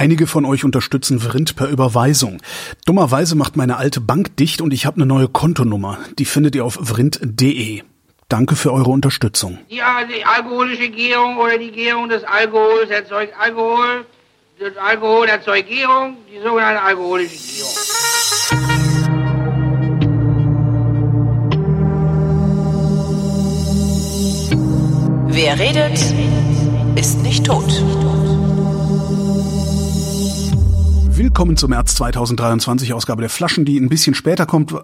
Einige 0.00 0.26
von 0.26 0.46
euch 0.46 0.64
unterstützen 0.64 1.20
Vrind 1.20 1.56
per 1.56 1.68
Überweisung. 1.68 2.40
Dummerweise 2.86 3.36
macht 3.36 3.58
meine 3.58 3.76
alte 3.76 4.00
Bank 4.00 4.34
dicht 4.38 4.62
und 4.62 4.72
ich 4.72 4.86
habe 4.86 4.96
eine 4.96 5.04
neue 5.04 5.28
Kontonummer. 5.28 5.98
Die 6.18 6.24
findet 6.24 6.54
ihr 6.54 6.64
auf 6.64 6.78
vrind.de. 6.80 7.82
Danke 8.26 8.56
für 8.56 8.72
eure 8.72 8.88
Unterstützung. 8.88 9.58
Die, 9.68 9.74
die 9.74 10.24
alkoholische 10.24 10.88
Gärung 10.88 11.36
oder 11.36 11.58
die 11.58 11.70
Gärung 11.70 12.08
des 12.08 12.24
Alkohols 12.24 12.88
erzeugt 12.88 13.34
Alkohol. 13.38 14.06
Das 14.58 14.74
Alkohol 14.78 15.28
erzeugt 15.28 15.68
Gärung, 15.68 16.16
die 16.32 16.40
sogenannte 16.42 16.80
alkoholische 16.80 17.36
Gärung. 17.36 17.74
Wer 25.28 25.58
redet, 25.58 26.00
ist 26.96 27.22
nicht 27.22 27.44
tot. 27.44 27.84
Willkommen 31.22 31.58
zum 31.58 31.68
März 31.68 31.96
2023 31.96 32.94
Ausgabe 32.94 33.20
der 33.20 33.28
Flaschen, 33.28 33.66
die 33.66 33.78
ein 33.78 33.90
bisschen 33.90 34.14
später 34.14 34.46
kommt. 34.46 34.74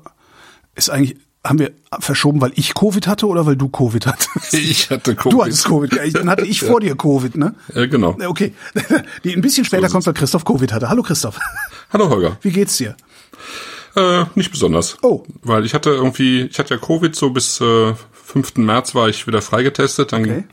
Ist 0.74 0.90
eigentlich, 0.90 1.16
haben 1.42 1.58
wir 1.58 1.70
verschoben, 1.98 2.42
weil 2.42 2.52
ich 2.56 2.74
Covid 2.74 3.06
hatte 3.06 3.26
oder 3.26 3.46
weil 3.46 3.56
du 3.56 3.70
Covid 3.70 4.06
hattest? 4.06 4.52
Ich 4.52 4.90
hatte 4.90 5.14
Covid. 5.14 5.32
Du 5.32 5.42
hattest 5.42 5.64
Covid. 5.64 6.14
Dann 6.14 6.28
hatte 6.28 6.44
ich 6.44 6.60
vor 6.60 6.80
dir 6.80 6.94
Covid, 6.94 7.38
ne? 7.38 7.54
Ja, 7.74 7.86
genau. 7.86 8.18
Okay. 8.26 8.52
Die 9.24 9.32
ein 9.32 9.40
bisschen 9.40 9.64
später 9.64 9.88
So 9.88 9.94
kommt, 9.94 10.06
weil 10.06 10.12
Christoph 10.12 10.44
Covid 10.44 10.74
hatte. 10.74 10.90
Hallo 10.90 11.02
Christoph. 11.02 11.38
Hallo 11.90 12.10
Holger. 12.10 12.36
Wie 12.42 12.50
geht's 12.50 12.76
dir? 12.76 12.96
Äh, 13.96 14.26
nicht 14.34 14.50
besonders. 14.50 14.98
Oh. 15.00 15.24
Weil 15.40 15.64
ich 15.64 15.72
hatte 15.72 15.88
irgendwie, 15.88 16.42
ich 16.42 16.58
hatte 16.58 16.74
ja 16.74 16.78
Covid 16.78 17.16
so 17.16 17.30
bis 17.30 17.62
äh, 17.62 17.94
5. 18.12 18.56
März 18.56 18.94
war 18.94 19.08
ich 19.08 19.26
wieder 19.26 19.40
freigetestet. 19.40 20.12
Dann 20.12 20.24
Okay. 20.24 20.44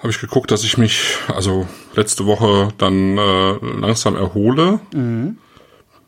Habe 0.00 0.10
ich 0.10 0.20
geguckt, 0.20 0.50
dass 0.50 0.64
ich 0.64 0.78
mich 0.78 1.16
also 1.28 1.68
letzte 1.94 2.26
Woche 2.26 2.68
dann 2.78 3.18
äh, 3.18 3.52
langsam 3.80 4.16
erhole. 4.16 4.80
Mhm. 4.94 5.38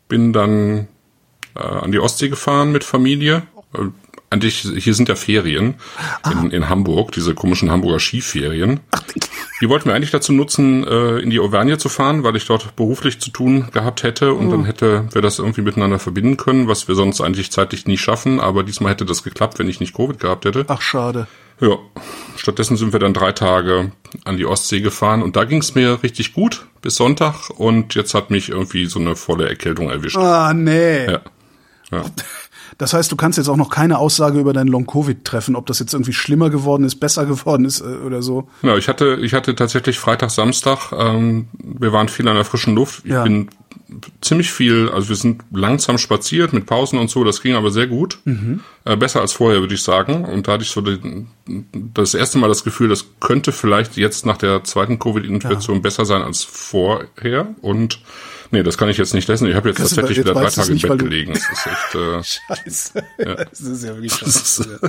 Bin 0.09 0.33
dann 0.33 0.89
äh, 1.55 1.61
an 1.61 1.93
die 1.93 1.99
Ostsee 1.99 2.29
gefahren 2.29 2.73
mit 2.73 2.85
Familie. 2.85 3.43
Äh, 3.75 3.89
eigentlich, 4.31 4.67
hier 4.79 4.95
sind 4.95 5.11
ja 5.11 5.15
Ferien 5.15 5.75
in, 6.25 6.51
in 6.53 6.71
Hamburg, 6.71 7.13
diese 7.13 7.35
komischen 7.35 7.71
Hamburger 7.71 8.01
Skiferien. 8.01 8.81
Die 9.61 9.69
wollten 9.69 9.91
wir 9.91 9.95
eigentlich 9.95 10.11
dazu 10.11 10.33
nutzen, 10.33 10.87
äh, 10.87 11.19
in 11.19 11.29
die 11.29 11.39
Auvergne 11.39 11.77
zu 11.77 11.91
fahren, 11.91 12.25
weil 12.25 12.35
ich 12.37 12.47
dort 12.47 12.75
beruflich 12.75 13.21
zu 13.21 13.31
tun 13.31 13.69
gehabt 13.73 14.03
hätte 14.03 14.33
und 14.33 14.51
dann 14.51 14.65
hätte 14.65 15.07
wir 15.13 15.21
das 15.21 15.39
irgendwie 15.39 15.61
miteinander 15.61 15.99
verbinden 15.99 16.39
können, 16.39 16.67
was 16.67 16.89
wir 16.89 16.95
sonst 16.95 17.21
eigentlich 17.21 17.53
zeitlich 17.53 17.87
nie 17.87 17.99
schaffen. 17.99 18.41
Aber 18.41 18.63
diesmal 18.63 18.93
hätte 18.93 19.05
das 19.05 19.23
geklappt, 19.23 19.59
wenn 19.59 19.69
ich 19.69 19.81
nicht 19.81 19.95
Covid 19.95 20.19
gehabt 20.19 20.47
hätte. 20.47 20.65
Ach, 20.69 20.81
schade. 20.81 21.27
Ja, 21.63 21.79
stattdessen 22.37 22.77
sind 22.77 22.93
wir 22.93 23.01
dann 23.01 23.15
drei 23.15 23.33
Tage 23.33 23.93
an 24.25 24.37
die 24.37 24.45
Ostsee 24.47 24.81
gefahren 24.81 25.23
und 25.23 25.37
da 25.37 25.45
ging 25.45 25.61
es 25.61 25.75
mir 25.75 26.03
richtig 26.03 26.35
gut 26.35 26.67
bis 26.83 26.97
Sonntag 26.97 27.51
und 27.57 27.95
jetzt 27.95 28.15
hat 28.15 28.31
mich 28.31 28.49
irgendwie 28.51 28.87
so 28.87 28.99
eine 28.99 29.15
volle 29.17 29.49
Erkältung 29.49 29.89
erwischt. 29.89 30.17
Ah, 30.17 30.53
nee. 30.53 31.07
Ja. 31.07 31.21
Ja. 31.93 32.05
Das 32.79 32.95
heißt, 32.95 33.13
du 33.13 33.17
kannst 33.17 33.37
jetzt 33.39 33.49
auch 33.49 33.57
noch 33.57 33.69
keine 33.69 33.99
Aussage 33.99 34.41
über 34.41 34.53
dein 34.55 34.67
Long-Covid 34.67 35.25
treffen, 35.25 35.57
ob 35.57 35.67
das 35.67 35.79
jetzt 35.79 35.93
irgendwie 35.93 36.15
schlimmer 36.15 36.49
geworden 36.51 36.85
ist, 36.85 36.97
besser 36.97 37.27
geworden 37.27 37.65
ist 37.67 37.81
äh, 37.81 37.85
oder 37.85 38.23
so. 38.23 38.49
Ja, 38.63 38.77
ich 38.77 38.89
hatte, 38.89 39.19
ich 39.23 39.35
hatte 39.35 39.55
tatsächlich 39.55 39.99
Freitag, 39.99 40.31
Samstag, 40.31 40.91
ähm, 40.93 41.49
wir 41.53 41.93
waren 41.93 42.09
viel 42.09 42.27
an 42.29 42.35
der 42.35 42.47
frischen 42.47 42.75
Luft. 42.75 43.03
Ich 43.05 43.13
Ja. 43.13 43.23
bin 43.25 43.51
ziemlich 44.21 44.51
viel, 44.51 44.89
also 44.89 45.09
wir 45.09 45.17
sind 45.17 45.43
langsam 45.53 45.99
spaziert 45.99 46.53
mit 46.53 46.67
Pausen 46.67 46.99
und 46.99 47.11
so, 47.11 47.25
das 47.25 47.43
ging 47.43 47.55
aber 47.55 47.71
sehr 47.71 47.87
gut. 47.87 48.19
Äh, 48.85 48.97
besser 48.97 49.21
als 49.21 49.33
vorher, 49.33 49.61
würde 49.61 49.75
ich 49.75 49.83
sagen. 49.83 50.25
Und 50.25 50.49
da 50.49 50.53
hatte 50.53 50.65
ich 50.65 50.71
so 50.71 50.81
die, 50.81 51.27
das 51.95 52.15
erste 52.15 52.39
Mal 52.39 52.49
das 52.49 52.65
Gefühl, 52.65 52.89
das 52.89 53.07
könnte 53.21 53.53
vielleicht 53.53 53.97
jetzt 53.97 54.27
nach 54.27 54.37
der 54.37 54.65
zweiten 54.65 54.99
Covid-Infektion 54.99 55.83
besser 55.83 56.05
sein 56.05 56.23
als 56.23 56.43
vorher. 56.43 57.55
Und 57.61 58.01
nee, 58.51 58.63
das 58.63 58.77
kann 58.79 58.89
ich 58.89 58.97
jetzt 58.97 59.15
nicht 59.15 59.29
lassen. 59.29 59.47
Ich 59.47 59.55
habe 59.55 59.69
jetzt 59.69 59.79
Kannst 59.79 59.95
tatsächlich 59.95 60.19
jetzt 60.19 60.27
wieder 60.27 60.41
drei 60.41 60.51
Tage 60.51 60.69
im 60.69 60.75
nicht, 60.75 60.89
weil 60.89 60.97
Bett 60.97 61.09
gelegen. 61.09 61.35
Das 61.35 61.43
ist 61.43 61.67
echt, 61.67 61.95
äh, 61.95 62.23
Scheiße. 62.65 63.05
Das 63.19 63.61
ist 63.61 63.85
ja 63.85 63.95
wirklich 63.95 64.13
scheiße. 64.19 64.81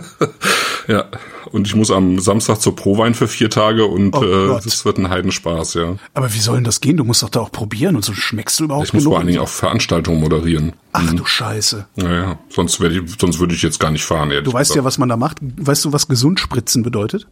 Ja. 0.87 1.05
Und 1.51 1.67
ich 1.67 1.75
muss 1.75 1.91
am 1.91 2.19
Samstag 2.19 2.61
zur 2.61 2.75
Prowein 2.75 3.13
für 3.13 3.27
vier 3.27 3.49
Tage 3.49 3.85
und 3.85 4.15
Oh 4.15 4.23
äh, 4.23 4.59
das 4.63 4.85
wird 4.85 4.97
ein 4.97 5.09
Heidenspaß, 5.09 5.75
ja. 5.75 5.95
Aber 6.13 6.33
wie 6.33 6.39
soll 6.39 6.55
denn 6.55 6.63
das 6.63 6.81
gehen? 6.81 6.97
Du 6.97 7.03
musst 7.03 7.23
doch 7.23 7.29
da 7.29 7.41
auch 7.41 7.51
probieren 7.51 7.95
und 7.95 8.03
so 8.03 8.13
schmeckst 8.13 8.59
du 8.59 8.65
überhaupt 8.65 8.87
Ich 8.87 8.93
muss 8.93 9.03
vor 9.03 9.17
allen 9.17 9.27
Dingen 9.27 9.39
auch 9.39 9.47
Veranstaltungen 9.47 10.19
moderieren. 10.19 10.73
Ach 10.91 11.13
du 11.13 11.25
Scheiße. 11.25 11.87
Naja, 11.95 12.39
sonst, 12.49 12.79
werde 12.79 12.99
ich, 12.99 13.15
sonst 13.19 13.39
würde 13.39 13.55
ich 13.55 13.61
jetzt 13.61 13.79
gar 13.79 13.91
nicht 13.91 14.05
fahren. 14.05 14.31
Du 14.43 14.53
weißt 14.53 14.75
ja, 14.75 14.83
was 14.83 14.97
man 14.97 15.09
da 15.09 15.17
macht. 15.17 15.37
Weißt 15.41 15.85
du, 15.85 15.93
was 15.93 16.07
Gesundspritzen 16.07 16.83
bedeutet? 16.83 17.27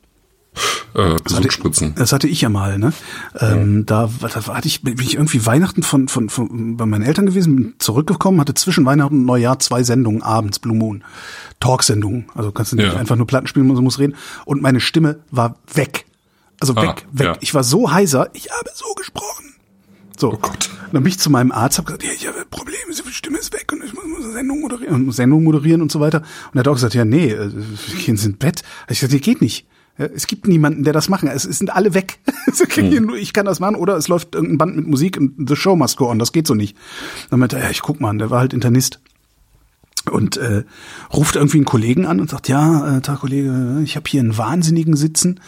Äh, 0.94 1.16
Gesundsspritzen. 1.24 1.96
Das 1.96 2.12
hatte 2.12 2.28
ich 2.28 2.42
ja 2.42 2.50
mal, 2.50 2.78
ne? 2.78 2.92
Ähm, 3.40 3.86
da, 3.86 4.10
da 4.22 4.30
hatte 4.48 4.68
ich, 4.68 4.82
bin 4.82 5.00
ich 5.00 5.14
irgendwie 5.16 5.46
Weihnachten 5.46 5.84
von, 5.84 6.10
von, 6.10 6.30
von 6.30 6.76
bei 6.76 6.86
meinen 6.86 7.04
Eltern 7.04 7.26
gewesen, 7.26 7.56
bin 7.56 7.74
zurückgekommen, 7.80 8.42
hatte 8.42 8.54
zwischen 8.56 8.86
Weihnachten 8.86 9.20
und 9.20 9.26
Neujahr 9.26 9.60
zwei 9.60 9.84
Sendungen 9.84 10.22
abends, 10.22 10.60
Blue 10.60 10.76
Moon. 10.76 11.04
Talksendungen. 11.62 12.26
Also 12.36 12.52
kannst 12.52 12.74
du 12.74 12.76
nicht 12.76 12.88
Ja. 12.92 12.98
einfach 12.98 13.16
nur 13.16 13.26
Platten 13.28 13.48
spielen, 13.48 13.68
man 13.68 13.82
muss 13.84 14.00
reden. 14.00 14.16
Und 14.46 14.62
meine 14.62 14.82
Stimme 14.82 15.20
war 15.32 15.56
weg. 15.74 16.06
Also 16.60 16.76
Ah, 16.76 16.82
weg, 16.82 17.06
weg. 17.14 17.26
ja. 17.28 17.38
Ich 17.40 17.54
war 17.54 17.64
so 17.64 17.92
heiser, 17.92 18.30
ich 18.34 18.50
habe 18.52 18.70
so 18.74 18.94
gesprochen. 18.96 19.46
So. 20.18 20.34
Oh 20.34 20.38
Gott. 20.38 20.70
Und 20.88 20.94
dann 20.96 21.04
bin 21.04 21.08
ich 21.12 21.20
zu 21.20 21.30
meinem 21.30 21.52
Arzt, 21.54 21.78
habe 21.78 21.86
gesagt, 21.86 22.04
ja, 22.04 22.12
ich 22.14 22.28
habe 22.28 22.46
Probleme, 22.52 22.78
die 22.90 23.14
Stimme 23.14 23.38
ist 23.38 23.54
weg 23.54 23.72
und 23.72 23.82
ich 23.84 23.94
muss, 23.94 24.04
eine 24.26 24.34
Sendung 24.34 24.60
moderieren, 24.60 24.96
und 25.08 25.12
Sendung 25.14 25.44
moderieren 25.46 25.82
und 25.82 25.92
so 25.92 26.00
weiter. 26.02 26.18
Und 26.52 26.58
er 26.58 26.60
hat 26.60 26.68
auch 26.68 26.74
gesagt, 26.74 26.94
ja, 26.96 27.06
nee, 27.06 27.30
äh, 27.32 27.50
gehen 28.06 28.18
Sie 28.18 28.28
ins 28.28 28.38
Bett. 28.38 28.62
Hab 28.82 28.92
ich 28.92 29.00
gesagt, 29.00 29.14
nee, 29.14 29.20
geht 29.20 29.42
nicht. 29.42 29.66
Es 29.98 30.28
gibt 30.28 30.48
niemanden, 30.48 30.84
der 30.84 30.94
das 30.94 31.10
machen. 31.10 31.30
Es, 31.30 31.44
sind 31.44 31.74
alle 31.74 31.94
weg. 31.94 32.20
Nur 33.02 33.18
ich 33.18 33.34
kann 33.34 33.46
das 33.46 33.60
machen 33.60 33.76
oder 33.76 33.98
es 33.98 34.08
läuft 34.08 34.36
irgendein 34.36 34.58
Band 34.58 34.76
mit 34.76 34.88
Musik 34.88 35.18
und 35.18 35.48
the 35.48 35.56
show 35.56 35.76
must 35.76 35.98
go 35.98 36.10
on. 36.10 36.20
Das 36.20 36.32
geht 36.32 36.48
so 36.48 36.56
nicht. 36.56 36.78
Dann 37.30 37.40
meinte 37.40 37.58
er, 37.58 37.64
ja, 37.66 37.70
ich 37.70 37.82
guck 37.82 38.00
mal, 38.00 38.18
der 38.18 38.30
war 38.30 38.40
halt 38.40 38.54
Internist 38.54 39.00
und 40.10 40.38
äh, 40.38 40.64
ruft 41.14 41.36
irgendwie 41.36 41.58
einen 41.58 41.66
Kollegen 41.66 42.06
an 42.08 42.20
und 42.20 42.30
sagt, 42.30 42.48
ja, 42.48 42.98
äh, 42.98 43.02
Tag 43.02 43.20
Kollege, 43.20 43.82
ich 43.84 43.96
habe 43.96 44.10
hier 44.10 44.22
einen 44.22 44.38
Wahnsinnigen 44.38 44.96
sitzen, 44.96 45.40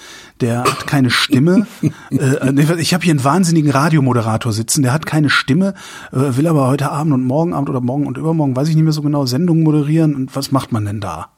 der 0.41 0.59
hat 0.59 0.85
keine 0.85 1.09
Stimme. 1.09 1.65
äh, 2.11 2.51
nee, 2.51 2.67
ich 2.77 2.93
habe 2.93 3.03
hier 3.03 3.13
einen 3.13 3.23
wahnsinnigen 3.23 3.71
Radiomoderator 3.71 4.53
sitzen, 4.53 4.83
der 4.83 4.93
hat 4.93 5.05
keine 5.07 5.29
Stimme, 5.29 5.73
äh, 6.11 6.37
will 6.37 6.45
aber 6.47 6.67
heute 6.67 6.91
Abend 6.91 7.13
und 7.13 7.23
morgen 7.23 7.53
Abend 7.53 7.69
oder 7.69 7.81
morgen 7.81 8.05
und 8.05 8.17
übermorgen, 8.17 8.55
weiß 8.55 8.67
ich 8.67 8.75
nicht 8.75 8.83
mehr 8.83 8.93
so 8.93 9.01
genau, 9.01 9.25
Sendungen 9.25 9.63
moderieren. 9.63 10.15
Und 10.15 10.35
was 10.35 10.51
macht 10.51 10.71
man 10.71 10.85
denn 10.85 10.99
da? 10.99 11.29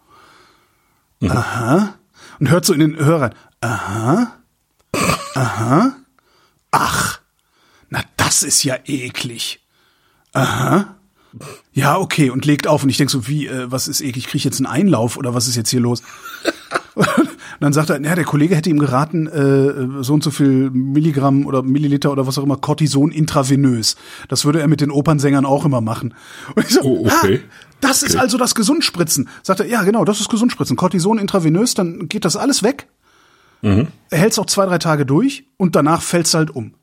Aha. 1.24 1.96
Und 2.40 2.50
hört 2.50 2.66
so 2.66 2.74
in 2.74 2.80
den 2.80 2.98
Hörern, 2.98 3.34
aha, 3.62 4.38
aha, 5.36 5.96
ach, 6.72 7.20
na 7.90 8.02
das 8.18 8.44
ist 8.44 8.64
ja 8.64 8.78
eklig. 8.86 9.62
Aha. 10.34 10.96
Ja, 11.74 11.98
okay, 11.98 12.30
und 12.30 12.46
legt 12.46 12.68
auf. 12.68 12.84
Und 12.84 12.90
ich 12.90 12.98
denk 12.98 13.10
so, 13.10 13.28
wie, 13.28 13.48
äh, 13.48 13.70
was 13.70 13.88
ist 13.88 14.02
eklig? 14.02 14.28
Krieg 14.28 14.36
ich 14.36 14.44
jetzt 14.44 14.58
einen 14.58 14.68
Einlauf 14.68 15.18
oder 15.18 15.34
was 15.34 15.48
ist 15.48 15.56
jetzt 15.56 15.70
hier 15.70 15.82
los? 15.82 16.02
und 17.56 17.62
dann 17.62 17.74
sagt 17.74 17.90
er, 17.90 18.02
ja, 18.02 18.16
der 18.16 18.24
Kollege 18.26 18.56
hätte 18.56 18.70
ihm 18.70 18.80
geraten, 18.80 19.28
äh, 19.28 20.04
so 20.04 20.14
und 20.14 20.24
so 20.24 20.32
viel 20.32 20.70
Milligramm 20.72 21.46
oder 21.46 21.64
Milliliter 21.64 22.12
oder 22.12 22.28
was 22.28 22.38
auch 22.38 22.44
immer, 22.44 22.58
Cortison 22.58 23.12
intravenös. 23.12 23.96
Das 24.30 24.46
würde 24.46 24.60
er 24.60 24.68
mit 24.68 24.82
den 24.82 24.92
Opernsängern 24.92 25.46
auch 25.46 25.66
immer 25.66 25.82
machen. 25.82 26.14
Und 26.56 26.66
ich 26.66 26.74
so, 26.74 26.82
Oh, 26.84 27.06
okay. 27.06 27.42
ah, 27.44 27.76
das 27.82 28.04
ist 28.04 28.12
Okay. 28.16 28.22
also 28.22 28.38
das 28.38 28.56
Gesundspritzen. 28.56 29.30
Sagt 29.44 29.60
er, 29.60 29.68
ja, 29.68 29.84
genau, 29.84 30.06
das 30.06 30.20
ist 30.20 30.30
Gesundspritzen. 30.30 30.76
Cortison 30.76 31.18
intravenös, 31.18 31.74
dann 31.74 32.08
geht 32.10 32.26
das 32.26 32.36
alles 32.38 32.64
weg. 32.64 32.88
Mhm. 33.62 33.88
Er 34.10 34.18
hält's 34.20 34.38
auch 34.38 34.46
zwei, 34.46 34.66
drei 34.66 34.78
Tage 34.78 35.06
durch 35.06 35.46
und 35.58 35.76
danach 35.76 36.02
fällt's 36.02 36.34
halt 36.34 36.56
um. 36.56 36.74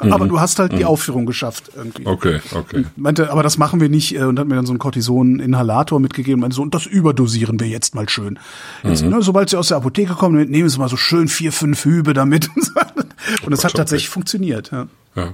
Aber 0.00 0.26
du 0.26 0.40
hast 0.40 0.58
halt 0.58 0.72
die 0.76 0.84
Aufführung 0.84 1.24
geschafft 1.26 1.70
irgendwie. 1.76 2.02
Mhm. 2.02 2.08
Okay, 2.08 2.40
okay. 2.54 2.84
Meinte, 2.96 3.30
aber 3.30 3.42
das 3.42 3.58
machen 3.58 3.80
wir 3.80 3.88
nicht 3.88 4.14
äh, 4.16 4.22
und 4.24 4.38
hat 4.38 4.46
mir 4.48 4.56
dann 4.56 4.66
so 4.66 4.72
einen 4.72 4.78
Cortison-Inhalator 4.80 6.00
mitgegeben. 6.00 6.40
Meinte 6.40 6.56
so, 6.56 6.62
und 6.62 6.74
das 6.74 6.86
überdosieren 6.86 7.58
wir 7.60 7.68
jetzt 7.68 7.94
mal 7.94 8.08
schön. 8.08 8.38
Jetzt, 8.82 9.02
Mhm. 9.04 9.10
ne, 9.10 9.22
sobald 9.22 9.50
sie 9.50 9.56
aus 9.56 9.68
der 9.68 9.76
Apotheke 9.78 10.14
kommen, 10.14 10.48
nehmen 10.50 10.68
sie 10.68 10.78
mal 10.78 10.88
so 10.88 10.96
schön 10.96 11.28
vier, 11.28 11.52
fünf 11.52 11.84
Hübe 11.84 12.12
damit. 12.14 12.50
Und 13.46 13.52
es 13.52 13.64
hat 13.64 13.74
tatsächlich 13.74 14.08
funktioniert. 14.10 14.70
Ja. 14.70 14.86
Ja. 15.16 15.32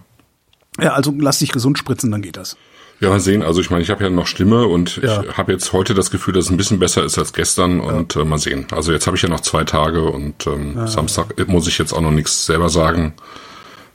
ja, 0.81 0.93
also 0.93 1.13
lass 1.19 1.39
dich 1.41 1.51
gesund 1.53 1.79
spritzen, 1.79 2.11
dann 2.11 2.23
geht 2.23 2.37
das. 2.37 2.57
Ja, 3.01 3.09
mal 3.09 3.19
sehen. 3.19 3.43
Also 3.43 3.61
ich 3.63 3.71
meine, 3.71 3.83
ich 3.83 3.89
habe 3.91 4.05
ja 4.05 4.11
noch 4.11 4.27
Stimme 4.27 4.67
und 4.67 4.97
Ja. 5.03 5.23
ich 5.23 5.37
habe 5.39 5.53
jetzt 5.53 5.73
heute 5.73 5.95
das 5.95 6.11
Gefühl, 6.11 6.35
dass 6.35 6.45
es 6.45 6.51
ein 6.51 6.59
bisschen 6.59 6.79
besser 6.79 7.03
ist 7.03 7.19
als 7.19 7.33
gestern 7.33 7.81
und 7.81 8.15
äh, 8.15 8.25
mal 8.25 8.39
sehen. 8.39 8.67
Also 8.73 8.93
jetzt 8.93 9.07
habe 9.07 9.17
ich 9.17 9.23
ja 9.23 9.29
noch 9.31 9.41
zwei 9.41 9.65
Tage 9.65 10.05
und 10.05 10.47
ähm, 10.47 10.87
Samstag 10.87 11.49
muss 11.49 11.67
ich 11.67 11.79
jetzt 11.79 11.93
auch 11.95 12.03
noch 12.03 12.11
nichts 12.11 12.45
selber 12.45 12.69
sagen. 12.69 13.15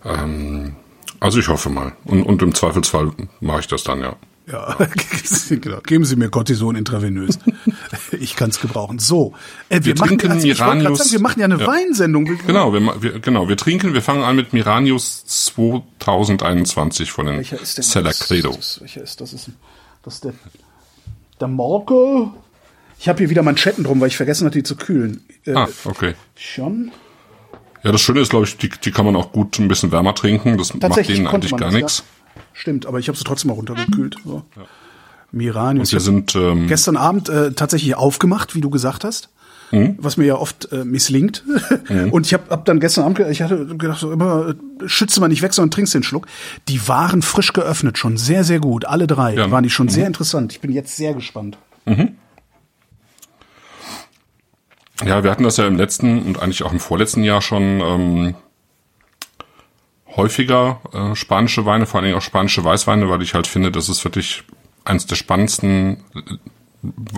Ähm, 0.06 0.76
also 1.20 1.40
ich 1.40 1.48
hoffe 1.48 1.70
mal. 1.70 1.94
Und, 2.06 2.24
und 2.24 2.42
im 2.42 2.54
Zweifelsfall 2.54 3.12
mache 3.42 3.62
ich 3.62 3.68
das 3.68 3.84
dann, 3.84 4.00
ja. 4.02 4.16
Ja, 4.48 4.78
genau. 5.50 5.80
Geben 5.82 6.06
Sie 6.06 6.16
mir 6.16 6.30
Cortison 6.30 6.76
intravenös. 6.76 7.40
ich 8.12 8.36
kann 8.36 8.52
es 8.52 8.60
gebrauchen. 8.62 9.00
So, 9.00 9.34
äh, 9.70 9.78
wir, 9.78 9.86
Wir 9.86 9.96
machen, 9.96 10.20
trinken 10.20 10.32
also 10.34 10.48
Miranius- 10.48 10.98
sagen, 10.98 11.12
wir 11.14 11.20
machen 11.20 11.40
ja 11.40 11.46
eine 11.46 11.60
Ja. 11.60 11.66
Weinsendung. 11.66 12.26
Genau, 12.46 12.72
wir, 12.72 13.02
wir, 13.02 13.20
genau, 13.20 13.50
wir 13.50 13.58
trinken, 13.58 13.96
wir 13.96 14.04
fangen 14.04 14.24
an 14.24 14.36
mit 14.36 14.54
Miranius 14.54 15.26
2021 15.26 17.12
von 17.12 17.26
den 17.26 17.38
Welcher 17.38 17.60
ist 17.60 17.78
denn 17.78 17.84
Cella 17.84 18.10
das? 18.10 18.20
Credo. 18.20 18.52
Das, 18.52 18.82
welcher 18.82 19.02
ist 19.02 19.20
das? 19.20 19.34
Ist, 19.34 19.50
das 20.04 20.14
ist 20.16 20.24
der, 20.26 20.34
der 21.42 21.48
Morke. 21.48 22.30
Ich 23.00 23.10
habe 23.10 23.18
hier 23.20 23.32
wieder 23.32 23.42
Manschetten 23.42 23.84
drum, 23.84 24.00
weil 24.00 24.10
ich 24.10 24.18
vergessen 24.18 24.46
hatte, 24.46 24.60
die 24.60 24.64
zu 24.64 24.76
kühlen. 24.76 25.24
Äh, 25.46 25.54
Ah, 25.56 25.68
okay. 25.86 26.14
Schon? 26.36 26.92
Ja, 27.86 27.92
das 27.92 28.02
Schöne 28.02 28.20
ist, 28.20 28.30
glaube 28.32 28.46
ich, 28.46 28.58
die, 28.58 28.70
die 28.70 28.92
kann 28.92 29.06
man 29.06 29.16
auch 29.16 29.32
gut 29.32 29.60
ein 29.60 29.68
bisschen 29.68 29.92
wärmer 29.92 30.16
trinken. 30.16 30.58
Das 30.58 30.74
macht 30.74 31.08
denen 31.08 31.28
eigentlich 31.28 31.56
gar 31.56 31.72
nichts. 31.72 32.00
Ja. 32.36 32.42
Stimmt, 32.54 32.88
aber 32.88 32.98
ich 32.98 33.08
habe 33.08 33.18
sie 33.18 33.24
trotzdem 33.24 33.52
auch 33.52 33.58
runtergekühlt. 33.58 34.16
So. 34.26 34.44
Mirani. 35.32 35.82
Und 35.82 35.92
wir 35.92 36.00
sind 36.00 36.36
ähm, 36.36 36.68
gestern 36.68 36.98
Abend 36.98 37.30
äh, 37.30 37.52
tatsächlich 37.52 37.96
aufgemacht, 37.96 38.56
wie 38.56 38.62
du 38.62 38.72
gesagt 38.72 39.04
hast. 39.04 39.30
Mhm. 39.72 39.96
Was 40.00 40.18
mir 40.18 40.26
ja 40.26 40.36
oft 40.36 40.72
äh, 40.72 40.84
misslingt. 40.84 41.44
Und 42.12 42.26
ich 42.26 42.34
habe 42.34 42.44
hab 42.50 42.66
dann 42.66 42.80
gestern 42.80 43.04
Abend, 43.04 43.20
ich 43.20 43.42
hatte 43.44 43.66
gedacht, 43.66 44.00
so 44.00 44.12
immer, 44.12 44.50
äh, 44.50 44.88
schütze 44.88 45.20
mal 45.20 45.28
nicht 45.28 45.44
weg, 45.44 45.54
sondern 45.54 45.72
trinkst 45.72 45.94
den 45.94 46.04
Schluck. 46.04 46.26
Die 46.68 46.88
waren 46.88 47.22
frisch 47.22 47.54
geöffnet, 47.54 48.00
schon 48.00 48.18
sehr, 48.18 48.44
sehr 48.44 48.60
gut. 48.60 48.86
Alle 48.86 49.06
drei 49.06 49.36
Ja. 49.36 49.46
Mhm. 49.48 49.52
waren 49.52 49.64
die 49.64 49.70
schon 49.70 49.90
sehr 49.90 50.08
interessant. 50.08 50.54
Ich 50.54 50.60
bin 50.62 50.72
jetzt 50.72 50.96
sehr 50.98 51.14
gespannt. 51.14 51.58
Ja, 55.04 55.24
wir 55.24 55.32
hatten 55.32 55.44
das 55.44 55.58
ja 55.58 55.68
im 55.68 55.76
letzten 55.76 56.22
und 56.22 56.42
eigentlich 56.42 56.64
auch 56.64 56.72
im 56.72 56.80
vorletzten 56.80 57.24
Jahr 57.24 57.42
schon 57.42 57.82
ähm, 57.82 58.36
häufiger 60.16 60.80
äh, 60.94 61.16
spanische 61.16 61.66
Weine, 61.66 61.86
vor 61.86 62.00
allen 62.00 62.06
Dingen 62.06 62.18
auch 62.18 62.22
spanische 62.22 62.64
Weißweine, 62.64 63.10
weil 63.10 63.22
ich 63.22 63.34
halt 63.34 63.48
finde, 63.48 63.72
dass 63.72 63.90
es 63.90 64.04
wirklich 64.06 64.44
eines 64.86 65.06
der 65.06 65.16
spannendsten 65.16 65.98
äh, 66.16 66.22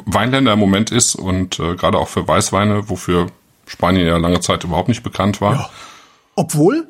Weinländer 0.06 0.54
im 0.54 0.60
Moment 0.60 0.92
ist 0.92 1.16
und 1.16 1.60
äh, 1.60 1.76
gerade 1.76 2.00
auch 2.00 2.08
für 2.08 2.28
Weißweine, 2.28 2.90
wofür 2.90 3.28
Spanien 3.68 4.08
ja 4.08 4.18
lange 4.18 4.40
Zeit 4.40 4.64
überhaupt 4.64 4.88
nicht 4.88 5.04
bekannt 5.04 5.42
war. 5.42 5.70
Obwohl 6.36 6.88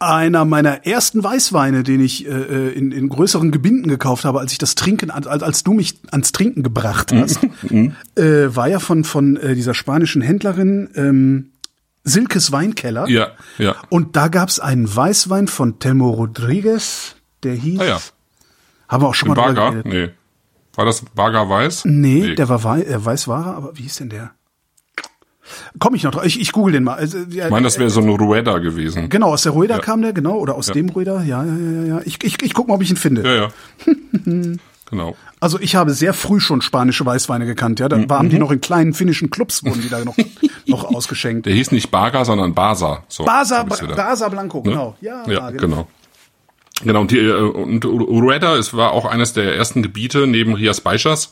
einer 0.00 0.44
meiner 0.46 0.86
ersten 0.86 1.22
Weißweine, 1.22 1.82
den 1.82 2.00
ich 2.00 2.26
äh, 2.26 2.30
äh, 2.30 2.72
in, 2.72 2.90
in 2.90 3.08
größeren 3.08 3.50
Gebinden 3.50 3.88
gekauft 3.88 4.24
habe, 4.24 4.40
als 4.40 4.50
ich 4.52 4.58
das 4.58 4.74
Trinken, 4.74 5.10
als, 5.10 5.26
als 5.26 5.62
du 5.62 5.74
mich 5.74 6.00
ans 6.10 6.32
Trinken 6.32 6.62
gebracht 6.62 7.12
hast, 7.12 7.40
äh, 8.16 8.56
war 8.56 8.68
ja 8.68 8.78
von, 8.80 9.04
von 9.04 9.36
äh, 9.36 9.54
dieser 9.54 9.74
spanischen 9.74 10.22
Händlerin 10.22 10.88
ähm, 10.94 11.50
Silkes 12.02 12.50
Weinkeller. 12.50 13.08
Ja, 13.08 13.32
ja. 13.58 13.76
Und 13.90 14.16
da 14.16 14.28
gab's 14.28 14.58
einen 14.58 14.94
Weißwein 14.94 15.48
von 15.48 15.78
Telmo 15.78 16.10
Rodriguez, 16.10 17.16
der 17.42 17.54
hieß. 17.54 17.80
Ah 17.80 17.84
ja. 17.84 18.00
Haben 18.88 19.02
wir 19.04 19.08
auch 19.08 19.14
schon 19.14 19.28
mal 19.28 19.34
drüber 19.34 19.48
Baga? 19.48 19.70
geredet. 19.70 19.86
Nee. 19.86 20.14
War 20.74 20.86
das 20.86 21.04
Baga 21.14 21.48
Weiß? 21.48 21.84
Nee, 21.84 22.34
der 22.34 22.48
war 22.48 22.64
wei 22.64 22.82
äh, 22.82 23.04
weiß 23.04 23.28
war 23.28 23.46
er, 23.46 23.56
aber 23.56 23.76
wie 23.76 23.82
hieß 23.82 23.96
denn 23.96 24.08
der? 24.08 24.32
Komm 25.78 25.94
ich 25.94 26.02
noch 26.04 26.12
drauf. 26.12 26.24
Ich, 26.24 26.40
ich 26.40 26.52
google 26.52 26.72
den 26.74 26.84
mal. 26.84 26.94
Also, 26.94 27.18
ja, 27.30 27.46
Ich 27.46 27.50
meine, 27.50 27.64
das 27.64 27.78
wäre 27.78 27.90
so 27.90 28.00
ein 28.00 28.08
Rueda 28.08 28.58
gewesen. 28.58 29.08
Genau, 29.08 29.28
aus 29.32 29.42
der 29.42 29.52
Rueda 29.52 29.76
Ja. 29.76 29.80
kam 29.80 30.02
der, 30.02 30.12
genau, 30.12 30.36
oder 30.38 30.54
aus 30.54 30.66
dem 30.66 30.88
Rueda, 30.88 31.22
ja, 31.22 31.44
ja, 31.44 31.56
ja, 31.56 31.82
ja. 31.96 32.00
Ich, 32.04 32.18
ich, 32.22 32.42
ich 32.42 32.54
guck 32.54 32.68
mal, 32.68 32.74
ob 32.74 32.82
ich 32.82 32.90
ihn 32.90 32.96
finde. 32.96 33.22
Ja, 33.22 33.34
ja. 33.34 33.48
genau. 34.90 35.16
Also 35.40 35.58
ich 35.58 35.74
habe 35.76 35.92
sehr 35.92 36.12
früh 36.12 36.40
schon 36.40 36.60
spanische 36.60 37.06
Weißweine 37.06 37.46
gekannt, 37.46 37.80
ja. 37.80 37.88
Da 37.88 38.08
waren 38.08 38.26
Mhm. 38.26 38.30
die 38.30 38.38
noch 38.38 38.50
in 38.50 38.60
kleinen 38.60 38.92
finnischen 38.92 39.30
Clubs, 39.30 39.64
wurden 39.64 39.80
die 39.80 39.88
da 39.88 40.04
noch, 40.04 40.16
noch 40.66 40.84
ausgeschenkt. 40.94 41.46
Der 41.46 41.54
hieß 41.54 41.72
nicht 41.72 41.90
Baga, 41.90 42.24
sondern 42.24 42.54
Basa. 42.54 43.04
So, 43.08 43.24
Basa. 43.24 43.62
Basa 43.64 44.28
Blanco, 44.28 44.62
genau. 44.62 44.96
Ja, 45.00 45.22
Ja, 45.28 45.50
genau. 45.50 45.88
Genau, 46.82 47.02
und, 47.02 47.10
die, 47.10 47.18
äh, 47.18 47.32
und 47.42 47.84
Rueda, 47.84 48.56
es 48.56 48.72
war 48.74 48.92
auch 48.92 49.04
eines 49.04 49.34
der 49.34 49.54
ersten 49.54 49.82
Gebiete 49.82 50.26
neben 50.26 50.54
Rias 50.54 50.80
Baixas, 50.80 51.30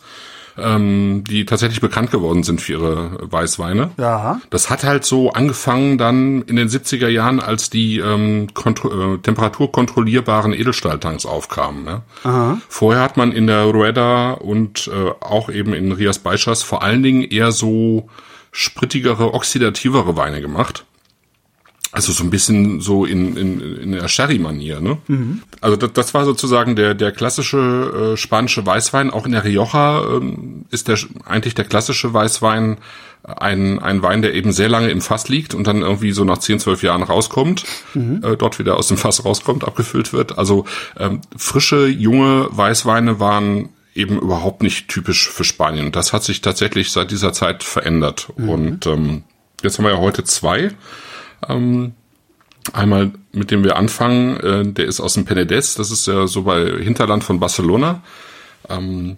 ähm, 0.60 1.24
die 1.24 1.44
tatsächlich 1.44 1.80
bekannt 1.80 2.10
geworden 2.10 2.42
sind 2.42 2.60
für 2.60 2.72
ihre 2.72 3.18
Weißweine. 3.20 3.90
Ja. 3.98 4.40
Das 4.50 4.70
hat 4.70 4.84
halt 4.84 5.04
so 5.04 5.30
angefangen 5.30 5.98
dann 5.98 6.42
in 6.42 6.56
den 6.56 6.68
70er 6.68 7.08
Jahren, 7.08 7.40
als 7.40 7.70
die 7.70 7.98
ähm, 7.98 8.48
kontro 8.54 9.14
äh, 9.14 9.18
temperaturkontrollierbaren 9.18 10.52
Edelstahltanks 10.52 11.26
aufkamen. 11.26 11.84
Ne? 11.84 12.02
Vorher 12.68 13.02
hat 13.02 13.16
man 13.16 13.32
in 13.32 13.46
der 13.46 13.64
Rueda 13.64 14.32
und 14.32 14.88
äh, 14.88 15.10
auch 15.20 15.48
eben 15.48 15.72
in 15.72 15.92
Rias 15.92 16.18
Baixas 16.18 16.62
vor 16.62 16.82
allen 16.82 17.02
Dingen 17.02 17.22
eher 17.22 17.52
so 17.52 18.08
sprittigere, 18.52 19.34
oxidativere 19.34 20.16
Weine 20.16 20.40
gemacht. 20.40 20.84
Also 21.90 22.12
so 22.12 22.22
ein 22.22 22.30
bisschen 22.30 22.80
so 22.80 23.06
in, 23.06 23.36
in, 23.36 23.60
in 23.78 23.92
der 23.92 24.08
Sherry-Manier, 24.08 24.80
ne? 24.80 24.98
Also 25.60 25.76
das, 25.76 25.92
das 25.94 26.14
war 26.14 26.24
sozusagen 26.24 26.76
der, 26.76 26.94
der 26.94 27.12
klassische 27.12 28.12
äh, 28.12 28.16
spanische 28.16 28.64
Weißwein. 28.66 29.10
Auch 29.10 29.24
in 29.24 29.32
der 29.32 29.44
Rioja 29.44 30.02
ähm, 30.16 30.66
ist 30.70 30.88
der 30.88 30.98
eigentlich 31.24 31.54
der 31.54 31.64
klassische 31.64 32.12
Weißwein 32.12 32.76
ein, 33.22 33.78
ein 33.78 34.02
Wein, 34.02 34.22
der 34.22 34.34
eben 34.34 34.52
sehr 34.52 34.68
lange 34.68 34.90
im 34.90 35.00
Fass 35.00 35.28
liegt 35.28 35.54
und 35.54 35.66
dann 35.66 35.82
irgendwie 35.82 36.12
so 36.12 36.24
nach 36.24 36.38
10, 36.38 36.60
12 36.60 36.82
Jahren 36.82 37.02
rauskommt, 37.02 37.64
äh, 38.22 38.36
dort 38.36 38.58
wieder 38.58 38.76
aus 38.76 38.88
dem 38.88 38.96
Fass 38.96 39.24
rauskommt, 39.24 39.64
abgefüllt 39.64 40.12
wird. 40.12 40.38
Also 40.38 40.64
ähm, 40.98 41.20
frische, 41.36 41.86
junge 41.86 42.48
Weißweine 42.50 43.18
waren 43.20 43.70
eben 43.94 44.18
überhaupt 44.18 44.62
nicht 44.62 44.88
typisch 44.88 45.28
für 45.28 45.44
Spanien. 45.44 45.90
Das 45.90 46.12
hat 46.12 46.22
sich 46.22 46.40
tatsächlich 46.40 46.92
seit 46.92 47.10
dieser 47.10 47.32
Zeit 47.32 47.64
verändert. 47.64 48.28
Und 48.36 48.86
ähm, 48.86 49.24
jetzt 49.62 49.78
haben 49.78 49.84
wir 49.84 49.92
ja 49.92 49.98
heute 49.98 50.22
zwei. 50.24 50.70
Ähm, 51.46 51.92
einmal, 52.72 53.12
mit 53.32 53.50
dem 53.50 53.64
wir 53.64 53.76
anfangen, 53.76 54.36
äh, 54.38 54.64
der 54.72 54.86
ist 54.86 55.00
aus 55.00 55.14
dem 55.14 55.24
Penedès, 55.26 55.76
das 55.76 55.90
ist 55.90 56.06
ja 56.06 56.26
so 56.26 56.42
bei 56.42 56.78
Hinterland 56.82 57.24
von 57.24 57.38
Barcelona. 57.40 58.02
Ähm, 58.68 59.16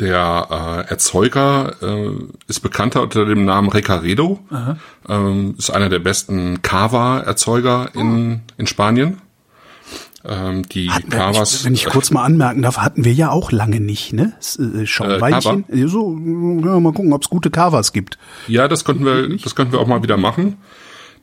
der 0.00 0.84
äh, 0.88 0.90
Erzeuger 0.90 1.74
äh, 1.80 2.10
ist 2.48 2.60
bekannter 2.60 3.02
unter 3.02 3.24
dem 3.26 3.44
Namen 3.44 3.68
Recaredo. 3.68 4.40
Ähm, 5.08 5.54
ist 5.56 5.70
einer 5.70 5.88
der 5.88 6.00
besten 6.00 6.62
Cava-Erzeuger 6.62 7.90
in, 7.94 8.40
in 8.58 8.66
Spanien. 8.66 9.18
Ähm, 10.24 10.66
die 10.68 10.90
Hatten 10.90 11.12
wir, 11.12 11.18
Cavas. 11.18 11.54
ich, 11.54 11.64
wenn 11.66 11.74
ich 11.74 11.84
kurz 11.86 12.10
mal 12.10 12.24
anmerken 12.24 12.62
darf, 12.62 12.78
hatten 12.78 13.04
wir 13.04 13.12
ja 13.12 13.30
auch 13.30 13.52
lange 13.52 13.78
nicht, 13.78 14.14
ne? 14.14 14.32
S- 14.40 14.58
Äh, 14.58 14.84
Schaumweinchen. 14.86 15.64
Cava? 15.68 15.86
so, 15.88 16.18
ja, 16.18 16.80
mal 16.80 16.92
gucken, 16.92 17.12
ob 17.12 17.22
es 17.22 17.28
gute 17.30 17.50
Cavas 17.50 17.92
gibt. 17.92 18.18
Ja, 18.48 18.66
das 18.66 18.84
könnten 18.84 19.04
wir, 19.04 19.36
das 19.36 19.54
könnten 19.54 19.72
wir 19.74 19.80
auch 19.80 19.86
mal 19.86 20.02
wieder 20.02 20.16
machen. 20.16 20.56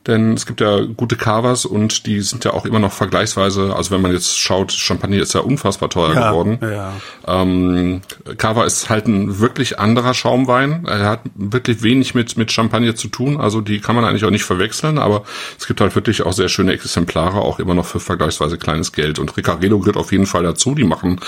Denn 0.06 0.32
es 0.34 0.46
gibt 0.46 0.60
ja 0.60 0.80
gute 0.80 1.14
Cavas 1.14 1.64
und 1.64 2.06
die 2.06 2.20
sind 2.22 2.44
ja 2.44 2.52
auch 2.54 2.64
immer 2.66 2.80
noch 2.80 2.90
vergleichsweise, 2.92 3.74
also 3.76 3.92
wenn 3.92 4.00
man 4.02 4.12
jetzt 4.12 4.36
schaut, 4.36 4.72
Champagner 4.72 5.18
ist 5.18 5.32
ja 5.32 5.40
unfassbar 5.42 5.90
teuer 5.90 6.12
Ja, 6.14 6.30
geworden. 6.30 6.58
ja. 6.60 6.92
Ähm, 7.26 8.00
Cava 8.36 8.64
ist 8.64 8.90
halt 8.90 9.06
ein 9.06 9.38
wirklich 9.38 9.78
anderer 9.78 10.12
Schaumwein. 10.12 10.86
Er 10.88 11.08
hat 11.08 11.20
wirklich 11.36 11.82
wenig 11.84 12.16
mit, 12.16 12.36
mit 12.36 12.50
Champagner 12.50 12.96
zu 12.96 13.06
tun. 13.08 13.40
Also 13.40 13.60
die 13.60 13.78
kann 13.80 13.94
man 13.94 14.04
eigentlich 14.04 14.24
auch 14.24 14.30
nicht 14.30 14.42
verwechseln. 14.44 14.98
Aber 14.98 15.22
es 15.56 15.68
gibt 15.68 15.80
halt 15.80 15.94
wirklich 15.94 16.22
auch 16.22 16.32
sehr 16.32 16.48
schöne 16.48 16.72
Exemplare, 16.72 17.40
auch 17.40 17.60
immer 17.60 17.74
noch 17.74 17.86
für 17.86 18.00
vergleichsweise 18.00 18.58
kleines 18.58 18.92
Geld. 18.92 19.20
Und 19.20 19.36
Ricaredo 19.36 19.78
gehört 19.78 19.96
auf 19.96 20.10
jeden 20.10 20.26
Fall 20.26 20.42
dazu. 20.42 20.74
Die 20.74 20.82
machen, 20.84 21.20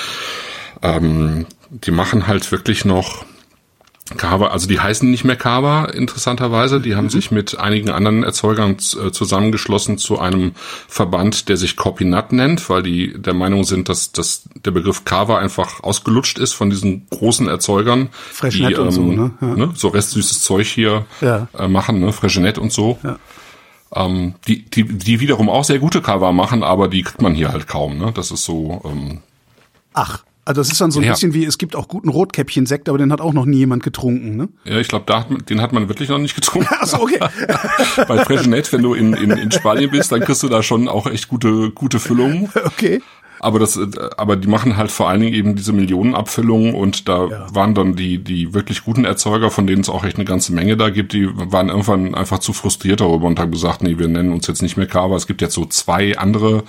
ähm, 0.82 1.46
die 1.70 1.92
machen 1.92 2.26
halt 2.26 2.50
wirklich 2.50 2.84
noch 2.84 3.24
Cava, 4.16 4.48
also 4.48 4.66
die 4.66 4.80
heißen 4.80 5.10
nicht 5.10 5.24
mehr 5.24 5.36
Cava, 5.36 5.86
interessanterweise. 5.86 6.80
Die 6.80 6.94
haben 6.96 7.10
sich 7.10 7.30
mit 7.30 7.58
einigen 7.58 7.90
anderen 7.90 8.22
Erzeugern 8.24 8.72
äh, 8.72 9.10
zusammengeschlossen 9.10 9.98
zu 9.98 10.18
einem 10.18 10.52
Verband, 10.88 11.48
der 11.48 11.56
sich 11.56 11.76
Copinat 11.76 12.32
nennt, 12.32 12.68
weil 12.70 12.82
die 12.82 13.14
der 13.20 13.34
Meinung 13.34 13.64
sind, 13.64 13.88
dass, 13.88 14.12
dass 14.12 14.48
der 14.64 14.70
Begriff 14.70 15.04
Cava 15.04 15.38
einfach 15.38 15.82
ausgelutscht 15.82 16.38
ist 16.38 16.52
von 16.52 16.70
diesen 16.70 17.06
großen 17.10 17.48
Erzeugern, 17.48 18.08
Freshnet 18.32 18.70
die 18.70 18.74
und 18.76 18.90
so, 18.90 19.02
ne? 19.02 19.30
Ja. 19.40 19.70
so 19.74 19.88
restsüßes 19.88 20.42
Zeug 20.42 20.66
hier 20.66 21.06
Ja. 21.20 21.48
äh, 21.58 21.68
machen, 21.68 22.00
ne? 22.00 22.12
Freshenet 22.12 22.58
und 22.58 22.72
so. 22.72 22.98
Ja. 23.02 23.18
Ähm, 23.94 24.34
die, 24.48 24.64
die, 24.64 24.84
die 24.84 25.20
wiederum 25.20 25.48
auch 25.48 25.64
sehr 25.64 25.78
gute 25.78 26.02
Cava 26.02 26.32
machen, 26.32 26.62
aber 26.64 26.88
die 26.88 27.02
kriegt 27.02 27.22
man 27.22 27.34
hier 27.34 27.52
halt 27.52 27.68
kaum. 27.68 27.98
Ne? 27.98 28.12
Das 28.14 28.30
ist 28.32 28.44
so, 28.44 28.80
ähm, 28.84 29.20
Ach, 29.92 30.24
also 30.44 30.60
das 30.60 30.70
ist 30.70 30.80
dann 30.80 30.90
so 30.90 31.00
ein 31.00 31.04
Ja. 31.06 31.12
bisschen 31.12 31.34
wie, 31.34 31.44
es 31.44 31.58
gibt 31.58 31.76
auch 31.76 31.88
guten 31.88 32.08
Rotkäppchen-Sekt, 32.08 32.88
aber 32.88 32.98
den 32.98 33.12
hat 33.12 33.20
auch 33.20 33.32
noch 33.32 33.46
nie 33.46 33.58
jemand 33.58 33.82
getrunken, 33.82 34.36
ne? 34.36 34.48
ja, 34.64 34.78
ich 34.78 34.88
glaube, 34.88 35.06
den 35.48 35.60
hat 35.60 35.72
man 35.72 35.88
wirklich 35.88 36.08
noch 36.08 36.18
nicht 36.18 36.34
getrunken. 36.34 36.68
Achso, 36.80 37.02
okay. 37.02 37.18
Bei 38.08 38.24
Freshenet, 38.24 38.72
wenn 38.72 38.82
du 38.82 38.94
in, 38.94 39.14
in, 39.14 39.30
in 39.30 39.50
Spanien 39.50 39.90
bist, 39.90 40.12
dann 40.12 40.20
kriegst 40.20 40.42
du 40.42 40.48
da 40.48 40.62
schon 40.62 40.88
auch 40.88 41.06
echt 41.06 41.28
gute, 41.28 41.70
gute 41.70 41.98
Füllungen. 41.98 42.50
okay. 42.64 43.00
Aber 43.40 43.58
das, 43.58 43.78
aber 44.16 44.36
die 44.36 44.48
machen 44.48 44.78
halt 44.78 44.90
vor 44.90 45.08
allen 45.10 45.20
Dingen 45.20 45.34
eben 45.34 45.54
diese 45.54 45.74
Millionenabfüllungen 45.74 46.72
und 46.74 47.08
da 47.10 47.46
waren 47.52 47.74
dann 47.74 47.94
die, 47.94 48.16
die 48.18 48.54
wirklich 48.54 48.84
guten 48.84 49.04
Erzeuger, 49.04 49.50
von 49.50 49.66
denen 49.66 49.82
es 49.82 49.90
auch 49.90 50.02
echt 50.04 50.16
eine 50.16 50.24
ganze 50.24 50.54
Menge 50.54 50.78
da 50.78 50.88
gibt, 50.88 51.12
die 51.12 51.28
waren 51.34 51.68
irgendwann 51.68 52.14
einfach 52.14 52.38
zu 52.38 52.54
frustriert 52.54 53.00
darüber 53.02 53.26
und 53.26 53.38
haben 53.38 53.50
gesagt, 53.50 53.82
nee, 53.82 53.98
wir 53.98 54.08
nennen 54.08 54.32
uns 54.32 54.46
jetzt 54.46 54.62
nicht 54.62 54.78
mehr 54.78 54.86
Cava. 54.86 55.14
Es 55.16 55.26
gibt 55.26 55.42
jetzt 55.42 55.54
so 55.54 55.66
zwei 55.66 56.16
andere 56.16 56.62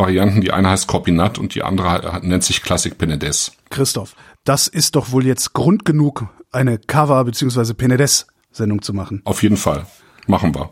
Varianten. 0.00 0.40
Die 0.40 0.52
eine 0.52 0.70
heißt 0.70 0.88
Copinat 0.88 1.38
und 1.38 1.54
die 1.54 1.62
andere 1.62 1.90
hat- 1.90 2.24
nennt 2.24 2.42
sich 2.42 2.62
Classic 2.62 2.92
Penedès. 2.94 3.52
Christoph, 3.70 4.16
das 4.44 4.66
ist 4.66 4.96
doch 4.96 5.12
wohl 5.12 5.26
jetzt 5.26 5.52
Grund 5.52 5.84
genug, 5.84 6.26
eine 6.50 6.78
Cava 6.78 7.22
bzw. 7.22 7.74
Penedès-Sendung 7.74 8.82
zu 8.82 8.92
machen. 8.94 9.22
Auf 9.24 9.42
jeden 9.42 9.56
Fall. 9.56 9.86
Machen 10.26 10.54
wir. 10.54 10.70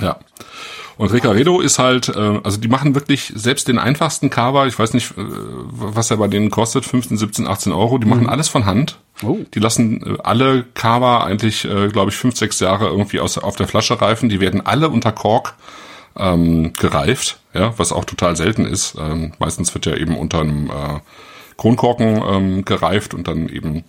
Ja. 0.00 0.18
Und 0.96 1.12
Ricaredo 1.12 1.60
ist 1.60 1.78
halt, 1.78 2.08
äh, 2.10 2.40
also 2.44 2.58
die 2.58 2.68
machen 2.68 2.94
wirklich 2.94 3.32
selbst 3.34 3.68
den 3.68 3.78
einfachsten 3.78 4.28
Cava, 4.28 4.66
ich 4.66 4.78
weiß 4.78 4.92
nicht, 4.92 5.12
äh, 5.12 5.14
was 5.16 6.10
er 6.10 6.18
bei 6.18 6.28
denen 6.28 6.50
kostet, 6.50 6.84
15, 6.84 7.16
17, 7.16 7.46
18 7.46 7.72
Euro, 7.72 7.96
die 7.96 8.06
machen 8.06 8.28
alles 8.28 8.48
von 8.48 8.66
Hand. 8.66 8.98
Oh. 9.22 9.38
Die 9.54 9.60
lassen 9.60 10.02
äh, 10.04 10.18
alle 10.22 10.64
Cava 10.74 11.24
eigentlich, 11.24 11.64
äh, 11.64 11.88
glaube 11.88 12.10
ich, 12.10 12.16
fünf, 12.16 12.36
sechs 12.36 12.60
Jahre 12.60 12.86
irgendwie 12.88 13.20
aus, 13.20 13.38
auf 13.38 13.56
der 13.56 13.66
Flasche 13.66 14.00
reifen. 14.00 14.28
Die 14.28 14.40
werden 14.40 14.64
alle 14.64 14.90
unter 14.90 15.12
Kork 15.12 15.54
ähm, 16.16 16.72
gereift, 16.74 17.39
ja, 17.54 17.74
was 17.78 17.92
auch 17.92 18.04
total 18.04 18.36
selten 18.36 18.64
ist. 18.64 18.96
Ähm, 18.98 19.32
meistens 19.38 19.74
wird 19.74 19.86
ja 19.86 19.96
eben 19.96 20.16
unter 20.16 20.40
einem 20.40 20.70
äh, 20.70 21.00
Kronkorken 21.56 22.22
ähm, 22.26 22.64
gereift 22.64 23.14
und 23.14 23.28
dann 23.28 23.48
eben 23.48 23.84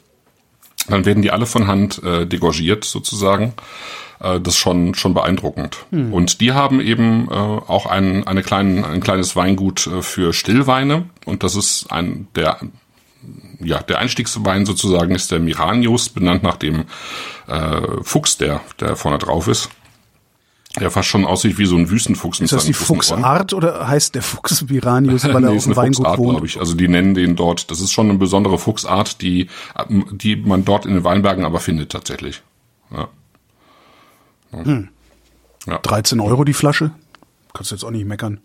dann 0.87 1.05
werden 1.05 1.21
die 1.21 1.31
alle 1.31 1.45
von 1.45 1.67
Hand 1.67 2.01
äh, 2.03 2.25
degorgiert 2.25 2.83
sozusagen. 2.83 3.53
Äh, 4.19 4.39
das 4.39 4.55
ist 4.55 4.59
schon, 4.59 4.95
schon 4.95 5.13
beeindruckend. 5.13 5.85
Und 6.11 6.41
die 6.41 6.53
haben 6.53 6.81
eben 6.81 7.27
äh, 7.29 7.33
auch 7.33 7.85
ein, 7.85 8.25
eine 8.27 8.41
kleinen, 8.41 8.83
ein 8.83 9.01
kleines 9.01 9.35
Weingut 9.35 9.87
äh, 9.87 10.01
für 10.01 10.33
Stillweine. 10.33 11.09
Und 11.25 11.43
das 11.43 11.55
ist 11.55 11.91
ein, 11.91 12.27
der, 12.35 12.59
ja, 13.59 13.81
der 13.81 13.99
Einstiegswein 13.99 14.65
sozusagen 14.65 15.13
ist 15.15 15.31
der 15.31 15.39
Miranius, 15.39 16.09
benannt 16.09 16.43
nach 16.43 16.57
dem 16.57 16.85
äh, 17.47 17.81
Fuchs, 18.01 18.37
der, 18.37 18.61
der 18.79 18.95
vorne 18.95 19.17
drauf 19.17 19.47
ist. 19.47 19.69
Der 20.79 20.89
fast 20.89 21.09
schon 21.09 21.25
aussieht 21.25 21.57
wie 21.57 21.65
so 21.65 21.75
ein 21.75 21.89
Wüstenfuchs 21.89 22.39
mit 22.39 22.45
Ist 22.45 22.53
das 22.53 22.65
die. 22.65 22.73
Fuchsart 22.73 23.53
oder 23.53 23.87
heißt 23.87 24.15
der 24.15 24.21
Fuchs 24.21 24.69
Viranius, 24.69 25.23
weil 25.25 25.35
er 25.35 25.39
nee, 25.41 25.47
auf 25.49 25.55
ist 25.55 25.65
dem 25.65 25.75
Weingut 25.75 25.97
Fuchsart, 25.97 26.17
wohnt? 26.19 26.29
glaube 26.31 26.45
ich. 26.47 26.59
Also 26.59 26.75
die 26.75 26.87
nennen 26.87 27.13
den 27.13 27.35
dort. 27.35 27.69
Das 27.69 27.81
ist 27.81 27.91
schon 27.91 28.09
eine 28.09 28.17
besondere 28.17 28.57
Fuchsart, 28.57 29.21
die, 29.21 29.49
die 29.89 30.37
man 30.37 30.63
dort 30.63 30.85
in 30.85 30.93
den 30.93 31.03
Weinbergen 31.03 31.43
aber 31.43 31.59
findet 31.59 31.91
tatsächlich. 31.91 32.41
Ja. 32.91 33.09
Ja. 35.67 35.77
13 35.77 36.19
Euro 36.19 36.43
die 36.43 36.53
Flasche? 36.53 36.91
Kannst 37.53 37.71
du 37.71 37.75
jetzt 37.75 37.83
auch 37.83 37.91
nicht 37.91 38.05
meckern. 38.05 38.39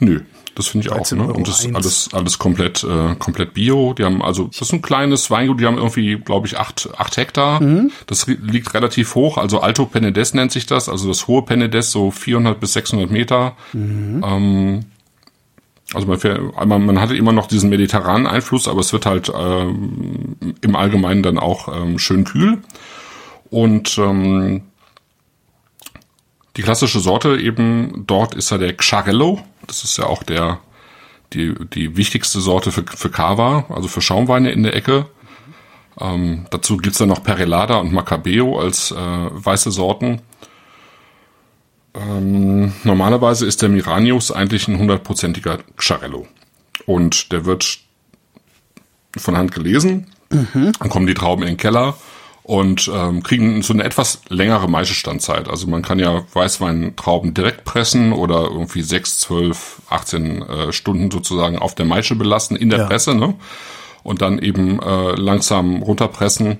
Nö, 0.00 0.20
das 0.60 0.68
finde 0.68 0.86
ich 0.86 0.92
auch. 0.92 0.98
13,01 1.04 1.14
Ne? 1.16 1.32
Und 1.32 1.48
das 1.48 1.64
ist 1.64 1.74
alles, 1.74 2.08
alles 2.12 2.38
komplett, 2.38 2.84
äh, 2.84 3.14
komplett 3.16 3.54
Bio. 3.54 3.94
Die 3.94 4.04
haben 4.04 4.22
also, 4.22 4.44
das 4.44 4.60
ist 4.62 4.72
ein 4.72 4.82
kleines 4.82 5.30
Weingut. 5.30 5.60
Die 5.60 5.66
haben 5.66 5.78
irgendwie, 5.78 6.16
glaube 6.18 6.46
ich, 6.46 6.58
acht, 6.58 6.88
acht 6.96 7.16
Hektar. 7.16 7.60
Das 8.06 8.26
ri- 8.28 8.38
liegt 8.40 8.74
relativ 8.74 9.14
hoch. 9.14 9.38
Also 9.38 9.60
Alto 9.60 9.84
Penedès 9.84 10.34
nennt 10.36 10.52
sich 10.52 10.66
das. 10.66 10.88
Also 10.88 11.08
das 11.08 11.26
hohe 11.26 11.42
Penedès, 11.42 11.82
so 11.90 12.10
400 12.10 12.60
bis 12.60 12.72
600 12.74 13.10
Meter. 13.10 13.56
Ähm, 13.74 14.84
also 15.92 16.06
man, 16.06 16.68
man, 16.68 16.86
man 16.86 17.00
hatte 17.00 17.16
immer 17.16 17.32
noch 17.32 17.46
diesen 17.48 17.68
mediterranen 17.70 18.26
Einfluss, 18.28 18.68
aber 18.68 18.78
es 18.80 18.92
wird 18.92 19.06
halt 19.06 19.32
ähm, 19.36 20.36
im 20.60 20.76
Allgemeinen 20.76 21.22
dann 21.24 21.38
auch 21.38 21.66
ähm, 21.74 21.98
schön 21.98 22.24
kühl. 22.24 22.58
Und 23.50 23.98
ähm, 23.98 24.62
die 26.56 26.62
klassische 26.62 27.00
Sorte 27.00 27.36
eben 27.40 28.04
dort 28.06 28.34
ist 28.34 28.50
ja 28.50 28.58
der 28.58 28.76
Xarello. 28.76 29.40
Das 29.66 29.84
ist 29.84 29.96
ja 29.96 30.06
auch 30.06 30.22
der 30.22 30.60
die 31.32 31.54
die 31.72 31.96
wichtigste 31.96 32.40
Sorte 32.40 32.72
für 32.72 32.84
für 32.84 33.10
Cava, 33.10 33.66
also 33.68 33.88
für 33.88 34.00
Schaumweine 34.00 34.50
in 34.50 34.62
der 34.62 34.74
Ecke. 34.74 35.06
Ähm, 36.00 36.46
dazu 36.50 36.76
gibt's 36.76 36.98
dann 36.98 37.08
noch 37.08 37.22
Perelada 37.22 37.76
und 37.76 37.92
Macabeo 37.92 38.58
als 38.58 38.90
äh, 38.90 38.96
weiße 38.96 39.70
Sorten. 39.70 40.22
Ähm, 41.94 42.72
normalerweise 42.84 43.46
ist 43.46 43.62
der 43.62 43.68
Miranius 43.68 44.30
eigentlich 44.30 44.68
ein 44.68 44.78
hundertprozentiger 44.78 45.58
Xarello. 45.76 46.26
Und 46.86 47.32
der 47.32 47.44
wird 47.44 47.78
von 49.16 49.36
Hand 49.36 49.52
gelesen. 49.52 50.06
Dann 50.28 50.88
kommen 50.88 51.06
die 51.06 51.14
Trauben 51.14 51.42
in 51.42 51.48
den 51.48 51.56
Keller 51.56 51.96
und 52.50 52.90
ähm, 52.92 53.22
kriegen 53.22 53.62
so 53.62 53.72
eine 53.72 53.84
etwas 53.84 54.22
längere 54.28 54.68
Maischestandzeit. 54.68 55.48
Also 55.48 55.68
man 55.68 55.82
kann 55.82 56.00
ja 56.00 56.24
Weißweintrauben 56.32 57.32
direkt 57.32 57.62
pressen 57.62 58.12
oder 58.12 58.42
irgendwie 58.42 58.82
6, 58.82 59.20
12, 59.20 59.82
18 59.88 60.42
äh, 60.42 60.72
Stunden 60.72 61.12
sozusagen 61.12 61.60
auf 61.60 61.76
der 61.76 61.86
Maische 61.86 62.16
belassen 62.16 62.56
in 62.56 62.68
der 62.68 62.80
Ja. 62.80 62.86
Presse, 62.86 63.14
ne? 63.14 63.34
Und 64.02 64.20
dann 64.20 64.40
eben 64.40 64.82
äh, 64.82 65.12
langsam 65.12 65.80
runterpressen. 65.80 66.58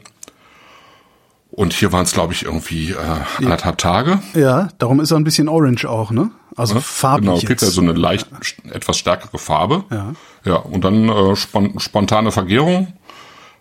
Und 1.50 1.72
hier 1.72 1.92
waren 1.92 2.04
es, 2.04 2.12
glaube 2.12 2.34
ich, 2.34 2.44
irgendwie 2.44 2.92
äh, 2.92 2.96
anderthalb 3.38 3.78
Tage. 3.78 4.20
Ja, 4.34 4.68
darum 4.78 5.00
ist 5.00 5.10
er 5.10 5.16
ein 5.16 5.24
bisschen 5.24 5.48
orange 5.48 5.86
auch, 5.86 6.12
ne? 6.12 6.30
Also 6.54 6.78
farblich 6.78 7.30
Genau, 7.30 7.44
kriegt 7.44 7.62
er 7.62 7.68
so 7.68 7.80
eine 7.80 7.94
leicht 7.94 8.28
etwas 8.70 8.96
stärkere 8.96 9.38
Farbe. 9.38 9.82
Ja. 9.90 10.12
Ja, 10.44 10.54
und 10.54 10.84
dann 10.84 11.08
äh, 11.08 11.34
spon 11.34 11.80
spontane 11.80 12.30
Vergärung 12.30 12.92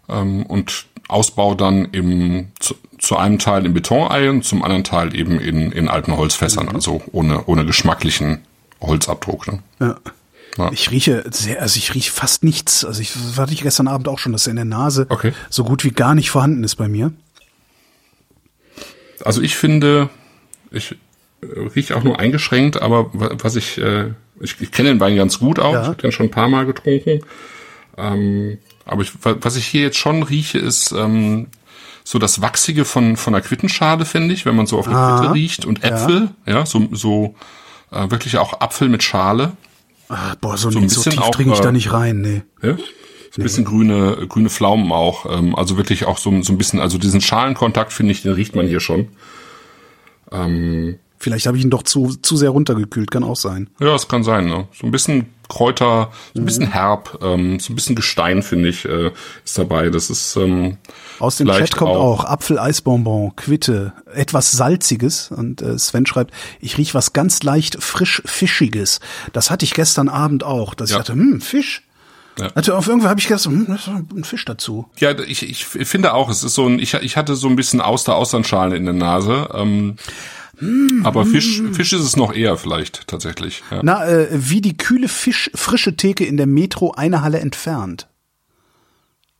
ähm, 0.07 0.45
und 0.45 0.86
Ausbau 1.09 1.55
dann 1.55 1.85
im 1.91 2.47
zu, 2.59 2.75
zu 2.97 3.17
einem 3.17 3.39
Teil 3.39 3.65
in 3.65 3.73
Betonei 3.73 4.29
und 4.29 4.43
zum 4.45 4.63
anderen 4.63 4.83
Teil 4.83 5.15
eben 5.15 5.39
in, 5.39 5.71
in 5.71 5.87
alten 5.89 6.15
Holzfässern, 6.17 6.67
Mhm. 6.67 6.75
also 6.75 7.01
ohne, 7.11 7.45
ohne 7.45 7.65
geschmacklichen 7.65 8.39
Holzabdruck. 8.81 9.47
Ne? 9.47 9.59
Ja. 9.79 9.95
Ja. 10.57 10.71
Ich 10.73 10.91
rieche 10.91 11.23
sehr, 11.31 11.61
also 11.61 11.77
ich 11.77 11.93
rieche 11.93 12.11
fast 12.11 12.43
nichts. 12.43 12.83
Also 12.83 13.01
ich 13.01 13.13
das 13.13 13.37
hatte 13.37 13.53
ich 13.53 13.61
gestern 13.61 13.87
Abend 13.87 14.07
auch 14.07 14.19
schon, 14.19 14.31
dass 14.33 14.47
er 14.47 14.51
in 14.51 14.55
der 14.57 14.65
Nase 14.65 15.05
Okay. 15.09 15.31
so 15.49 15.63
gut 15.63 15.83
wie 15.85 15.91
gar 15.91 16.15
nicht 16.15 16.31
vorhanden 16.31 16.63
ist 16.63 16.75
bei 16.75 16.87
mir. 16.87 17.11
Also 19.23 19.41
ich 19.41 19.55
finde, 19.55 20.09
ich 20.71 20.93
äh, 21.41 21.45
rieche 21.75 21.95
auch 21.95 22.03
nur 22.03 22.19
eingeschränkt, 22.19 22.81
aber 22.81 23.09
wa- 23.13 23.31
was 23.37 23.55
ich, 23.55 23.77
äh, 23.77 24.11
ich, 24.39 24.59
ich 24.59 24.71
kenne 24.71 24.89
den 24.89 24.99
Wein 24.99 25.15
ganz 25.15 25.39
gut 25.39 25.59
auch, 25.59 25.73
Ja. 25.73 25.81
ich 25.83 25.87
habe 25.87 26.01
den 26.01 26.11
schon 26.11 26.27
ein 26.27 26.31
paar 26.31 26.49
Mal 26.49 26.65
getrunken. 26.65 27.21
Ähm, 27.97 28.57
aber 28.89 29.01
ich, 29.03 29.12
wa- 29.24 29.36
was 29.41 29.55
ich 29.55 29.65
hier 29.65 29.81
jetzt 29.81 29.98
schon 29.98 30.24
rieche, 30.24 30.58
ist 30.60 30.91
ähm, 30.91 31.48
so 32.03 32.19
das 32.19 32.41
Wachsige 32.41 32.86
von, 32.86 33.17
von 33.17 33.34
der 33.34 33.41
Quittenschale, 33.41 34.05
finde 34.05 34.34
ich, 34.34 34.46
wenn 34.46 34.55
man 34.55 34.65
so 34.65 34.79
auf 34.79 34.88
eine 34.88 34.98
Ah, 34.98 35.19
Quitte 35.19 35.34
riecht 35.34 35.65
und 35.65 35.84
Äpfel, 35.84 36.29
ja, 36.46 36.65
so, 36.65 36.88
so 36.91 37.36
äh, 37.91 38.10
wirklich 38.12 38.38
auch 38.38 38.60
Apfel 38.62 38.89
mit 38.89 39.03
Schale. 39.03 39.53
Ah, 40.10 40.36
boah, 40.41 40.58
so, 40.58 40.69
ein 40.69 40.74
nee, 40.74 40.88
so 40.88 41.01
bisschen 41.01 41.12
tief 41.13 41.22
auch, 41.22 41.31
trinke 41.31 41.53
ich 41.53 41.60
äh, 41.60 41.63
da 41.63 41.72
nicht 41.72 41.93
rein, 41.93 42.22
nee. 42.22 42.41
Ja? 42.67 42.75
So 43.31 43.41
ein 43.41 43.43
bisschen 43.43 43.63
grüne, 43.65 44.25
grüne 44.27 44.50
Pflaumen 44.50 44.91
auch. 44.91 45.27
Ähm, 45.38 45.55
also 45.55 45.77
wirklich 45.77 46.05
auch 46.05 46.17
so, 46.17 46.41
so 46.41 46.51
ein 46.51 46.58
bisschen, 46.58 46.79
also 46.79 46.98
diesen 46.98 47.22
Schalenkontakt, 47.22 47.93
finde 47.93 48.12
ich, 48.13 48.24
den 48.24 48.34
riecht 48.34 48.55
man 48.55 48.65
hier 48.67 48.79
schon. 48.79 49.10
Vielleicht 51.17 51.48
habe 51.48 51.58
ich 51.58 51.63
ihn 51.63 51.69
doch 51.69 51.84
zu, 51.84 52.15
zu 52.22 52.38
sehr 52.38 52.51
runtergekühlt, 52.51 53.12
kann 53.12 53.24
auch 53.24 53.36
sein. 53.36 53.69
Ja, 53.79 53.96
es 53.96 54.08
kann 54.08 54.24
sein. 54.24 54.46
Ne? 54.48 54.67
So 54.79 54.86
ein 54.88 54.91
bisschen 54.91 55.27
Kräuter, 55.50 56.12
so 56.34 56.41
ein 56.41 56.46
bisschen 56.46 56.72
herb, 56.72 57.20
ähm, 57.22 57.60
so 57.60 57.74
ein 57.74 57.75
bisschen 57.75 57.96
Gestein, 57.96 58.44
finde 58.44 58.70
ich, 58.70 58.86
äh, 58.86 59.12
ist 59.44 59.58
dabei. 59.58 59.89
Das 59.89 60.10
ist 60.10 60.36
ähm, 60.38 60.77
Aus 61.20 61.38
dem 61.38 61.48
Chat 61.48 61.75
kommt 61.75 61.91
auch, 61.91 62.24
Apfel, 62.24 62.58
Eisbonbon, 62.60 63.36
Quitte, 63.36 63.94
etwas 64.13 64.51
Salziges. 64.51 65.32
Und 65.32 65.62
äh, 65.62 65.77
Sven 65.77 66.06
schreibt, 66.06 66.34
ich 66.62 66.77
riech 66.77 66.94
was 66.94 67.13
ganz 67.13 67.44
leicht 67.44 67.84
frisch 67.84 68.22
Fischiges. 68.25 69.00
Das 69.34 69.50
hatte 69.51 69.65
ich 69.65 69.74
gestern 69.74 70.08
Abend 70.08 70.44
auch, 70.44 70.74
dass 70.75 70.91
Ja. 70.91 70.98
ich 70.98 71.00
dachte, 71.03 71.13
hm, 71.13 71.41
Fisch. 71.41 71.84
Ja. 72.39 72.48
Also 72.56 72.74
auf 72.74 72.88
irgendwann 72.88 73.10
habe 73.10 73.20
ich 73.20 73.27
gedacht, 73.27 73.44
hm, 73.46 73.65
das 73.68 73.82
ist 73.82 73.88
ein 73.88 74.24
Fisch 74.24 74.46
dazu. 74.46 74.88
Ja, 74.98 75.18
ich, 75.20 75.44
ich 75.44 75.65
finde 75.65 76.13
auch, 76.13 76.29
es 76.29 76.44
ist 76.44 76.53
so 76.53 76.68
ein, 76.68 76.79
ich, 76.79 76.94
ich 76.94 77.18
hatte 77.18 77.36
so 77.36 77.48
ein 77.50 77.56
bisschen 77.58 77.82
Auster 77.82 78.15
Austernschalen 78.15 78.72
in 78.74 78.86
der 78.86 78.94
Nase. 78.94 79.50
Ähm, 79.53 79.96
aber 81.03 81.25
Fisch, 81.25 81.61
Fisch 81.73 81.93
ist 81.93 82.01
es 82.01 82.15
noch 82.17 82.33
eher 82.33 82.57
vielleicht 82.57 83.07
tatsächlich. 83.07 83.63
Ja. 83.71 83.79
Na, 83.83 84.05
äh, 84.07 84.27
wie 84.31 84.61
die 84.61 84.75
kühle 84.77 85.07
Fisch, 85.07 85.49
frische 85.55 85.95
Theke 85.95 86.25
in 86.25 86.37
der 86.37 86.47
Metro 86.47 86.91
eine 86.91 87.21
Halle 87.21 87.39
entfernt. 87.39 88.07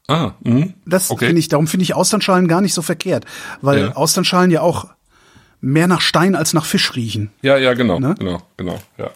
Ah, 0.08 0.32
mhm. 0.42 0.74
Das 0.86 1.12
Okay. 1.12 1.28
finde 1.28 1.40
ich, 1.40 1.50
darum 1.50 1.68
finde 1.68 1.84
ich 1.84 1.94
Austernschalen 1.94 2.48
gar 2.48 2.62
nicht 2.62 2.74
so 2.74 2.82
verkehrt, 2.82 3.26
weil 3.62 3.80
Ja. 3.80 3.96
Austernschalen 3.96 4.50
ja 4.50 4.62
auch 4.62 4.88
mehr 5.62 5.88
nach 5.88 6.02
Stein 6.02 6.36
als 6.36 6.54
nach 6.54 6.66
Fisch 6.66 6.96
riechen. 6.96 7.32
Ja, 7.42 7.58
ja, 7.58 7.74
genau, 7.74 8.00
Ne? 8.00 8.16
genau, 8.18 8.42
genau, 8.58 8.80
ja. 8.98 9.12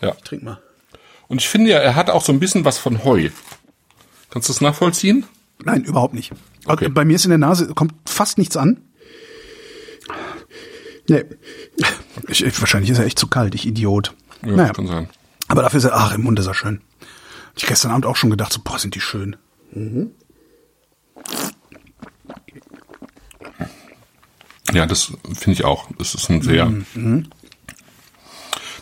Ja. 0.00 0.12
Trink 0.24 0.42
mal. 0.42 0.58
Und 1.28 1.40
ich 1.40 1.48
finde 1.48 1.70
ja, 1.70 1.78
er 1.78 1.94
hat 1.96 2.10
auch 2.10 2.24
so 2.24 2.32
ein 2.32 2.40
bisschen 2.40 2.64
was 2.64 2.78
von 2.78 3.04
Heu. 3.04 3.28
Kannst 4.30 4.48
du 4.48 4.52
das 4.52 4.60
nachvollziehen? 4.60 5.24
Nein, 5.64 5.84
überhaupt 5.84 6.14
nicht. 6.14 6.32
Okay. 6.66 6.88
Bei 6.88 7.04
mir 7.04 7.14
ist 7.16 7.24
in 7.24 7.30
der 7.30 7.38
Nase, 7.38 7.68
kommt 7.74 7.94
fast 8.06 8.36
nichts 8.38 8.56
an. 8.56 8.80
Nee. 11.08 11.24
Ich, 12.28 12.44
ich, 12.44 12.60
wahrscheinlich 12.60 12.90
ist 12.90 12.98
er 12.98 13.04
echt 13.06 13.18
zu 13.18 13.26
kalt, 13.26 13.54
ich 13.54 13.66
Idiot. 13.66 14.14
Ja, 14.44 14.52
naja. 14.52 14.72
kann 14.72 14.86
sein. 14.86 15.08
Aber 15.48 15.62
dafür 15.62 15.78
ist 15.78 15.84
er, 15.84 15.94
ach, 15.96 16.14
im 16.14 16.22
Mund 16.22 16.38
ist 16.38 16.46
er 16.46 16.54
schön. 16.54 16.80
Ich 17.56 17.66
gestern 17.66 17.90
Abend 17.92 18.06
auch 18.06 18.16
schon 18.16 18.30
gedacht, 18.30 18.52
so, 18.52 18.60
boah, 18.64 18.78
sind 18.78 18.94
die 18.94 19.00
schön. 19.00 19.36
Ja, 24.72 24.86
das 24.86 25.12
finde 25.34 25.52
ich 25.52 25.64
auch. 25.64 25.88
Das 25.98 26.14
ist 26.14 26.30
ein 26.30 26.42
sehr, 26.42 26.66
Mhm. 26.66 27.28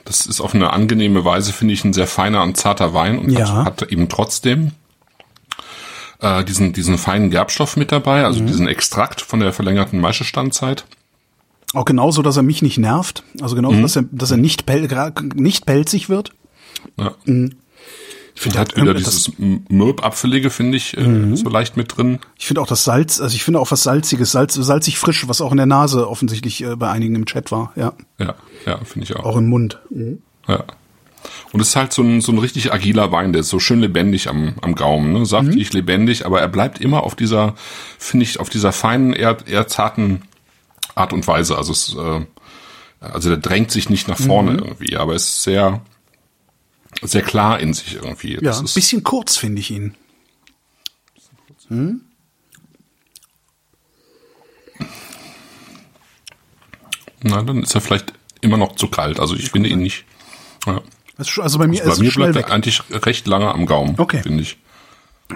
das 0.05 0.27
ist 0.27 0.41
auf 0.41 0.55
eine 0.55 0.71
angenehme 0.73 1.25
Weise, 1.25 1.53
finde 1.53 1.75
ich, 1.75 1.85
ein 1.85 1.93
sehr 1.93 2.07
feiner 2.07 2.43
und 2.43 2.57
zarter 2.57 2.95
Wein 2.95 3.19
und 3.19 3.31
Ja. 3.31 3.49
hat, 3.65 3.83
hat 3.83 3.93
eben 3.93 4.09
trotzdem 4.09 4.73
äh, 6.21 6.45
diesen, 6.45 6.73
diesen 6.73 6.99
feinen 6.99 7.31
Gerbstoff 7.31 7.77
mit 7.77 7.91
dabei, 7.91 8.21
Mhm. 8.21 8.25
also 8.27 8.41
diesen 8.45 8.69
Extrakt 8.69 9.21
von 9.21 9.41
der 9.41 9.53
verlängerten 9.53 10.01
Maischestandzeit. 10.01 10.85
Auch 11.75 11.85
genauso, 11.85 12.23
dass 12.23 12.37
er 12.37 12.43
mich 12.43 12.63
nicht 12.63 12.79
nervt. 12.79 13.25
Also 13.41 13.57
genauso, 13.57 13.81
dass 13.81 13.97
er, 13.97 14.05
dass 14.13 14.31
er 14.31 14.37
nicht, 14.37 14.67
pel 14.67 14.89
nicht 15.35 15.67
pelzig 15.67 16.09
wird. 16.09 16.33
Ja. 16.99 17.15
Mhm. 17.25 17.57
Ich 18.35 18.41
finde 18.41 18.59
hat 18.61 18.75
auch 18.75 18.81
wieder 18.83 18.95
dieses 18.95 19.31
Mürb-Apfelige, 19.39 20.49
finde 20.51 20.79
ich, 20.79 20.97
äh, 20.97 21.03
Mhm. 21.07 21.37
so 21.37 21.49
leicht 21.51 21.77
mit 21.77 21.97
drin. 21.97 22.19
Ich 22.39 22.47
finde 22.47 22.63
auch 22.63 22.67
das 22.67 22.83
Salz, 22.85 23.21
also 23.21 23.35
ich 23.35 23.45
finde 23.45 23.61
auch 23.61 23.71
was 23.71 23.83
Salziges, 23.83 24.33
Salz, 24.33 24.55
salzig 24.55 24.99
frisch, 24.99 25.29
was 25.29 25.41
auch 25.43 25.51
in 25.51 25.59
der 25.59 25.67
Nase 25.67 26.09
offensichtlich 26.09 26.63
äh, 26.65 26.77
bei 26.77 26.91
einigen 26.91 27.15
im 27.15 27.27
Chat 27.27 27.53
war, 27.53 27.73
ja. 27.77 27.93
Ja, 28.19 28.35
ja, 28.65 28.79
finde 28.85 29.05
ich 29.05 29.17
auch. 29.17 29.25
Auch 29.25 29.37
im 29.37 29.49
Mund. 29.49 29.79
Ja. 30.49 30.65
Und 31.53 31.61
es 31.61 31.69
ist 31.69 31.77
halt 31.77 31.93
so 31.93 32.03
ein, 32.03 32.21
so 32.21 32.33
ein 32.33 32.39
richtig 32.39 32.73
agiler 32.73 33.13
Wein, 33.13 33.33
der 33.33 33.41
ist 33.41 33.49
so 33.51 33.61
schön 33.61 33.81
lebendig 33.81 34.29
am, 34.29 34.55
am 34.63 34.75
Gaumen, 34.75 35.13
ne? 35.13 35.27
saftig, 35.27 35.73
lebendig, 35.73 36.25
aber 36.27 36.41
er 36.41 36.49
bleibt 36.49 36.81
immer 36.81 37.03
auf 37.05 37.15
dieser, 37.15 37.55
finde 37.99 38.25
ich, 38.25 38.41
auf 38.41 38.49
dieser 38.49 38.73
feinen, 38.73 39.13
eher, 39.13 39.37
eher 39.47 39.69
zarten 39.69 40.23
Art 40.95 41.13
und 41.13 41.27
Weise. 41.27 41.57
Also 41.57 41.73
es, 41.73 41.95
äh, 41.95 42.27
also 43.01 43.29
der 43.31 43.39
drängt 43.39 43.71
sich 43.71 43.89
nicht 43.91 44.09
nach 44.09 44.19
vorne 44.19 44.53
irgendwie, 44.53 44.97
aber 44.97 45.15
es 45.15 45.25
ist 45.29 45.43
sehr, 45.45 45.81
sehr 47.03 47.23
klar 47.23 47.59
in 47.61 47.75
sich 47.75 47.95
irgendwie. 47.97 48.35
Ja, 48.35 48.41
Das 48.41 48.59
ein 48.61 48.65
ist, 48.67 48.75
bisschen 48.75 49.03
kurz 49.03 49.37
finde 49.37 49.61
ich 49.61 49.71
ihn. 49.71 49.95
Na, 57.23 57.43
dann 57.43 57.63
ist 57.63 57.75
er 57.75 57.81
vielleicht 57.81 58.13
immer 58.41 58.57
noch 58.57 58.75
zu 58.77 58.89
kalt. 58.89 59.21
Also 59.21 59.35
ich 59.37 59.51
finde 59.51 59.69
ihn 59.69 59.81
nicht. 59.81 60.05
Ja. 60.67 60.83
Also 61.39 61.59
bei 61.59 61.67
mir 61.67 61.85
Bei 61.85 61.93
ist 61.93 62.01
mir 62.01 62.11
bleibt 62.11 62.37
er 62.37 62.51
eigentlich 62.51 62.83
recht 62.91 63.27
lange 63.27 63.53
am 63.53 63.67
Gaumen, 63.67 63.95
Okay. 63.99 64.23
finde 64.23 64.43
ich. 64.43 64.59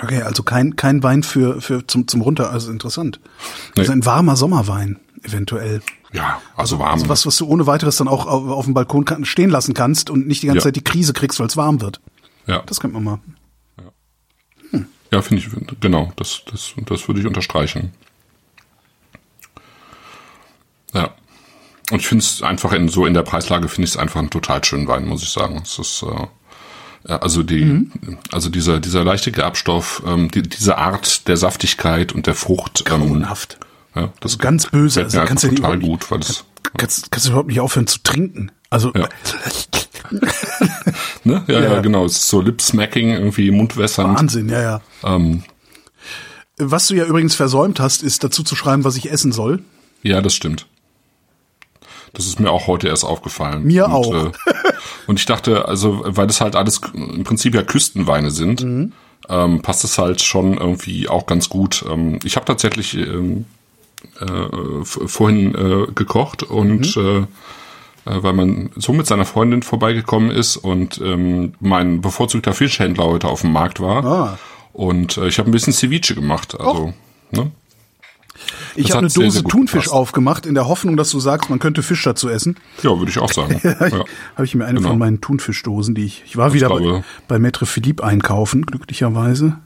Okay, 0.02 0.22
also 0.22 0.42
kein, 0.42 0.76
kein 0.76 1.02
Wein 1.02 1.22
für, 1.22 1.60
für 1.60 1.86
zum, 1.86 2.06
zum 2.08 2.20
runter, 2.20 2.50
also 2.50 2.70
interessant. 2.70 3.20
Das 3.74 3.84
ist 3.84 3.88
Nee. 3.88 3.94
ein 3.96 4.06
warmer 4.06 4.36
Sommerwein, 4.36 4.98
eventuell. 5.22 5.80
Ja, 6.12 6.40
also 6.56 6.78
warm. 6.78 6.92
Also 6.94 7.08
was, 7.08 7.26
was 7.26 7.36
du 7.36 7.46
ohne 7.46 7.66
weiteres 7.66 7.96
dann 7.96 8.08
auch 8.08 8.26
auf, 8.26 8.48
auf 8.48 8.64
dem 8.64 8.74
Balkon 8.74 9.04
kann, 9.04 9.24
stehen 9.24 9.50
lassen 9.50 9.74
kannst 9.74 10.08
und 10.10 10.26
nicht 10.26 10.42
die 10.42 10.46
ganze 10.46 10.58
Ja. 10.58 10.64
Zeit 10.64 10.76
die 10.76 10.84
Krise 10.84 11.12
kriegst, 11.12 11.40
weil 11.40 11.46
es 11.46 11.56
warm 11.56 11.80
wird. 11.80 12.00
ja, 12.46 12.62
Das 12.66 12.80
könnte 12.80 12.94
man 12.98 13.04
mal. 13.04 14.82
ja 15.12 15.22
finde 15.22 15.42
ich, 15.42 15.50
genau, 15.80 16.12
das, 16.16 16.42
das, 16.50 16.72
das 16.84 17.06
würde 17.08 17.20
ich 17.20 17.26
unterstreichen. 17.26 17.92
Ja. 20.94 21.10
Und 21.90 22.00
ich 22.00 22.08
finde 22.08 22.24
es 22.24 22.42
einfach 22.42 22.72
in 22.72 22.88
so 22.88 23.06
in 23.06 23.14
der 23.14 23.22
Preislage 23.22 23.68
finde 23.68 23.84
ich 23.86 23.90
es 23.94 23.96
einfach 23.96 24.18
einen 24.20 24.30
total 24.30 24.64
schönen 24.64 24.88
Wein, 24.88 25.06
muss 25.06 25.22
ich 25.22 25.30
sagen. 25.30 25.60
Es 25.62 25.78
ist 25.78 26.02
äh, 26.02 26.06
ja, 26.06 26.28
also 27.08 27.42
die 27.42 27.64
Mhm. 27.64 27.92
also 28.32 28.48
dieser 28.50 28.80
dieser 28.80 29.04
leichte 29.04 29.32
Gerbstoff, 29.32 30.02
ähm, 30.06 30.30
die, 30.30 30.42
diese 30.42 30.76
Art 30.78 31.28
der 31.28 31.36
Saftigkeit 31.36 32.12
und 32.12 32.26
der 32.26 32.34
Frucht, 32.34 32.84
ähm, 32.86 33.00
Grauenhaft. 33.00 33.58
ja, 33.94 34.12
das 34.20 34.32
Also 34.32 34.38
ganz 34.38 34.66
böse. 34.66 35.04
Also 35.04 35.18
kannst 35.24 35.44
einfach 35.44 35.56
du 35.56 35.62
ja 35.62 35.68
total 35.68 35.76
nicht- 35.78 35.88
gut, 35.88 36.10
weil 36.10 36.20
es 36.20 36.44
Kannst, 36.76 37.10
kannst 37.12 37.26
du 37.26 37.30
überhaupt 37.30 37.48
nicht 37.48 37.60
aufhören 37.60 37.86
zu 37.86 38.00
trinken. 38.02 38.50
Also 38.70 38.92
Ja. 38.94 39.08
ne? 41.24 41.44
ja, 41.46 41.60
ja, 41.60 41.74
Ja. 41.74 41.80
genau, 41.80 42.04
es 42.04 42.16
ist 42.18 42.28
so 42.28 42.40
Lip-Smacking, 42.40 43.10
irgendwie 43.10 43.50
mundwässernd. 43.50 44.18
Wahnsinn, 44.18 44.48
ja, 44.48 44.60
ja. 44.62 44.80
Ähm, 45.04 45.44
Was 46.58 46.88
du 46.88 46.94
ja 46.94 47.04
übrigens 47.04 47.34
versäumt 47.34 47.80
hast, 47.80 48.02
ist 48.02 48.24
dazu 48.24 48.42
zu 48.42 48.56
schreiben, 48.56 48.84
was 48.84 48.96
ich 48.96 49.10
essen 49.10 49.30
soll. 49.32 49.62
Ja, 50.02 50.20
das 50.22 50.34
stimmt. 50.34 50.66
Das 52.14 52.26
ist 52.26 52.40
mir 52.40 52.50
auch 52.50 52.66
heute 52.66 52.88
erst 52.88 53.04
aufgefallen. 53.04 53.62
Mir 53.64 53.86
und, 53.86 53.92
auch. 53.92 54.14
Äh, 54.26 54.32
und 55.06 55.18
ich 55.20 55.26
dachte, 55.26 55.66
also, 55.68 56.02
weil 56.06 56.26
das 56.26 56.40
halt 56.40 56.56
alles 56.56 56.80
im 56.94 57.24
Prinzip 57.24 57.54
ja 57.54 57.62
Küstenweine 57.62 58.30
sind, 58.30 58.62
Mhm. 58.64 58.92
ähm, 59.28 59.62
passt 59.62 59.84
es 59.84 59.98
halt 59.98 60.20
schon 60.20 60.56
irgendwie 60.58 61.08
auch 61.08 61.26
ganz 61.26 61.48
gut. 61.48 61.84
Ähm, 61.90 62.18
ich 62.24 62.36
habe 62.36 62.46
tatsächlich 62.46 62.94
ähm, 62.96 63.44
äh, 64.20 64.84
vorhin 64.84 65.54
äh, 65.54 65.92
gekocht 65.94 66.42
und 66.42 66.96
Mhm. 66.96 67.26
äh, 68.06 68.10
äh, 68.10 68.22
weil 68.22 68.32
mein 68.34 68.70
Sohn 68.76 68.96
mit 68.96 69.06
seiner 69.06 69.24
Freundin 69.24 69.62
vorbeigekommen 69.62 70.30
ist 70.30 70.56
und 70.56 71.00
ähm, 71.02 71.54
mein 71.60 72.00
bevorzugter 72.02 72.52
Fischhändler 72.52 73.04
heute 73.04 73.28
auf 73.28 73.40
dem 73.40 73.52
Markt 73.52 73.80
war. 73.80 74.04
Ah. 74.04 74.38
Und 74.72 75.16
äh, 75.16 75.26
ich 75.28 75.38
habe 75.38 75.48
ein 75.50 75.52
bisschen 75.52 75.72
Ceviche 75.72 76.14
gemacht. 76.14 76.54
Also, 76.60 76.92
ne? 77.32 77.50
Ich 78.74 78.86
Das 78.88 78.90
habe 78.96 78.98
eine 79.00 79.10
sehr, 79.10 79.22
Dose 79.24 79.34
sehr 79.34 79.42
gut 79.42 79.52
Thunfisch 79.52 79.84
gepasst. 79.84 79.92
aufgemacht, 79.92 80.46
in 80.46 80.54
der 80.54 80.66
Hoffnung, 80.68 80.96
dass 80.96 81.10
du 81.10 81.20
sagst, 81.20 81.48
man 81.50 81.58
könnte 81.58 81.82
Fisch 81.82 82.02
dazu 82.04 82.28
essen. 82.28 82.56
Ja, 82.82 82.98
würde 82.98 83.10
ich 83.10 83.18
auch 83.18 83.32
sagen. 83.32 83.60
ja. 83.64 84.04
Habe 84.34 84.44
ich 84.44 84.54
mir 84.54 84.64
eine 84.66 84.78
Genau. 84.78 84.90
von 84.90 84.98
meinen 84.98 85.20
Thunfischdosen, 85.20 85.94
die 85.94 86.04
ich. 86.04 86.22
Ich 86.26 86.36
war 86.36 86.52
wieder 86.52 86.68
bei, 86.68 86.78
glaube- 86.78 87.04
bei 87.28 87.36
Maître 87.36 87.66
Philippe 87.66 88.04
einkaufen, 88.04 88.66
glücklicherweise. 88.66 89.58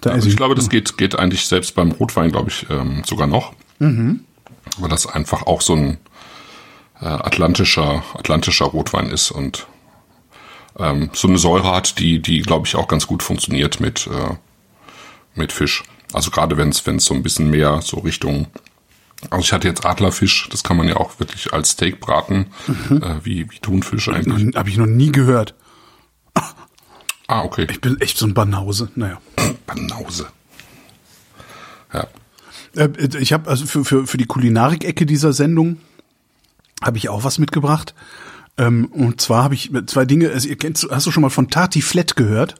Da 0.00 0.10
Also 0.10 0.20
esse 0.20 0.28
ich 0.30 0.36
glaube, 0.36 0.54
das 0.54 0.68
geht, 0.68 0.98
geht 0.98 1.18
eigentlich 1.18 1.46
selbst 1.46 1.74
beim 1.74 1.90
Rotwein, 1.92 2.30
glaube 2.30 2.50
ich, 2.50 2.66
ähm, 2.70 3.02
sogar 3.04 3.26
noch. 3.26 3.54
Mhm. 3.78 4.20
Weil 4.78 4.88
das 4.90 5.06
einfach 5.06 5.42
auch 5.46 5.62
so 5.62 5.74
ein 5.74 5.98
äh, 7.00 7.06
atlantischer, 7.06 8.02
atlantischer 8.14 8.66
Rotwein 8.66 9.06
ist 9.10 9.30
und 9.30 9.66
ähm, 10.78 11.10
so 11.14 11.28
eine 11.28 11.38
Säure 11.38 11.72
hat, 11.74 11.98
die, 11.98 12.20
die 12.20 12.40
glaube 12.42 12.66
ich 12.66 12.74
auch 12.76 12.88
ganz 12.88 13.06
gut 13.06 13.22
funktioniert 13.22 13.80
mit, 13.80 14.06
äh, 14.06 14.34
mit 15.34 15.52
Fisch. 15.52 15.82
Also 16.12 16.30
gerade 16.30 16.56
wenn 16.56 16.68
es 16.70 16.86
wenn 16.86 16.96
es 16.96 17.04
so 17.04 17.14
ein 17.14 17.22
bisschen 17.22 17.50
mehr 17.50 17.80
so 17.82 17.98
Richtung 17.98 18.46
also 19.30 19.42
ich 19.42 19.52
hatte 19.52 19.66
jetzt 19.66 19.84
Adlerfisch, 19.86 20.46
das 20.50 20.62
kann 20.62 20.76
man 20.76 20.86
ja 20.88 20.96
auch 20.96 21.18
wirklich 21.18 21.52
als 21.52 21.70
Steak 21.70 22.00
braten, 22.00 22.46
Mhm. 22.66 23.02
äh, 23.02 23.24
wie, 23.24 23.50
wie 23.50 23.58
Thunfisch 23.58 24.08
eigentlich. 24.10 24.54
Habe 24.54 24.68
ich 24.68 24.76
noch 24.76 24.86
nie 24.86 25.10
gehört. 25.12 25.54
Ah, 27.28 27.42
okay. 27.42 27.66
Ich 27.70 27.80
bin 27.80 28.00
echt 28.00 28.18
so 28.18 28.24
ein 28.26 28.34
Banause. 28.34 28.88
Naja. 28.94 29.20
Banause. 29.66 30.26
Ja. 31.92 32.06
Äh, 32.76 32.88
Ich 33.18 33.32
habe 33.32 33.50
also 33.50 33.66
für, 33.66 33.84
für, 33.84 34.06
für 34.06 34.16
die 34.16 34.26
Kulinarik-Ecke 34.26 35.06
dieser 35.06 35.32
Sendung 35.32 35.80
habe 36.82 36.98
ich 36.98 37.08
auch 37.08 37.24
was 37.24 37.38
mitgebracht. 37.38 37.94
Ähm, 38.58 38.86
Und 38.92 39.20
zwar 39.20 39.42
habe 39.42 39.54
ich 39.54 39.72
zwei 39.86 40.04
Dinge. 40.04 40.30
Also 40.30 40.48
ihr 40.48 40.56
kennt, 40.56 40.86
hast 40.88 41.06
du 41.06 41.10
schon 41.10 41.22
mal 41.22 41.30
von 41.30 41.50
Tartiflette 41.50 42.14
gehört? 42.14 42.54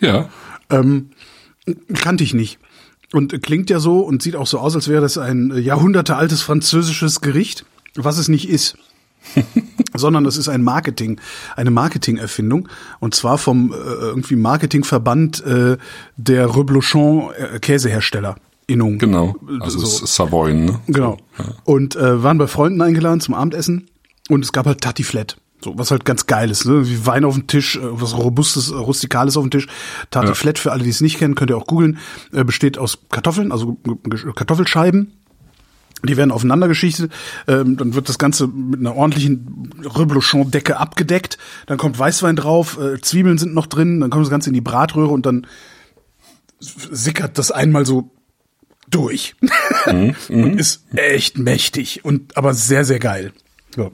Ja. 0.00 0.28
Ähm, 0.70 1.10
kannte 1.94 2.24
ich 2.24 2.34
nicht. 2.34 2.58
Und 3.12 3.42
klingt 3.42 3.70
ja 3.70 3.78
so 3.78 4.00
und 4.00 4.22
sieht 4.22 4.34
auch 4.34 4.46
so 4.46 4.58
aus, 4.58 4.74
als 4.74 4.88
wäre 4.88 5.00
das 5.00 5.18
ein 5.18 5.56
jahrhundertealtes 5.56 6.42
französisches 6.42 7.20
Gericht, 7.20 7.64
was 7.94 8.18
es 8.18 8.28
nicht 8.28 8.48
ist. 8.48 8.76
sondern 9.94 10.24
das 10.24 10.36
ist 10.36 10.48
ein 10.48 10.62
Marketing, 10.62 11.20
eine 11.56 11.70
Marketingerfindung 11.70 12.68
und 13.00 13.14
zwar 13.14 13.38
vom 13.38 13.72
äh, 13.72 13.76
irgendwie 13.76 14.36
Marketingverband 14.36 15.44
äh, 15.46 15.78
der 16.16 16.54
Reblochon 16.54 17.30
äh, 17.32 17.58
Käsehersteller 17.58 18.36
Innung. 18.66 18.98
Genau. 18.98 19.36
Also 19.60 19.78
so. 19.78 19.86
es 19.86 20.02
ist 20.02 20.14
Savoy, 20.14 20.54
ne? 20.54 20.80
Genau. 20.86 21.18
Und 21.64 21.96
äh, 21.96 22.22
waren 22.22 22.38
bei 22.38 22.46
Freunden 22.46 22.80
eingeladen 22.80 23.20
zum 23.20 23.34
Abendessen 23.34 23.88
und 24.28 24.44
es 24.44 24.52
gab 24.52 24.66
halt 24.66 24.80
Tatiflette. 24.80 25.36
So, 25.64 25.78
was 25.78 25.90
halt 25.90 26.04
ganz 26.04 26.26
geil 26.26 26.50
ist, 26.50 26.66
ne? 26.66 26.86
Wie 26.86 27.06
Wein 27.06 27.24
auf 27.24 27.32
dem 27.34 27.46
Tisch, 27.46 27.76
äh, 27.76 27.80
was 27.82 28.18
Robustes, 28.18 28.70
äh, 28.70 28.74
Rustikales 28.74 29.34
auf 29.38 29.44
dem 29.44 29.50
Tisch. 29.50 29.66
Tatiflette, 30.10 30.60
für 30.60 30.72
alle, 30.72 30.84
die 30.84 30.90
es 30.90 31.00
nicht 31.00 31.18
kennen, 31.18 31.34
könnt 31.34 31.50
ihr 31.50 31.56
auch 31.56 31.66
googeln, 31.66 31.96
äh, 32.32 32.44
besteht 32.44 32.76
aus 32.76 32.98
Kartoffeln, 33.10 33.50
also 33.50 33.78
Kartoffelscheiben. 34.34 35.12
Die 36.02 36.18
werden 36.18 36.32
aufeinander 36.32 36.68
geschichtet, 36.68 37.10
ähm, 37.48 37.78
dann 37.78 37.94
wird 37.94 38.10
das 38.10 38.18
Ganze 38.18 38.46
mit 38.46 38.78
einer 38.78 38.94
ordentlichen 38.94 39.70
Reblochon-Decke 39.82 40.76
abgedeckt, 40.76 41.38
dann 41.64 41.78
kommt 41.78 41.98
Weißwein 41.98 42.36
drauf, 42.36 42.78
äh, 42.78 43.00
Zwiebeln 43.00 43.38
sind 43.38 43.54
noch 43.54 43.66
drin, 43.66 44.00
dann 44.00 44.10
kommt 44.10 44.22
das 44.22 44.30
Ganze 44.30 44.50
in 44.50 44.54
die 44.54 44.60
Bratröhre 44.60 45.08
und 45.08 45.24
dann 45.24 45.46
sickert 46.60 47.38
das 47.38 47.50
einmal 47.50 47.86
so 47.86 48.10
durch. 48.90 49.34
und 49.86 50.60
ist 50.60 50.84
echt 50.94 51.38
mächtig 51.38 52.04
und 52.04 52.36
aber 52.36 52.52
sehr, 52.52 52.84
sehr 52.84 52.98
geil. 52.98 53.32
So. 53.74 53.90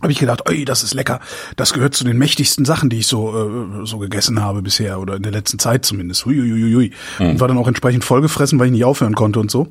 Habe 0.00 0.12
ich 0.12 0.18
gedacht, 0.18 0.42
ey, 0.46 0.64
das 0.64 0.82
ist 0.82 0.94
lecker. 0.94 1.20
Das 1.56 1.72
gehört 1.72 1.94
zu 1.94 2.04
den 2.04 2.16
mächtigsten 2.16 2.64
Sachen, 2.64 2.88
die 2.88 2.98
ich 2.98 3.06
so 3.06 3.82
äh, 3.82 3.86
so 3.86 3.98
gegessen 3.98 4.40
habe 4.40 4.62
bisher 4.62 5.00
oder 5.00 5.16
in 5.16 5.22
der 5.22 5.32
letzten 5.32 5.58
Zeit 5.58 5.84
zumindest. 5.84 6.24
Hui, 6.24 6.36
hui, 6.36 6.50
hui, 6.50 6.74
hui. 6.74 6.92
Und 7.30 7.40
war 7.40 7.48
dann 7.48 7.58
auch 7.58 7.68
entsprechend 7.68 8.04
vollgefressen, 8.04 8.58
weil 8.58 8.66
ich 8.66 8.72
nicht 8.72 8.84
aufhören 8.84 9.14
konnte 9.14 9.40
und 9.40 9.50
so. 9.50 9.68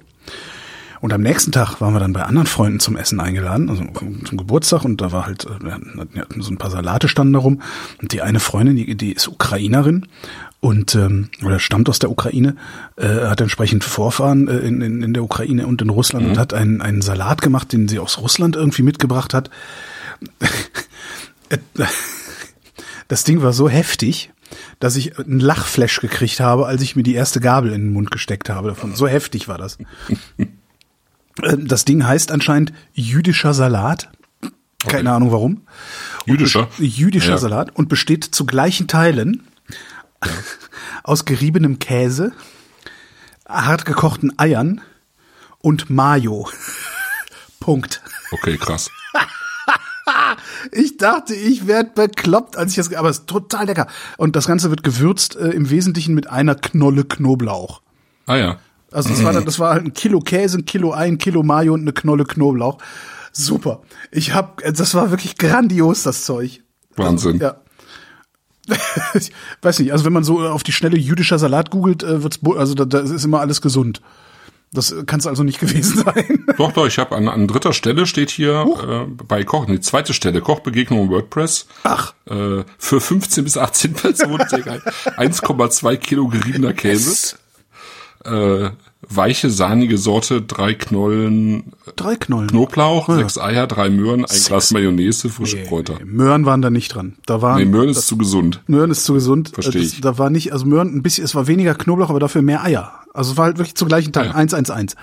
Und 1.01 1.13
am 1.13 1.21
nächsten 1.21 1.51
Tag 1.51 1.79
waren 1.79 1.93
wir 1.93 1.99
dann 1.99 2.13
bei 2.13 2.23
anderen 2.23 2.47
Freunden 2.47 2.79
zum 2.79 2.97
Essen 2.97 3.19
eingeladen, 3.19 3.69
also 3.69 3.83
zum 4.25 4.37
Geburtstag 4.37 4.83
und 4.83 4.99
da 4.99 5.11
war 5.11 5.25
halt, 5.25 5.45
äh, 5.45 5.63
wir 6.11 6.21
hatten 6.21 6.41
so 6.41 6.51
ein 6.51 6.57
paar 6.57 6.71
Salate 6.71 7.07
standen 7.07 7.33
da 7.33 7.39
rum 7.39 7.61
und 8.01 8.11
die 8.11 8.21
eine 8.21 8.39
Freundin, 8.39 8.75
die, 8.75 8.95
die 8.95 9.13
ist 9.13 9.27
Ukrainerin 9.29 10.07
und 10.59 10.95
ähm, 10.95 11.29
oder 11.45 11.59
stammt 11.59 11.87
aus 11.87 11.99
der 11.99 12.11
Ukraine, 12.11 12.55
äh, 12.97 13.27
hat 13.27 13.39
entsprechend 13.39 13.85
Vorfahren 13.85 14.49
äh, 14.49 14.57
in, 14.57 14.81
in, 14.81 15.01
in 15.01 15.13
der 15.13 15.23
Ukraine 15.23 15.67
und 15.67 15.81
in 15.81 15.89
Russland 15.89 16.27
und 16.27 16.37
hat 16.37 16.53
einen, 16.53 16.81
einen 16.81 17.01
Salat 17.01 17.41
gemacht, 17.41 17.71
den 17.71 17.87
sie 17.87 17.99
aus 17.99 18.17
Russland 18.17 18.57
irgendwie 18.57 18.83
mitgebracht 18.83 19.33
hat. 19.33 19.49
Das 23.07 23.23
Ding 23.23 23.41
war 23.41 23.53
so 23.53 23.69
heftig, 23.69 24.31
dass 24.79 24.95
ich 24.95 25.17
einen 25.17 25.39
Lachflash 25.39 25.99
gekriegt 25.99 26.39
habe, 26.39 26.67
als 26.67 26.81
ich 26.81 26.95
mir 26.95 27.03
die 27.03 27.15
erste 27.15 27.39
Gabel 27.39 27.71
in 27.73 27.81
den 27.85 27.93
Mund 27.93 28.11
gesteckt 28.11 28.49
habe 28.49 28.69
davon. 28.69 28.95
So 28.95 29.07
heftig 29.07 29.47
war 29.47 29.57
das. 29.57 29.77
Ähm, 30.37 31.67
Das 31.67 31.85
Ding 31.85 32.05
heißt 32.05 32.31
anscheinend 32.31 32.73
jüdischer 32.93 33.53
Salat. 33.53 34.09
Keine 34.87 35.11
Ahnung 35.11 35.31
warum. 35.31 35.61
Jüdischer? 36.25 36.69
Jüdischer 36.77 37.31
Ja. 37.31 37.37
Salat 37.37 37.75
und 37.75 37.89
besteht 37.89 38.23
zu 38.23 38.45
gleichen 38.45 38.87
Teilen 38.87 39.43
aus 41.03 41.25
geriebenem 41.25 41.79
Käse, 41.79 42.31
hart 43.47 43.85
gekochten 43.85 44.37
Eiern 44.37 44.81
und 45.59 45.89
Mayo. 45.89 46.49
Punkt. 47.59 48.01
Okay, 48.31 48.57
krass. 48.57 48.89
Ich 50.71 50.97
dachte, 50.97 51.33
ich 51.35 51.67
werd 51.67 51.95
bekloppt, 51.95 52.57
als 52.57 52.71
ich 52.71 52.75
das, 52.77 52.93
aber 52.93 53.09
es 53.09 53.19
ist 53.19 53.27
total 53.27 53.65
lecker. 53.65 53.87
Und 54.17 54.35
das 54.35 54.47
Ganze 54.47 54.69
wird 54.69 54.83
gewürzt 54.83 55.35
äh, 55.35 55.49
im 55.49 55.69
Wesentlichen 55.69 56.15
mit 56.15 56.29
einer 56.29 56.55
Knolle 56.55 57.03
Knoblauch. 57.05 57.81
Ah 58.25 58.35
ja. 58.37 58.57
Also 58.91 59.09
das 59.09 59.23
war, 59.23 59.33
dann- 59.33 59.45
das 59.45 59.59
war 59.59 59.73
halt 59.73 59.85
ein 59.85 59.93
Kilo 59.93 60.19
Käse, 60.19 60.57
ein 60.59 60.65
Kilo 60.65 60.93
Ei, 60.93 61.05
ein 61.07 61.17
Kilo 61.17 61.43
Mayo 61.43 61.73
und 61.73 61.81
eine 61.81 61.93
Knolle 61.93 62.23
Knoblauch. 62.25 62.77
Super. 63.31 63.81
Ich 64.11 64.33
hab, 64.33 64.61
äh, 64.63 64.73
das 64.73 64.95
war 64.95 65.11
wirklich 65.11 65.37
grandios, 65.37 66.03
das 66.03 66.25
Zeug. 66.25 66.61
Wahnsinn. 66.95 67.37
Ja. 67.39 67.57
ich 69.13 69.31
weiß 69.61 69.79
nicht, 69.79 69.91
also 69.91 70.05
wenn 70.05 70.13
man 70.13 70.23
so 70.23 70.39
auf 70.41 70.63
die 70.63 70.71
schnelle 70.71 70.97
jüdischer 70.97 71.39
Salat 71.39 71.71
googelt, 71.71 72.03
äh, 72.03 72.21
wird's, 72.23 72.39
also 72.57 72.75
da, 72.75 72.85
da 72.85 72.99
ist 72.99 73.23
immer 73.23 73.39
alles 73.39 73.61
gesund. 73.61 74.01
Das 74.71 74.93
kann 75.05 75.19
es 75.19 75.27
also 75.27 75.43
nicht 75.43 75.59
gewesen 75.59 76.03
sein. 76.03 76.45
Doch, 76.57 76.71
doch, 76.71 76.85
ich 76.85 76.99
habe 76.99 77.15
an, 77.15 77.27
an 77.27 77.47
dritter 77.47 77.73
Stelle 77.73 78.05
steht 78.05 78.29
hier 78.29 78.65
äh, 78.87 79.05
bei 79.09 79.43
Koch, 79.43 79.65
die 79.65 79.79
zweite 79.79 80.13
Stelle, 80.13 80.41
Kochbegegnung 80.41 81.09
WordPress. 81.09 81.67
Ach. 81.83 82.13
Äh, 82.25 82.63
für 82.77 83.01
15 83.01 83.43
bis 83.43 83.57
18 83.57 83.93
Personen, 83.93 84.47
sehr 84.47 84.61
geil. 84.61 84.81
1,2 85.17 85.97
Kilo 85.97 86.27
geriebener 86.27 86.73
Käse. 86.73 87.37
Äh, 88.25 88.71
weiche, 89.01 89.49
sahnige 89.49 89.97
Sorte, 89.97 90.41
drei 90.41 90.73
Knollen 90.73 91.73
Drei 91.95 92.15
Knollen. 92.15 92.49
Knoblauch, 92.49 93.07
Ja. 93.09 93.15
sechs 93.15 93.37
Eier, 93.37 93.65
drei 93.65 93.89
Möhren, 93.89 94.25
ein 94.25 94.39
Glas 94.45 94.71
Mayonnaise, 94.71 95.29
frische 95.29 95.57
Nee, 95.57 95.65
Kräuter. 95.67 95.95
nee, 95.99 96.05
Möhren 96.05 96.45
waren 96.45 96.61
da 96.61 96.69
nicht 96.69 96.93
dran. 96.93 97.15
Da 97.25 97.41
waren 97.41 97.57
Nee, 97.59 97.65
Möhren 97.65 97.89
ist 97.89 98.07
zu 98.07 98.17
gesund. 98.17 98.61
Möhren 98.67 98.91
ist 98.91 99.05
zu 99.05 99.13
gesund. 99.13 99.51
Äh, 99.57 99.77
ich. 99.77 100.01
Da 100.01 100.17
war 100.17 100.29
nicht, 100.29 100.53
also 100.53 100.65
Möhren 100.65 100.95
ein 100.95 101.01
bisschen, 101.01 101.23
es 101.23 101.33
war 101.35 101.47
weniger 101.47 101.75
Knoblauch, 101.75 102.09
aber 102.09 102.19
dafür 102.19 102.41
mehr 102.41 102.63
Eier. 102.63 102.91
Also 103.13 103.31
es 103.31 103.37
war 103.37 103.45
halt 103.45 103.57
wirklich 103.57 103.75
zu 103.75 103.85
gleichen. 103.85 104.11
Ja. 104.15 104.21
Eins, 104.35 104.53
eins, 104.53 104.69
eins. 104.69 104.95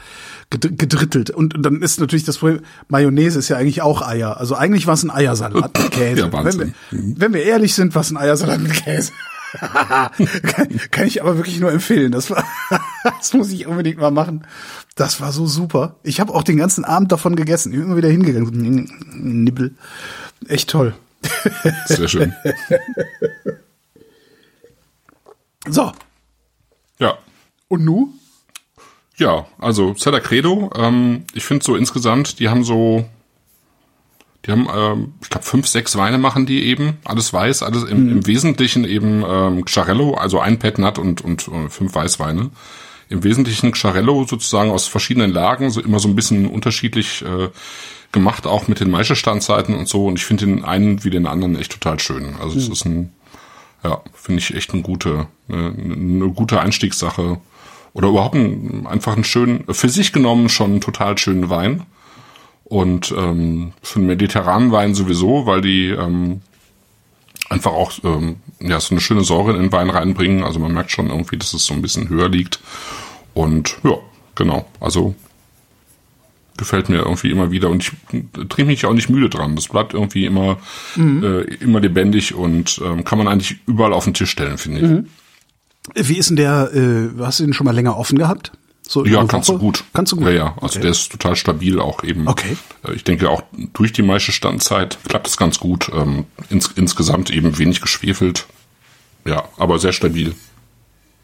Gedr- 0.52 0.76
Gedrittelt. 0.76 1.30
Und 1.30 1.56
dann 1.58 1.82
ist 1.82 1.98
natürlich 1.98 2.24
das 2.24 2.38
Problem, 2.38 2.60
Mayonnaise 2.88 3.36
ist 3.38 3.48
ja 3.48 3.56
eigentlich 3.56 3.82
auch 3.82 4.00
Eier. 4.06 4.38
Also 4.38 4.54
eigentlich 4.54 4.86
war 4.86 4.94
es 4.94 5.02
ein 5.02 5.10
Eiersalat 5.10 5.76
mit 5.76 5.90
Käse. 5.90 6.20
Ja, 6.20 6.32
Wahnsinn. 6.32 6.74
Wenn 6.92 7.08
wir, 7.16 7.20
wenn 7.20 7.34
wir 7.34 7.42
ehrlich 7.42 7.74
sind, 7.74 7.94
war 7.96 8.02
es 8.02 8.10
ein 8.12 8.16
Eiersalat 8.16 8.60
mit 8.60 8.72
Käse. 8.74 9.10
Kann, 9.56 10.80
kann 10.90 11.06
ich 11.06 11.22
aber 11.22 11.36
wirklich 11.36 11.60
nur 11.60 11.72
empfehlen. 11.72 12.12
Das, 12.12 12.30
war, 12.30 12.44
das 13.04 13.32
muss 13.32 13.50
ich 13.52 13.66
unbedingt 13.66 13.98
mal 13.98 14.10
machen. 14.10 14.46
Das 14.94 15.20
war 15.20 15.32
so 15.32 15.46
super. 15.46 15.96
Ich 16.02 16.20
habe 16.20 16.34
auch 16.34 16.42
den 16.42 16.56
ganzen 16.56 16.84
Abend 16.84 17.12
davon 17.12 17.36
gegessen. 17.36 17.72
Ich 17.72 17.78
bin 17.78 17.86
immer 17.86 17.96
wieder 17.96 18.08
hingegangen. 18.08 18.90
Nibbel. 19.44 19.74
Echt 20.48 20.70
toll. 20.70 20.94
Sehr 21.86 22.08
schön. 22.08 22.34
So. 25.68 25.92
Ja. 26.98 27.18
Und 27.68 27.84
nu? 27.84 28.14
Ja, 29.16 29.46
also 29.58 29.94
Cedar 29.94 30.20
Credo, 30.20 30.70
ähm, 30.76 31.24
ich 31.32 31.44
finde 31.44 31.64
so 31.64 31.74
insgesamt, 31.74 32.38
die 32.38 32.48
haben 32.48 32.64
so, 32.64 33.06
die 34.46 34.52
haben, 34.52 34.68
ähm, 34.74 35.14
ich 35.22 35.30
glaube, 35.30 35.44
fünf, 35.44 35.66
sechs 35.66 35.96
Weine 35.96 36.18
machen 36.18 36.46
die 36.46 36.64
eben, 36.64 36.98
alles 37.04 37.32
weiß, 37.32 37.62
alles 37.62 37.84
im, 37.84 38.08
im 38.08 38.26
Wesentlichen 38.26 38.84
eben 38.84 39.24
ähm, 39.28 39.64
Xarello, 39.64 40.14
also 40.14 40.40
ein 40.40 40.58
Petnat 40.58 40.98
und, 40.98 41.20
und 41.20 41.48
äh, 41.48 41.68
fünf 41.68 41.94
Weißweine. 41.94 42.50
Im 43.08 43.24
Wesentlichen 43.24 43.72
Xarello 43.72 44.24
sozusagen 44.24 44.70
aus 44.70 44.86
verschiedenen 44.86 45.32
Lagen, 45.32 45.70
so 45.70 45.80
immer 45.80 45.98
so 45.98 46.08
ein 46.08 46.16
bisschen 46.16 46.46
unterschiedlich 46.46 47.22
äh, 47.22 47.48
gemacht, 48.12 48.46
auch 48.46 48.68
mit 48.68 48.80
den 48.80 48.90
Maischestandzeiten 48.90 49.74
und 49.74 49.88
so. 49.88 50.06
Und 50.06 50.18
ich 50.18 50.24
finde 50.24 50.46
den 50.46 50.64
einen 50.64 51.04
wie 51.04 51.10
den 51.10 51.26
anderen 51.26 51.56
echt 51.56 51.72
total 51.72 52.00
schön. 52.00 52.34
Also 52.40 52.58
es 52.58 52.68
ist 52.68 52.84
ein, 52.84 53.12
ja, 53.84 54.00
finde 54.12 54.40
ich 54.40 54.54
echt 54.54 54.72
eine 54.72 54.82
gute, 54.82 55.28
eine, 55.48 55.72
eine 55.74 56.28
gute 56.30 56.60
Einstiegssache. 56.60 57.38
Oder 57.92 58.08
überhaupt 58.08 58.34
ein, 58.34 58.86
einfach 58.86 59.14
einen 59.14 59.24
schönen, 59.24 59.64
für 59.70 59.88
sich 59.88 60.12
genommen 60.12 60.48
schon 60.48 60.72
einen 60.72 60.80
total 60.80 61.16
schönen 61.16 61.48
Wein. 61.48 61.86
Und 62.68 63.14
ähm, 63.16 63.72
für 63.82 64.00
einen 64.00 64.08
mediterranen 64.08 64.72
Wein 64.72 64.94
sowieso, 64.94 65.46
weil 65.46 65.60
die 65.60 65.88
ähm, 65.88 66.40
einfach 67.48 67.72
auch 67.72 67.92
ähm, 68.02 68.36
ja, 68.60 68.80
so 68.80 68.92
eine 68.92 69.00
schöne 69.00 69.22
Säure 69.22 69.54
in 69.54 69.62
den 69.62 69.72
Wein 69.72 69.88
reinbringen. 69.88 70.42
Also 70.42 70.58
man 70.58 70.74
merkt 70.74 70.90
schon 70.90 71.08
irgendwie, 71.08 71.36
dass 71.36 71.54
es 71.54 71.64
so 71.64 71.74
ein 71.74 71.82
bisschen 71.82 72.08
höher 72.08 72.28
liegt. 72.28 72.60
Und 73.34 73.76
ja, 73.84 73.96
genau. 74.34 74.66
Also 74.80 75.14
gefällt 76.56 76.88
mir 76.88 76.98
irgendwie 76.98 77.30
immer 77.30 77.50
wieder 77.50 77.68
und 77.68 77.82
ich 77.82 77.92
trinke 78.48 78.64
mich 78.64 78.86
auch 78.86 78.94
nicht 78.94 79.10
müde 79.10 79.28
dran. 79.28 79.54
Das 79.56 79.68
bleibt 79.68 79.94
irgendwie 79.94 80.24
immer, 80.24 80.58
äh, 80.96 81.42
immer 81.56 81.80
lebendig 81.80 82.34
und 82.34 82.80
ähm, 82.84 83.04
kann 83.04 83.18
man 83.18 83.28
eigentlich 83.28 83.58
überall 83.66 83.92
auf 83.92 84.04
den 84.04 84.14
Tisch 84.14 84.30
stellen, 84.30 84.58
finde 84.58 85.06
ich. 85.94 86.08
Wie 86.08 86.18
ist 86.18 86.30
denn 86.30 86.36
der, 86.36 86.72
äh, 86.74 87.10
hast 87.20 87.40
du 87.40 87.44
den 87.44 87.52
schon 87.52 87.66
mal 87.66 87.74
länger 87.74 87.96
offen 87.96 88.18
gehabt? 88.18 88.52
So 88.88 89.04
Ja, 89.04 89.24
kannst 89.24 89.48
Woche? 89.48 89.58
du 89.58 89.64
gut. 89.64 89.84
Kannst 89.92 90.12
du 90.12 90.16
gut? 90.16 90.26
Ja, 90.26 90.32
ja. 90.32 90.46
Also 90.60 90.66
Okay. 90.76 90.80
der 90.82 90.90
ist 90.92 91.10
total 91.10 91.34
stabil 91.36 91.80
auch 91.80 92.04
eben. 92.04 92.28
Okay. 92.28 92.56
Äh, 92.86 92.92
Ich 92.94 93.04
denke 93.04 93.28
auch 93.30 93.42
durch 93.72 93.92
die 93.92 94.02
meiste 94.02 94.32
Standzeit 94.32 94.98
klappt 95.08 95.26
es 95.26 95.36
ganz 95.36 95.58
gut. 95.58 95.90
Ähm, 95.92 96.24
ins, 96.50 96.68
insgesamt 96.76 97.30
eben 97.30 97.58
wenig 97.58 97.80
geschwefelt. 97.80 98.46
Ja, 99.24 99.44
aber 99.56 99.78
sehr 99.80 99.92
stabil. 99.92 100.34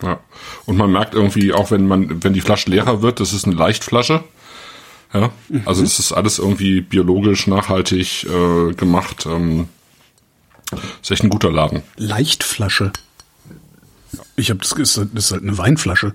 Ja. 0.02 0.18
Und 0.66 0.76
man 0.76 0.90
merkt 0.90 1.14
irgendwie, 1.14 1.52
auch 1.52 1.70
wenn 1.70 1.86
man, 1.86 2.24
wenn 2.24 2.32
die 2.32 2.40
Flasche 2.40 2.68
leerer 2.68 3.00
wird, 3.02 3.20
das 3.20 3.32
ist 3.32 3.44
eine 3.46 3.54
Leichtflasche. 3.54 4.24
Ja. 5.14 5.30
Mhm. 5.48 5.62
Also 5.64 5.82
das 5.82 6.00
ist 6.00 6.10
alles 6.10 6.38
irgendwie 6.40 6.80
biologisch, 6.80 7.46
nachhaltig 7.46 8.24
äh, 8.24 8.72
gemacht. 8.74 9.26
Ähm, 9.26 9.68
ist 11.00 11.10
echt 11.12 11.22
ein 11.22 11.28
guter 11.30 11.52
Laden. 11.52 11.82
Leichtflasche. 11.96 12.92
Ich 14.34 14.50
habe 14.50 14.58
das, 14.60 14.72
ist, 14.72 14.96
das 14.96 15.24
ist 15.26 15.30
halt 15.30 15.42
eine 15.42 15.56
Weinflasche. 15.58 16.14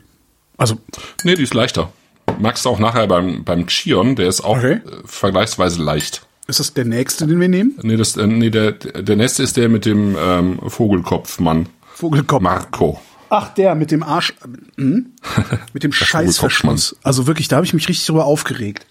Also, 0.58 0.78
Nee, 1.24 1.36
die 1.36 1.44
ist 1.44 1.54
leichter. 1.54 1.92
Merkst 2.40 2.66
du 2.66 2.70
auch 2.70 2.80
nachher 2.80 3.08
beim, 3.08 3.44
beim 3.44 3.68
Chion, 3.68 4.16
der 4.16 4.28
ist 4.28 4.42
auch 4.42 4.58
Okay. 4.58 4.74
äh, 4.74 4.82
vergleichsweise 5.06 5.82
leicht. 5.82 6.26
ist 6.48 6.60
das 6.60 6.74
der 6.74 6.86
nächste, 6.86 7.26
den 7.28 7.40
wir 7.40 7.48
nehmen? 7.50 7.78
Nee, 7.82 7.98
das, 7.98 8.18
äh, 8.18 8.28
nee 8.28 8.50
der, 8.50 8.72
der 8.74 9.16
nächste 9.16 9.44
ist 9.44 9.58
der 9.58 9.70
mit 9.70 9.86
dem 9.86 10.16
ähm, 10.20 10.60
Vogelkopfmann. 10.68 11.70
Vogelkopf. 11.94 12.42
Marco. 12.42 13.00
Ach, 13.30 13.54
der 13.56 13.76
mit 13.76 13.92
dem 13.92 14.04
Arsch, 14.04 14.34
hm? 14.78 15.08
mit 15.74 15.84
dem 15.84 15.92
Scheißverschluss. 15.92 16.96
Also 17.04 17.28
wirklich, 17.28 17.48
da 17.50 17.58
habe 17.58 17.66
ich 17.66 17.74
mich 17.74 17.88
richtig 17.90 18.06
drüber 18.06 18.26
aufgeregt. 18.26 18.86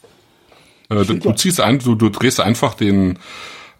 Äh, 0.89 1.05
du, 1.05 1.15
du 1.15 1.33
ziehst 1.33 1.61
ein, 1.61 1.79
du, 1.79 1.95
du 1.95 2.09
drehst 2.11 2.41
einfach 2.41 2.75
den 2.75 3.19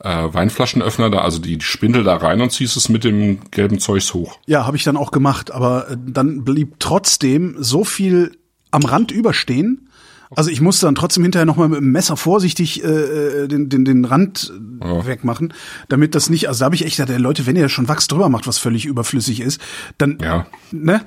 äh, 0.07 0.33
Weinflaschenöffner 0.35 1.11
da, 1.11 1.19
also 1.19 1.39
die 1.39 1.61
Spindel 1.61 2.05
da 2.05 2.17
rein 2.17 2.41
und 2.41 2.53
ziehst 2.53 2.77
es 2.77 2.89
mit 2.89 3.05
dem 3.05 3.39
gelben 3.51 3.79
Zeugs 3.79 4.15
hoch. 4.15 4.39
Ja, 4.47 4.67
habe 4.67 4.77
ich 4.77 4.85
dann 4.85 4.97
auch 4.97 5.11
gemacht, 5.11 5.51
aber 5.51 5.91
äh, 5.91 5.97
dann 6.07 6.45
blieb 6.45 6.77
trotzdem 6.79 7.57
so 7.59 7.85
viel 7.85 8.37
am 8.71 8.83
Rand 8.85 9.11
überstehen. 9.11 9.89
Also 10.35 10.51
ich 10.51 10.61
musste 10.61 10.87
dann 10.87 10.97
trotzdem 10.97 11.23
hinterher 11.23 11.47
nochmal 11.47 11.69
mit 11.69 11.79
dem 11.79 11.93
Messer 11.93 12.17
vorsichtig 12.17 12.83
äh, 12.83 12.89
äh, 12.89 13.49
den, 13.49 13.69
den, 13.69 13.85
den 13.85 14.05
Rand 14.05 14.53
äh, 14.83 14.87
Ja. 14.87 15.07
wegmachen, 15.07 15.55
damit 15.89 16.15
das 16.17 16.31
nicht, 16.31 16.49
also 16.49 16.59
da 16.61 16.65
habe 16.67 16.75
ich 16.75 16.85
echt 16.85 16.97
gedacht, 16.97 17.19
Leute, 17.21 17.47
wenn 17.47 17.55
ihr 17.57 17.69
schon 17.69 17.89
Wachs 17.89 18.09
drüber 18.09 18.29
macht, 18.29 18.47
was 18.49 18.59
völlig 18.59 18.87
überflüssig 18.87 19.41
ist, 19.41 19.61
dann, 19.99 20.19
Ja. 20.21 20.47
ne, 20.73 21.03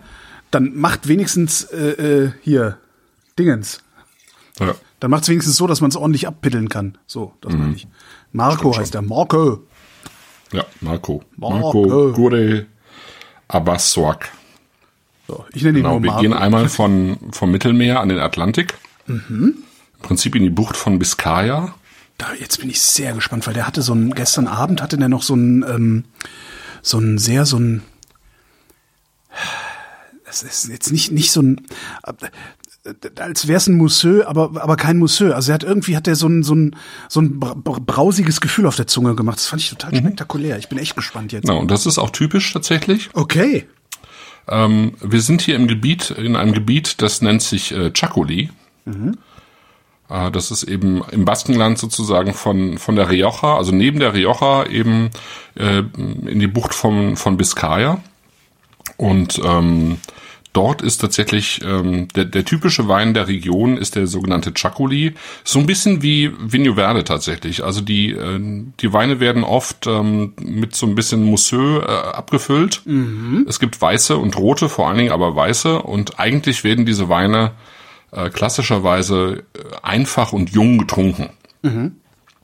dann 0.52 0.74
macht 0.76 1.08
wenigstens 1.10 1.64
äh, 1.66 1.90
äh, 2.26 2.32
hier 2.42 2.78
Dingens. 3.38 3.82
Ja. 4.60 4.74
Dann 5.02 5.12
macht 5.12 5.24
es 5.24 5.30
wenigstens 5.30 5.56
so, 5.58 5.68
dass 5.68 5.80
man 5.82 5.90
es 5.90 5.96
ordentlich 5.98 6.28
abpiddeln 6.28 6.68
kann. 6.70 6.98
So, 7.06 7.34
das 7.42 7.54
meine 7.54 7.74
ich. 7.76 7.88
Marco 8.32 8.78
heißt 8.78 8.94
der. 8.94 9.02
Marco. 9.02 9.64
Ja, 10.52 10.66
Marco. 10.82 11.24
Marco. 11.38 11.58
Marco 11.86 12.12
Gure 12.14 12.66
Abbaswak. 13.48 14.32
So, 15.28 15.46
ich 15.54 15.64
nenne 15.64 15.78
ihn 15.80 15.84
Genau, 15.84 15.96
nur 15.96 16.04
wir 16.04 16.08
Marco. 16.12 16.22
gehen 16.22 16.34
einmal 16.34 16.70
von, 16.70 17.18
vom 17.32 17.52
Mittelmeer 17.52 18.00
an 18.00 18.10
den 18.10 18.20
Atlantik. 18.20 18.76
Mhm. 19.08 19.56
Im 19.96 20.02
Prinzip 20.02 20.36
in 20.36 20.44
die 20.44 20.50
Bucht 20.50 20.78
von 20.78 20.98
Biscaya. 21.00 21.76
Da, 22.18 22.34
jetzt 22.40 22.60
bin 22.60 22.70
ich 22.70 22.82
sehr 22.82 23.14
gespannt, 23.14 23.48
weil 23.48 23.54
der 23.54 23.66
hatte 23.68 23.82
so 23.82 23.94
ein, 23.94 24.12
gestern 24.14 24.48
Abend 24.48 24.82
hatte 24.82 24.98
der 24.98 25.10
noch 25.10 25.24
so 25.24 25.36
ein, 25.36 25.64
ähm, 25.68 26.04
so 26.82 26.98
ein 27.00 27.18
sehr, 27.18 27.46
so 27.46 27.58
ein, 27.58 27.82
das 30.26 30.44
ist 30.44 30.68
jetzt 30.70 30.92
nicht, 30.92 31.12
nicht 31.12 31.32
so 31.32 31.42
ein, 31.42 31.62
als 33.20 33.48
wäre 33.48 33.58
es 33.58 33.68
ein 33.68 33.76
Mousseux, 33.76 34.26
aber, 34.26 34.52
aber 34.62 34.76
kein 34.78 34.98
Mousseux. 34.98 35.34
Also 35.34 35.52
er 35.52 35.56
hat 35.56 35.64
irgendwie, 35.64 35.96
hat 35.96 36.08
er 36.08 36.16
so 36.16 36.28
ein, 36.28 36.44
so 36.44 36.56
ein, 36.56 36.76
so 37.08 37.20
ein 37.22 37.40
bra- 37.40 37.54
bra- 37.54 37.80
brausiges 37.86 38.42
Gefühl 38.42 38.66
auf 38.66 38.76
der 38.76 38.88
Zunge 38.88 39.16
gemacht. 39.16 39.38
Das 39.38 39.48
fand 39.48 39.62
ich 39.62 39.70
total 39.70 39.96
spektakulär. 39.96 40.58
Ich 40.58 40.70
bin 40.70 40.78
echt 40.78 40.96
gespannt 40.96 41.32
jetzt. 41.32 41.46
Genau, 41.46 41.60
und 41.60 41.70
das 41.70 41.86
ist 41.86 41.98
auch 41.98 42.10
typisch 42.10 42.54
tatsächlich. 42.54 43.10
Okay. 43.14 43.68
Ähm, 44.48 44.94
wir 45.02 45.22
sind 45.22 45.42
hier 45.42 45.56
im 45.56 45.68
Gebiet, 45.68 46.10
in 46.12 46.36
einem 46.36 46.54
Gebiet, 46.54 47.02
das 47.02 47.22
nennt 47.22 47.42
sich 47.42 47.72
äh, 47.72 47.92
Chacoli. 47.92 48.50
Äh, 50.10 50.32
das 50.32 50.50
ist 50.50 50.64
eben 50.64 51.04
im 51.12 51.26
Baskenland 51.26 51.78
sozusagen 51.78 52.34
von, 52.34 52.78
von 52.78 52.96
der 52.96 53.10
Rioja, 53.10 53.58
also 53.58 53.72
neben 53.72 54.00
der 54.00 54.14
Rioja 54.14 54.66
eben 54.66 55.12
äh, 55.56 55.84
in 55.98 56.40
die 56.40 56.48
Bucht 56.48 56.74
von, 56.74 57.16
von 57.16 57.38
Biscaya. 57.38 58.02
Und 58.98 59.40
ähm, 59.44 59.98
dort 60.60 60.82
ist 60.82 60.98
tatsächlich 60.98 61.62
ähm, 61.64 62.10
der, 62.10 62.26
der 62.26 62.44
typische 62.44 62.90
Wein 62.90 63.14
der 63.14 63.30
Region 63.30 63.78
ist 63.78 63.96
der 63.96 64.08
sogenannte 64.08 64.52
Chacoli. 64.54 65.14
So 65.46 65.60
ein 65.60 65.66
bisschen 65.66 66.02
wie 66.02 66.34
Vigno 66.38 66.74
Verde 66.74 67.06
tatsächlich. 67.06 67.64
Also 67.64 67.80
die, 67.80 68.12
äh, 68.12 68.66
die 68.82 68.92
Weine 68.92 69.22
werden 69.22 69.46
oft 69.46 69.88
ähm, 69.88 70.34
mit 70.42 70.76
so 70.76 70.86
ein 70.86 70.96
bisschen 70.96 71.24
Mousseux 71.24 71.82
äh, 71.82 71.86
abgefüllt. 71.88 72.82
Es 73.48 73.62
gibt 73.62 73.82
weiße 73.82 74.18
und 74.18 74.38
rote, 74.38 74.68
vor 74.68 74.90
allen 74.90 74.98
Dingen 74.98 75.14
aber 75.14 75.34
weiße. 75.34 75.82
Und 75.82 76.20
eigentlich 76.20 76.66
werden 76.66 76.86
diese 76.86 77.08
Weine 77.08 77.52
äh, 78.12 78.30
klassischerweise 78.30 79.46
äh, 79.54 79.60
einfach 79.82 80.34
und 80.34 80.50
jung 80.50 80.78
getrunken. 80.78 81.30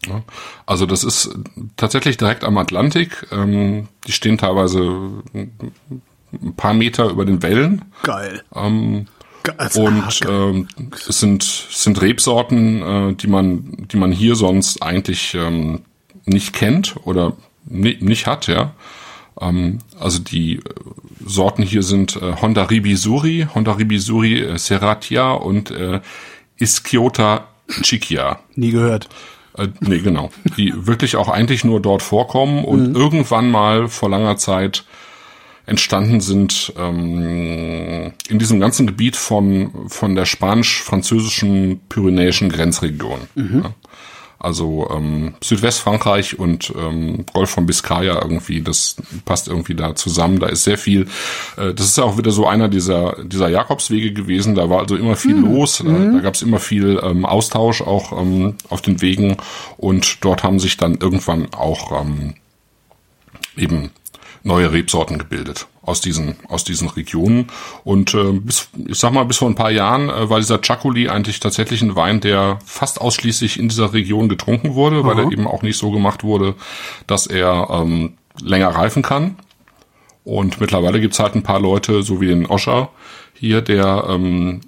Ja, 0.07 0.23
also 0.65 0.85
das 0.85 1.03
ist 1.03 1.37
tatsächlich 1.75 2.15
direkt 2.15 2.45
am 2.45 2.57
Atlantik. 2.57 3.27
Ähm, 3.33 3.89
die 4.07 4.13
stehen 4.13 4.37
teilweise 4.37 5.21
ein 6.41 6.55
paar 6.55 6.73
Meter 6.73 7.09
über 7.09 7.25
den 7.25 7.41
Wellen. 7.41 7.85
Geil. 8.03 8.43
Ähm, 8.53 9.07
also, 9.57 9.83
und 9.83 10.21
ähm, 10.27 10.67
es 11.07 11.19
sind, 11.19 11.43
sind 11.43 12.01
Rebsorten, 12.01 12.81
äh, 12.81 13.13
die 13.13 13.27
man, 13.27 13.87
die 13.91 13.97
man 13.97 14.11
hier 14.11 14.35
sonst 14.35 14.81
eigentlich 14.81 15.35
ähm, 15.35 15.81
nicht 16.25 16.53
kennt 16.53 16.95
oder 17.03 17.33
ni 17.65 17.97
nicht 17.99 18.27
hat, 18.27 18.47
ja. 18.47 18.73
Ähm, 19.39 19.79
also 19.99 20.19
die 20.19 20.57
äh, 20.57 20.61
Sorten 21.25 21.63
hier 21.63 21.83
sind 21.83 22.15
äh, 22.15 22.41
Honda 22.41 22.63
Ribisuri, 22.63 23.47
Honda 23.53 23.73
Ribisuri 23.73 24.41
äh, 24.41 24.57
Serratia 24.57 25.33
und 25.33 25.71
äh, 25.71 26.01
Iskiota 26.57 27.47
Chiquia. 27.81 28.39
Nie 28.55 28.71
gehört. 28.71 29.09
Äh, 29.57 29.67
nee, 29.81 29.99
genau. 29.99 30.31
Die 30.57 30.73
wirklich 30.87 31.15
auch 31.15 31.29
eigentlich 31.29 31.63
nur 31.63 31.81
dort 31.81 32.03
vorkommen 32.03 32.63
und 32.63 32.95
irgendwann 32.95 33.49
mal 33.49 33.87
vor 33.87 34.09
langer 34.09 34.37
Zeit 34.37 34.85
entstanden 35.65 36.21
sind 36.21 36.73
ähm, 36.77 38.13
in 38.29 38.39
diesem 38.39 38.59
ganzen 38.59 38.87
Gebiet 38.87 39.15
von, 39.15 39.71
von 39.87 40.15
der 40.15 40.25
spanisch-französischen 40.25 41.79
pyrenäischen 41.89 42.49
Grenzregion. 42.49 43.21
Ja. 43.35 43.73
Also 44.37 44.87
ähm, 44.91 45.33
Südwestfrankreich 45.41 46.37
und 46.37 46.71
ähm, 46.77 47.25
Golf 47.33 47.49
von 47.49 47.65
Biscaya 47.65 48.21
irgendwie, 48.21 48.61
das 48.61 48.95
passt 49.23 49.47
irgendwie 49.47 49.73
da 49.73 49.95
zusammen. 49.95 50.39
Da 50.39 50.47
ist 50.47 50.65
sehr 50.65 50.77
viel. 50.77 51.07
Äh, 51.57 51.73
das 51.73 51.87
ist 51.87 51.97
ja 51.97 52.03
auch 52.03 52.19
wieder 52.19 52.29
so 52.29 52.45
einer 52.45 52.67
dieser 52.67 53.23
dieser 53.23 53.49
Jakobswege 53.49 54.13
gewesen. 54.13 54.53
Da 54.53 54.69
war 54.69 54.81
also 54.81 54.97
immer 54.97 55.15
viel 55.15 55.37
los. 55.37 55.81
Da, 55.83 55.91
da 55.91 56.19
gab 56.19 56.35
es 56.35 56.43
immer 56.43 56.59
viel 56.59 57.01
ähm, 57.01 57.25
Austausch 57.25 57.81
auch 57.81 58.11
ähm, 58.21 58.53
auf 58.69 58.81
den 58.81 59.01
Wegen 59.01 59.37
und 59.77 60.23
dort 60.23 60.43
haben 60.43 60.59
sich 60.59 60.77
dann 60.77 60.95
irgendwann 60.95 61.51
auch 61.51 61.99
ähm, 61.99 62.35
eben 63.57 63.89
neue 64.45 64.71
Rebsorten 64.71 65.17
gebildet 65.17 65.67
aus 65.81 66.01
diesen 66.01 66.35
aus 66.47 66.63
diesen 66.63 66.87
Regionen 66.87 67.47
und 67.83 68.13
äh, 68.13 68.31
bis 68.33 68.69
ich 68.87 68.97
sag 68.97 69.11
mal 69.11 69.25
bis 69.25 69.37
vor 69.37 69.49
ein 69.49 69.55
paar 69.55 69.71
Jahren 69.71 70.09
äh, 70.09 70.29
war 70.29 70.39
dieser 70.39 70.59
Chacoli 70.61 71.09
eigentlich 71.09 71.39
tatsächlich 71.39 71.81
ein 71.81 71.95
Wein, 71.95 72.21
der 72.21 72.59
fast 72.63 73.01
ausschließlich 73.01 73.59
in 73.59 73.69
dieser 73.69 73.93
Region 73.93 74.29
getrunken 74.29 74.75
wurde, 74.75 75.03
weil 75.03 75.17
er 75.17 75.31
eben 75.31 75.47
auch 75.47 75.63
nicht 75.63 75.77
so 75.77 75.91
gemacht 75.91 76.23
wurde, 76.23 76.55
dass 77.07 77.27
er 77.27 77.69
ähm, 77.71 78.13
länger 78.41 78.69
reifen 78.69 79.01
kann. 79.01 79.37
Und 80.23 80.59
mittlerweile 80.59 80.99
gibt's 80.99 81.19
halt 81.19 81.35
ein 81.35 81.43
paar 81.43 81.59
Leute, 81.59 82.01
so 82.01 82.19
wie 82.21 82.27
den 82.27 82.47
Oscher 82.47 82.89
hier, 83.33 83.61
der 83.61 84.05
ähm, 84.09 84.61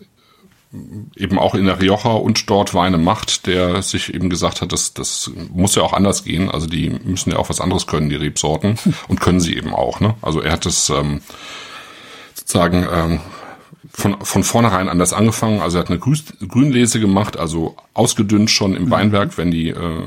eben 1.16 1.40
auch 1.40 1.56
in 1.56 1.66
der 1.66 1.82
Rioja 1.82 2.12
und 2.12 2.50
dort 2.50 2.74
Weine 2.74 2.98
macht, 2.98 3.48
der 3.48 3.82
sich 3.82 4.14
eben 4.14 4.30
gesagt 4.30 4.62
hat, 4.62 4.72
das, 4.72 4.94
das 4.94 5.32
muss 5.54 5.76
ja 5.76 5.84
auch 5.84 5.94
anders 5.94 6.24
gehen. 6.24 6.52
Also 6.52 6.68
die 6.68 6.90
müssen 6.90 7.32
ja 7.32 7.38
auch 7.38 7.50
was 7.50 7.62
anderes 7.62 7.88
können, 7.88 8.10
die 8.10 8.16
Rebsorten. 8.16 8.78
Und 9.08 9.22
können 9.22 9.40
sie 9.40 9.56
eben 9.56 9.74
auch. 9.74 10.00
Ne? 10.00 10.16
Also 10.22 10.42
er 10.42 10.52
hat 10.52 10.66
es 10.66 10.90
ähm, 10.90 11.22
sozusagen 12.34 12.86
ähm, 12.92 13.20
von, 13.94 14.18
von 14.22 14.44
vornherein 14.44 14.90
anders 14.90 15.14
angefangen. 15.14 15.62
Also 15.62 15.78
er 15.78 15.82
hat 15.82 15.90
eine 15.90 16.00
Grün, 16.00 16.20
Grünlese 16.46 17.00
gemacht, 17.00 17.38
also 17.38 17.76
ausgedünnt 17.94 18.52
schon 18.52 18.76
im 18.76 18.92
Weinberg, 18.92 19.38
wenn 19.38 19.52
die, 19.52 19.70
äh, 19.70 20.04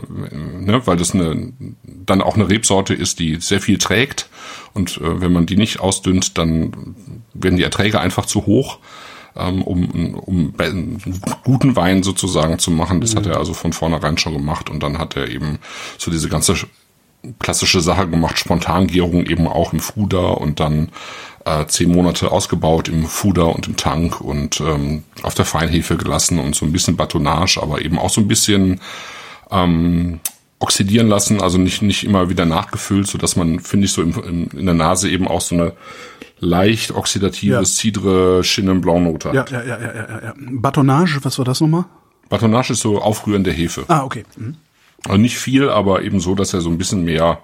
ne, 0.60 0.82
weil 0.86 0.96
das 0.96 1.14
eine, 1.14 1.52
dann 1.84 2.20
auch 2.20 2.34
eine 2.34 2.48
Rebsorte 2.48 2.94
ist, 2.94 3.18
die 3.18 3.36
sehr 3.36 3.60
viel 3.60 3.78
trägt. 3.78 4.28
Und 4.74 4.98
äh, 4.98 5.20
wenn 5.20 5.32
man 5.32 5.46
die 5.46 5.56
nicht 5.56 5.80
ausdünnt, 5.80 6.36
dann 6.36 6.94
werden 7.32 7.56
die 7.56 7.64
Erträge 7.64 7.98
einfach 7.98 8.26
zu 8.26 8.44
hoch 8.46 8.78
ähm, 9.36 9.62
um, 9.62 10.14
um 10.14 10.54
einen 10.58 11.20
guten 11.44 11.76
Wein 11.76 12.02
sozusagen 12.02 12.58
zu 12.58 12.70
machen. 12.70 13.00
Das 13.00 13.14
hat 13.16 13.26
er 13.26 13.38
also 13.38 13.54
von 13.54 13.72
vornherein 13.72 14.18
schon 14.18 14.34
gemacht 14.34 14.70
und 14.70 14.82
dann 14.82 14.98
hat 14.98 15.16
er 15.16 15.28
eben 15.28 15.58
so 15.98 16.10
diese 16.10 16.28
ganze 16.28 16.54
klassische 17.38 17.80
Sache 17.80 18.08
gemacht, 18.08 18.38
Spontangärung 18.38 19.26
eben 19.26 19.46
auch 19.46 19.72
im 19.72 19.80
Fuder 19.80 20.40
und 20.40 20.58
dann 20.60 20.88
äh, 21.44 21.66
zehn 21.66 21.90
Monate 21.90 22.30
ausgebaut 22.30 22.88
im 22.88 23.06
Fuder 23.06 23.54
und 23.54 23.66
im 23.68 23.76
Tank 23.76 24.20
und 24.20 24.60
ähm, 24.60 25.04
auf 25.22 25.34
der 25.34 25.44
Feinhefe 25.44 25.96
gelassen 25.96 26.38
und 26.38 26.54
so 26.54 26.64
ein 26.64 26.72
bisschen 26.72 26.96
Batonage, 26.96 27.58
aber 27.60 27.82
eben 27.82 27.98
auch 27.98 28.10
so 28.10 28.20
ein 28.20 28.28
bisschen 28.28 28.80
ähm, 29.50 30.20
oxidieren 30.58 31.08
lassen, 31.08 31.40
also 31.40 31.58
nicht 31.58 31.82
nicht 31.82 32.04
immer 32.04 32.28
wieder 32.28 32.44
nachgefüllt, 32.44 33.06
so 33.06 33.18
dass 33.18 33.36
man 33.36 33.60
finde 33.60 33.86
ich 33.86 33.92
so 33.92 34.02
im, 34.02 34.14
im, 34.22 34.58
in 34.58 34.66
der 34.66 34.74
Nase 34.74 35.10
eben 35.10 35.26
auch 35.26 35.40
so 35.40 35.54
eine 35.54 35.72
leicht 36.40 36.90
oxidatives 36.92 37.48
Ja. 37.48 37.64
Cidre 37.64 38.40
Chenin 38.42 38.80
Blanc 38.80 39.04
Note 39.04 39.28
Ja, 39.32 39.40
hat. 39.42 39.50
ja, 39.50 39.62
ja, 39.62 39.78
ja, 39.80 39.94
ja, 39.94 40.20
ja. 40.24 40.34
Batonage, 40.36 41.20
was 41.22 41.38
war 41.38 41.44
das 41.44 41.60
nochmal? 41.60 41.84
Batonage 42.28 42.72
ist 42.72 42.80
so 42.80 43.00
Aufrühren 43.00 43.44
der 43.44 43.52
Hefe. 43.52 43.84
Ah, 43.88 44.04
okay. 44.04 44.24
Mhm. 44.36 44.56
Also 45.06 45.18
nicht 45.18 45.36
viel, 45.38 45.68
aber 45.68 46.02
eben 46.02 46.20
so, 46.20 46.34
dass 46.34 46.52
er 46.54 46.60
so 46.60 46.68
ein 46.70 46.78
bisschen 46.78 47.04
mehr, 47.04 47.38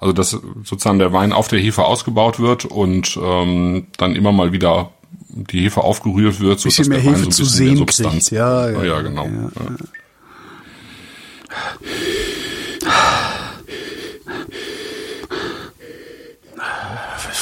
also 0.00 0.12
dass 0.12 0.30
sozusagen 0.30 0.98
der 0.98 1.12
Wein 1.12 1.32
auf 1.32 1.48
der 1.48 1.58
Hefe 1.60 1.84
ausgebaut 1.84 2.38
wird 2.40 2.64
und 2.64 3.18
ähm, 3.22 3.86
dann 3.96 4.14
immer 4.16 4.32
mal 4.32 4.52
wieder 4.52 4.90
die 5.28 5.60
Hefe 5.62 5.80
aufgerührt 5.82 6.40
wird, 6.40 6.60
so 6.60 6.68
Bisschen 6.68 6.84
dass 6.84 6.88
mehr 6.88 6.98
der 6.98 7.06
Wein 7.06 7.14
Hefe 7.14 7.22
so 7.24 7.28
ein 7.28 7.32
zu 7.32 7.42
bisschen 7.42 7.58
mehr 7.60 7.68
sehen 7.70 7.76
Substanz. 7.78 8.12
kriegt. 8.28 8.30
Ja, 8.30 8.70
ja, 8.70 8.84
ja, 8.84 9.00
genau. 9.00 9.24
ja, 9.26 9.30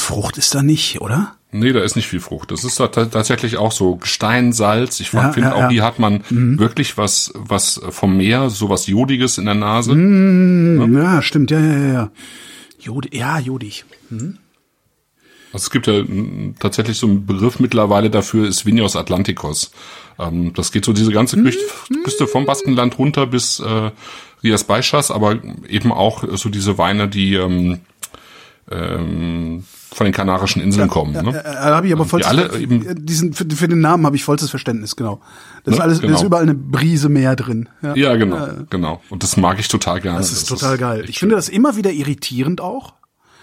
Frucht 0.00 0.38
ist 0.38 0.54
da 0.54 0.62
nicht, 0.62 1.00
oder? 1.00 1.34
Nee, 1.52 1.72
da 1.72 1.80
ist 1.80 1.96
nicht 1.96 2.06
viel 2.06 2.20
Frucht. 2.20 2.52
Das 2.52 2.62
ist 2.64 2.76
tatsächlich 2.76 3.56
auch 3.56 3.72
so 3.72 3.96
Gestein, 3.96 4.52
Salz. 4.52 5.00
Ich 5.00 5.12
Ja, 5.12 5.32
finde 5.32 5.48
ja, 5.48 5.54
auch, 5.54 5.60
ja. 5.62 5.68
hier 5.70 5.84
hat 5.84 5.98
man 5.98 6.22
wirklich 6.30 6.96
was, 6.96 7.32
was 7.34 7.80
vom 7.90 8.16
Meer, 8.16 8.50
so 8.50 8.68
was 8.70 8.86
Jodiges 8.86 9.36
in 9.38 9.46
der 9.46 9.54
Nase. 9.56 9.92
Ja, 9.94 11.22
stimmt, 11.22 11.50
ja, 11.50 11.58
ja, 11.58 11.78
ja, 11.78 11.92
ja. 11.92 12.10
Jod 12.78 13.12
ja, 13.12 13.38
jodig. 13.40 13.84
Also 15.52 15.64
es 15.64 15.70
gibt 15.70 15.86
ja 15.88 16.04
tatsächlich 16.60 16.98
so 16.98 17.08
einen 17.08 17.26
Begriff 17.26 17.58
mittlerweile 17.58 18.10
dafür, 18.10 18.46
ist 18.46 18.64
Vinos 18.64 18.94
Atlanticos. 18.94 19.72
Ähm, 20.20 20.52
das 20.54 20.70
geht 20.70 20.84
so 20.84 20.92
diese 20.92 21.10
ganze 21.10 21.36
Mhm. 21.36 21.44
Küste, 21.44 21.64
Küste 22.04 22.26
vom 22.28 22.46
Baskenland 22.46 22.96
runter 22.98 23.26
bis 23.26 23.58
äh, 23.58 23.90
Rias 24.44 24.64
Baixas, 24.64 25.10
aber 25.10 25.38
eben 25.68 25.90
auch 25.92 26.22
so 26.36 26.48
diese 26.48 26.78
Weine, 26.78 27.08
die 27.08 27.34
ähm, 27.34 27.80
ähm, 28.70 29.64
von 29.92 30.04
den 30.04 30.12
Kanarischen 30.12 30.62
Inseln 30.62 30.88
kommen. 30.88 31.14
Äh, 31.14 31.22
Ne? 31.22 31.32
da 31.44 31.74
habe 31.76 31.86
ich 31.86 31.92
aber 31.92 32.04
vollstes, 32.04 32.30
alle 32.30 32.56
eben- 32.58 32.86
äh, 32.86 32.94
diesen, 32.96 33.32
für, 33.32 33.44
für 33.50 33.66
den 33.68 33.80
Namen 33.80 34.06
habe 34.06 34.14
ich 34.16 34.24
vollstes 34.24 34.50
Verständnis, 34.50 34.94
genau. 34.96 35.20
Das 35.64 35.72
ist 35.74 35.78
Ne? 35.78 35.84
alles, 35.84 35.98
da 36.00 36.06
ist 36.06 36.10
Genau. 36.12 36.24
überall 36.26 36.42
eine 36.44 36.54
Brise 36.54 37.08
mehr 37.08 37.34
drin. 37.36 37.68
Ja, 37.82 37.94
Ja, 37.96 38.16
genau, 38.16 38.46
genau. 38.70 39.00
Und 39.10 39.22
das 39.22 39.36
mag 39.36 39.58
ich 39.58 39.68
total 39.68 40.00
gerne. 40.00 40.18
Das 40.18 40.32
ist 40.32 40.48
total 40.48 40.78
geil. 40.78 41.04
Ich 41.08 41.18
finde 41.18 41.34
das 41.34 41.48
immer 41.48 41.76
wieder 41.76 41.90
irritierend 41.92 42.60
auch. 42.60 42.94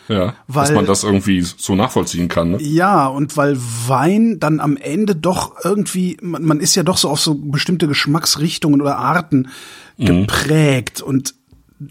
ja, 0.09 0.27
dass 0.27 0.69
weil- 0.69 0.75
man 0.75 0.85
das 0.85 1.03
irgendwie 1.03 1.41
so 1.41 1.75
nachvollziehen 1.75 2.29
kann. 2.29 2.51
Ne? 2.51 2.61
Ja, 2.61 3.07
und 3.07 3.35
weil 3.35 3.57
Wein 3.87 4.39
dann 4.39 4.61
am 4.61 4.77
Ende 4.77 5.17
doch 5.17 5.55
irgendwie, 5.65 6.15
man, 6.21 6.45
man 6.45 6.61
ist 6.61 6.75
ja 6.75 6.83
doch 6.83 6.95
so 6.97 7.09
auf 7.09 7.19
so 7.19 7.35
bestimmte 7.35 7.89
Geschmacksrichtungen 7.89 8.81
oder 8.81 8.97
Arten 8.97 9.49
geprägt 9.97 11.01
und 11.01 11.33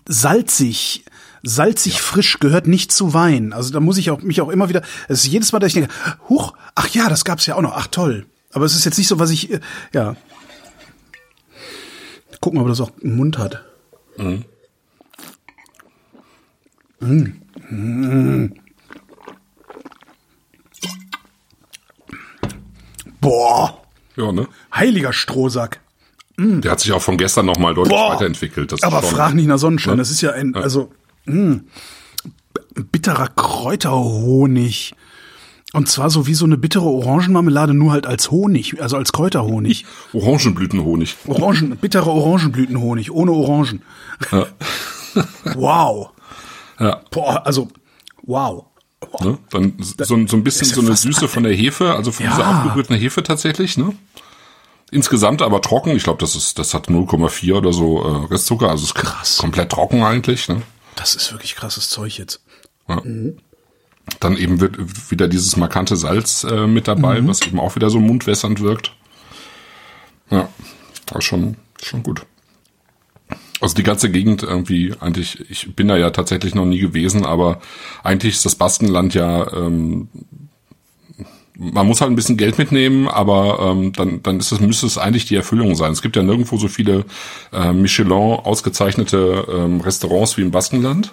salzig, 0.08 1.04
salzig 1.46 2.00
frisch 2.02 2.38
gehört 2.40 2.66
nicht 2.66 2.92
zu 2.92 3.14
Wein. 3.14 3.52
Also 3.52 3.72
da 3.72 3.80
muss 3.80 3.98
ich 3.98 4.10
auch 4.10 4.22
mich 4.22 4.40
auch 4.40 4.48
immer 4.48 4.68
wieder, 4.68 4.82
es 5.08 5.20
ist 5.24 5.26
jedes 5.32 5.52
Mal, 5.52 5.58
dass 5.58 5.68
ich 5.68 5.74
denke, 5.74 5.92
huch, 6.28 6.52
ach 6.74 6.88
ja, 6.88 7.08
das 7.08 7.24
gab's 7.24 7.46
ja 7.46 7.54
auch 7.54 7.62
noch, 7.62 7.74
ach 7.74 7.86
toll. 7.86 8.26
Aber 8.52 8.64
es 8.64 8.74
ist 8.74 8.84
jetzt 8.84 8.98
nicht 8.98 9.08
so, 9.08 9.18
was 9.18 9.30
ich, 9.30 9.50
äh, 9.52 9.60
ja. 9.92 10.16
Gucken, 12.40 12.58
ob 12.58 12.66
er 12.66 12.70
das 12.70 12.80
auch 12.80 12.90
im 13.00 13.16
Mund 13.16 13.38
hat. 13.38 13.64
Mm. 14.18 14.42
Boah, 23.20 23.82
Ja, 24.16 24.32
ne? 24.32 24.48
heiliger 24.74 25.12
Strohsack. 25.12 25.80
Der 26.38 26.70
hat 26.70 26.80
sich 26.80 26.92
auch 26.92 27.00
von 27.00 27.16
gestern 27.16 27.46
nochmal 27.46 27.74
deutlich 27.74 27.96
Boah. 27.96 28.14
weiterentwickelt. 28.14 28.72
Aber 28.84 29.02
frag 29.02 29.34
nicht 29.34 29.46
nach 29.46 29.58
Sonnenschein. 29.58 29.94
Ne? 29.94 29.98
Das 29.98 30.10
ist 30.10 30.20
ja 30.20 30.32
ein, 30.32 30.54
also, 30.54 30.92
mh, 31.26 31.60
bitterer 32.92 33.28
Kräuterhonig. 33.28 34.94
Und 35.72 35.88
zwar 35.88 36.08
so 36.10 36.26
wie 36.26 36.34
so 36.34 36.44
eine 36.46 36.56
bittere 36.56 36.86
Orangenmarmelade, 36.86 37.74
nur 37.74 37.92
halt 37.92 38.06
als 38.06 38.30
Honig, 38.30 38.80
also 38.80 38.96
als 38.96 39.12
Kräuterhonig. 39.12 39.84
Orangenblütenhonig. 40.14 41.16
Orangen, 41.26 41.76
bitterer 41.76 42.06
Orangenblütenhonig, 42.12 43.10
ohne 43.10 43.32
Orangen. 43.32 43.82
wow. 45.54 46.10
Ja. 46.78 47.00
Boah, 47.10 47.44
also, 47.46 47.68
wow. 48.22 48.64
Ne? 49.20 49.38
Dann 49.50 49.74
so, 49.78 50.04
so 50.04 50.14
ein 50.36 50.44
bisschen 50.44 50.68
ja 50.68 50.74
so 50.74 50.80
eine 50.80 50.96
Süße 50.96 51.28
von 51.28 51.42
der 51.42 51.54
Hefe, 51.54 51.94
also 51.94 52.12
von 52.12 52.24
Ja. 52.26 52.32
dieser 52.34 52.48
aufgerührten 52.48 52.96
Hefe 52.96 53.22
tatsächlich, 53.22 53.76
ne? 53.76 53.92
Insgesamt 54.90 55.42
aber 55.42 55.60
trocken. 55.60 55.90
Ich 55.96 56.04
glaube, 56.04 56.20
das 56.20 56.36
ist, 56.36 56.58
das 56.58 56.72
hat 56.72 56.88
0,4 56.88 57.54
oder 57.54 57.72
so 57.72 58.02
äh, 58.02 58.26
Restzucker, 58.26 58.70
also 58.70 58.84
ist 58.84 58.94
Krass. 58.94 59.38
komplett 59.38 59.70
trocken 59.70 60.02
eigentlich. 60.02 60.48
Ne? 60.48 60.62
Das 60.96 61.14
ist 61.14 61.30
wirklich 61.30 61.54
krasses 61.54 61.88
Zeug 61.88 62.18
jetzt. 62.18 62.40
Ja. 62.88 63.00
Dann 64.20 64.36
eben 64.36 64.60
wird 64.60 65.10
wieder 65.10 65.28
dieses 65.28 65.56
markante 65.56 65.96
Salz 65.96 66.42
äh, 66.44 66.66
mit 66.66 66.88
dabei, 66.88 67.20
Mhm. 67.20 67.28
was 67.28 67.42
eben 67.46 67.60
auch 67.60 67.76
wieder 67.76 67.90
so 67.90 68.00
mundwässernd 68.00 68.60
wirkt. 68.60 68.92
Ja, 70.30 70.48
war 71.12 71.22
schon, 71.22 71.56
schon 71.80 72.02
gut. 72.02 72.26
Also 73.60 73.74
die 73.74 73.82
ganze 73.82 74.10
Gegend 74.10 74.42
irgendwie, 74.42 74.94
eigentlich, 75.00 75.48
ich 75.50 75.74
bin 75.74 75.88
da 75.88 75.96
ja 75.96 76.10
tatsächlich 76.10 76.54
noch 76.54 76.66
nie 76.66 76.78
gewesen, 76.78 77.24
aber 77.24 77.60
eigentlich 78.02 78.34
ist 78.34 78.44
das 78.44 78.54
Baskenland 78.54 79.14
ja, 79.14 79.50
ähm, 79.52 80.08
man 81.58 81.86
muss 81.86 82.00
halt 82.00 82.10
ein 82.10 82.16
bisschen 82.16 82.36
Geld 82.36 82.58
mitnehmen, 82.58 83.08
aber 83.08 83.58
ähm, 83.72 83.92
dann, 83.92 84.22
dann 84.22 84.38
ist 84.38 84.52
es, 84.52 84.60
müsste 84.60 84.86
es 84.86 84.98
eigentlich 84.98 85.26
die 85.26 85.36
Erfüllung 85.36 85.74
sein. 85.74 85.92
Es 85.92 86.02
gibt 86.02 86.16
ja 86.16 86.22
nirgendwo 86.22 86.56
so 86.58 86.68
viele 86.68 87.04
äh, 87.52 87.72
Michelin 87.72 88.12
ausgezeichnete 88.12 89.46
ähm, 89.50 89.80
Restaurants 89.80 90.36
wie 90.36 90.42
im 90.42 90.50
Baskenland. 90.50 91.12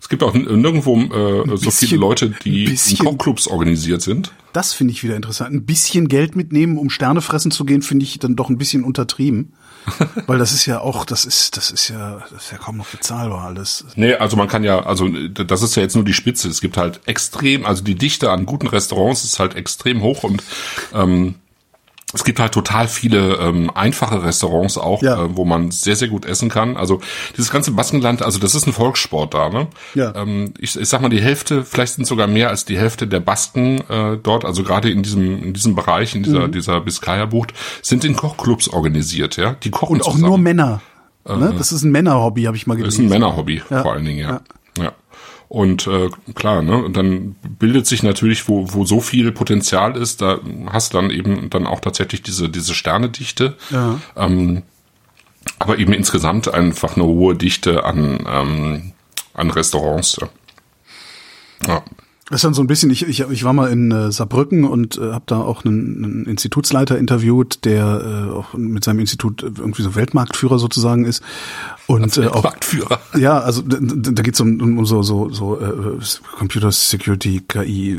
Es 0.00 0.08
gibt 0.08 0.22
auch 0.22 0.32
nirgendwo 0.34 0.96
äh, 0.96 1.44
so 1.56 1.66
bisschen- 1.66 1.88
viele 1.88 2.00
Leute, 2.00 2.30
die 2.44 2.62
ein 2.62 2.64
in 2.66 2.70
bisschen. 2.70 2.98
Kochclubs 3.06 3.48
organisiert 3.48 4.00
sind. 4.02 4.32
Das 4.52 4.72
finde 4.72 4.92
ich 4.92 5.02
wieder 5.04 5.16
interessant. 5.16 5.52
Ein 5.54 5.64
bisschen 5.64 6.08
Geld 6.08 6.36
mitnehmen, 6.36 6.78
um 6.78 6.88
Sterne 6.90 7.20
fressen 7.20 7.50
zu 7.50 7.64
gehen, 7.64 7.82
finde 7.82 8.04
ich 8.04 8.18
dann 8.18 8.36
doch 8.36 8.48
ein 8.48 8.58
bisschen 8.58 8.84
untertrieben. 8.84 9.52
Weil 10.26 10.38
das 10.38 10.52
ist 10.52 10.66
ja 10.66 10.80
auch, 10.80 11.04
das 11.04 11.24
ist, 11.24 11.56
das 11.56 11.70
ist 11.70 11.88
ja, 11.88 12.22
das 12.30 12.44
ist 12.44 12.52
ja 12.52 12.58
kaum 12.58 12.76
noch 12.76 12.86
bezahlbar 12.86 13.44
alles. 13.44 13.84
Nee, 13.96 14.14
also 14.14 14.36
man 14.36 14.48
kann 14.48 14.64
ja, 14.64 14.84
also 14.84 15.08
das 15.08 15.62
ist 15.62 15.76
ja 15.76 15.82
jetzt 15.82 15.94
nur 15.94 16.04
die 16.04 16.14
Spitze. 16.14 16.48
Es 16.48 16.60
gibt 16.60 16.76
halt 16.76 17.00
extrem, 17.06 17.64
also 17.64 17.82
die 17.82 17.94
Dichte 17.94 18.30
an 18.30 18.46
guten 18.46 18.66
Restaurants 18.66 19.24
ist 19.24 19.38
halt 19.38 19.54
extrem 19.54 20.02
hoch 20.02 20.24
und 20.24 20.42
ähm, 20.94 21.36
es 22.14 22.24
gibt 22.24 22.40
halt 22.40 22.52
total 22.52 22.88
viele 22.88 23.34
ähm, 23.36 23.70
einfache 23.74 24.22
Restaurants 24.24 24.78
auch, 24.78 25.02
Ja. 25.02 25.24
äh, 25.24 25.36
wo 25.36 25.44
man 25.44 25.70
sehr, 25.70 25.94
sehr 25.94 26.08
gut 26.08 26.24
essen 26.24 26.48
kann. 26.48 26.76
Also 26.78 27.00
dieses 27.36 27.50
ganze 27.50 27.70
Baskenland, 27.72 28.22
also 28.22 28.38
das 28.38 28.54
ist 28.54 28.66
ein 28.66 28.72
Volkssport 28.72 29.34
da, 29.34 29.50
ne? 29.50 29.66
Ja. 29.94 30.14
Ähm, 30.14 30.54
ich, 30.58 30.78
ich 30.78 30.88
sag 30.88 31.02
mal, 31.02 31.10
die 31.10 31.20
Hälfte, 31.20 31.64
vielleicht 31.64 31.94
sind 31.94 32.06
sogar 32.06 32.26
mehr 32.26 32.48
als 32.48 32.64
die 32.64 32.78
Hälfte 32.78 33.06
der 33.06 33.20
Basken 33.20 33.82
äh, 33.90 34.16
dort, 34.22 34.44
also 34.46 34.62
gerade 34.62 34.90
in 34.90 35.02
diesem, 35.02 35.42
in 35.42 35.52
diesem 35.52 35.74
Bereich, 35.74 36.14
in 36.14 36.22
Mhm. 36.22 36.24
dieser, 36.24 36.48
dieser 36.48 36.80
Biskaya-Bucht, 36.80 37.52
sind 37.82 38.04
in 38.04 38.16
Kochclubs 38.16 38.68
organisiert, 38.68 39.36
ja. 39.36 39.56
Die 39.62 39.70
kochen 39.70 39.96
Und 39.96 40.02
auch 40.02 40.12
zusammen. 40.12 40.28
nur 40.28 40.38
Männer. 40.38 40.80
Ne? 41.28 41.52
Das 41.58 41.72
ist 41.72 41.82
ein 41.82 41.90
Männerhobby, 41.92 42.44
habe 42.44 42.56
ich 42.56 42.66
mal 42.66 42.74
Das 42.74 42.84
gelesen. 42.84 43.04
ist 43.04 43.06
ein 43.12 43.20
Männerhobby, 43.20 43.60
Ja. 43.68 43.82
vor 43.82 43.92
allen 43.92 44.04
Dingen, 44.06 44.18
ja. 44.20 44.40
ja. 44.78 44.92
Und 45.48 45.86
äh, 45.86 46.10
klar, 46.34 46.60
ne, 46.60 46.76
und 46.76 46.96
dann 46.96 47.34
bildet 47.58 47.86
sich 47.86 48.02
natürlich, 48.02 48.48
wo, 48.48 48.72
wo 48.74 48.84
so 48.84 49.00
viel 49.00 49.32
Potenzial 49.32 49.96
ist, 49.96 50.20
da 50.20 50.40
hast 50.66 50.92
du 50.92 50.98
dann 50.98 51.10
eben 51.10 51.48
dann 51.48 51.66
auch 51.66 51.80
tatsächlich 51.80 52.22
diese, 52.22 52.50
diese 52.50 52.74
Sternedichte. 52.74 53.56
Ja. 53.70 53.98
Ähm, 54.14 54.62
aber 55.58 55.78
eben 55.78 55.94
insgesamt 55.94 56.52
einfach 56.52 56.96
eine 56.96 57.06
hohe 57.06 57.34
Dichte 57.34 57.84
an, 57.84 58.26
ähm, 58.28 58.92
an 59.32 59.50
Restaurants. 59.50 60.18
Ja. 61.66 61.82
Das 62.30 62.38
ist 62.40 62.44
dann 62.44 62.52
so 62.52 62.60
ein 62.62 62.66
bisschen, 62.66 62.90
ich, 62.90 63.06
ich, 63.08 63.20
ich 63.20 63.44
war 63.44 63.54
mal 63.54 63.70
in 63.70 63.90
äh, 63.90 64.12
Saarbrücken 64.12 64.64
und 64.64 64.98
äh, 64.98 65.12
habe 65.12 65.24
da 65.26 65.38
auch 65.38 65.64
einen, 65.64 66.04
einen 66.04 66.26
Institutsleiter 66.26 66.98
interviewt, 66.98 67.64
der 67.64 68.28
äh, 68.28 68.32
auch 68.32 68.52
mit 68.52 68.84
seinem 68.84 68.98
Institut 68.98 69.42
irgendwie 69.42 69.82
so 69.82 69.94
Weltmarktführer 69.94 70.58
sozusagen 70.58 71.06
ist. 71.06 71.22
Und 71.86 72.16
äh, 72.18 72.26
auch 72.26 72.42
Marktführer. 72.44 73.00
Ja, 73.18 73.38
also 73.38 73.62
d- 73.62 73.78
d- 73.80 74.12
da 74.12 74.22
geht's 74.22 74.40
um, 74.40 74.60
um 74.60 74.84
so 74.84 75.02
so 75.02 75.30
so 75.30 75.58
äh, 75.58 75.98
Computer 76.36 76.70
Security, 76.70 77.42
KI, 77.48 77.92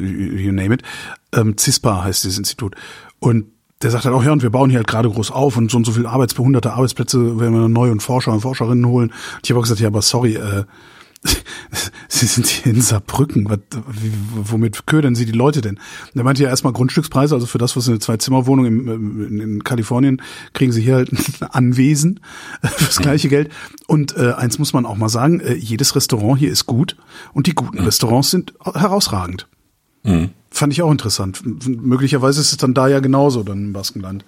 you 0.46 0.52
name 0.52 0.76
it. 0.76 0.84
Ähm, 1.34 1.58
CISPA 1.58 2.04
heißt 2.04 2.24
dieses 2.24 2.38
Institut. 2.38 2.76
Und 3.20 3.46
der 3.82 3.90
sagt 3.90 4.06
halt 4.06 4.14
auch, 4.14 4.24
ja, 4.24 4.32
und 4.32 4.44
wir 4.44 4.50
bauen 4.52 4.70
hier 4.70 4.78
halt 4.78 4.88
gerade 4.88 5.10
groß 5.10 5.32
auf 5.32 5.58
und 5.58 5.72
so 5.72 5.78
und 5.78 5.86
so 5.86 5.94
viele 5.94 6.08
Arbeits 6.10 6.38
hunderte 6.38 6.74
Arbeitsplätze 6.74 7.40
werden 7.40 7.54
wir 7.54 7.68
neu 7.68 7.90
und 7.92 8.04
Forscher 8.04 8.32
und 8.32 8.42
Forscherinnen 8.42 8.86
holen. 8.86 9.10
Und 9.10 9.40
ich 9.44 9.50
habe 9.50 9.60
auch 9.60 9.64
gesagt, 9.64 9.80
ja, 9.80 9.88
aber 9.88 10.02
sorry, 10.04 10.36
äh, 10.36 10.66
Sie 12.08 12.26
sind 12.26 12.48
hier 12.48 12.74
in 12.74 12.82
Saarbrücken. 12.82 13.50
Was, 13.50 13.60
wie, 13.92 14.12
womit 14.34 14.88
ködern 14.88 15.16
Sie 15.16 15.26
die 15.26 15.32
Leute 15.32 15.62
denn? 15.62 15.80
Er 16.16 16.24
meinte 16.24 16.44
ja 16.44 16.50
erstmal 16.50 16.74
Grundstückspreise, 16.74 17.36
also 17.36 17.46
für 17.46 17.58
das, 17.58 17.76
was 17.76 17.88
eine 17.88 18.00
Zwei-Zimmer-Wohnung 18.00 18.66
im, 18.66 18.88
ähm, 18.88 19.28
in, 19.28 19.40
in 19.40 19.64
Kalifornien, 19.64 20.22
kriegen 20.54 20.72
Sie 20.72 20.82
hier 20.82 20.96
halt 20.96 21.12
ein 21.12 21.48
Anwesen 21.52 22.20
fürs 22.62 22.98
gleiche 22.98 23.30
Geld. 23.30 23.52
Und 23.88 24.16
äh, 24.18 24.34
eins 24.34 24.60
muss 24.60 24.74
man 24.74 24.86
auch 24.86 24.98
mal 24.98 25.10
sagen, 25.10 25.40
äh, 25.40 25.54
jedes 25.54 25.96
Restaurant 25.96 26.40
hier 26.40 26.52
ist 26.52 26.66
gut 26.66 26.96
und 27.34 27.48
die 27.48 27.56
guten 27.56 27.80
Restaurants 27.80 28.32
sind 28.32 28.54
herausragend. 28.64 29.48
Fand 30.52 30.74
ich 30.74 30.82
auch 30.82 30.92
interessant. 30.92 31.42
Möglicherweise 31.68 32.42
ist 32.42 32.52
es 32.52 32.58
dann 32.58 32.74
da 32.74 32.88
ja 32.88 33.00
genauso, 33.00 33.44
dann 33.44 33.66
im 33.66 33.74
Baskenland. 33.74 34.26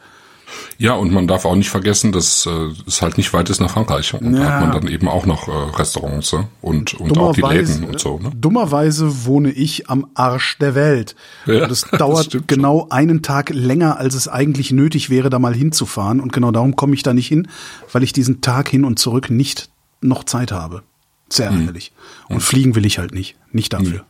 Ja, 0.78 0.94
und 0.94 1.12
man 1.12 1.28
darf 1.28 1.46
auch 1.46 1.56
nicht 1.56 1.70
vergessen, 1.70 2.12
dass 2.12 2.46
äh, 2.46 2.70
es 2.88 3.02
halt 3.02 3.18
nicht 3.18 3.34
weit 3.34 3.50
ist 3.50 3.60
nach 3.62 3.72
Frankreich. 3.72 4.14
Und 4.14 4.34
da 4.34 4.40
Ja. 4.40 4.50
hat 4.52 4.62
man 4.62 4.72
dann 4.72 4.88
eben 4.88 5.08
auch 5.08 5.26
noch 5.26 5.48
äh, 5.48 5.52
Restaurants 5.78 6.32
ja? 6.32 6.48
und, 6.62 6.94
und 6.96 7.18
auch 7.18 7.34
die 7.34 7.42
Läden 7.42 7.84
und 7.86 8.00
so. 8.00 8.20
Ne? 8.20 8.32
dummerweise 8.36 9.26
wohne 9.26 9.52
ich 9.52 9.90
am 9.90 10.08
Arsch 10.16 10.58
der 10.60 10.76
Welt. 10.76 11.16
Ja, 11.46 11.64
und 11.66 11.72
es 11.72 11.82
das 11.92 12.00
dauert 12.00 12.48
genau 12.48 12.88
einen 12.90 13.22
Tag 13.22 13.50
länger, 13.50 13.98
als 13.98 14.16
es 14.16 14.28
eigentlich 14.28 14.72
nötig 14.72 15.10
wäre, 15.10 15.30
da 15.30 15.40
mal 15.40 15.54
hinzufahren. 15.56 16.20
Und 16.20 16.34
genau 16.34 16.52
darum 16.52 16.76
komme 16.76 16.94
ich 16.94 17.04
da 17.04 17.14
nicht 17.14 17.28
hin, 17.28 17.48
weil 17.92 18.04
ich 18.04 18.14
diesen 18.14 18.42
Tag 18.42 18.70
hin 18.70 18.86
und 18.86 19.00
zurück 19.00 19.30
nicht 19.30 19.70
noch 20.02 20.24
Zeit 20.24 20.52
habe. 20.52 20.84
Sehr 21.30 21.50
Hm. 21.52 21.60
ärgerlich. 21.62 21.92
Und 22.28 22.42
fliegen 22.42 22.76
will 22.76 22.86
ich 22.86 22.98
halt 23.00 23.14
nicht. 23.14 23.36
Nicht 23.52 23.74
dafür. 23.74 24.04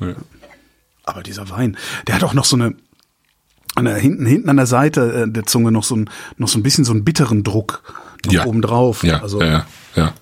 Ja. 0.00 0.14
Aber 1.04 1.22
dieser 1.22 1.48
Wein, 1.50 1.76
der 2.06 2.14
hat 2.16 2.24
auch 2.24 2.34
noch 2.34 2.44
so 2.44 2.56
eine, 2.56 2.74
an 3.76 3.84
der, 3.84 3.96
hinten, 3.96 4.26
hinten 4.26 4.48
an 4.48 4.56
der 4.56 4.66
Seite 4.66 5.24
äh, 5.28 5.30
der 5.30 5.44
Zunge 5.46 5.70
noch 5.72 5.84
so 5.84 5.96
ein, 5.96 6.10
noch 6.36 6.48
so 6.48 6.58
ein 6.58 6.62
bisschen 6.62 6.84
so 6.84 6.92
einen 6.92 7.04
bitteren 7.04 7.42
Druck 7.44 7.82
noch 8.26 8.32
Ja. 8.32 8.44
oben 8.46 8.62
drauf. 8.62 9.02
Ja, 9.04 9.22
also, 9.22 9.40
ja, 9.40 9.64
ja, 9.94 10.12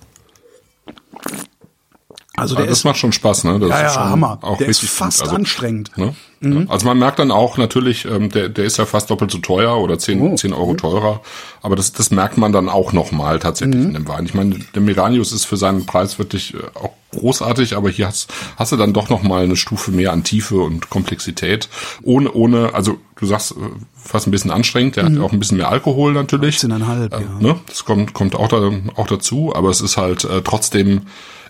also 2.36 2.54
Aber 2.54 2.62
der 2.62 2.70
das 2.70 2.78
ist, 2.78 2.84
macht 2.84 2.98
schon 2.98 3.12
Spaß, 3.12 3.44
ne? 3.44 3.58
Das 3.58 3.70
Ja, 3.70 3.86
ist 3.86 3.94
ja, 3.96 4.10
Hammer. 4.10 4.38
Auch 4.42 4.58
Der 4.58 4.68
ist 4.68 4.80
fast 4.84 5.18
gut. 5.18 5.26
Also, 5.28 5.36
anstrengend. 5.36 5.96
Ne? 5.96 6.14
Ja. 6.40 6.62
Also 6.68 6.86
man 6.86 6.98
merkt 6.98 7.18
dann 7.18 7.30
auch 7.32 7.56
natürlich, 7.58 8.04
ähm, 8.04 8.30
der, 8.30 8.48
der 8.48 8.64
ist 8.64 8.76
ja 8.76 8.86
fast 8.86 9.10
doppelt 9.10 9.30
so 9.30 9.38
teuer 9.38 9.76
oder 9.78 9.98
10, 9.98 10.20
Oh. 10.20 10.34
10 10.36 10.52
Euro 10.52 10.74
teurer. 10.74 11.20
Aber 11.62 11.74
das, 11.74 11.92
das 11.92 12.10
merkt 12.12 12.38
man 12.38 12.52
dann 12.52 12.68
auch 12.68 12.92
nochmal 12.92 13.38
tatsächlich 13.40 13.76
Mhm. 13.76 13.86
in 13.88 13.94
dem 13.94 14.08
Wein. 14.08 14.24
Ich 14.24 14.34
meine, 14.34 14.56
der 14.74 14.82
Miranius 14.82 15.32
ist 15.32 15.44
für 15.46 15.56
seinen 15.56 15.84
Preis 15.86 16.18
wirklich 16.18 16.54
äh, 16.54 16.58
auch 16.74 16.90
großartig, 17.12 17.74
aber 17.76 17.88
hier 17.90 18.06
hast, 18.06 18.30
hast 18.56 18.70
du 18.70 18.76
dann 18.76 18.92
doch 18.92 19.08
nochmal 19.08 19.42
eine 19.44 19.56
Stufe 19.56 19.90
mehr 19.90 20.12
an 20.12 20.22
Tiefe 20.24 20.56
und 20.60 20.90
Komplexität. 20.90 21.68
Ohne, 22.02 22.30
ohne, 22.32 22.74
also 22.74 22.98
du 23.16 23.26
sagst, 23.26 23.52
äh, 23.52 23.54
fast 23.96 24.28
ein 24.28 24.30
bisschen 24.30 24.50
anstrengend, 24.52 24.94
der 24.96 25.06
hat 25.06 25.12
ja 25.14 25.22
auch 25.22 25.32
ein 25.32 25.38
bisschen 25.40 25.56
mehr 25.56 25.70
Alkohol 25.70 26.12
natürlich. 26.12 26.58
18,5, 26.58 27.06
Äh, 27.12 27.20
ja. 27.22 27.28
ne? 27.40 27.56
Das 27.66 27.84
kommt, 27.84 28.12
kommt 28.14 28.36
auch, 28.36 28.48
da, 28.48 28.70
auch 28.96 29.06
dazu, 29.08 29.52
aber 29.56 29.70
es 29.70 29.80
ist 29.80 29.96
halt 29.96 30.24
äh, 30.24 30.42
trotzdem 30.42 31.02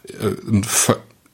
äh, 0.07 0.29
ein 0.51 0.65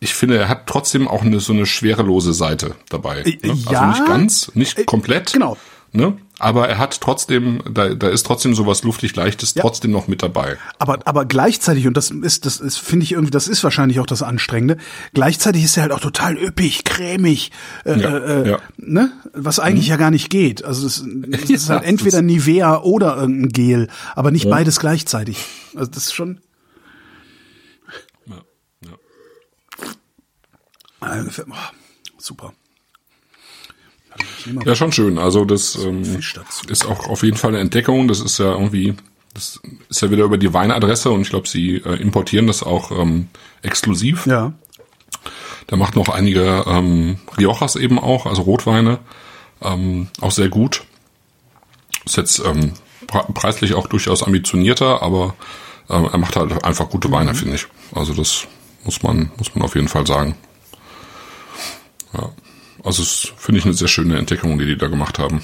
ich 0.00 0.14
finde, 0.14 0.36
er 0.38 0.48
hat 0.48 0.66
trotzdem 0.66 1.08
auch 1.08 1.22
eine, 1.22 1.40
so 1.40 1.52
eine 1.52 1.66
schwerelose 1.66 2.32
Seite 2.34 2.74
dabei. 2.90 3.20
Äh, 3.22 3.38
Ne? 3.46 3.54
ja. 3.70 3.80
Also 3.80 3.84
nicht 4.02 4.06
ganz, 4.06 4.50
nicht 4.54 4.78
Äh, 4.78 4.84
komplett. 4.84 5.32
genau. 5.32 5.56
Ne? 5.96 6.16
Aber 6.40 6.68
er 6.68 6.78
hat 6.78 7.00
trotzdem, 7.00 7.62
da, 7.70 7.94
da 7.94 8.08
ist 8.08 8.26
trotzdem 8.26 8.52
sowas 8.56 8.82
luftig 8.82 9.14
Leichtes 9.14 9.54
trotzdem 9.54 9.92
noch 9.92 10.08
mit 10.08 10.20
dabei. 10.24 10.58
Aber, 10.80 10.98
aber 11.04 11.24
gleichzeitig, 11.24 11.86
und 11.86 11.96
das 11.96 12.10
ist, 12.10 12.44
das 12.46 12.58
ist, 12.58 12.78
finde 12.78 13.04
ich 13.04 13.12
irgendwie, 13.12 13.30
das 13.30 13.46
ist 13.46 13.62
wahrscheinlich 13.62 14.00
auch 14.00 14.06
das 14.06 14.20
Anstrengende, 14.24 14.76
gleichzeitig 15.12 15.62
ist 15.62 15.76
er 15.76 15.84
halt 15.84 15.92
auch 15.92 16.00
total 16.00 16.36
üppig, 16.36 16.82
cremig, 16.82 17.52
äh, 17.84 18.00
Ja, 18.00 18.18
äh, 18.18 18.48
ja. 18.50 18.58
ne? 18.76 19.12
Was 19.32 19.60
eigentlich 19.60 19.86
ja 19.86 19.96
gar 19.96 20.10
nicht 20.10 20.28
geht. 20.30 20.64
Also 20.64 20.84
es, 20.88 21.04
es 21.30 21.42
ist 21.50 21.68
Ja, 21.68 21.76
halt 21.76 21.84
entweder 21.84 22.20
Nivea 22.22 22.80
oder 22.82 23.16
irgendein 23.16 23.50
Gel, 23.50 23.88
aber 24.16 24.32
nicht 24.32 24.50
beides 24.50 24.80
gleichzeitig. 24.80 25.44
Also 25.76 25.92
das 25.92 26.06
ist 26.06 26.14
schon. 26.14 26.40
Ja, 28.26 28.40
ja. 28.84 28.90
Äh, 31.04 31.24
oh, 31.50 31.54
super. 32.18 32.52
Ja, 34.64 34.74
schon 34.76 34.92
schön. 34.92 35.18
Also 35.18 35.44
das 35.44 35.74
ähm, 35.76 36.20
ist 36.68 36.86
auch 36.86 37.08
auf 37.08 37.22
jeden 37.22 37.36
Fall 37.36 37.50
eine 37.50 37.60
Entdeckung. 37.60 38.06
Das 38.06 38.20
ist 38.20 38.38
ja 38.38 38.52
irgendwie, 38.52 38.94
das 39.34 39.60
ist 39.88 40.02
ja 40.02 40.10
wieder 40.10 40.24
über 40.24 40.38
die 40.38 40.52
Weinadresse 40.54 41.10
und 41.10 41.22
ich 41.22 41.30
glaube, 41.30 41.48
sie 41.48 41.76
äh, 41.76 42.00
importieren 42.00 42.46
das 42.46 42.62
auch 42.62 42.92
ähm, 42.92 43.28
exklusiv. 43.62 44.26
Ja. 44.26 44.52
Der 45.70 45.78
macht 45.78 45.96
noch 45.96 46.10
einige 46.10 46.64
ähm, 46.66 47.18
Riojas 47.36 47.74
eben 47.76 47.98
auch, 47.98 48.26
also 48.26 48.42
Rotweine, 48.42 48.98
ähm, 49.62 50.08
auch 50.20 50.30
sehr 50.30 50.48
gut. 50.48 50.84
Ist 52.04 52.16
jetzt 52.16 52.38
ähm, 52.38 52.74
pre- 53.06 53.26
preislich 53.32 53.74
auch 53.74 53.88
durchaus 53.88 54.22
ambitionierter, 54.22 55.02
aber 55.02 55.34
ähm, 55.88 56.08
er 56.12 56.18
macht 56.18 56.36
halt 56.36 56.62
einfach 56.64 56.88
gute 56.90 57.10
Weine, 57.10 57.34
finde 57.34 57.56
ich. 57.56 57.66
Also 57.94 58.12
das 58.14 58.46
muss 58.84 59.02
man 59.02 59.32
muss 59.38 59.54
man 59.54 59.64
auf 59.64 59.74
jeden 59.74 59.88
Fall 59.88 60.06
sagen. 60.06 60.36
Ja, 62.14 62.30
also 62.82 63.02
es 63.02 63.32
finde 63.36 63.58
ich 63.58 63.64
eine 63.64 63.74
sehr 63.74 63.88
schöne 63.88 64.18
Entdeckung, 64.18 64.58
die 64.58 64.66
die 64.66 64.76
da 64.78 64.86
gemacht 64.88 65.18
haben. 65.18 65.42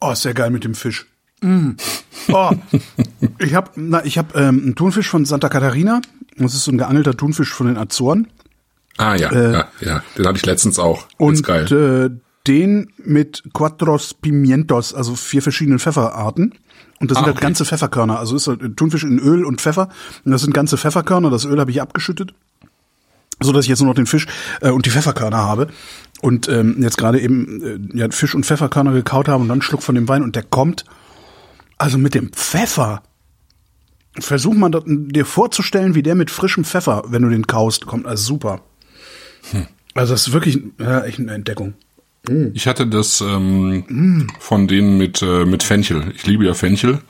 Oh, 0.00 0.12
ist 0.12 0.22
sehr 0.22 0.34
geil 0.34 0.50
mit 0.50 0.64
dem 0.64 0.74
Fisch. 0.74 1.06
Mm. 1.42 1.70
Oh. 2.28 2.50
ich 3.38 3.54
habe 3.54 3.70
na, 3.76 4.04
ich 4.04 4.18
habe 4.18 4.38
ähm, 4.38 4.62
einen 4.62 4.74
Thunfisch 4.74 5.08
von 5.08 5.24
Santa 5.24 5.48
Catarina. 5.48 6.00
Das 6.36 6.54
ist 6.54 6.64
so 6.64 6.72
ein 6.72 6.78
geangelter 6.78 7.16
Thunfisch 7.16 7.52
von 7.52 7.66
den 7.66 7.76
Azoren. 7.76 8.28
Ah 8.96 9.14
ja, 9.14 9.32
ja, 9.32 9.68
ja, 9.80 10.02
den 10.16 10.26
hatte 10.26 10.36
ich 10.36 10.46
letztens 10.46 10.78
auch. 10.78 11.06
Äh, 11.18 11.24
Und. 11.24 11.48
Äh, 11.48 12.10
den 12.46 12.90
mit 12.96 13.42
Quattros 13.52 14.14
Pimientos, 14.14 14.94
also 14.94 15.14
vier 15.14 15.42
verschiedenen 15.42 15.78
Pfefferarten. 15.78 16.54
Und 16.98 17.10
das 17.10 17.16
sind 17.16 17.24
Ah, 17.24 17.26
halt 17.26 17.36
okay. 17.36 17.42
ganze 17.44 17.64
Pfefferkörner. 17.66 18.18
Also 18.18 18.34
ist 18.36 18.46
halt 18.46 18.76
Thunfisch 18.78 19.04
in 19.04 19.18
Öl 19.18 19.44
und 19.44 19.60
Pfeffer. 19.60 19.90
Und 20.24 20.32
das 20.32 20.40
sind 20.40 20.54
ganze 20.54 20.78
Pfefferkörner. 20.78 21.30
Das 21.30 21.44
Öl 21.44 21.60
habe 21.60 21.70
ich 21.70 21.80
abgeschüttet. 21.82 22.34
So 23.40 23.52
dass 23.52 23.64
ich 23.64 23.70
jetzt 23.70 23.80
nur 23.80 23.88
noch 23.88 23.94
den 23.94 24.06
Fisch 24.06 24.26
äh, 24.60 24.70
und 24.70 24.86
die 24.86 24.90
Pfefferkörner 24.90 25.38
habe. 25.38 25.68
Und 26.20 26.48
ähm, 26.48 26.76
jetzt 26.82 26.98
gerade 26.98 27.20
eben 27.20 27.92
äh, 27.94 27.98
ja, 27.98 28.10
Fisch 28.10 28.34
und 28.34 28.44
Pfefferkörner 28.44 28.92
gekaut 28.92 29.28
habe 29.28 29.42
und 29.42 29.48
dann 29.48 29.56
einen 29.56 29.62
Schluck 29.62 29.82
von 29.82 29.94
dem 29.94 30.08
Wein. 30.08 30.22
Und 30.22 30.36
der 30.36 30.42
kommt, 30.42 30.84
also 31.78 31.98
mit 31.98 32.14
dem 32.14 32.32
Pfeffer. 32.32 33.02
Versuch 34.18 34.54
mal 34.54 34.70
dir 34.84 35.24
vorzustellen, 35.24 35.94
wie 35.94 36.02
der 36.02 36.16
mit 36.16 36.30
frischem 36.30 36.64
Pfeffer, 36.64 37.04
wenn 37.06 37.22
du 37.22 37.28
den 37.30 37.46
kaust, 37.46 37.86
kommt. 37.86 38.06
Also 38.06 38.24
super. 38.24 38.60
Also 39.94 40.12
das 40.12 40.26
ist 40.26 40.32
wirklich 40.32 40.60
ja, 40.78 41.04
echt 41.04 41.18
eine 41.18 41.32
Entdeckung. 41.32 41.74
Ich 42.54 42.66
hatte 42.66 42.86
das 42.86 43.20
ähm, 43.20 44.26
von 44.38 44.68
denen 44.68 44.98
mit, 44.98 45.22
äh, 45.22 45.44
mit 45.46 45.62
Fenchel. 45.62 46.12
Ich 46.14 46.26
liebe 46.26 46.44
ja 46.44 46.54
Fenchel. 46.54 47.00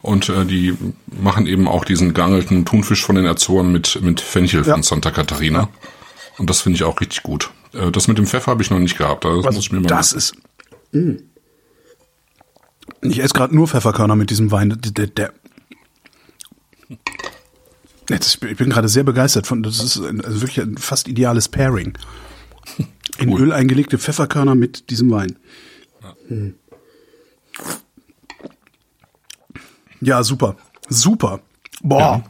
Und 0.00 0.28
äh, 0.28 0.44
die 0.44 0.76
machen 1.06 1.46
eben 1.46 1.66
auch 1.66 1.84
diesen 1.84 2.14
geangelten 2.14 2.64
Thunfisch 2.64 3.04
von 3.04 3.16
den 3.16 3.26
Azoren 3.26 3.72
mit, 3.72 4.00
mit 4.00 4.20
Fenchel 4.20 4.64
Ja. 4.64 4.74
von 4.74 4.82
Santa 4.82 5.10
Catarina. 5.10 5.68
Und 6.38 6.48
das 6.48 6.60
finde 6.60 6.76
ich 6.76 6.84
auch 6.84 7.00
richtig 7.00 7.22
gut. 7.22 7.50
Äh, 7.72 7.90
das 7.90 8.06
mit 8.08 8.16
dem 8.18 8.26
Pfeffer 8.26 8.52
habe 8.52 8.62
ich 8.62 8.70
noch 8.70 8.78
nicht 8.78 8.96
gehabt. 8.96 9.24
Das 9.24 9.44
muss 9.44 9.58
ich 9.58 9.72
mir 9.72 9.80
mal 9.80 9.88
Das 9.88 10.12
ist. 10.12 10.34
Mm. 10.92 11.16
Ich 13.02 13.20
esse 13.20 13.34
gerade 13.34 13.54
nur 13.54 13.68
Pfefferkörner 13.68 14.16
mit 14.16 14.30
diesem 14.30 14.50
Wein. 14.50 14.76
Der, 14.80 15.06
der, 15.06 15.32
Jetzt, 18.08 18.42
ich 18.42 18.56
bin 18.56 18.70
gerade 18.70 18.88
sehr 18.88 19.04
begeistert 19.04 19.46
von, 19.46 19.62
das 19.62 19.82
ist 19.82 19.98
ein, 19.98 20.24
also 20.24 20.40
wirklich 20.40 20.60
ein 20.60 20.78
fast 20.78 21.08
ideales 21.08 21.48
Pairing. 21.48 21.98
In 23.18 23.36
Öl 23.36 23.52
eingelegte 23.52 23.98
Pfefferkörner 23.98 24.54
mit 24.54 24.88
diesem 24.90 25.10
Wein. 25.10 25.38
Hm. 26.28 26.54
Ja, 30.00 30.22
super. 30.22 30.56
Super. 30.88 31.40
Boah. 31.82 31.98
Ja. 31.98 32.24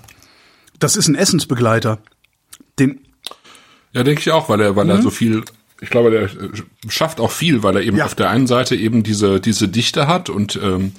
Das 0.78 0.96
ist 0.96 1.08
ein 1.08 1.14
Essensbegleiter. 1.14 1.98
Den. 2.78 3.00
Ja, 3.92 4.02
denke 4.02 4.20
ich 4.20 4.30
auch, 4.30 4.48
weil 4.48 4.60
er, 4.60 4.76
weil 4.76 4.84
mhm. 4.84 4.90
er 4.90 5.02
so 5.02 5.10
viel, 5.10 5.44
ich 5.80 5.90
glaube, 5.90 6.10
der 6.10 6.30
schafft 6.88 7.20
auch 7.20 7.30
viel, 7.30 7.62
weil 7.62 7.76
er 7.76 7.82
eben 7.82 7.96
ja. 7.96 8.04
auf 8.04 8.14
der 8.14 8.30
einen 8.30 8.46
Seite 8.46 8.76
eben 8.76 9.02
diese, 9.02 9.40
diese 9.40 9.68
Dichte 9.68 10.06
hat 10.06 10.28
und 10.28 10.58
ähm, 10.62 10.92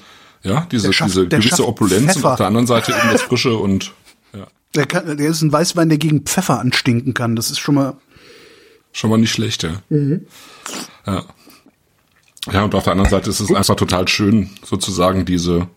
ja, 0.43 0.67
diese, 0.71 0.91
schafft, 0.93 1.11
diese 1.11 1.27
gewisse 1.27 1.67
Opulenz 1.67 2.13
Pfeffer. 2.13 2.19
und 2.19 2.31
auf 2.31 2.37
der 2.37 2.47
anderen 2.47 2.67
Seite 2.67 2.91
eben 2.91 3.11
das 3.11 3.21
Frische 3.21 3.55
und 3.55 3.93
ja. 4.33 4.47
Der, 4.75 4.85
kann, 4.85 5.17
der 5.17 5.29
ist 5.29 5.41
ein 5.41 5.51
Weißwein, 5.51 5.89
der 5.89 5.97
gegen 5.97 6.21
Pfeffer 6.23 6.59
anstinken 6.59 7.13
kann. 7.13 7.35
Das 7.35 7.51
ist 7.51 7.59
schon 7.59 7.75
mal. 7.75 7.95
Schon 8.91 9.09
mal 9.09 9.17
nicht 9.17 9.31
schlecht, 9.31 9.63
ja. 9.63 9.81
Mhm. 9.89 10.25
Ja. 11.05 11.25
Ja, 12.51 12.63
und 12.63 12.73
auf 12.73 12.83
der 12.83 12.93
anderen 12.93 13.09
Seite 13.09 13.29
ist 13.29 13.39
es 13.39 13.49
Ups. 13.49 13.57
einfach 13.57 13.75
total 13.75 14.07
schön, 14.07 14.49
sozusagen 14.63 15.25
diese, 15.25 15.67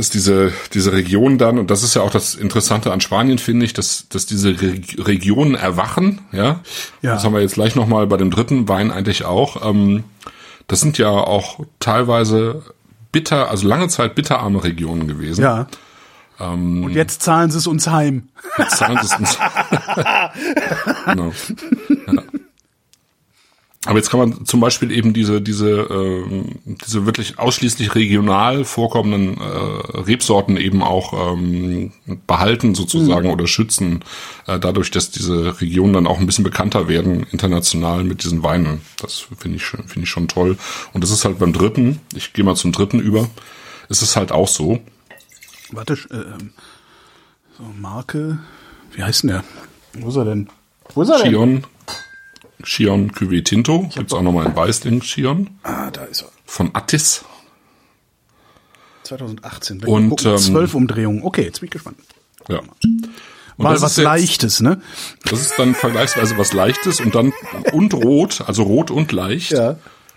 dass 0.00 0.08
diese, 0.08 0.50
diese 0.72 0.94
Region 0.94 1.36
dann, 1.36 1.58
und 1.58 1.70
das 1.70 1.82
ist 1.82 1.94
ja 1.94 2.00
auch 2.00 2.10
das 2.10 2.34
Interessante 2.34 2.90
an 2.90 3.02
Spanien, 3.02 3.36
finde 3.36 3.66
ich, 3.66 3.74
dass, 3.74 4.08
dass 4.08 4.24
diese 4.24 4.58
Re 4.58 4.80
Regionen 4.96 5.54
erwachen, 5.54 6.20
ja? 6.32 6.60
ja. 7.02 7.12
Das 7.14 7.24
haben 7.24 7.34
wir 7.34 7.42
jetzt 7.42 7.54
gleich 7.54 7.76
nochmal 7.76 8.06
bei 8.06 8.16
dem 8.16 8.30
dritten 8.30 8.66
Wein 8.66 8.90
eigentlich 8.90 9.26
auch. 9.26 9.68
Ähm, 9.68 10.04
das 10.68 10.80
sind 10.80 10.96
ja 10.96 11.10
auch 11.10 11.60
teilweise 11.80 12.62
bitter, 13.12 13.50
also 13.50 13.68
lange 13.68 13.88
Zeit 13.88 14.14
bitterarme 14.14 14.64
Regionen 14.64 15.06
gewesen. 15.06 15.42
Ja. 15.42 15.66
Ähm, 16.40 16.84
und 16.84 16.92
jetzt 16.92 17.20
zahlen 17.20 17.50
sie 17.50 17.58
es 17.58 17.66
uns 17.66 17.86
heim. 17.86 18.30
Jetzt 18.56 18.78
zahlen 18.78 18.98
sie 19.02 19.06
es 19.06 19.18
uns. 19.18 19.38
genau. 21.04 21.32
Aber 23.86 23.96
jetzt 23.96 24.10
kann 24.10 24.20
man 24.20 24.44
zum 24.44 24.60
Beispiel 24.60 24.90
eben 24.90 25.14
diese 25.14 25.40
diese 25.40 25.70
äh, 25.70 26.44
diese 26.66 27.06
wirklich 27.06 27.38
ausschließlich 27.38 27.94
regional 27.94 28.64
vorkommenden 28.64 29.40
äh, 29.40 29.98
Rebsorten 30.00 30.58
eben 30.58 30.82
auch 30.82 31.32
ähm, 31.32 31.90
behalten 32.26 32.74
sozusagen 32.74 33.28
mhm. 33.28 33.32
oder 33.32 33.46
schützen, 33.46 34.04
äh, 34.46 34.58
dadurch, 34.58 34.90
dass 34.90 35.10
diese 35.10 35.62
Regionen 35.62 35.94
dann 35.94 36.06
auch 36.06 36.18
ein 36.18 36.26
bisschen 36.26 36.44
bekannter 36.44 36.88
werden 36.88 37.26
international 37.30 38.04
mit 38.04 38.22
diesen 38.22 38.42
Weinen. 38.42 38.82
Das 39.00 39.26
finde 39.38 39.56
ich 39.56 39.64
finde 39.64 40.00
ich 40.02 40.10
schon 40.10 40.28
toll. 40.28 40.58
Und 40.92 41.02
das 41.02 41.10
ist 41.10 41.24
halt 41.24 41.38
beim 41.38 41.54
dritten. 41.54 42.00
Ich 42.14 42.34
gehe 42.34 42.44
mal 42.44 42.56
zum 42.56 42.72
dritten 42.72 43.00
über. 43.00 43.30
Es 43.88 44.02
ist 44.02 44.14
halt 44.14 44.30
auch 44.30 44.48
so. 44.48 44.78
Warte, 45.72 45.94
äh, 46.10 46.16
ähm, 46.16 46.52
so 47.56 47.64
Marke. 47.80 48.40
Wie 48.92 49.02
heißt 49.02 49.22
denn 49.22 49.30
der? 49.30 49.44
Wo 49.94 50.10
ist 50.10 50.16
er 50.16 50.26
denn? 50.26 50.50
Wo 50.94 51.00
ist 51.00 51.08
er 51.08 51.16
denn? 51.16 51.32
Chion 51.32 51.64
Chion 52.62 53.12
Cuvée 53.12 53.42
Tinto. 53.42 53.88
Gibt's 53.94 54.12
auch 54.12 54.22
nochmal 54.22 54.46
ein 54.46 54.56
Weißling 54.56 55.00
Chion. 55.00 55.50
Ah, 55.62 55.90
da 55.90 56.04
ist 56.04 56.22
er. 56.22 56.28
Von 56.44 56.70
Attis. 56.74 57.24
2018. 59.04 59.84
Und 59.84 60.24
ähm, 60.24 60.38
zwölf 60.38 60.74
Umdrehungen. 60.74 61.22
Okay, 61.22 61.42
jetzt 61.42 61.60
bin 61.60 61.66
ich 61.66 61.72
gespannt. 61.72 61.96
Ja. 62.48 62.58
Und 62.58 63.64
Mal 63.64 63.82
was 63.82 63.96
jetzt, 63.96 64.04
Leichtes, 64.04 64.60
ne? 64.60 64.80
Das 65.24 65.40
ist 65.40 65.58
dann 65.58 65.74
vergleichsweise 65.74 66.38
was 66.38 66.52
Leichtes 66.52 67.00
und 67.00 67.14
dann 67.14 67.32
und 67.72 67.92
rot, 67.92 68.42
also 68.46 68.62
rot 68.62 68.90
und 68.90 69.12
leicht. 69.12 69.52
Ja. 69.52 69.76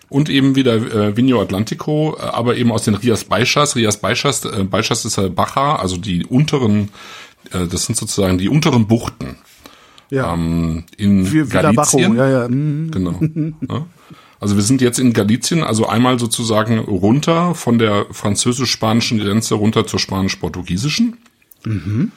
Und 0.10 0.30
eben 0.30 0.56
wieder 0.56 0.76
äh, 0.76 1.18
Vigno 1.18 1.42
Atlantico, 1.42 2.16
äh, 2.18 2.22
aber 2.22 2.56
eben 2.56 2.72
aus 2.72 2.84
den 2.84 2.96
Rias 2.96 3.26
Baixas. 3.26 3.76
Rias 3.76 3.98
Baixas, 3.98 4.46
äh, 4.46 4.64
Baixas 4.64 5.06
ist 5.06 5.18
ja 5.18 5.28
Baja, 5.28 5.76
also 5.76 5.98
die 5.98 6.26
unteren, 6.26 6.90
äh, 7.52 7.68
das 7.68 7.86
sind 7.86 7.98
sozusagen 7.98 8.38
die 8.38 8.48
unteren 8.48 8.88
Buchten 8.88 9.38
ja. 10.10 10.34
ähm, 10.34 10.84
in 10.98 11.26
Für 11.26 11.46
Galicien. 11.46 12.16
Ja, 12.16 12.30
ja. 12.30 12.48
Mhm. 12.48 12.92
Genau. 12.92 13.20
ja. 13.70 13.86
Also 14.40 14.56
wir 14.58 14.64
sind 14.64 14.82
jetzt 14.82 15.00
in 15.00 15.14
Galicien, 15.14 15.64
also 15.64 15.88
einmal 15.88 16.20
sozusagen 16.20 16.80
runter 16.80 17.56
von 17.56 17.80
der 17.80 18.08
französisch-spanischen 18.12 19.20
Grenze 19.20 19.56
runter 19.56 19.88
zur 19.88 20.00
spanisch-portugiesischen. 20.00 21.18
Mhm. 21.64 22.12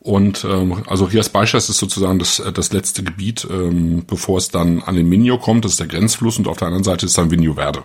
Und 0.00 0.44
ähm, 0.48 0.82
also 0.86 1.04
Rias 1.04 1.28
Baixas 1.28 1.68
ist 1.68 1.78
sozusagen 1.78 2.18
das, 2.18 2.40
äh, 2.40 2.52
das 2.52 2.72
letzte 2.72 3.02
Gebiet, 3.02 3.46
ähm, 3.50 4.04
bevor 4.06 4.38
es 4.38 4.48
dann 4.48 4.82
an 4.82 4.96
den 4.96 5.08
Minho 5.08 5.38
kommt, 5.38 5.64
das 5.64 5.72
ist 5.72 5.80
der 5.80 5.86
Grenzfluss 5.86 6.38
und 6.38 6.48
auf 6.48 6.56
der 6.56 6.66
anderen 6.66 6.84
Seite 6.84 7.06
ist 7.06 7.16
dann 7.18 7.30
Vinho 7.30 7.54
Verde 7.54 7.84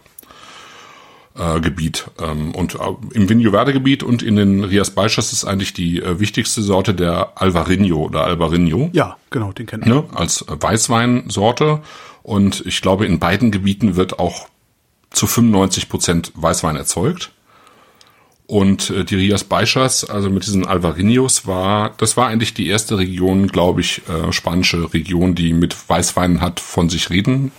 äh, 1.37 1.59
Gebiet. 1.59 2.05
Ähm, 2.19 2.53
und 2.53 2.75
äh, 2.75 2.79
im 3.13 3.29
Vinho 3.29 3.51
Verde 3.51 3.73
Gebiet 3.73 4.03
und 4.03 4.21
in 4.21 4.35
den 4.35 4.63
Rias 4.63 4.91
Baixas 4.91 5.33
ist 5.33 5.45
eigentlich 5.45 5.73
die 5.73 6.01
äh, 6.01 6.19
wichtigste 6.19 6.61
Sorte 6.61 6.93
der 6.93 7.33
Alvarinho 7.35 8.03
oder 8.03 8.23
Alvarinho. 8.23 8.89
Ja, 8.93 9.17
genau, 9.29 9.51
den 9.51 9.65
kennt 9.65 9.85
man. 9.85 9.97
Ne, 9.97 10.03
als 10.13 10.45
Weißweinsorte. 10.47 11.81
Und 12.21 12.65
ich 12.65 12.81
glaube, 12.81 13.05
in 13.05 13.19
beiden 13.19 13.51
Gebieten 13.51 13.95
wird 13.95 14.19
auch 14.19 14.47
zu 15.09 15.27
95 15.27 15.89
Prozent 15.89 16.31
Weißwein 16.35 16.75
erzeugt. 16.75 17.31
Und 18.45 18.89
äh, 18.89 19.03
die 19.03 19.15
Rias 19.15 19.43
Baixas, 19.43 20.05
also 20.05 20.29
mit 20.29 20.45
diesen 20.45 20.67
Alvarinhos, 20.67 21.47
war, 21.47 21.93
das 21.97 22.17
war 22.17 22.27
eigentlich 22.27 22.53
die 22.53 22.67
erste 22.67 22.97
Region, 22.97 23.47
glaube 23.47 23.81
ich, 23.81 24.01
äh, 24.07 24.31
spanische 24.31 24.93
Region, 24.93 25.33
die 25.33 25.53
mit 25.53 25.75
Weißwein 25.89 26.41
hat 26.41 26.59
von 26.59 26.89
sich 26.89 27.09
reden 27.09 27.51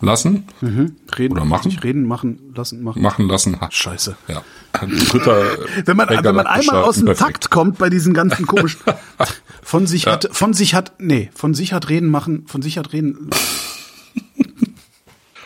lassen. 0.00 0.44
Mhm. 0.60 0.96
Reden, 1.16 1.34
oder 1.34 1.44
machen. 1.44 1.76
Reden, 1.82 2.06
machen 2.06 2.52
lassen, 2.54 2.82
machen. 2.82 3.02
Machen 3.02 3.28
lassen. 3.28 3.60
Ha. 3.60 3.68
Scheiße. 3.70 4.16
Ja. 4.28 4.42
Dritter 5.10 5.42
wenn 5.84 5.96
man, 5.96 6.08
wenn 6.08 6.34
man 6.34 6.46
einmal 6.46 6.82
aus 6.84 6.96
dem 6.96 7.14
Takt 7.14 7.50
kommt 7.50 7.78
bei 7.78 7.90
diesen 7.90 8.14
ganzen 8.14 8.46
komischen, 8.46 8.80
von 9.62 9.86
sich 9.86 10.04
ja. 10.04 10.12
hat, 10.12 10.28
von 10.32 10.54
sich 10.54 10.74
hat, 10.74 10.92
nee, 10.98 11.30
von 11.34 11.54
sich 11.54 11.72
hat 11.72 11.88
reden 11.88 12.08
machen, 12.08 12.44
von 12.46 12.62
sich 12.62 12.78
hat 12.78 12.92
reden. 12.92 13.30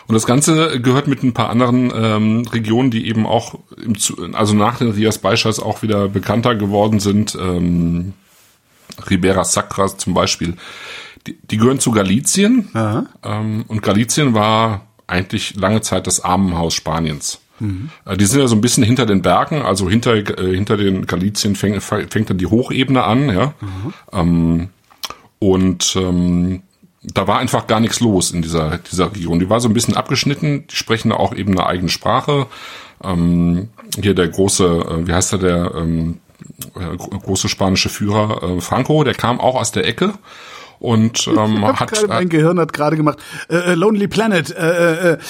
Und 0.07 0.14
das 0.14 0.26
Ganze 0.26 0.82
gehört 0.82 1.09
mit 1.09 1.22
ein 1.22 1.32
paar 1.32 1.48
anderen 1.48 1.90
ähm, 1.94 2.46
Regionen, 2.52 2.90
die 2.90 3.09
eben 3.09 3.26
auch, 3.26 3.59
im, 3.82 3.94
also 4.34 4.55
nach 4.55 4.76
den 4.76 4.90
Rias 4.90 5.16
Baixas 5.16 5.61
auch 5.61 5.82
wieder 5.82 6.09
bekannter 6.09 6.55
geworden 6.55 7.00
sind. 7.00 7.34
Ähm, 7.40 8.12
Ribera 9.09 9.44
Sacra 9.44 9.86
zum 9.96 10.12
Beispiel 10.12 10.57
die, 11.26 11.38
die 11.50 11.56
gehören 11.56 11.80
zu 11.80 11.90
Galizien. 11.90 12.68
Ähm, 13.22 13.64
und 13.68 13.82
Galizien 13.82 14.34
war 14.34 14.86
eigentlich 15.06 15.54
lange 15.56 15.80
Zeit 15.80 16.06
das 16.06 16.24
Armenhaus 16.24 16.74
Spaniens. 16.74 17.40
Mhm. 17.60 17.90
Äh, 18.04 18.16
die 18.16 18.26
sind 18.26 18.40
ja 18.40 18.46
so 18.46 18.56
ein 18.56 18.60
bisschen 18.60 18.84
hinter 18.84 19.06
den 19.06 19.22
Bergen, 19.22 19.62
also 19.62 19.88
hinter, 19.88 20.14
äh, 20.14 20.54
hinter 20.54 20.76
den 20.76 21.06
Galizien 21.06 21.56
fängt, 21.56 21.82
fängt 21.82 22.30
dann 22.30 22.38
die 22.38 22.46
Hochebene 22.46 23.04
an, 23.04 23.28
ja. 23.28 23.54
Mhm. 23.60 23.94
Ähm, 24.12 24.68
und 25.38 25.96
ähm, 25.96 26.62
da 27.02 27.26
war 27.26 27.38
einfach 27.38 27.66
gar 27.66 27.80
nichts 27.80 28.00
los 28.00 28.30
in 28.30 28.40
dieser, 28.40 28.78
dieser 28.78 29.12
Region. 29.12 29.38
Die 29.38 29.50
war 29.50 29.60
so 29.60 29.68
ein 29.68 29.74
bisschen 29.74 29.94
abgeschnitten, 29.94 30.66
die 30.68 30.76
sprechen 30.76 31.10
da 31.10 31.16
auch 31.16 31.34
eben 31.34 31.52
eine 31.52 31.66
eigene 31.66 31.90
Sprache. 31.90 32.46
Ähm, 33.02 33.68
hier 34.00 34.14
der 34.14 34.28
große, 34.28 34.64
äh, 34.64 35.06
wie 35.06 35.12
heißt 35.12 35.34
er, 35.34 35.38
der 35.38 35.74
ähm, 35.76 36.20
äh, 36.74 36.96
große 36.96 37.48
spanische 37.48 37.90
Führer 37.90 38.42
äh, 38.42 38.60
Franco, 38.60 39.04
der 39.04 39.14
kam 39.14 39.38
auch 39.38 39.56
aus 39.56 39.70
der 39.70 39.86
Ecke 39.86 40.14
und 40.78 41.26
ähm, 41.28 41.64
hat 41.66 41.92
grade, 41.92 42.08
mein 42.08 42.28
Gehirn 42.28 42.58
hat 42.58 42.72
gerade 42.72 42.96
gemacht 42.96 43.18
äh, 43.48 43.56
äh, 43.56 43.74
Lonely 43.74 44.08
Planet. 44.08 44.50
Äh, 44.50 45.12
äh. 45.12 45.18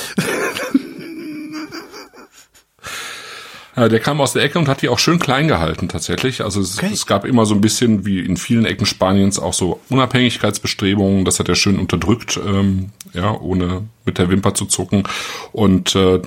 Ja, 3.77 3.89
der 3.89 3.99
kam 3.99 4.21
aus 4.21 4.33
der 4.33 4.45
Ecke 4.45 4.59
und 4.59 4.69
hat 4.69 4.83
die 4.83 4.89
auch 4.89 5.01
schön 5.01 5.19
klein 5.19 5.49
gehalten 5.49 5.89
tatsächlich. 5.89 6.43
Also 6.45 6.61
es, 6.61 6.79
okay. 6.79 6.91
es, 6.93 7.07
gab 7.07 7.25
immer 7.25 7.45
so 7.45 7.55
ein 7.55 7.61
bisschen 7.61 8.07
wie 8.07 8.21
in 8.21 8.37
vielen 8.37 8.67
Ecken 8.67 8.87
Spaniens 8.87 9.39
auch 9.39 9.53
so 9.53 9.81
Unabhängigkeitsbestrebungen. 9.89 11.25
Das 11.25 11.41
hat 11.41 11.49
er 11.49 11.57
schön 11.57 11.79
unterdrückt, 11.79 12.39
ähm, 12.47 12.91
ja, 13.13 13.33
ohne 13.33 13.83
mit 14.05 14.19
der 14.19 14.31
Wimper 14.31 14.55
zu 14.55 14.67
zucken. 14.67 15.03
Und 15.51 15.97
äh, 15.97 16.23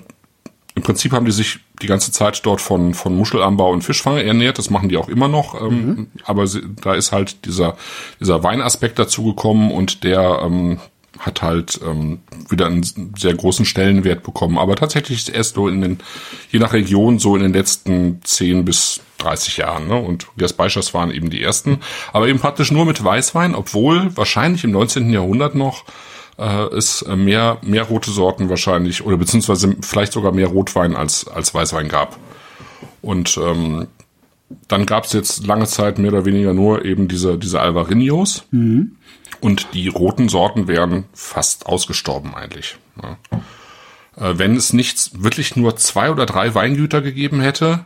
im 0.78 0.84
Prinzip 0.84 1.12
haben 1.12 1.26
die 1.26 1.32
sich 1.32 1.60
die 1.82 1.88
ganze 1.88 2.12
Zeit 2.12 2.46
dort 2.46 2.62
von, 2.62 2.94
von 2.94 3.16
Muschelanbau 3.16 3.72
und 3.72 3.82
Fischfang 3.82 4.18
ernährt. 4.18 4.60
Das 4.60 4.70
machen 4.70 4.90
die 4.90 4.98
auch 4.98 5.10
immer 5.10 5.28
noch. 5.28 5.60
Ähm, 5.60 5.86
mhm. 5.86 6.08
Aber 6.24 6.46
sie, 6.46 6.62
da 6.84 6.94
ist 6.94 7.12
halt 7.12 7.46
dieser, 7.46 7.76
dieser 8.20 8.44
Weinaspekt 8.44 9.00
dazugekommen 9.00 9.72
und 9.72 10.04
der 10.04 10.40
ähm, 10.44 10.78
hat 11.18 11.42
halt 11.42 11.80
ähm, 11.84 12.20
wieder 12.48 12.68
einen 12.68 12.84
sehr 13.18 13.34
großen 13.34 13.66
Stellenwert 13.66 14.22
bekommen. 14.22 14.60
Aber 14.60 14.76
tatsächlich 14.76 15.18
ist 15.18 15.30
erst 15.30 15.56
so 15.56 15.68
in 15.68 15.82
den, 15.82 16.00
je 16.52 16.60
nach 16.60 16.74
Region, 16.74 17.18
so 17.18 17.36
in 17.36 17.42
den 17.42 17.54
letzten 17.54 18.22
10 18.24 18.64
bis 18.64 19.02
30 19.18 19.58
Jahren. 19.58 19.88
Ne? 19.88 19.96
Und 19.96 20.28
Baixas 20.58 20.94
waren 20.94 21.10
eben 21.10 21.32
die 21.32 21.42
ersten. 21.42 21.80
Aber 22.14 22.28
eben 22.28 22.38
praktisch 22.38 22.72
nur 22.72 22.86
mit 22.86 23.04
Weißwein, 23.04 23.56
obwohl 23.56 24.16
wahrscheinlich 24.16 24.64
im 24.64 24.72
19. 24.72 25.12
Jahrhundert 25.12 25.56
noch 25.56 25.86
äh, 26.38 26.66
es 26.76 27.06
mehr, 27.08 27.58
mehr 27.62 27.84
rote 27.84 28.12
Sorten 28.12 28.50
wahrscheinlich 28.50 29.04
oder 29.04 29.18
beziehungsweise 29.18 29.76
vielleicht 29.82 30.14
sogar 30.14 30.32
mehr 30.32 30.48
Rotwein 30.48 30.96
als, 30.96 31.28
als 31.28 31.54
Weißwein 31.54 31.88
gab. 31.88 32.18
Und 33.02 33.38
ähm, 33.38 33.88
dann 34.68 34.86
gab 34.86 35.06
es 35.06 35.14
jetzt 35.14 35.46
lange 35.46 35.66
Zeit 35.66 36.00
mehr 36.00 36.12
oder 36.12 36.26
weniger 36.26 36.54
nur 36.54 36.86
eben 36.86 37.08
diese, 37.08 37.38
diese 37.38 37.60
Alvarinhos. 37.60 38.44
Mhm. 38.52 38.98
Und 39.40 39.68
die 39.74 39.88
roten 39.88 40.30
Sorten 40.30 40.68
wären 40.68 41.06
fast 41.14 41.68
ausgestorben 41.68 42.34
eigentlich. 42.34 42.78
Ja. 43.02 43.18
äh, 44.30 44.40
wenn 44.40 44.56
es 44.56 44.74
nicht 44.74 45.24
wirklich 45.24 45.56
nur 45.56 45.76
zwei 45.76 46.10
oder 46.10 46.26
drei 46.26 46.56
Weingüter 46.56 47.02
gegeben 47.02 47.40
hätte, 47.40 47.86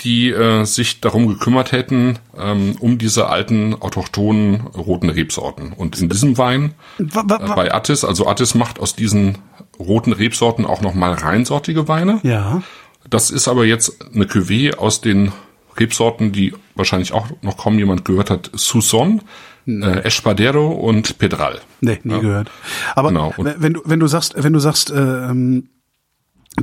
die 0.00 0.30
äh, 0.30 0.64
sich 0.64 1.00
darum 1.00 1.28
gekümmert 1.28 1.72
hätten, 1.72 2.18
ähm, 2.38 2.76
um 2.80 2.98
diese 2.98 3.28
alten 3.28 3.74
autochthonen 3.74 4.60
roten 4.68 5.10
Rebsorten. 5.10 5.72
Und 5.72 6.00
in 6.00 6.08
diesem 6.08 6.38
Wein, 6.38 6.74
äh, 6.98 7.04
bei 7.04 7.72
Attis, 7.72 8.04
also 8.04 8.26
Attis 8.26 8.54
macht 8.54 8.78
aus 8.80 8.94
diesen 8.94 9.38
roten 9.78 10.12
Rebsorten 10.12 10.66
auch 10.66 10.80
nochmal 10.80 11.12
reinsortige 11.12 11.88
Weine. 11.88 12.20
Ja. 12.22 12.62
Das 13.08 13.30
ist 13.30 13.48
aber 13.48 13.64
jetzt 13.64 13.96
eine 14.14 14.24
Cuvée 14.26 14.74
aus 14.76 15.00
den 15.00 15.32
Rebsorten, 15.78 16.32
die 16.32 16.54
wahrscheinlich 16.74 17.12
auch 17.12 17.26
noch 17.42 17.56
kaum 17.56 17.78
jemand 17.78 18.04
gehört 18.04 18.30
hat. 18.30 18.50
Suson, 18.54 19.22
äh, 19.66 20.00
Espadero 20.04 20.68
und 20.72 21.18
Pedral. 21.18 21.60
Nee, 21.80 21.98
nie 22.02 22.14
Ja. 22.14 22.18
gehört. 22.20 22.50
Aber 22.94 23.08
Genau. 23.08 23.32
Wenn 23.36 23.74
du 23.74 23.82
wenn 23.84 24.00
du 24.00 24.06
sagst, 24.06 24.34
wenn 24.36 24.52
du 24.52 24.58
sagst, 24.58 24.90
ähm, 24.94 25.68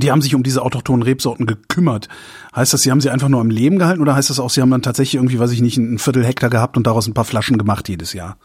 die 0.02 0.10
haben 0.10 0.22
sich 0.22 0.34
um 0.34 0.42
diese 0.42 0.62
autochthonen 0.62 1.02
Rebsorten 1.02 1.46
gekümmert, 1.46 2.08
heißt 2.54 2.72
das, 2.72 2.82
sie 2.82 2.90
haben 2.90 3.00
sie 3.00 3.10
einfach 3.10 3.28
nur 3.28 3.40
am 3.40 3.50
Leben 3.50 3.78
gehalten 3.78 4.00
oder 4.00 4.14
heißt 4.14 4.30
das 4.30 4.40
auch, 4.40 4.50
sie 4.50 4.60
haben 4.60 4.70
dann 4.70 4.82
tatsächlich 4.82 5.16
irgendwie, 5.16 5.38
weiß 5.38 5.50
ich 5.52 5.60
nicht, 5.60 5.76
ein 5.76 5.98
Viertel 5.98 6.24
Hektar 6.24 6.50
gehabt 6.50 6.76
und 6.76 6.86
daraus 6.86 7.06
ein 7.06 7.14
paar 7.14 7.24
Flaschen 7.24 7.58
gemacht 7.58 7.88
jedes 7.88 8.12
Jahr? 8.12 8.36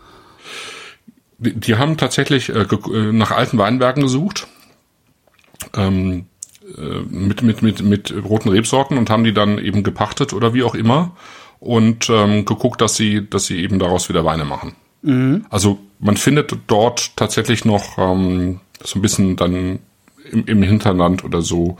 Die, 1.37 1.53
die 1.53 1.75
haben 1.75 1.97
tatsächlich 1.97 2.49
äh, 2.49 2.61
äh, 2.61 3.11
nach 3.11 3.31
alten 3.31 3.57
Weinbergen 3.57 4.03
gesucht. 4.03 4.47
Ähm, 5.75 6.25
äh, 6.77 7.01
mit, 7.09 7.41
mit, 7.41 7.61
mit, 7.61 7.81
mit 7.83 8.13
roten 8.23 8.49
Rebsorten 8.49 8.97
und 8.97 9.09
haben 9.09 9.23
die 9.23 9.33
dann 9.33 9.57
eben 9.57 9.83
gepachtet 9.83 10.33
oder 10.33 10.53
wie 10.53 10.63
auch 10.63 10.75
immer 10.75 11.15
und 11.59 12.09
ähm, 12.09 12.45
geguckt, 12.45 12.81
dass 12.81 12.95
sie, 12.95 13.27
dass 13.29 13.45
sie 13.45 13.61
eben 13.61 13.79
daraus 13.79 14.09
wieder 14.09 14.25
Weine 14.25 14.45
machen. 14.45 14.75
Also 15.49 15.79
man 15.99 16.15
findet 16.15 16.55
dort 16.67 17.17
tatsächlich 17.17 17.65
noch 17.65 17.97
ähm, 17.97 18.61
so 18.81 18.99
ein 18.99 19.01
bisschen 19.01 19.35
dann 19.35 19.79
im, 20.31 20.45
im 20.45 20.63
Hinterland 20.63 21.23
oder 21.23 21.41
so 21.41 21.77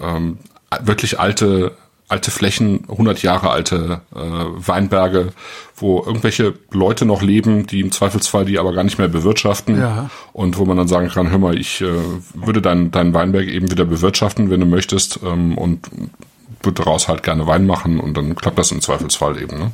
ähm, 0.00 0.38
wirklich 0.82 1.20
alte 1.20 1.72
alte 2.08 2.30
Flächen, 2.30 2.84
100 2.90 3.22
Jahre 3.22 3.48
alte 3.50 4.02
äh, 4.14 4.18
Weinberge, 4.20 5.32
wo 5.76 6.02
irgendwelche 6.04 6.52
Leute 6.70 7.06
noch 7.06 7.22
leben, 7.22 7.66
die 7.66 7.80
im 7.80 7.90
Zweifelsfall 7.90 8.44
die 8.44 8.58
aber 8.58 8.74
gar 8.74 8.84
nicht 8.84 8.98
mehr 8.98 9.08
bewirtschaften 9.08 9.78
Ja. 9.80 10.10
und 10.34 10.58
wo 10.58 10.66
man 10.66 10.76
dann 10.76 10.88
sagen 10.88 11.08
kann, 11.08 11.30
hör 11.30 11.38
mal, 11.38 11.58
ich 11.58 11.80
äh, 11.80 11.86
würde 12.34 12.60
deinen 12.60 12.90
deinen 12.90 13.14
Weinberg 13.14 13.46
eben 13.48 13.70
wieder 13.70 13.86
bewirtschaften, 13.86 14.50
wenn 14.50 14.60
du 14.60 14.66
möchtest 14.66 15.20
ähm, 15.24 15.56
und 15.56 15.88
würde 16.62 16.82
daraus 16.84 17.08
halt 17.08 17.22
gerne 17.22 17.46
Wein 17.46 17.66
machen 17.66 17.98
und 17.98 18.14
dann 18.14 18.36
klappt 18.36 18.58
das 18.58 18.70
im 18.72 18.82
Zweifelsfall 18.82 19.40
eben. 19.40 19.58
Ne? 19.58 19.72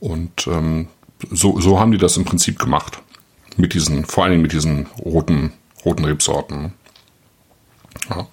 Und 0.00 0.46
ähm, 0.46 0.88
so, 1.30 1.58
so 1.60 1.80
haben 1.80 1.92
die 1.92 1.98
das 1.98 2.18
im 2.18 2.26
Prinzip 2.26 2.58
gemacht. 2.58 2.98
Mit 3.56 3.72
diesen, 3.72 4.04
vor 4.04 4.24
allen 4.24 4.32
Dingen 4.32 4.42
mit 4.42 4.52
diesen 4.52 4.86
roten, 5.02 5.52
roten 5.84 6.04
Rebsorten. 6.04 6.74
Ja. 8.10 8.26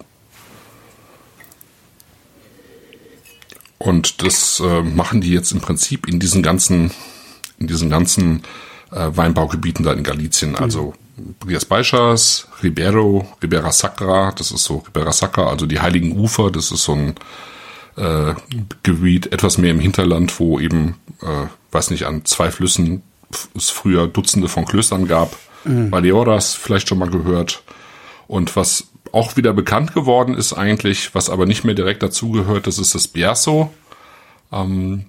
Und 3.78 4.22
das 4.22 4.60
äh, 4.60 4.82
machen 4.82 5.20
die 5.22 5.32
jetzt 5.32 5.52
im 5.52 5.60
Prinzip 5.60 6.06
in 6.06 6.20
diesen 6.20 6.42
ganzen, 6.42 6.90
in 7.58 7.66
diesen 7.66 7.88
ganzen 7.88 8.42
äh, 8.92 9.10
Weinbaugebieten 9.14 9.84
da 9.84 9.92
in 9.92 10.02
Galicien. 10.02 10.54
Also 10.54 10.94
Brias 11.38 11.64
Baixas, 11.64 12.46
Ribeiro, 12.62 13.26
Ribera 13.42 13.72
Sacra, 13.72 14.32
das 14.36 14.52
ist 14.52 14.64
so 14.64 14.78
Ribera 14.78 15.12
Sacra, 15.12 15.48
also 15.48 15.66
die 15.66 15.80
Heiligen 15.80 16.18
Ufer, 16.18 16.50
das 16.50 16.72
ist 16.72 16.84
so 16.84 16.92
ein 16.92 17.14
äh, 17.96 18.34
Gebiet 18.82 19.32
etwas 19.32 19.56
mehr 19.56 19.70
im 19.70 19.80
Hinterland, 19.80 20.38
wo 20.38 20.60
eben, 20.60 20.96
äh, 21.22 21.46
weiß 21.72 21.90
nicht, 21.90 22.04
an 22.04 22.24
zwei 22.24 22.50
Flüssen 22.50 23.02
es 23.56 23.70
früher 23.70 24.08
Dutzende 24.08 24.48
von 24.48 24.64
Klöstern 24.64 25.06
gab. 25.06 25.36
Valdeoras 25.64 26.54
vielleicht 26.54 26.88
schon 26.88 26.98
mal 26.98 27.10
gehört. 27.10 27.62
Und 28.26 28.56
was 28.56 28.86
auch 29.12 29.36
wieder 29.36 29.52
bekannt 29.52 29.94
geworden 29.94 30.34
ist 30.34 30.52
eigentlich, 30.52 31.14
was 31.14 31.30
aber 31.30 31.46
nicht 31.46 31.64
mehr 31.64 31.74
direkt 31.74 32.02
dazugehört, 32.02 32.66
das 32.66 32.78
ist 32.78 32.94
das 32.94 33.08
Bierso. 33.08 33.72
Ähm, 34.52 35.04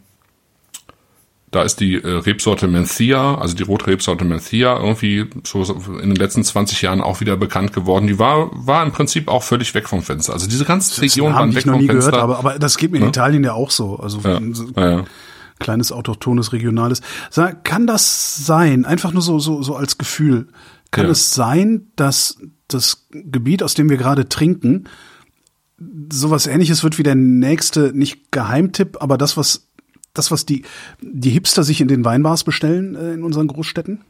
da 1.51 1.63
ist 1.63 1.81
die 1.81 1.95
äh, 1.95 2.07
Rebsorte 2.07 2.67
Mencia, 2.67 3.35
also 3.35 3.53
die 3.55 3.63
Rotrebsorte 3.63 4.23
Mencia, 4.23 4.77
irgendwie 4.77 5.25
so 5.43 5.63
in 6.01 6.09
den 6.09 6.15
letzten 6.15 6.45
20 6.45 6.81
Jahren 6.81 7.01
auch 7.01 7.19
wieder 7.19 7.35
bekannt 7.35 7.73
geworden. 7.73 8.07
Die 8.07 8.17
war, 8.17 8.49
war 8.53 8.83
im 8.83 8.93
Prinzip 8.93 9.27
auch 9.27 9.43
völlig 9.43 9.73
weg 9.73 9.89
vom 9.89 10.01
Fenster. 10.01 10.31
Also 10.31 10.47
diese 10.47 10.63
ganze 10.63 11.01
Region 11.01 11.33
war 11.33 11.45
weg 11.49 11.57
ich 11.57 11.65
noch 11.65 11.73
vom 11.73 11.81
nie 11.81 11.87
Fenster. 11.87 12.11
gehört 12.11 12.23
habe, 12.23 12.37
aber 12.37 12.57
das 12.57 12.77
geht 12.77 12.91
mir 12.91 12.99
in 12.99 13.03
Ja. 13.03 13.09
Italien 13.09 13.43
ja 13.43 13.53
auch 13.53 13.69
so. 13.69 13.97
Also 13.97 14.19
ja, 14.23 14.39
so 14.53 14.67
ja, 14.77 15.03
kleines 15.59 15.91
autochthones 15.91 16.53
regionales. 16.53 17.01
Sag, 17.29 17.65
kann 17.65 17.85
das 17.85 18.45
sein? 18.45 18.85
Einfach 18.85 19.11
nur 19.11 19.21
so 19.21 19.37
so 19.39 19.61
so 19.61 19.75
als 19.75 19.97
Gefühl. 19.97 20.47
Kann 20.89 21.07
es 21.07 21.33
sein, 21.33 21.87
dass 21.97 22.37
das 22.73 23.07
Gebiet, 23.11 23.63
aus 23.63 23.73
dem 23.73 23.89
wir 23.89 23.97
gerade 23.97 24.27
trinken, 24.29 24.85
sowas 26.11 26.47
Ähnliches 26.47 26.83
wird 26.83 26.97
wie 26.97 27.03
der 27.03 27.15
nächste 27.15 27.91
nicht 27.95 28.31
Geheimtipp, 28.31 28.97
aber 29.01 29.17
das 29.17 29.37
was 29.37 29.67
das 30.13 30.29
was 30.31 30.45
die 30.45 30.63
die 31.01 31.29
Hipster 31.31 31.63
sich 31.63 31.81
in 31.81 31.87
den 31.87 32.03
Weinbars 32.05 32.43
bestellen 32.43 32.95
äh, 32.95 33.13
in 33.13 33.23
unseren 33.23 33.47
Großstädten? 33.47 34.01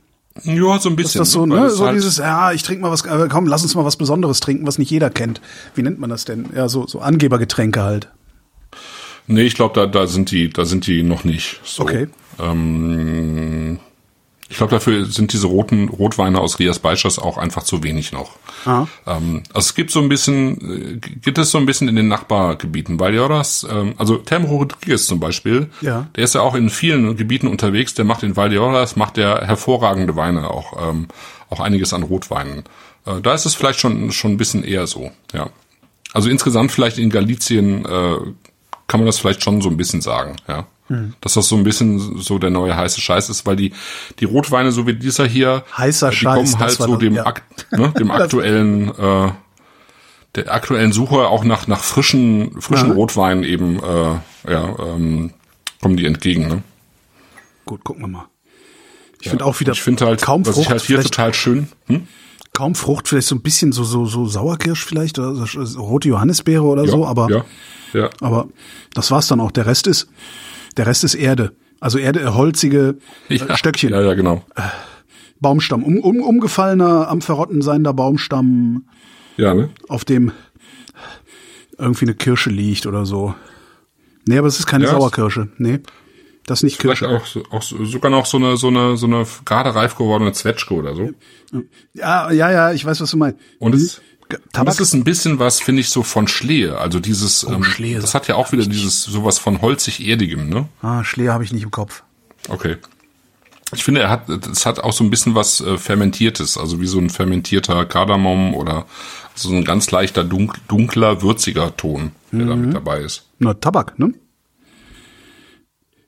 Ja, 0.44 0.80
so 0.80 0.90
ein 0.90 0.96
bisschen. 0.96 1.22
Ist 1.22 1.28
das 1.28 1.32
so, 1.32 1.46
ne? 1.46 1.66
es 1.66 1.76
So 1.76 1.86
halt- 1.86 1.96
dieses, 1.98 2.18
ja, 2.18 2.54
ich 2.54 2.64
trinke 2.64 2.82
mal 2.82 2.92
was, 2.92 3.04
äh, 3.06 3.28
komm, 3.30 3.48
lass 3.48 3.64
uns 3.64 3.76
mal 3.76 3.84
was 3.84 3.98
Besonderes 3.98 4.40
trinken, 4.40 4.66
was 4.66 4.78
nicht 4.78 4.90
jeder 4.90 5.10
kennt. 5.10 5.42
Wie 5.76 5.82
nennt 5.84 6.00
man 6.00 6.10
das 6.10 6.24
denn? 6.24 6.46
Ja, 6.56 6.70
so, 6.70 6.88
so 6.88 7.00
Angebergetränke 7.02 7.82
halt. 7.84 8.10
Nee, 9.28 9.44
ich 9.44 9.56
glaube, 9.56 9.76
da, 9.76 9.88
da 9.88 10.08
sind 10.08 10.32
die, 10.32 10.50
da 10.50 10.64
sind 10.66 10.88
die 10.88 11.04
noch 11.04 11.26
nicht. 11.26 11.60
So. 11.66 11.84
Okay. 11.84 12.08
Ähm, 12.40 13.80
ich 14.52 14.58
glaube, 14.58 14.72
dafür 14.72 15.06
sind 15.06 15.32
diese 15.34 15.48
roten 15.48 15.88
Rotweine 15.90 16.40
aus 16.40 16.60
Rias 16.60 16.80
Baixas 16.80 17.18
auch 17.18 17.38
einfach 17.38 17.64
zu 17.64 17.82
wenig 17.84 18.12
noch. 18.12 18.34
Ah. 18.66 18.86
Ähm, 19.08 19.44
also 19.54 19.60
es 19.70 19.76
gibt 19.76 19.92
so 19.92 20.02
ein 20.02 20.10
bisschen, 20.10 20.98
äh, 21.02 21.10
gibt 21.22 21.38
es 21.38 21.52
so 21.52 21.58
ein 21.58 21.66
bisschen 21.66 21.88
in 21.88 21.96
den 21.96 22.10
Nachbargebieten. 22.10 23.00
Valdeoras, 23.00 23.66
ähm, 23.72 23.94
also 23.98 24.18
Termo 24.18 24.50
Rodriguez 24.50 25.06
zum 25.06 25.20
Beispiel, 25.22 25.70
Ja. 25.80 26.08
der 26.16 26.24
ist 26.26 26.36
ja 26.36 26.42
auch 26.42 26.54
in 26.56 26.70
vielen 26.70 27.16
Gebieten 27.16 27.48
unterwegs. 27.48 27.94
Der 27.94 28.04
macht 28.06 28.24
in 28.24 28.36
Valdeoras, 28.36 28.96
macht 28.98 29.16
der 29.18 29.48
hervorragende 29.48 30.16
Weine, 30.18 30.52
auch 30.52 30.90
ähm, 30.92 31.08
auch 31.50 31.62
einiges 31.62 31.94
an 31.94 32.04
Rotweinen. 32.04 32.64
Äh, 33.06 33.22
da 33.22 33.34
ist 33.34 33.46
es 33.46 33.56
vielleicht 33.56 33.80
schon 33.80 34.12
schon 34.12 34.32
ein 34.34 34.38
bisschen 34.38 34.64
eher 34.66 34.86
so, 34.86 35.12
ja. 35.34 35.50
Also 36.14 36.30
insgesamt 36.30 36.72
vielleicht 36.74 36.98
in 36.98 37.10
Galizien 37.10 37.86
äh, 37.86 38.16
kann 38.88 39.00
man 39.00 39.06
das 39.06 39.18
vielleicht 39.18 39.42
schon 39.44 39.62
so 39.62 39.70
ein 39.70 39.78
bisschen 39.78 40.02
sagen, 40.02 40.36
ja. 40.50 40.66
Dass 41.22 41.34
das 41.34 41.48
so 41.48 41.56
ein 41.56 41.64
bisschen 41.64 42.18
so 42.18 42.40
der 42.40 42.50
neue 42.50 42.76
heiße 42.76 43.00
Scheiß 43.00 43.30
ist, 43.30 43.46
weil 43.46 43.56
die, 43.56 43.74
die 44.20 44.26
Rotweine, 44.26 44.72
so 44.72 44.88
wie 44.88 44.94
dieser 44.94 45.26
hier, 45.26 45.64
Heißer 45.78 46.10
die 46.10 46.16
Scheiß, 46.18 46.36
kommen 46.36 46.60
halt 46.60 46.72
so 46.72 46.96
dem, 46.96 47.16
ja. 47.16 47.26
Ak 47.26 47.44
ne, 47.72 47.94
dem 47.98 48.12
aktuellen, 48.12 48.90
äh, 48.90 49.32
der 50.36 50.54
aktuellen 50.54 50.92
Suche 50.92 51.28
auch 51.28 51.44
nach, 51.44 51.68
nach 51.68 51.84
frischen, 51.84 52.62
frischen 52.62 52.90
Ja. 52.90 52.94
Rotweinen 52.96 53.44
eben, 53.44 53.78
äh, 53.80 54.52
ja, 54.52 54.76
ähm, 54.80 55.34
kommen 55.82 55.98
die 55.98 56.06
entgegen, 56.06 56.48
ne? 56.48 56.64
Gut, 57.66 57.84
gucken 57.84 58.04
wir 58.04 58.08
mal. 58.08 58.28
Ich 59.22 59.30
finde 59.30 59.46
auch 59.46 59.60
wieder 59.60 59.74
Ich 59.74 59.82
finde 59.82 60.06
halt, 60.06 60.22
kaum 60.22 60.46
was 60.46 60.56
Frucht, 60.56 60.66
ich 60.66 60.72
halt 60.72 60.82
hier 60.82 61.02
total 61.02 61.34
schön, 61.34 61.68
hm? 61.88 62.08
kaum 62.54 62.76
Frucht, 62.76 63.08
vielleicht 63.08 63.28
so 63.28 63.36
ein 63.36 63.42
bisschen 63.42 63.72
so 63.72 63.84
so 63.84 64.06
so 64.06 64.26
Sauerkirsch 64.28 64.84
vielleicht 64.84 65.20
oder 65.20 65.46
so, 65.46 65.82
rote 65.82 66.10
Johannisbeere 66.10 66.64
oder 66.64 66.88
so, 66.88 67.06
aber 67.06 67.30
ja, 67.30 67.46
ja. 67.94 68.10
aber 68.20 68.48
das 68.94 69.12
war's 69.12 69.28
dann 69.28 69.40
auch. 69.40 69.52
Der 69.52 69.66
Rest 69.66 69.88
ist 69.88 70.08
der 70.78 70.88
Rest 70.88 71.04
ist 71.04 71.16
Erde. 71.16 71.54
Also 71.80 71.98
Erde, 71.98 72.22
äh, 72.22 72.28
holzige 72.28 72.98
äh, 73.30 73.36
ja. 73.36 73.58
Stöckchen, 73.58 73.90
Ja, 73.92 74.02
ja, 74.02 74.14
genau. 74.14 74.44
Baumstamm, 75.40 75.84
um, 75.84 75.98
um, 76.00 76.22
umgefallener, 76.22 77.08
am 77.08 77.22
Verrotten 77.22 77.62
seiender 77.62 77.94
Baumstamm, 77.94 78.86
Ja, 79.38 79.54
ne? 79.54 79.70
auf 79.88 80.06
dem 80.06 80.32
irgendwie 81.78 82.06
eine 82.06 82.14
Kirsche 82.16 82.52
liegt 82.52 82.86
oder 82.86 83.06
so. 83.06 83.34
Nee, 84.28 84.38
aber 84.38 84.48
es 84.48 84.60
ist 84.60 84.68
keine 84.68 84.86
Ja, 84.86 84.92
Sauerkirsche. 84.92 85.50
Nee. 85.58 85.80
Das 86.46 86.60
ist 86.60 86.64
nicht 86.64 86.80
Vielleicht 86.82 87.02
Kirsche. 87.02 87.44
auch, 87.50 87.54
auch 87.54 87.62
so- 87.64 87.84
sogar 87.86 88.12
noch 88.12 88.26
so 88.28 88.38
eine, 88.38 88.58
so 88.58 88.68
eine, 88.68 88.98
so 88.98 89.08
eine 89.08 89.26
gerade 89.46 89.74
reif 89.74 89.96
gewordene 89.96 90.32
Zwetschge 90.34 90.74
oder 90.76 90.96
so. 90.96 91.10
Ja, 91.94 92.32
ja, 92.32 92.52
ja, 92.52 92.72
ich 92.74 92.86
weiß, 92.86 93.02
was 93.02 93.10
du 93.12 93.18
meinst. 93.18 93.40
Und 93.60 93.74
es, 93.74 93.98
und 93.98 94.04
Tabak? 94.54 94.74
es 94.74 94.80
ist 94.80 94.94
ein 94.94 95.04
bisschen 95.04 95.40
was, 95.40 95.60
finde 95.62 95.82
ich, 95.82 95.90
so 95.90 96.04
von 96.04 96.28
Schlehe. 96.28 96.78
Also 96.78 97.00
dieses, 97.00 97.44
ähm, 97.44 97.58
Oh, 97.60 97.64
Schlehe, 97.64 98.00
das 98.00 98.14
hat 98.16 98.28
ja 98.28 98.36
auch 98.36 98.52
wieder 98.52 98.66
dieses, 98.66 99.04
sowas 99.04 99.40
von 99.40 99.62
holzig-erdigem, 99.62 100.50
ne? 100.50 100.68
Ah, 100.82 101.04
Schleer 101.04 101.34
habe 101.34 101.44
ich 101.44 101.54
nicht 101.54 101.64
im 101.64 101.72
Kopf. 101.72 102.04
Okay. 102.50 102.78
Ich 103.74 103.84
finde, 103.86 104.02
er 104.02 104.10
hat, 104.10 104.28
es 104.30 104.66
hat 104.66 104.80
auch 104.82 104.92
so 104.92 105.04
ein 105.04 105.10
bisschen 105.10 105.34
was 105.34 105.62
äh, 105.62 105.78
Fermentiertes, 105.78 106.58
also 106.58 106.82
wie 106.82 106.88
so 106.88 107.00
ein 107.00 107.10
fermentierter 107.10 107.86
Kardamom 107.86 108.54
oder 108.54 108.86
so 109.34 109.50
ein 109.50 109.64
ganz 109.64 109.90
leichter, 109.92 110.24
dunk, 110.26 110.56
dunkler, 110.68 111.22
würziger 111.22 111.76
Ton, 111.78 112.12
der 112.34 112.46
da 112.48 112.56
Mhm. 112.56 112.66
mit 112.66 112.76
dabei 112.76 113.00
ist. 113.00 113.26
Na, 113.40 113.54
Tabak, 113.54 113.98
ne? 113.98 114.14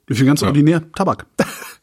Ich 0.08 0.18
bin 0.18 0.26
ganz 0.26 0.42
Ja. 0.42 0.48
ordinär 0.48 0.82
Tabak. 0.92 1.24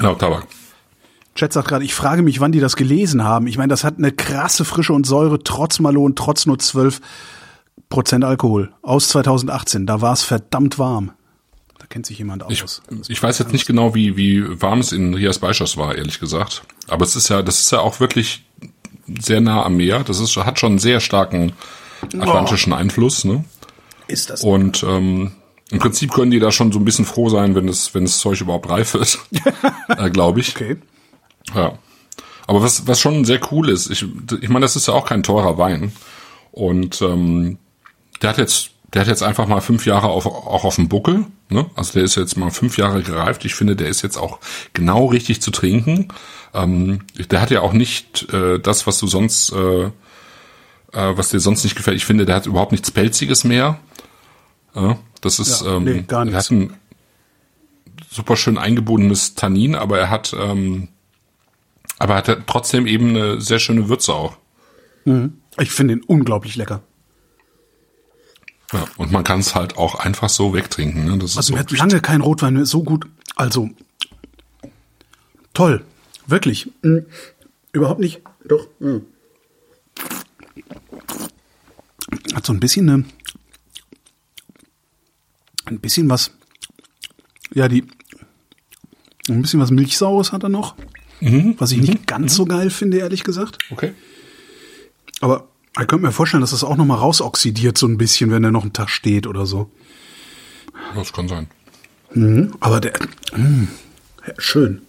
Genau, 0.00 0.14
Tabak. 0.14 0.46
Chat 1.34 1.52
sagt 1.52 1.68
gerade, 1.68 1.84
ich 1.84 1.94
frage 1.94 2.22
mich, 2.22 2.40
wann 2.40 2.52
die 2.52 2.60
das 2.60 2.76
gelesen 2.76 3.22
haben. 3.22 3.46
Ich 3.46 3.56
meine, 3.56 3.68
das 3.68 3.84
hat 3.84 3.98
eine 3.98 4.12
krasse 4.12 4.64
Frische 4.64 4.92
und 4.92 5.06
Säure, 5.06 5.42
trotz 5.42 5.78
Malon, 5.78 6.14
trotz 6.16 6.46
nur 6.46 6.58
12 6.58 7.00
Prozent 7.88 8.24
Alkohol. 8.24 8.72
Aus 8.82 9.08
2018. 9.08 9.86
Da 9.86 10.00
war 10.00 10.12
es 10.12 10.22
verdammt 10.22 10.78
warm. 10.78 11.12
Da 11.78 11.86
kennt 11.86 12.06
sich 12.06 12.18
jemand 12.18 12.44
Ich, 12.48 12.62
aus. 12.62 12.82
ich 13.08 13.22
weiß 13.22 13.38
jetzt 13.38 13.52
nicht 13.52 13.66
genau, 13.66 13.94
wie, 13.94 14.16
wie 14.16 14.60
warm 14.60 14.80
es 14.80 14.92
in 14.92 15.14
Rias 15.14 15.38
Beischers 15.38 15.76
war, 15.76 15.94
ehrlich 15.94 16.20
gesagt. 16.20 16.62
Aber 16.88 17.04
es 17.04 17.16
ist 17.16 17.28
ja, 17.28 17.42
das 17.42 17.60
ist 17.60 17.72
ja 17.72 17.80
auch 17.80 18.00
wirklich 18.00 18.44
sehr 19.20 19.40
nah 19.40 19.64
am 19.64 19.76
Meer. 19.76 20.02
Das 20.04 20.20
ist, 20.20 20.36
hat 20.36 20.58
schon 20.58 20.72
einen 20.72 20.78
sehr 20.78 21.00
starken 21.00 21.52
atlantischen 22.02 22.72
Einfluss, 22.72 23.24
ne? 23.24 23.44
ist 24.08 24.30
das. 24.30 24.42
Und 24.42 24.82
ähm, 24.82 25.32
im 25.70 25.78
Prinzip 25.78 26.12
können 26.12 26.30
die 26.30 26.40
da 26.40 26.50
schon 26.50 26.72
so 26.72 26.78
ein 26.78 26.84
bisschen 26.84 27.04
froh 27.04 27.28
sein, 27.28 27.54
wenn 27.54 27.68
es, 27.68 27.94
wenn 27.94 28.04
das 28.04 28.18
Zeug 28.18 28.40
überhaupt 28.40 28.68
reif 28.68 28.94
ist, 28.94 29.20
äh, 29.88 30.10
glaube 30.10 30.40
ich. 30.40 30.54
okay. 30.54 30.76
Ja. 31.54 31.78
Aber 32.46 32.62
was, 32.62 32.88
was 32.88 33.00
schon 33.00 33.24
sehr 33.24 33.40
cool 33.52 33.68
ist, 33.68 33.90
ich, 33.90 34.04
ich 34.40 34.48
meine, 34.48 34.64
das 34.64 34.74
ist 34.74 34.88
ja 34.88 34.94
auch 34.94 35.06
kein 35.06 35.22
teurer 35.22 35.56
Wein. 35.56 35.92
Und 36.50 37.00
ähm, 37.00 37.58
der 38.22 38.30
hat 38.30 38.38
jetzt, 38.38 38.70
der 38.92 39.02
hat 39.02 39.08
jetzt 39.08 39.22
einfach 39.22 39.46
mal 39.46 39.60
fünf 39.60 39.86
Jahre 39.86 40.08
auf, 40.08 40.26
auch 40.26 40.64
auf 40.64 40.74
dem 40.74 40.88
Buckel. 40.88 41.26
Ne? 41.48 41.66
Also 41.76 41.92
der 41.92 42.02
ist 42.02 42.16
jetzt 42.16 42.36
mal 42.36 42.50
fünf 42.50 42.76
Jahre 42.76 43.02
gereift. 43.02 43.44
Ich 43.44 43.54
finde, 43.54 43.76
der 43.76 43.88
ist 43.88 44.02
jetzt 44.02 44.16
auch 44.16 44.40
genau 44.72 45.06
richtig 45.06 45.40
zu 45.40 45.52
trinken. 45.52 46.08
Ähm, 46.52 47.02
der 47.30 47.40
hat 47.40 47.52
ja 47.52 47.60
auch 47.60 47.72
nicht 47.72 48.32
äh, 48.32 48.58
das, 48.58 48.88
was 48.88 48.98
du 48.98 49.06
sonst, 49.06 49.52
äh, 49.52 49.84
äh, 49.84 49.90
was 50.92 51.28
dir 51.28 51.38
sonst 51.38 51.62
nicht 51.62 51.76
gefällt. 51.76 51.98
Ich 51.98 52.04
finde, 52.04 52.26
der 52.26 52.34
hat 52.34 52.46
überhaupt 52.46 52.72
nichts 52.72 52.90
Pelziges 52.90 53.44
mehr. 53.44 53.78
Ja, 54.74 54.98
das 55.20 55.38
ist, 55.38 55.62
Ja, 55.62 55.76
ähm, 55.76 55.84
nee, 55.84 56.02
gar 56.02 56.20
er 56.20 56.24
nichts. 56.26 56.44
hat 56.46 56.50
ein 56.52 56.72
super 58.10 58.36
schön 58.36 58.58
eingebundenes 58.58 59.34
Tannin, 59.34 59.74
aber 59.74 59.98
er 59.98 60.10
hat, 60.10 60.34
ähm, 60.38 60.88
aber 61.98 62.14
er 62.14 62.26
hat 62.26 62.46
trotzdem 62.46 62.86
eben 62.86 63.10
eine 63.10 63.40
sehr 63.40 63.58
schöne 63.58 63.88
Würze 63.88 64.14
auch. 64.14 64.36
Ich 65.58 65.70
finde 65.70 65.94
ihn 65.94 66.02
unglaublich 66.06 66.56
lecker. 66.56 66.82
Ja, 68.72 68.84
und 68.96 69.10
man 69.10 69.24
kann 69.24 69.40
es 69.40 69.54
halt 69.56 69.76
auch 69.76 69.96
einfach 69.96 70.28
so 70.28 70.54
wegtrinken. 70.54 71.04
Ne? 71.04 71.18
Das 71.18 71.36
Also 71.36 71.48
so 71.48 71.54
mir 71.54 71.60
hat 71.60 71.72
lange 71.72 72.00
kein 72.00 72.20
Rotwein 72.20 72.54
mehr 72.54 72.66
so 72.66 72.84
gut. 72.84 73.06
Also 73.34 73.70
toll, 75.54 75.84
wirklich. 76.26 76.70
Mhm. 76.82 77.06
Überhaupt 77.72 77.98
nicht. 78.00 78.22
Doch. 78.44 78.68
Mhm. 78.78 79.06
Hat 82.34 82.46
so 82.46 82.52
ein 82.52 82.60
bisschen 82.60 82.88
eine, 82.88 83.04
ein 85.70 85.80
bisschen 85.80 86.08
was. 86.08 86.32
Ja, 87.52 87.68
die 87.68 87.84
ein 89.28 89.42
bisschen 89.42 89.60
was 89.60 89.70
Milchsaures 89.70 90.32
hat 90.32 90.42
er 90.42 90.48
noch, 90.48 90.74
was 91.58 91.72
ich 91.72 91.80
nicht 91.80 92.06
ganz 92.06 92.34
so 92.34 92.44
geil 92.46 92.70
finde, 92.70 92.98
ehrlich 92.98 93.24
gesagt. 93.24 93.58
okay. 93.70 93.92
Aber 95.20 95.48
ich 95.78 95.86
könnte 95.86 95.98
mir 96.06 96.12
vorstellen, 96.12 96.40
dass 96.40 96.50
das 96.50 96.64
auch 96.64 96.76
noch 96.76 96.84
mal 96.84 96.96
rausoxidiert 96.96 97.76
so 97.78 97.86
ein 97.86 97.98
bisschen, 97.98 98.30
wenn 98.30 98.42
er 98.42 98.50
noch 98.50 98.62
einen 98.62 98.72
Tag 98.72 98.88
steht 98.88 99.26
oder 99.26 99.46
so. 99.46 99.70
Das 100.94 101.12
kann 101.12 101.28
sein. 101.28 101.48
Aber 102.60 102.80
der, 102.80 102.98
mh, 103.36 103.68
ja, 104.26 104.34
schön. 104.38 104.82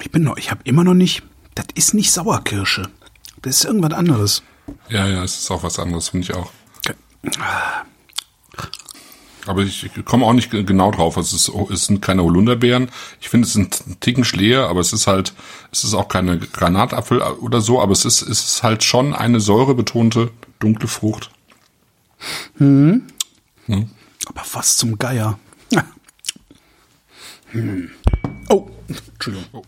Ich 0.00 0.10
bin 0.10 0.22
noch, 0.22 0.36
ich 0.36 0.50
habe 0.50 0.62
immer 0.64 0.82
noch 0.82 0.94
nicht, 0.94 1.22
das 1.54 1.66
ist 1.74 1.94
nicht 1.94 2.10
Sauerkirsche. 2.10 2.90
Das 3.42 3.56
ist 3.56 3.64
irgendwas 3.64 3.92
anderes. 3.92 4.42
Ja, 4.88 5.06
ja, 5.06 5.22
es 5.24 5.38
ist 5.38 5.50
auch 5.50 5.62
was 5.62 5.78
anderes, 5.78 6.08
finde 6.08 6.24
ich 6.24 6.34
auch. 6.34 6.50
Aber 9.46 9.62
ich, 9.62 9.90
komme 10.04 10.24
auch 10.24 10.34
nicht 10.34 10.52
ge- 10.52 10.62
genau 10.62 10.92
drauf. 10.92 11.16
Es, 11.16 11.32
ist, 11.32 11.50
es 11.70 11.86
sind 11.86 12.00
keine 12.00 12.22
Holunderbeeren. 12.22 12.90
Ich 13.20 13.28
finde, 13.28 13.46
es 13.46 13.52
sind 13.54 13.84
ein 13.88 13.98
Ticken 13.98 14.24
Schlehe, 14.24 14.68
aber 14.68 14.78
es 14.80 14.92
ist 14.92 15.08
halt, 15.08 15.34
es 15.72 15.82
ist 15.82 15.94
auch 15.94 16.06
keine 16.06 16.38
Granatapfel 16.38 17.20
oder 17.20 17.60
so, 17.60 17.82
aber 17.82 17.90
es 17.92 18.04
ist, 18.04 18.22
es 18.22 18.44
ist 18.44 18.62
halt 18.62 18.84
schon 18.84 19.14
eine 19.14 19.40
säurebetonte 19.40 20.30
dunkle 20.60 20.86
Frucht. 20.86 21.30
Aber 22.58 23.00
was 24.52 24.76
zum 24.76 24.96
Geier. 24.98 25.38
Hm. 27.50 27.90
Oh, 28.48 28.66
Entschuldigung. 29.12 29.44
Gegen 29.52 29.62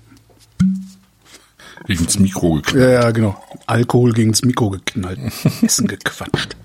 das 1.87 2.18
Mikro 2.18 2.55
geknallt. 2.55 2.82
Ja, 2.82 3.03
ja, 3.03 3.11
genau. 3.11 3.43
Alkohol 3.66 4.12
gegens 4.12 4.43
Mikro 4.43 4.70
geknallt. 4.70 5.20
Essen 5.62 5.87
gequatscht. 5.87 6.57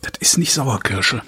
Das 0.00 0.12
ist 0.20 0.38
nicht 0.38 0.52
Sauerkirsche. 0.52 1.22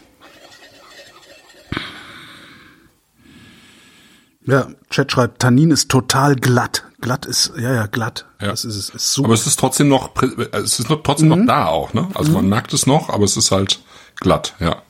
Ja, 4.45 4.69
Chat 4.91 5.13
schreibt, 5.13 5.41
Tannin 5.41 5.71
ist 5.71 5.89
total 5.89 6.35
glatt. 6.37 6.85
Glatt 7.01 7.27
ist, 7.27 7.53
ja, 7.57 7.75
ja, 7.75 7.87
glatt. 7.87 8.27
Ja. 8.41 8.49
Das 8.49 8.65
ist 8.65 8.77
es. 8.77 8.89
Ist 8.91 9.13
super. 9.13 9.27
Aber 9.27 9.35
es 9.35 9.47
ist 9.47 9.59
trotzdem 9.59 9.89
noch, 9.89 10.11
äh, 10.23 10.57
es 10.59 10.79
ist 10.79 10.89
noch 10.89 11.03
trotzdem 11.03 11.29
noch 11.29 11.47
da 11.47 11.67
auch, 11.67 11.93
ne? 11.93 12.09
Also 12.15 12.33
man 12.33 12.49
merkt 12.49 12.73
es 12.73 12.87
noch, 12.87 13.09
aber 13.09 13.25
es 13.25 13.37
ist 13.37 13.51
halt 13.51 13.81
glatt, 14.17 14.55
ja. 14.59 14.83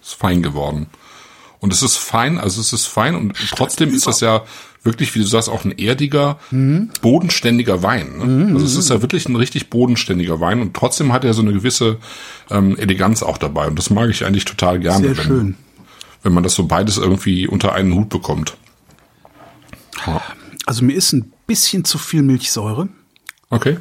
Ist 0.00 0.14
fein 0.14 0.42
geworden. 0.42 0.88
Und 1.62 1.72
es 1.72 1.80
ist 1.82 1.96
fein, 1.96 2.38
also 2.38 2.60
es 2.60 2.72
ist 2.72 2.86
fein 2.86 3.14
und 3.14 3.34
trotzdem 3.50 3.94
ist 3.94 4.08
das 4.08 4.18
ja 4.18 4.42
wirklich, 4.82 5.14
wie 5.14 5.20
du 5.20 5.24
sagst, 5.24 5.48
auch 5.48 5.64
ein 5.64 5.70
erdiger, 5.70 6.40
bodenständiger 7.00 7.84
Wein. 7.84 8.18
Ne? 8.18 8.54
Also 8.54 8.66
es 8.66 8.74
ist 8.74 8.90
ja 8.90 9.00
wirklich 9.00 9.28
ein 9.28 9.36
richtig 9.36 9.70
bodenständiger 9.70 10.40
Wein 10.40 10.60
und 10.60 10.74
trotzdem 10.74 11.12
hat 11.12 11.24
er 11.24 11.34
so 11.34 11.42
eine 11.42 11.52
gewisse 11.52 11.98
ähm, 12.50 12.76
Eleganz 12.76 13.22
auch 13.22 13.38
dabei. 13.38 13.68
Und 13.68 13.78
das 13.78 13.90
mag 13.90 14.10
ich 14.10 14.26
eigentlich 14.26 14.44
total 14.44 14.80
gerne, 14.80 15.06
Sehr 15.06 15.18
wenn, 15.18 15.24
schön. 15.24 15.56
wenn 16.24 16.32
man 16.32 16.42
das 16.42 16.54
so 16.54 16.66
beides 16.66 16.98
irgendwie 16.98 17.46
unter 17.46 17.72
einen 17.74 17.94
Hut 17.94 18.08
bekommt. 18.08 18.56
Ja. 20.04 20.20
Also 20.66 20.84
mir 20.84 20.96
ist 20.96 21.12
ein 21.12 21.32
bisschen 21.46 21.84
zu 21.84 21.96
viel 21.96 22.22
Milchsäure. 22.22 22.88
Okay. 23.50 23.78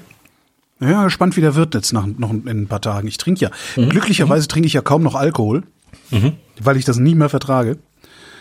Ja, 0.79 1.03
gespannt, 1.03 1.35
wie 1.35 1.41
der 1.41 1.55
wird 1.55 1.73
jetzt 1.73 1.93
nach 1.93 2.05
noch 2.05 2.29
in 2.29 2.47
ein 2.47 2.67
paar 2.67 2.81
Tagen. 2.81 3.07
Ich 3.07 3.17
trinke 3.17 3.41
ja. 3.41 3.51
Mhm. 3.75 3.89
Glücklicherweise 3.89 4.47
trinke 4.47 4.67
ich 4.67 4.73
ja 4.73 4.81
kaum 4.81 5.01
noch 5.01 5.15
Alkohol, 5.15 5.63
weil 6.61 6.77
ich 6.77 6.85
das 6.85 6.97
nie 6.97 7.15
mehr 7.15 7.29
vertrage. 7.29 7.79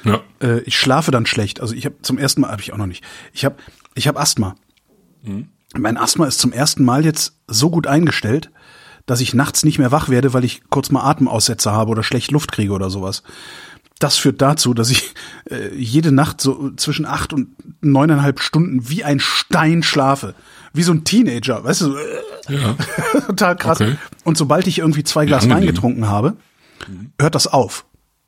Ja. 0.04 0.20
Äh, 0.42 0.60
ich 0.60 0.78
schlafe 0.78 1.10
dann 1.10 1.26
schlecht. 1.26 1.60
Also 1.60 1.74
ich 1.74 1.84
habe 1.84 1.96
zum 2.02 2.18
ersten 2.18 2.40
Mal 2.42 2.50
habe 2.50 2.62
ich 2.62 2.72
auch 2.72 2.78
noch 2.78 2.86
nicht. 2.86 3.04
Ich 3.32 3.44
habe 3.44 3.56
ich 3.94 4.08
habe 4.08 4.18
Asthma. 4.18 4.56
Mhm. 5.22 5.48
Mein 5.76 5.96
Asthma 5.96 6.26
ist 6.26 6.40
zum 6.40 6.52
ersten 6.52 6.84
Mal 6.84 7.04
jetzt 7.04 7.36
so 7.46 7.70
gut 7.70 7.86
eingestellt, 7.86 8.50
dass 9.06 9.20
ich 9.20 9.34
nachts 9.34 9.64
nicht 9.64 9.78
mehr 9.78 9.92
wach 9.92 10.08
werde, 10.08 10.32
weil 10.32 10.44
ich 10.44 10.62
kurz 10.68 10.90
mal 10.90 11.02
Atemaussetzer 11.02 11.72
habe 11.72 11.90
oder 11.90 12.02
schlecht 12.02 12.30
Luft 12.30 12.52
kriege 12.52 12.72
oder 12.72 12.90
sowas. 12.90 13.22
Das 13.98 14.16
führt 14.16 14.40
dazu, 14.40 14.72
dass 14.72 14.90
ich 14.90 15.14
äh, 15.50 15.74
jede 15.74 16.10
Nacht 16.10 16.40
so 16.40 16.70
zwischen 16.76 17.04
acht 17.04 17.32
und 17.32 17.48
neuneinhalb 17.82 18.40
Stunden 18.40 18.88
wie 18.88 19.04
ein 19.04 19.20
Stein 19.20 19.82
schlafe. 19.82 20.34
Wie 20.72 20.82
so 20.82 20.92
ein 20.92 21.04
Teenager, 21.04 21.62
weißt 21.62 21.82
du? 21.82 21.96
Ja. 22.48 22.76
Total 23.26 23.56
krass. 23.56 23.80
Okay. 23.80 23.96
Und 24.24 24.38
sobald 24.38 24.66
ich 24.66 24.78
irgendwie 24.78 25.04
zwei 25.04 25.26
Glas 25.26 25.48
Wein 25.50 25.66
getrunken 25.66 26.08
habe, 26.08 26.36
hört 27.20 27.34
das 27.34 27.46
auf. 27.46 27.84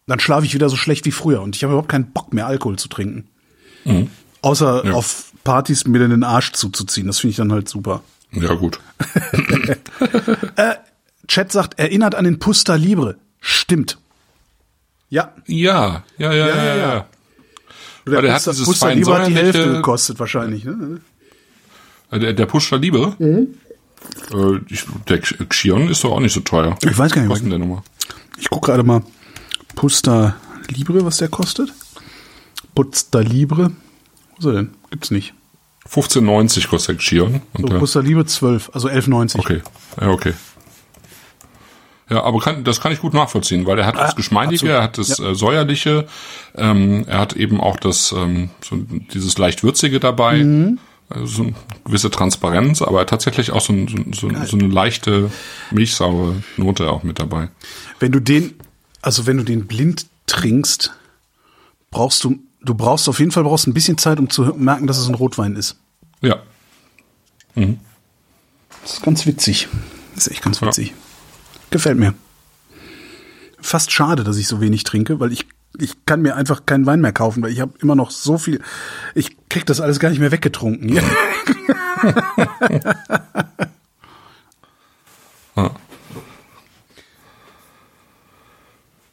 Dann 0.06 0.20
schlafe 0.20 0.44
ich 0.46 0.54
wieder 0.54 0.68
so 0.68 0.76
schlecht 0.76 1.04
wie 1.06 1.12
früher 1.12 1.40
und 1.42 1.54
ich 1.56 1.62
habe 1.64 1.72
überhaupt 1.74 1.88
keinen 1.90 2.12
Bock 2.12 2.32
mehr 2.34 2.46
Alkohol 2.46 2.76
zu 2.78 2.88
trinken. 2.88 3.28
Außer 4.42 4.84
Ja. 4.86 4.92
auf 4.92 5.32
Partys 5.44 5.86
mir 5.86 5.98
den 6.06 6.24
Arsch 6.24 6.52
zuzuziehen. 6.52 7.06
Das 7.06 7.18
finde 7.20 7.30
ich 7.32 7.36
dann 7.36 7.52
halt 7.52 7.68
super. 7.68 8.02
Ja, 8.32 8.54
gut. 8.54 8.80
Chat 11.28 11.52
sagt, 11.52 11.78
erinnert 11.78 12.14
an 12.14 12.24
den 12.24 12.38
Pusta 12.38 12.74
Libre. 12.74 13.16
Stimmt. 13.40 13.98
Ja. 15.08 15.32
Ja, 15.46 16.04
ja, 16.18 16.32
ja, 16.32 16.46
ja, 16.48 16.64
ja. 16.64 16.76
ja. 16.76 17.06
Der, 18.06 18.14
Weil 18.14 18.22
der 18.22 18.32
hat 18.32 18.38
Pusta, 18.38 18.50
dieses 18.52 18.66
Pusta 18.66 18.90
Libre 18.90 19.18
hat 19.20 19.28
die 19.28 19.34
Hälfte 19.34 19.72
gekostet 19.72 20.18
wahrscheinlich. 20.18 20.64
Ne? 20.64 21.00
Äh, 22.10 22.18
Der, 22.18 22.32
der 22.32 22.46
Pushta 22.46 22.76
Libre, 22.76 23.16
äh, 23.20 23.46
ich, 24.68 24.84
der 25.08 25.18
Xion 25.20 25.88
ist 25.88 26.02
doch 26.02 26.12
auch 26.12 26.20
nicht 26.20 26.32
so 26.32 26.40
teuer. 26.40 26.76
Ich 26.82 26.98
weiß 26.98 27.12
gar 27.12 27.22
nicht, 27.22 27.30
Was 27.30 27.36
was- 27.36 27.38
ist 27.38 27.42
denn 27.42 27.50
der 27.50 27.58
Nummer? 27.60 27.84
Ich 28.38 28.50
gucke 28.50 28.66
gerade 28.70 28.82
mal 28.82 29.02
Pusta 29.74 30.36
Libre, 30.68 31.04
was 31.04 31.18
der 31.18 31.28
kostet. 31.28 31.72
Pusta 32.74 33.20
Libre. 33.20 33.72
Wo 34.30 34.38
ist 34.38 34.44
er 34.46 34.52
denn? 34.52 34.70
Gibt's 34.90 35.10
nicht. 35.10 35.34
15,90 35.90 36.68
kostet 36.68 36.98
Xion. 36.98 37.42
Und 37.54 37.68
So, 37.70 37.78
Pusta 37.78 38.00
Libre 38.00 38.24
12, 38.24 38.70
also 38.72 38.88
11,90. 38.88 39.38
okay, 39.38 39.62
ja, 40.00 40.08
okay. 40.08 40.32
Ja, 42.08 42.24
aber 42.24 42.40
kann, 42.40 42.62
das 42.64 42.80
kann 42.80 42.92
ich 42.92 43.00
gut 43.00 43.14
nachvollziehen, 43.14 43.64
weil 43.66 43.78
er 43.78 43.86
hat 43.86 43.96
das 43.96 44.14
Geschmeidige, 44.16 44.56
absolut. 44.56 44.74
er 44.76 44.82
hat 44.82 44.98
das 44.98 45.18
äh, 45.18 45.34
Säuerliche, 45.34 46.06
ähm, 46.54 47.04
er 47.06 47.18
hat 47.18 47.32
eben 47.34 47.58
auch 47.60 47.76
das, 47.78 48.12
ähm, 48.12 48.50
so 48.62 48.76
dieses 48.76 49.38
leicht 49.38 49.62
Würzige 49.62 49.98
dabei, 49.98 50.42
Mhm. 50.44 50.78
Also 51.12 51.26
so 51.26 51.42
eine 51.42 51.54
gewisse 51.84 52.10
Transparenz, 52.10 52.82
aber 52.82 53.06
tatsächlich 53.06 53.50
auch 53.52 53.60
so, 53.60 53.72
ein, 53.72 53.88
so, 53.88 54.28
so, 54.28 54.44
so 54.46 54.56
eine 54.56 54.68
leichte 54.68 55.30
milchsaure 55.70 56.42
Note 56.56 56.90
auch 56.90 57.02
mit 57.02 57.18
dabei. 57.18 57.48
Wenn 58.00 58.12
du 58.12 58.20
den, 58.20 58.54
also 59.00 59.26
wenn 59.26 59.36
du 59.36 59.44
den 59.44 59.66
blind 59.66 60.06
trinkst, 60.26 60.92
brauchst 61.90 62.24
du, 62.24 62.38
du 62.62 62.74
brauchst 62.74 63.08
auf 63.08 63.18
jeden 63.18 63.30
Fall 63.30 63.44
brauchst 63.44 63.66
ein 63.66 63.74
bisschen 63.74 63.98
Zeit, 63.98 64.18
um 64.18 64.30
zu 64.30 64.42
merken, 64.56 64.86
dass 64.86 64.98
es 64.98 65.08
ein 65.08 65.14
Rotwein 65.14 65.56
ist. 65.56 65.76
Ja, 66.20 66.42
Das 68.82 68.94
ist 68.94 69.02
ganz 69.02 69.26
witzig. 69.26 69.68
Das 70.14 70.26
ist 70.26 70.32
echt 70.32 70.42
ganz 70.42 70.62
witzig. 70.62 70.94
Gefällt 71.70 71.98
mir. 71.98 72.14
Fast 73.60 73.92
schade, 73.92 74.24
dass 74.24 74.36
ich 74.36 74.48
so 74.48 74.60
wenig 74.60 74.84
trinke, 74.84 75.20
weil 75.20 75.32
ich 75.32 75.46
ich 75.78 76.04
kann 76.06 76.22
mir 76.22 76.36
einfach 76.36 76.66
keinen 76.66 76.86
Wein 76.86 77.00
mehr 77.00 77.12
kaufen, 77.12 77.42
weil 77.42 77.50
ich 77.50 77.60
habe 77.60 77.72
immer 77.80 77.94
noch 77.94 78.10
so 78.10 78.38
viel. 78.38 78.60
Ich 79.14 79.36
krieg 79.48 79.66
das 79.66 79.80
alles 79.80 79.98
gar 79.98 80.10
nicht 80.10 80.18
mehr 80.18 80.32
weggetrunken. 80.32 80.88
hier. 80.88 81.02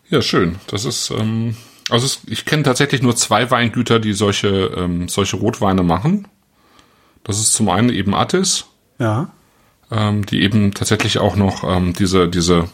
Ja, 0.10 0.22
schön. 0.24 0.56
Das 0.68 0.86
ist, 0.86 1.12
ähm, 1.12 1.56
also 1.90 2.06
es, 2.06 2.22
ich 2.28 2.46
kenne 2.46 2.64
tatsächlich 2.64 3.02
nur 3.02 3.16
zwei 3.16 3.50
Weingüter, 3.52 4.00
die 4.00 4.14
solche, 4.14 4.72
ähm, 4.76 5.08
solche 5.08 5.38
Rotweine 5.38 5.84
machen. 5.84 6.28
Das 7.24 7.40
ist 7.40 7.54
zum 7.54 7.70
einen 7.70 7.90
eben 7.90 8.16
Attis, 8.16 8.66
ja. 8.98 9.30
ähm, 9.92 10.26
die 10.26 10.42
eben 10.42 10.74
tatsächlich 10.74 11.20
auch 11.20 11.36
noch 11.36 11.64
ähm, 11.64 11.94
diese, 11.94 12.28
diese 12.28 12.70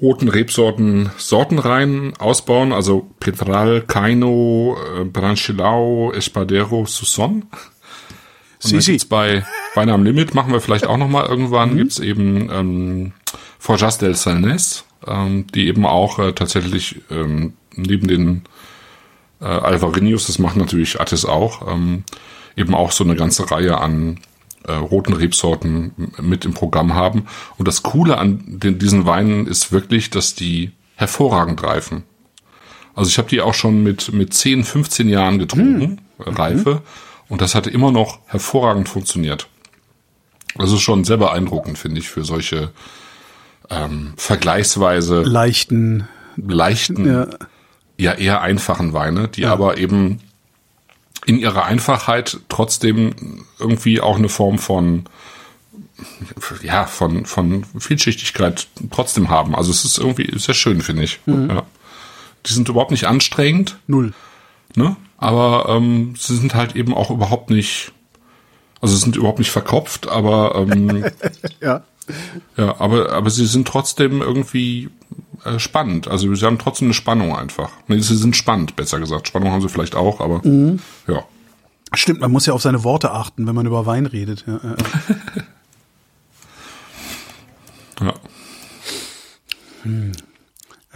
roten 0.00 0.28
Rebsorten 0.28 1.10
Sortenreihen 1.16 2.16
ausbauen, 2.18 2.72
also 2.72 3.10
Petral, 3.20 3.82
Caino, 3.82 4.76
äh, 5.00 5.04
Branchelao, 5.04 6.12
Espadero, 6.12 6.86
Susson. 6.86 7.44
Und 8.62 8.82
Si, 8.82 8.98
si. 8.98 9.06
bei 9.08 9.44
Weine 9.74 9.92
am 9.92 10.04
Limit, 10.04 10.34
machen 10.34 10.52
wir 10.52 10.60
vielleicht 10.60 10.86
auch 10.86 10.96
noch 10.96 11.08
mal 11.08 11.26
irgendwann, 11.26 11.76
gibt's 11.76 11.98
eben 11.98 12.50
ähm, 12.50 13.12
Forjas 13.58 13.98
del 13.98 14.14
Salnes, 14.14 14.84
ähm, 15.06 15.46
die 15.54 15.68
eben 15.68 15.86
auch 15.86 16.18
äh, 16.18 16.32
tatsächlich 16.32 17.00
ähm, 17.10 17.54
neben 17.76 18.08
den 18.08 18.42
äh, 19.40 19.46
Alvarinius, 19.46 20.26
das 20.26 20.38
macht 20.38 20.56
natürlich 20.56 21.00
Attis 21.00 21.24
auch, 21.24 21.68
ähm, 21.72 22.04
eben 22.56 22.74
auch 22.74 22.92
so 22.92 23.04
eine 23.04 23.16
ganze 23.16 23.50
Reihe 23.50 23.78
an 23.78 24.20
äh, 24.66 24.72
roten 24.72 25.12
Rebsorten 25.12 26.12
mit 26.20 26.44
im 26.44 26.54
Programm 26.54 26.94
haben. 26.94 27.26
Und 27.58 27.68
das 27.68 27.82
Coole 27.82 28.18
an 28.18 28.42
den, 28.46 28.78
diesen 28.78 29.06
Weinen 29.06 29.46
ist 29.46 29.72
wirklich, 29.72 30.10
dass 30.10 30.34
die 30.34 30.72
hervorragend 30.96 31.62
reifen. 31.62 32.04
Also 32.94 33.08
ich 33.08 33.18
habe 33.18 33.28
die 33.28 33.40
auch 33.40 33.54
schon 33.54 33.82
mit, 33.82 34.12
mit 34.12 34.32
10, 34.34 34.64
15 34.64 35.08
Jahren 35.08 35.38
getrunken, 35.38 36.00
äh, 36.18 36.30
Reife, 36.30 36.82
und 37.28 37.40
das 37.40 37.54
hatte 37.54 37.70
immer 37.70 37.90
noch 37.90 38.18
hervorragend 38.26 38.88
funktioniert. 38.88 39.48
Das 40.56 40.70
ist 40.70 40.82
schon 40.82 41.04
sehr 41.04 41.16
beeindruckend, 41.16 41.78
finde 41.78 42.00
ich, 42.00 42.08
für 42.08 42.22
solche 42.22 42.70
ähm, 43.70 44.12
vergleichsweise 44.16 45.22
Leichten. 45.22 46.06
leichten, 46.36 47.06
Ja. 47.06 47.28
ja 47.98 48.12
eher 48.12 48.40
einfachen 48.42 48.92
Weine, 48.92 49.28
die 49.28 49.46
aber 49.46 49.78
eben 49.78 50.20
in 51.26 51.38
ihrer 51.38 51.64
Einfachheit 51.64 52.38
trotzdem 52.48 53.44
irgendwie 53.58 54.00
auch 54.00 54.16
eine 54.16 54.28
Form 54.28 54.58
von 54.58 55.04
ja 56.62 56.86
von 56.86 57.24
von 57.24 57.64
Vielschichtigkeit 57.78 58.66
trotzdem 58.90 59.28
haben. 59.30 59.54
Also 59.54 59.70
es 59.70 59.84
ist 59.84 59.98
irgendwie 59.98 60.30
sehr 60.38 60.54
schön, 60.54 60.82
finde 60.82 61.04
ich. 61.04 61.20
Ja. 61.26 61.62
Die 62.46 62.52
sind 62.52 62.68
überhaupt 62.68 62.90
nicht 62.90 63.06
anstrengend, 63.06 63.78
Null. 63.86 64.12
ne? 64.74 64.96
Aber 65.16 65.66
ähm, 65.68 66.14
sie 66.18 66.36
sind 66.36 66.54
halt 66.54 66.76
eben 66.76 66.92
auch 66.92 67.10
überhaupt 67.10 67.48
nicht, 67.48 67.92
also 68.82 68.94
sie 68.94 69.00
sind 69.02 69.16
überhaupt 69.16 69.38
nicht 69.38 69.50
verkopft, 69.50 70.08
aber 70.08 70.54
ähm, 70.56 71.06
Ja. 71.62 71.84
ja, 72.58 72.78
aber, 72.80 73.12
aber 73.12 73.30
sie 73.30 73.46
sind 73.46 73.66
trotzdem 73.66 74.20
irgendwie 74.20 74.90
äh, 75.44 75.58
spannend. 75.58 76.08
Also 76.08 76.34
sie 76.34 76.46
haben 76.46 76.58
trotzdem 76.58 76.86
eine 76.86 76.94
Spannung 76.94 77.36
einfach. 77.36 77.70
Nee, 77.86 77.98
sie 77.98 78.16
sind 78.16 78.36
spannend, 78.36 78.76
besser 78.76 78.98
gesagt. 78.98 79.28
Spannung 79.28 79.50
haben 79.50 79.60
sie 79.60 79.68
vielleicht 79.68 79.94
auch, 79.94 80.20
aber 80.20 80.40
ja. 81.06 81.22
Stimmt, 81.94 82.20
man 82.20 82.32
muss 82.32 82.46
ja 82.46 82.54
auf 82.54 82.62
seine 82.62 82.82
Worte 82.82 83.12
achten, 83.12 83.46
wenn 83.46 83.54
man 83.54 83.66
über 83.66 83.86
Wein 83.86 84.06
redet. 84.06 84.44
Ja, 84.46 84.60
ja. 88.00 88.06
ja. 88.06 88.14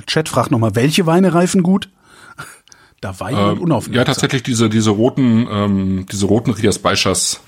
Chat 0.07 0.29
fragt 0.29 0.51
nochmal, 0.51 0.75
welche 0.75 1.07
Weine 1.07 1.35
reifen 1.35 1.63
gut? 1.63 1.91
Da 3.01 3.21
Wein 3.21 3.37
und 3.37 3.59
Ähm, 3.59 3.61
unaufmerksam. 3.61 3.95
ja, 3.95 4.05
tatsächlich 4.05 4.43
diese, 4.43 4.69
diese 4.69 4.91
roten, 4.91 5.47
ähm, 5.49 6.07
diese 6.11 6.27
roten 6.27 6.51
Rias 6.51 6.81
Baixas 6.81 7.41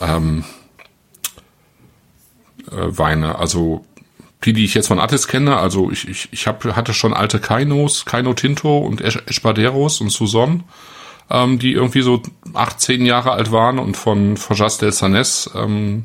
ähm, 0.00 0.44
äh, 2.70 2.86
Weine. 2.96 3.38
Also 3.38 3.84
die, 4.44 4.52
die 4.52 4.64
ich 4.64 4.74
jetzt 4.74 4.88
von 4.88 4.98
Attis 4.98 5.28
kenne, 5.28 5.56
also 5.56 5.90
ich, 5.90 6.08
ich, 6.08 6.28
ich 6.32 6.46
hab, 6.46 6.64
hatte 6.64 6.94
schon 6.94 7.14
alte 7.14 7.38
Kainos, 7.40 8.04
Kaino 8.04 8.34
Tinto 8.34 8.78
und 8.78 9.00
Es- 9.00 9.16
Espaderos 9.26 10.00
und 10.00 10.10
Suzon, 10.10 10.64
ähm, 11.30 11.58
die 11.58 11.72
irgendwie 11.72 12.02
so 12.02 12.22
18 12.54 13.04
Jahre 13.04 13.32
alt 13.32 13.52
waren 13.52 13.78
und 13.78 13.96
von 13.96 14.36
Forjas 14.36 14.78
del 14.78 14.92
Sanes, 14.92 15.50
ähm, 15.54 16.04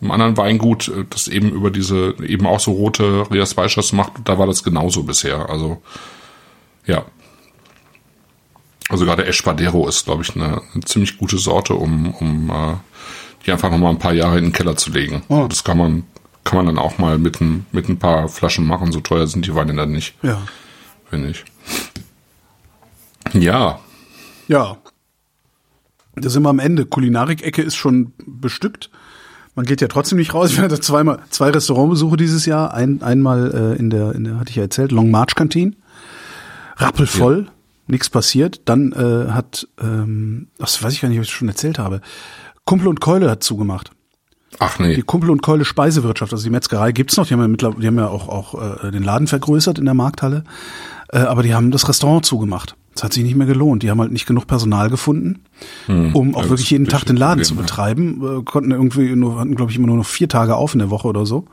im 0.00 0.10
anderen 0.10 0.36
Weingut, 0.36 0.88
äh, 0.88 1.04
das 1.08 1.28
eben 1.28 1.50
über 1.50 1.70
diese, 1.70 2.14
eben 2.26 2.46
auch 2.46 2.58
so 2.60 2.72
rote 2.72 3.30
Rias 3.30 3.54
Baixas 3.54 3.92
macht, 3.92 4.12
da 4.24 4.38
war 4.38 4.46
das 4.48 4.64
genauso 4.64 5.04
bisher. 5.04 5.48
Also, 5.48 5.80
ja. 6.86 7.04
Also 8.88 9.04
gerade 9.04 9.24
Espadero 9.24 9.88
ist, 9.88 10.04
glaube 10.04 10.22
ich, 10.22 10.34
eine, 10.34 10.60
eine 10.74 10.82
ziemlich 10.84 11.16
gute 11.16 11.38
Sorte, 11.38 11.74
um, 11.74 12.12
um 12.14 12.50
äh, 12.50 12.74
die 13.46 13.52
einfach 13.52 13.70
noch 13.70 13.78
mal 13.78 13.90
ein 13.90 13.98
paar 13.98 14.12
Jahre 14.12 14.38
in 14.38 14.46
den 14.46 14.52
Keller 14.52 14.76
zu 14.76 14.90
legen. 14.90 15.22
Oh. 15.28 15.46
Das 15.48 15.64
kann 15.64 15.78
man, 15.78 16.04
kann 16.44 16.56
man 16.56 16.66
dann 16.66 16.78
auch 16.78 16.98
mal 16.98 17.18
mit 17.18 17.40
ein, 17.40 17.66
mit 17.72 17.88
ein 17.88 17.98
paar 17.98 18.28
Flaschen 18.28 18.66
machen. 18.66 18.92
So 18.92 19.00
teuer 19.00 19.26
sind 19.26 19.46
die 19.46 19.54
Weine 19.54 19.74
dann 19.74 19.92
nicht, 19.92 20.14
ja. 20.22 20.42
finde 21.08 21.30
ich. 21.30 21.44
Ja, 23.32 23.78
Ja. 24.48 24.76
Da 26.14 26.28
sind 26.28 26.42
wir 26.42 26.50
am 26.50 26.58
Ende. 26.58 26.84
Kulinarik-Ecke 26.84 27.62
ist 27.62 27.74
schon 27.74 28.12
bestückt. 28.18 28.90
Man 29.54 29.64
geht 29.64 29.80
ja 29.80 29.88
trotzdem 29.88 30.18
nicht 30.18 30.34
raus. 30.34 30.50
Ich 30.52 30.58
hatte 30.58 30.80
zweimal 30.80 31.20
zwei 31.30 31.50
Restaurantbesuche 31.50 32.16
dieses 32.16 32.44
Jahr. 32.44 32.74
Ein, 32.74 33.02
einmal 33.02 33.50
äh, 33.54 33.78
in 33.78 33.88
der, 33.88 34.14
in 34.14 34.24
der, 34.24 34.38
hatte 34.38 34.50
ich 34.50 34.56
ja 34.56 34.62
erzählt, 34.62 34.92
Long 34.92 35.10
March 35.10 35.34
Canteen. 35.34 35.76
Rappelvoll, 36.76 37.48
nichts 37.86 38.10
passiert. 38.10 38.62
Dann 38.66 38.92
äh, 38.92 39.30
hat, 39.30 39.68
ähm, 39.80 40.48
das 40.58 40.82
weiß 40.82 40.92
ich 40.92 41.00
gar 41.00 41.08
nicht, 41.08 41.18
ob 41.18 41.22
ich 41.22 41.28
das 41.28 41.36
schon 41.36 41.48
erzählt 41.48 41.78
habe. 41.78 42.00
Kumpel 42.64 42.88
und 42.88 43.00
Keule 43.00 43.30
hat 43.30 43.42
zugemacht. 43.42 43.92
Ach 44.58 44.78
nee. 44.78 44.94
Die 44.94 45.02
Kumpel 45.02 45.30
und 45.30 45.42
Keule 45.42 45.64
Speisewirtschaft, 45.64 46.32
also 46.32 46.44
die 46.44 46.50
Metzgerei 46.50 46.92
gibt's 46.92 47.16
noch. 47.16 47.26
Die 47.26 47.34
haben 47.34 47.40
ja 47.40 47.48
mittlerweile, 47.48 47.80
die 47.80 47.86
haben 47.86 47.98
ja 47.98 48.08
auch, 48.08 48.28
auch 48.28 48.82
äh, 48.84 48.90
den 48.90 49.02
Laden 49.02 49.26
vergrößert 49.26 49.78
in 49.78 49.84
der 49.84 49.94
Markthalle. 49.94 50.44
Äh, 51.10 51.18
aber 51.18 51.42
die 51.42 51.54
haben 51.54 51.70
das 51.70 51.88
Restaurant 51.88 52.24
zugemacht. 52.24 52.76
Das 52.94 53.04
hat 53.04 53.12
sich 53.14 53.22
nicht 53.24 53.36
mehr 53.36 53.46
gelohnt. 53.46 53.82
Die 53.82 53.90
haben 53.90 54.00
halt 54.00 54.12
nicht 54.12 54.26
genug 54.26 54.46
Personal 54.46 54.90
gefunden, 54.90 55.40
um 55.88 56.34
auch 56.34 56.50
wirklich 56.50 56.70
jeden 56.70 56.88
Tag 56.88 57.04
den 57.06 57.16
Laden 57.16 57.42
zu 57.42 57.54
betreiben. 57.54 58.40
Äh, 58.40 58.42
konnten 58.42 58.70
irgendwie 58.70 59.16
nur, 59.16 59.38
hatten 59.38 59.54
glaube 59.54 59.70
ich 59.70 59.78
immer 59.78 59.86
nur 59.86 59.96
noch 59.96 60.06
vier 60.06 60.28
Tage 60.28 60.56
auf 60.56 60.74
in 60.74 60.78
der 60.80 60.90
Woche 60.90 61.08
oder 61.08 61.24
so. 61.24 61.46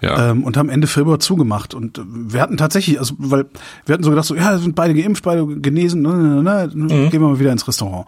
Ja. 0.00 0.30
Ähm, 0.30 0.42
und 0.44 0.56
haben 0.56 0.68
Ende 0.70 0.86
Februar 0.88 1.20
zugemacht. 1.20 1.74
Und 1.74 1.98
äh, 1.98 2.02
wir 2.06 2.40
hatten 2.40 2.56
tatsächlich, 2.56 2.98
also 2.98 3.14
weil 3.18 3.44
wir 3.84 3.92
hatten 3.92 4.02
so 4.02 4.10
gedacht, 4.10 4.24
so, 4.26 4.34
ja, 4.34 4.56
sind 4.58 4.74
beide 4.74 4.94
geimpft, 4.94 5.22
beide 5.24 5.46
genesen, 5.46 6.02
ne, 6.02 6.08
ne, 6.16 6.42
ne, 6.42 6.70
Mhm. 6.74 6.86
ne, 6.86 7.08
gehen 7.10 7.20
wir 7.20 7.28
mal 7.28 7.38
wieder 7.38 7.52
ins 7.52 7.68
Restaurant. 7.68 8.06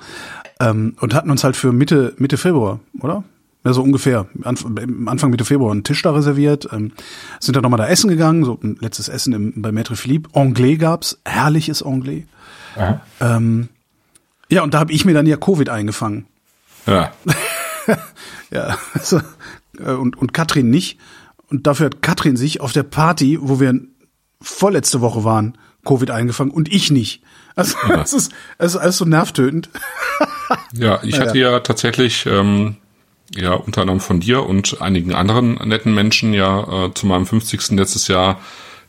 Ähm, 0.59 0.95
und 1.01 1.14
hatten 1.14 1.31
uns 1.31 1.45
halt 1.45 1.57
für 1.57 1.70
Mitte, 1.72 2.14
Mitte 2.16 2.37
Februar, 2.39 2.81
oder? 3.01 3.25
Ja, 3.65 3.73
so 3.73 3.83
ungefähr. 3.83 4.27
Anf 4.43 4.67
Anfang 5.07 5.31
Mitte 5.31 5.45
Februar 5.45 5.73
einen 5.73 5.85
Tisch 5.85 6.03
da 6.03 6.12
reserviert. 6.12 6.69
Ähm, 6.73 6.93
sind 7.41 7.57
dann 7.57 7.62
nochmal 7.62 7.79
da 7.79 7.87
essen 7.87 8.09
gegangen, 8.09 8.45
so 8.45 8.59
ein 8.62 8.77
letztes 8.81 9.09
Essen 9.09 9.33
im, 9.33 9.62
bei 9.62 9.71
Maître 9.71 9.97
Philippe. 9.97 10.29
Anglais 10.39 10.77
gab's, 10.77 11.19
herrliches 11.25 11.83
Anglais. 11.83 12.27
Ähm, 13.21 13.69
ja, 14.51 14.62
und 14.62 14.75
da 14.75 14.81
habe 14.81 14.93
ich 14.93 15.05
mir 15.05 15.15
dann 15.15 15.27
ja 15.27 15.37
Covid 15.37 15.69
eingefangen. 15.69 16.27
ja. 16.87 17.12
Ja, 18.51 18.79
also, 18.95 19.21
äh, 19.79 19.93
und, 19.93 20.17
und 20.17 20.33
Katrin 20.33 20.71
nicht. 20.71 20.99
Und 21.51 21.67
dafür 21.67 21.87
hat 21.87 22.03
Katrin 22.03 22.37
sich 22.37 22.61
auf 22.61 22.73
der 22.73 22.85
Party, 22.85 23.39
wo 23.41 23.61
wir 23.61 23.79
vorletzte 24.41 25.01
Woche 25.01 25.25
waren, 25.25 25.59
Covid 25.85 26.11
eingefangen 26.11 26.53
und 26.53 26.73
ich 26.73 26.91
nicht. 26.91 27.23
Also 27.57 27.77
es 28.03 28.12
ist, 28.12 28.33
es 28.59 28.75
ist 28.75 28.81
alles 28.81 28.97
so 28.97 29.05
nervtötend. 29.05 29.71
Ja, 30.73 31.03
ich 31.03 31.19
hatte 31.19 31.39
ja 31.39 31.61
tatsächlich 31.61 32.27
ähm, 32.27 32.77
ja 33.37 33.55
unter 33.55 33.81
anderem 33.83 34.01
von 34.01 34.20
dir 34.20 34.45
und 34.47 34.81
einigen 34.81 35.14
anderen 35.14 35.55
netten 35.66 35.95
Menschen 35.95 36.35
ja 36.35 36.87
äh, 36.87 36.95
zu 36.95 37.07
meinem 37.07 37.27
50. 37.27 37.70
letztes 37.72 38.09
Jahr 38.09 38.39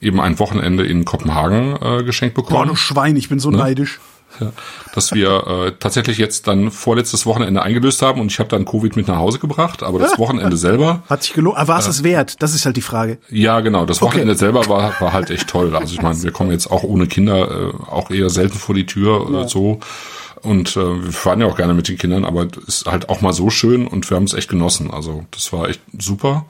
eben 0.02 0.20
ein 0.20 0.38
Wochenende 0.40 0.86
in 0.86 1.06
Kopenhagen 1.06 1.78
äh, 1.82 2.04
geschenkt 2.04 2.36
Boah, 2.36 2.44
bekommen. 2.44 2.68
du 2.70 2.76
Schwein, 2.76 3.16
ich 3.16 3.30
bin 3.30 3.40
so 3.40 3.50
neidisch. 3.52 4.00
Ja, 4.42 4.52
dass 4.94 5.14
wir 5.14 5.48
äh, 5.48 5.72
tatsächlich 5.80 6.18
jetzt 6.18 6.46
dann 6.48 6.70
vorletztes 6.70 7.26
Wochenende 7.26 7.62
eingelöst 7.62 8.02
haben 8.02 8.20
und 8.20 8.30
ich 8.30 8.40
habe 8.40 8.50
dann 8.50 8.66
Covid 8.66 8.98
mit 8.98 9.08
nach 9.08 9.16
Hause 9.16 9.40
gebracht, 9.40 9.82
aber 9.82 9.98
das 9.98 10.20
Wochenende 10.20 10.58
selber, 10.58 11.04
Hat 11.10 11.24
sich 11.24 11.32
gelohnt. 11.32 11.58
Aber 11.58 11.70
war 11.70 11.80
es 11.80 11.88
es 11.88 12.04
wert? 12.04 12.42
Das 12.42 12.54
ist 12.54 12.66
halt 12.66 12.76
die 12.76 12.82
Frage. 12.82 13.18
ja 13.30 13.62
genau, 13.62 13.86
das 13.86 14.02
Okay. 14.02 14.08
Wochenende 14.12 14.36
selber 14.36 14.68
war, 14.68 14.94
war 15.00 15.14
halt 15.14 15.30
echt 15.30 15.48
toll. 15.48 15.74
Also 15.74 15.94
ich 15.94 16.02
meine, 16.02 16.22
wir 16.22 16.32
kommen 16.34 16.52
jetzt 16.52 16.68
auch 16.70 16.84
ohne 16.84 17.08
Kinder 17.08 17.70
äh, 17.70 17.74
auch 17.90 18.10
eher 18.12 18.30
selten 18.30 18.58
vor 18.58 18.76
die 18.76 18.86
Tür 18.86 19.44
äh, 19.46 19.48
so 19.48 19.80
und 20.46 20.78
äh, 20.78 21.04
wir 21.04 21.12
fahren 21.12 21.42
ja 21.42 21.48
auch 21.48 21.58
gerne 21.58 21.74
mit 21.74 21.88
den 21.88 21.98
Kindern, 21.98 22.26
aber 22.26 22.48
es 22.68 22.82
ist 22.82 22.86
halt 22.86 23.10
auch 23.10 23.22
mal 23.22 23.34
so 23.34 23.50
schön 23.50 23.88
und 23.88 24.10
wir 24.10 24.16
haben 24.16 24.24
es 24.26 24.34
echt 24.34 24.50
genossen. 24.50 24.92
Also 24.92 25.26
das 25.32 25.52
war 25.52 25.70
echt 25.70 25.82
super. 25.98 26.46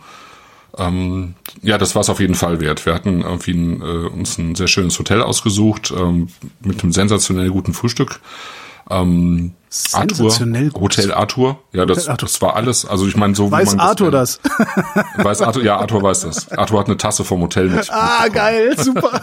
Ähm, 0.78 1.36
ja, 1.62 1.78
das 1.78 1.96
war 1.96 2.02
es 2.02 2.10
auf 2.10 2.20
jeden 2.20 2.36
Fall 2.36 2.60
wert. 2.60 2.86
Wir 2.86 2.94
hatten 2.94 3.22
irgendwie 3.22 3.54
ein, 3.54 3.82
äh, 3.82 4.08
uns 4.08 4.38
ein 4.38 4.56
sehr 4.56 4.68
schönes 4.68 5.00
Hotel 5.00 5.22
ausgesucht 5.22 5.94
ähm, 5.98 6.28
mit 6.62 6.84
einem 6.84 6.92
sensationell 6.92 7.50
guten 7.50 7.74
Frühstück. 7.74 8.20
Ähm, 8.90 9.54
Sensationell 9.70 10.68
Arthur, 10.68 10.82
Hotel 10.82 11.12
Arthur. 11.14 11.60
Ja, 11.74 11.86
das, 11.86 12.08
Arthur. 12.08 12.28
das 12.28 12.42
war 12.42 12.56
alles. 12.56 12.86
Also 12.86 13.08
ich 13.08 13.18
meine, 13.18 13.36
so 13.36 13.52
Weiß 13.52 13.74
wie 13.74 13.78
man 13.78 13.88
Arthur 13.88 14.12
das, 14.12 14.40
das? 14.42 15.06
Weiß 15.26 15.42
Arthur, 15.42 15.64
ja, 15.64 15.78
Arthur 15.78 16.02
weiß 16.02 16.22
das. 16.22 16.52
Arthur 16.52 16.80
hat 16.80 16.88
eine 16.88 16.98
Tasse 16.98 17.26
vom 17.26 17.42
Hotel 17.42 17.70
mit. 17.70 17.90
ah, 17.92 18.28
geil, 18.30 18.76
super. 18.78 19.22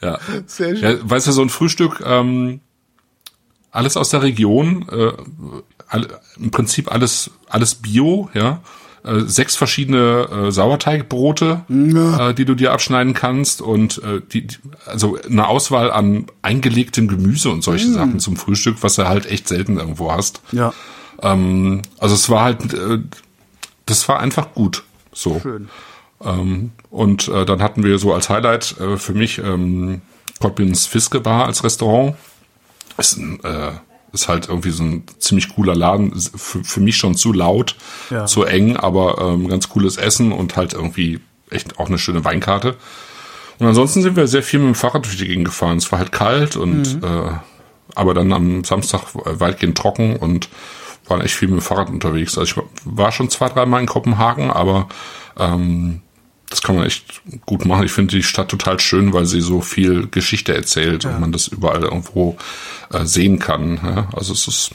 Ja. 0.00 0.18
Sehr 0.46 0.76
schön. 0.76 0.82
ja. 0.82 0.98
Weißt 1.02 1.26
du, 1.26 1.32
so 1.32 1.42
ein 1.42 1.48
Frühstück, 1.48 2.02
ähm, 2.04 2.60
alles 3.72 3.96
aus 3.96 4.10
der 4.10 4.22
Region, 4.22 4.86
äh, 4.90 5.12
all, 5.88 6.06
im 6.38 6.50
Prinzip 6.50 6.92
alles, 6.92 7.30
alles 7.48 7.74
Bio, 7.74 8.30
ja. 8.34 8.60
Äh, 9.04 9.22
sechs 9.22 9.56
verschiedene 9.56 10.28
äh, 10.30 10.52
Sauerteigbrote, 10.52 11.62
äh, 11.68 12.34
die 12.34 12.44
du 12.44 12.54
dir 12.54 12.72
abschneiden 12.72 13.14
kannst 13.14 13.60
und 13.60 14.00
äh, 14.04 14.20
die, 14.32 14.46
die, 14.46 14.56
also 14.86 15.18
eine 15.28 15.48
Auswahl 15.48 15.90
an 15.90 16.26
eingelegtem 16.42 17.08
Gemüse 17.08 17.50
und 17.50 17.64
solche 17.64 17.86
Sachen 17.90 18.20
zum 18.20 18.36
Frühstück, 18.36 18.76
was 18.82 18.94
du 18.94 19.08
halt 19.08 19.26
echt 19.26 19.48
selten 19.48 19.78
irgendwo 19.78 20.12
hast. 20.12 20.40
Ja, 20.52 20.72
Ähm, 21.20 21.82
also 21.98 22.14
es 22.14 22.28
war 22.28 22.44
halt, 22.44 22.74
äh, 22.74 22.98
das 23.86 24.08
war 24.08 24.20
einfach 24.20 24.54
gut. 24.54 24.84
So. 25.12 25.40
schön. 25.40 25.68
Ähm, 26.24 26.70
und 26.90 27.28
äh, 27.28 27.44
dann 27.44 27.62
hatten 27.62 27.82
wir 27.82 27.98
so 27.98 28.12
als 28.14 28.28
Highlight 28.28 28.76
äh, 28.80 28.96
für 28.96 29.14
mich 29.14 29.38
ähm, 29.38 30.02
Kottbins 30.40 30.86
Fiske 30.86 31.20
Bar 31.20 31.46
als 31.46 31.64
Restaurant. 31.64 32.14
Ist, 32.98 33.16
ein, 33.16 33.40
äh, 33.44 33.72
ist 34.12 34.28
halt 34.28 34.48
irgendwie 34.48 34.70
so 34.70 34.82
ein 34.82 35.04
ziemlich 35.18 35.54
cooler 35.54 35.74
Laden. 35.74 36.12
Für, 36.20 36.62
für 36.62 36.80
mich 36.80 36.96
schon 36.96 37.14
zu 37.14 37.32
laut, 37.32 37.76
Ja. 38.10 38.26
zu 38.26 38.44
eng, 38.44 38.76
aber 38.76 39.18
ähm, 39.20 39.48
ganz 39.48 39.68
cooles 39.68 39.96
Essen 39.96 40.32
und 40.32 40.56
halt 40.56 40.72
irgendwie 40.74 41.20
echt 41.50 41.78
auch 41.78 41.88
eine 41.88 41.98
schöne 41.98 42.24
Weinkarte. 42.24 42.76
Und 43.58 43.66
ansonsten 43.66 44.02
sind 44.02 44.16
wir 44.16 44.26
sehr 44.26 44.42
viel 44.42 44.58
mit 44.60 44.68
dem 44.68 44.74
Fahrrad 44.74 45.04
durch 45.04 45.16
die 45.18 45.26
Gegend 45.26 45.44
gefahren. 45.46 45.76
Es 45.78 45.90
war 45.92 45.98
halt 45.98 46.12
kalt 46.12 46.56
und 46.56 47.02
äh, 47.02 47.32
aber 47.94 48.14
dann 48.14 48.32
am 48.32 48.64
Samstag 48.64 49.02
weitgehend 49.14 49.76
trocken 49.76 50.16
und 50.16 50.48
waren 51.08 51.20
echt 51.20 51.34
viel 51.34 51.48
mit 51.48 51.58
dem 51.58 51.62
Fahrrad 51.62 51.90
unterwegs. 51.90 52.38
Also 52.38 52.62
ich 52.62 52.66
war 52.84 53.12
schon 53.12 53.28
zwei, 53.28 53.48
dreimal 53.48 53.80
in 53.80 53.86
Kopenhagen, 53.86 54.50
aber 54.50 54.88
ähm, 55.38 56.00
das 56.52 56.60
kann 56.62 56.76
man 56.76 56.84
echt 56.84 57.22
gut 57.46 57.64
machen. 57.64 57.86
Ich 57.86 57.92
finde 57.92 58.14
die 58.14 58.22
Stadt 58.22 58.50
total 58.50 58.78
schön, 58.78 59.14
weil 59.14 59.24
sie 59.24 59.40
so 59.40 59.62
viel 59.62 60.06
Geschichte 60.08 60.54
erzählt 60.54 61.06
und 61.06 61.18
man 61.18 61.32
das 61.32 61.48
überall 61.48 61.82
irgendwo 61.82 62.36
äh, 62.92 63.06
sehen 63.06 63.38
kann. 63.38 63.80
Ja? 63.82 64.08
Also 64.12 64.34
es 64.34 64.46
ist, 64.46 64.70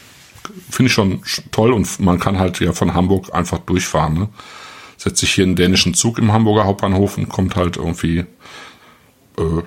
finde 0.71 0.87
ich 0.87 0.93
schon 0.93 1.21
sch- 1.21 1.43
toll 1.51 1.71
und 1.73 1.99
man 1.99 2.19
kann 2.19 2.39
halt 2.39 2.59
ja 2.59 2.73
von 2.73 2.95
Hamburg 2.95 3.31
einfach 3.31 3.59
durchfahren. 3.59 4.15
Ne? 4.15 4.29
Setzt 4.97 5.19
sich 5.19 5.33
hier 5.35 5.43
einen 5.43 5.55
dänischen 5.55 5.93
Zug 5.93 6.17
im 6.17 6.33
Hamburger 6.33 6.65
Hauptbahnhof 6.65 7.19
und 7.19 7.29
kommt 7.29 7.55
halt 7.55 7.77
irgendwie 7.77 8.25
äh, 9.37 9.61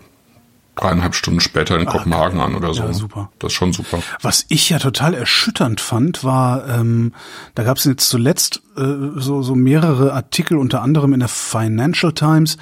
dreieinhalb 0.77 1.15
Stunden 1.15 1.41
später 1.41 1.79
in 1.79 1.87
Kopenhagen 1.87 2.41
an 2.41 2.55
oder 2.55 2.73
so. 2.75 2.83
Ja, 2.83 2.93
super. 2.93 3.31
Das 3.39 3.53
ist 3.53 3.57
schon 3.57 3.73
super. 3.73 4.03
Was 4.23 4.47
ich 4.49 4.71
ja 4.71 4.79
total 4.79 5.15
erschütternd 5.15 5.81
fand, 5.81 6.25
war, 6.25 6.69
ähm, 6.69 7.13
da 7.55 7.65
gab 7.65 7.77
es 7.77 7.85
jetzt 7.85 8.09
zuletzt 8.09 8.63
äh, 8.77 8.83
so, 9.17 9.43
so 9.43 9.55
mehrere 9.55 10.13
Artikel, 10.15 10.57
unter 10.57 10.83
anderem 10.83 11.13
in 11.13 11.21
der 11.21 11.29
Financial 11.29 12.13
Times, 12.13 12.57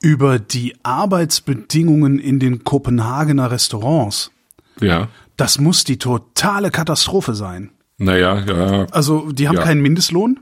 über 0.00 0.38
die 0.38 0.76
Arbeitsbedingungen 0.84 2.18
in 2.18 2.38
den 2.38 2.64
Kopenhagener 2.64 3.50
Restaurants. 3.50 4.30
Ja. 4.80 5.08
Das 5.36 5.58
muss 5.58 5.84
die 5.84 5.98
totale 5.98 6.70
Katastrophe 6.70 7.34
sein. 7.34 7.70
Naja, 7.96 8.38
ja. 8.38 8.86
Also 8.92 9.32
die 9.32 9.48
haben 9.48 9.56
Ja. 9.56 9.62
keinen 9.62 9.82
Mindestlohn. 9.82 10.38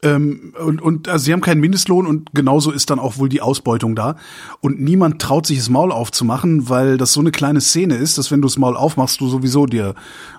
Ähm, 0.00 0.54
und, 0.64 0.80
und 0.80 1.08
also 1.08 1.24
sie 1.24 1.32
haben 1.32 1.40
keinen 1.40 1.60
Mindestlohn 1.60 2.06
und 2.06 2.30
genauso 2.32 2.70
ist 2.70 2.90
dann 2.90 3.00
auch 3.00 3.18
wohl 3.18 3.28
die 3.28 3.40
Ausbeutung 3.40 3.96
da. 3.96 4.16
Und 4.60 4.80
niemand 4.80 5.20
traut 5.20 5.46
sich 5.46 5.58
das 5.58 5.70
Maul 5.70 5.90
aufzumachen, 5.90 6.68
weil 6.68 6.98
das 6.98 7.12
so 7.12 7.20
eine 7.20 7.32
kleine 7.32 7.60
Szene 7.60 7.96
ist, 7.96 8.16
dass 8.16 8.30
wenn 8.30 8.40
du 8.40 8.46
das 8.46 8.58
Maul 8.58 8.76
aufmachst, 8.76 9.20
du 9.20 9.28
sowieso 9.28 9.66
dir, 9.66 9.94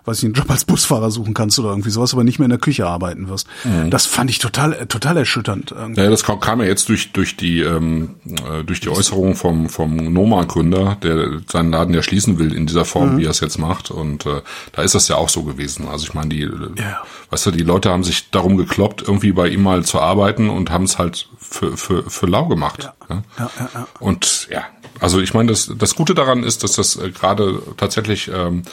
weiß 0.09 0.17
ich, 0.19 0.25
einen 0.25 0.33
Job 0.33 0.49
als 0.49 0.65
Busfahrer 0.65 1.11
suchen 1.11 1.33
kannst 1.33 1.57
oder 1.59 1.69
irgendwie 1.69 1.89
sowas, 1.89 2.13
aber 2.13 2.23
nicht 2.23 2.39
mehr 2.39 2.45
in 2.45 2.49
der 2.51 2.59
Küche 2.59 2.85
arbeiten 2.87 3.29
wirst. 3.29 3.47
Das 3.89 4.05
fand 4.05 4.29
ich 4.29 4.39
total, 4.39 4.85
total 4.87 5.17
erschütternd. 5.17 5.71
irgendwie. 5.71 6.01
Ja, 6.01 6.09
das 6.09 6.23
kam 6.23 6.39
kam 6.39 6.59
ja 6.61 6.67
jetzt 6.67 6.89
durch 6.89 7.11
durch 7.13 7.37
die 7.37 7.61
ähm, 7.61 8.15
äh, 8.25 8.63
durch 8.63 8.79
die 8.81 8.89
Äußerung 8.89 9.35
vom 9.35 9.69
vom 9.69 9.95
Noma-Gründer, 10.11 10.97
der 11.01 11.39
seinen 11.47 11.71
Laden 11.71 11.93
ja 11.93 12.01
schließen 12.03 12.39
will 12.39 12.53
in 12.53 12.65
dieser 12.65 12.85
Form, 12.85 13.17
wie 13.17 13.25
er 13.25 13.31
es 13.31 13.39
jetzt 13.39 13.57
macht. 13.59 13.91
Und 13.91 14.25
äh, 14.25 14.41
da 14.73 14.81
ist 14.81 14.95
das 14.95 15.07
ja 15.07 15.15
auch 15.15 15.29
so 15.29 15.43
gewesen. 15.43 15.87
Also 15.87 16.05
ich 16.05 16.13
meine, 16.13 16.29
die, 16.29 16.41
Ja. 16.41 17.03
weißt 17.29 17.45
du, 17.47 17.51
die 17.51 17.63
Leute 17.63 17.89
haben 17.91 18.03
sich 18.03 18.29
darum 18.31 18.57
gekloppt, 18.57 19.03
irgendwie 19.05 19.31
bei 19.31 19.47
ihm 19.47 19.63
mal 19.63 19.83
zu 19.83 19.99
arbeiten 19.99 20.49
und 20.49 20.71
haben 20.71 20.85
es 20.85 20.97
halt 20.97 21.29
für 21.37 21.77
für 21.77 22.09
für 22.09 22.25
lau 22.25 22.45
gemacht. 22.47 22.83
Ja. 22.83 22.93
Ja, 23.37 23.49
ja, 23.59 23.69
ja. 23.73 23.87
Und 23.99 24.47
ja, 24.51 24.63
also 24.99 25.19
ich 25.19 25.33
meine, 25.33 25.51
das, 25.51 25.71
das 25.77 25.95
Gute 25.95 26.13
daran 26.15 26.43
ist, 26.43 26.63
dass 26.63 26.73
das 26.73 26.95
äh, 26.95 27.11
gerade 27.11 27.61
tatsächlich 27.77 28.29
ähm, 28.33 28.63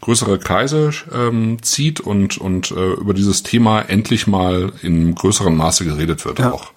größere 0.00 0.38
Kreise 0.38 0.90
ähm, 1.12 1.62
zieht 1.62 2.00
und, 2.00 2.38
und 2.38 2.70
äh, 2.70 2.92
über 2.94 3.14
dieses 3.14 3.42
Thema 3.42 3.80
endlich 3.82 4.26
mal 4.26 4.72
in 4.82 5.14
größerem 5.14 5.56
Maße 5.56 5.84
geredet 5.84 6.24
wird 6.24 6.38
Ja. 6.38 6.52
auch. 6.52 6.72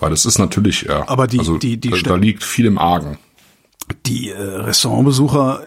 Weil 0.00 0.12
es 0.12 0.24
ist 0.26 0.38
natürlich, 0.38 0.82
ja, 0.82 1.08
Aber 1.08 1.26
die- 1.26 1.38
also, 1.40 1.58
die- 1.58 1.76
die 1.78 1.90
da, 1.90 1.96
da 2.10 2.14
liegt 2.16 2.44
viel 2.44 2.66
im 2.66 2.78
Argen. 2.78 3.18
Die 4.06 4.28
äh, 4.30 4.36
Restaurantbesucher 4.40 5.66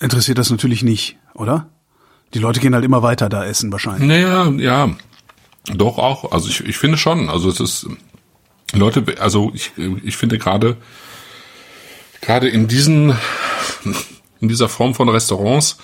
interessiert 0.00 0.38
das 0.38 0.50
natürlich 0.50 0.82
nicht, 0.82 1.16
oder? 1.34 1.68
Die 2.34 2.38
Leute 2.40 2.60
gehen 2.60 2.74
halt 2.74 2.84
immer 2.84 3.02
weiter 3.02 3.28
da 3.28 3.44
essen 3.44 3.70
wahrscheinlich. 3.72 4.06
Naja, 4.08 4.48
ja, 4.58 4.90
doch 5.74 5.98
auch. 5.98 6.32
Also 6.32 6.48
ich, 6.48 6.60
ich 6.64 6.76
finde 6.78 6.98
schon. 6.98 7.28
Also 7.30 7.48
es 7.48 7.60
ist 7.60 7.86
Leute, 8.74 9.04
also 9.20 9.50
ich, 9.54 9.72
ich 10.04 10.16
finde 10.16 10.38
gerade 10.38 10.76
gerade 12.20 12.48
in 12.48 12.68
diesen 12.68 13.16
in 14.40 14.48
dieser 14.48 14.68
Form 14.68 14.94
von 14.94 15.08
Restaurants, 15.08 15.78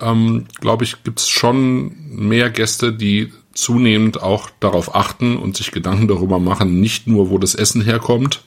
ähm, 0.00 0.46
glaube 0.60 0.84
ich, 0.84 1.02
gibt 1.02 1.20
es 1.20 1.28
schon 1.28 1.94
mehr 2.08 2.50
Gäste, 2.50 2.92
die 2.92 3.32
zunehmend 3.52 4.22
auch 4.22 4.50
darauf 4.60 4.94
achten 4.94 5.36
und 5.36 5.56
sich 5.56 5.72
Gedanken 5.72 6.08
darüber 6.08 6.38
machen, 6.38 6.80
nicht 6.80 7.06
nur, 7.06 7.30
wo 7.30 7.38
das 7.38 7.54
Essen 7.54 7.82
herkommt, 7.82 8.44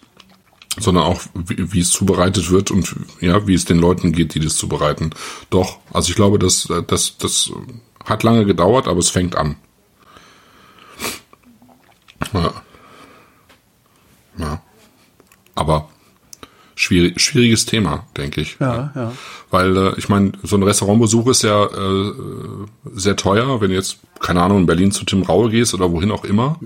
sondern 0.80 1.04
auch, 1.04 1.22
wie, 1.34 1.74
wie 1.74 1.82
es 1.82 1.92
zubereitet 1.92 2.50
wird 2.50 2.72
und 2.72 2.96
ja, 3.20 3.46
wie 3.46 3.54
es 3.54 3.66
den 3.66 3.80
Leuten 3.80 4.14
geht, 4.14 4.34
die 4.36 4.40
das 4.40 4.56
zubereiten. 4.56 5.12
Doch, 5.50 5.80
also 5.92 6.10
ich 6.10 6.16
glaube, 6.16 6.40
das, 6.40 6.70
das, 6.88 7.18
das 7.18 7.52
hat 8.06 8.24
lange 8.24 8.46
gedauert, 8.46 8.88
aber 8.88 9.00
es 9.00 9.10
fängt 9.10 9.36
an. 9.36 9.58
Ja. 12.34 12.54
Ja. 14.38 14.62
Aber 15.56 15.90
schwierig, 16.82 17.20
schwieriges 17.22 17.66
Thema, 17.66 18.06
denke 18.18 18.42
ich. 18.42 18.58
Ja, 18.60 18.92
ja. 18.96 19.12
Weil 19.50 19.76
äh, 19.78 19.94
ich 19.98 20.10
meine, 20.10 20.32
so 20.44 20.56
ein 20.56 20.64
Restaurantbesuch 20.64 21.28
ist 21.30 21.44
ja 21.44 21.66
äh, 21.66 22.12
sehr 22.94 23.16
teuer, 23.16 23.62
wenn 23.62 23.70
du 23.70 23.76
jetzt, 23.76 24.00
keine 24.20 24.42
Ahnung, 24.42 24.60
in 24.60 24.66
Berlin 24.66 24.92
zu 24.92 25.04
Tim 25.06 25.24
Raue 25.24 25.50
gehst 25.50 25.74
oder 25.74 25.92
wohin 25.92 26.12
auch 26.12 26.24
immer. 26.24 26.60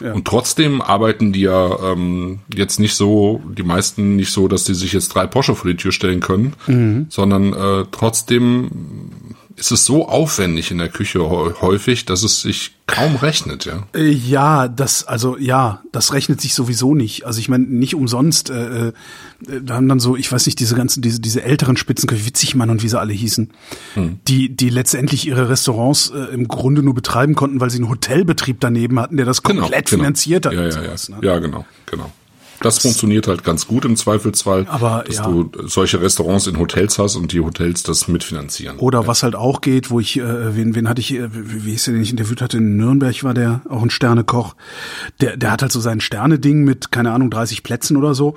Ja. 0.00 0.12
Und 0.12 0.26
trotzdem 0.26 0.80
arbeiten 0.82 1.32
die 1.32 1.42
ja 1.42 1.92
ähm, 1.92 2.40
jetzt 2.54 2.80
nicht 2.80 2.94
so, 2.94 3.40
die 3.56 3.62
meisten 3.62 4.16
nicht 4.16 4.32
so, 4.32 4.48
dass 4.48 4.64
die 4.64 4.74
sich 4.74 4.92
jetzt 4.92 5.08
drei 5.14 5.26
Porsche 5.26 5.54
vor 5.54 5.70
die 5.70 5.76
Tür 5.76 5.92
stellen 5.92 6.20
können, 6.20 6.54
Mhm. 6.66 7.06
sondern 7.08 7.52
äh, 7.52 7.84
trotzdem 7.90 8.70
ist 9.56 9.70
es 9.70 9.84
so 9.84 10.08
aufwendig 10.08 10.70
in 10.70 10.78
der 10.78 10.88
Küche 10.88 11.18
hä- 11.20 11.54
häufig, 11.60 12.04
dass 12.04 12.22
es 12.22 12.40
sich 12.42 12.72
kaum 12.86 13.16
rechnet, 13.16 13.64
ja. 13.64 13.84
Äh, 13.94 14.10
Ja, 14.10 14.68
das, 14.68 15.04
also 15.04 15.36
ja, 15.38 15.82
das 15.92 16.12
rechnet 16.12 16.40
sich 16.40 16.54
sowieso 16.54 16.94
nicht. 16.94 17.24
Also 17.26 17.38
ich 17.40 17.48
meine, 17.48 17.64
nicht 17.64 17.94
umsonst, 17.94 18.50
äh, 18.50 18.88
äh, 18.88 18.92
da 19.62 19.74
haben 19.74 19.88
dann 19.88 20.00
so, 20.00 20.16
ich 20.16 20.30
weiß 20.30 20.46
nicht, 20.46 20.58
diese 20.60 20.74
ganzen, 20.74 21.02
diese, 21.02 21.20
diese 21.20 21.42
älteren 21.42 21.76
Spitzenköche, 21.76 22.26
Witzigmann 22.26 22.70
und 22.70 22.82
wie 22.82 22.88
sie 22.88 22.98
alle 22.98 23.12
hießen, 23.12 23.50
die, 24.28 24.54
die 24.54 24.68
letztendlich 24.70 25.26
ihre 25.26 25.48
Restaurants 25.48 26.10
äh, 26.10 26.18
im 26.34 26.48
Grunde 26.48 26.82
nur 26.82 26.94
betreiben 26.94 27.34
konnten, 27.34 27.60
weil 27.60 27.70
sie 27.70 27.78
einen 27.78 27.88
Hotelbetrieb 27.88 28.58
daneben 28.60 28.98
hatten, 29.00 29.16
der 29.16 29.26
das 29.26 29.42
komplett 29.42 29.88
finanziert 29.88 30.46
hat. 30.46 30.52
Genau, 30.52 30.62
Ja, 30.62 30.68
und 30.68 30.74
ja, 30.74 30.82
ja. 30.82 30.86
sowas, 30.88 31.08
ne? 31.08 31.16
ja, 31.22 31.38
genau, 31.38 31.64
genau. 31.86 32.10
Das 32.62 32.78
funktioniert 32.78 33.28
halt 33.28 33.44
ganz 33.44 33.66
gut 33.66 33.84
im 33.84 33.96
Zweifelsfall, 33.96 34.66
Aber, 34.68 35.04
dass 35.06 35.16
ja. 35.16 35.26
du 35.26 35.50
solche 35.64 36.00
Restaurants 36.00 36.46
in 36.46 36.58
Hotels 36.58 36.98
hast 36.98 37.16
und 37.16 37.32
die 37.32 37.40
Hotels 37.40 37.82
das 37.82 38.08
mitfinanzieren. 38.08 38.78
Oder 38.78 39.06
was 39.06 39.22
halt 39.22 39.34
auch 39.34 39.60
geht, 39.60 39.90
wo 39.90 40.00
ich, 40.00 40.18
äh, 40.18 40.56
wen, 40.56 40.74
wen 40.74 40.88
hatte 40.88 41.00
ich, 41.00 41.14
äh, 41.14 41.28
wie 41.32 41.66
wie 41.66 41.70
hieß 41.72 41.84
der, 41.84 41.94
den 41.94 42.02
ich 42.02 42.10
interviewt 42.10 42.40
hatte, 42.40 42.58
in 42.58 42.76
Nürnberg 42.76 43.22
war 43.24 43.34
der, 43.34 43.62
auch 43.68 43.82
ein 43.82 43.90
Sternekoch. 43.90 44.54
Der, 45.20 45.36
der 45.36 45.50
hat 45.50 45.62
halt 45.62 45.72
so 45.72 45.80
sein 45.80 46.00
Sterne-Ding 46.00 46.64
mit, 46.64 46.90
keine 46.90 47.12
Ahnung, 47.12 47.30
30 47.30 47.62
Plätzen 47.62 47.96
oder 47.96 48.14
so. 48.14 48.34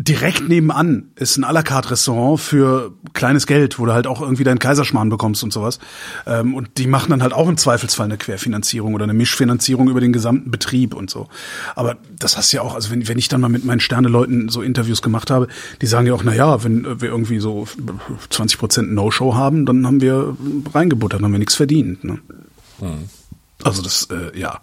Direkt 0.00 0.48
nebenan 0.48 1.10
ist 1.16 1.38
ein 1.38 1.44
à 1.44 1.52
la 1.52 1.62
carte 1.62 1.90
Restaurant 1.90 2.38
für 2.38 2.92
kleines 3.14 3.48
Geld, 3.48 3.80
wo 3.80 3.86
du 3.86 3.92
halt 3.92 4.06
auch 4.06 4.20
irgendwie 4.20 4.44
deinen 4.44 4.60
Kaiserschmarrn 4.60 5.08
bekommst 5.08 5.42
und 5.42 5.52
sowas. 5.52 5.80
Ähm, 6.24 6.54
und 6.54 6.78
die 6.78 6.86
machen 6.86 7.10
dann 7.10 7.20
halt 7.20 7.32
auch 7.32 7.48
im 7.48 7.56
Zweifelsfall 7.56 8.04
eine 8.04 8.16
Querfinanzierung 8.16 8.94
oder 8.94 9.04
eine 9.04 9.12
Mischfinanzierung 9.12 9.88
über 9.88 10.00
den 10.00 10.12
gesamten 10.12 10.52
Betrieb 10.52 10.94
und 10.94 11.10
so. 11.10 11.28
Aber 11.74 11.96
das 12.16 12.36
hast 12.36 12.52
du 12.52 12.58
ja 12.58 12.62
auch, 12.62 12.76
also 12.76 12.92
wenn, 12.92 13.08
wenn 13.08 13.18
ich 13.18 13.26
dann 13.26 13.40
mal 13.40 13.48
mit 13.48 13.64
meinen 13.64 13.80
Sterne-Leuten 13.80 14.48
so 14.48 14.62
Interviews 14.62 15.02
gemacht 15.02 15.32
habe, 15.32 15.48
die 15.82 15.86
sagen 15.86 16.06
ja 16.06 16.14
auch, 16.14 16.22
na 16.22 16.32
ja, 16.32 16.62
wenn 16.62 16.84
äh, 16.84 17.00
wir 17.00 17.08
irgendwie 17.08 17.40
so 17.40 17.66
20 18.30 18.56
Prozent 18.56 18.92
No-Show 18.92 19.34
haben, 19.34 19.66
dann 19.66 19.84
haben 19.84 20.00
wir 20.00 20.36
reingebuttert, 20.72 21.18
dann 21.18 21.24
haben 21.24 21.32
wir 21.32 21.40
nichts 21.40 21.56
verdient. 21.56 22.04
Ne? 22.04 22.20
Also 23.64 23.82
das, 23.82 24.08
äh, 24.12 24.38
ja. 24.38 24.60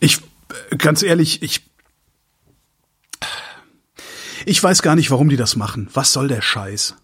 Ich, 0.00 0.20
äh, 0.70 0.76
ganz 0.76 1.02
ehrlich, 1.02 1.42
ich 1.42 1.62
ich 4.46 4.62
weiß 4.62 4.82
gar 4.82 4.94
nicht, 4.96 5.10
warum 5.10 5.28
die 5.28 5.36
das 5.36 5.56
machen. 5.56 5.88
Was 5.94 6.12
soll 6.12 6.28
der 6.28 6.42
Scheiß? 6.42 6.94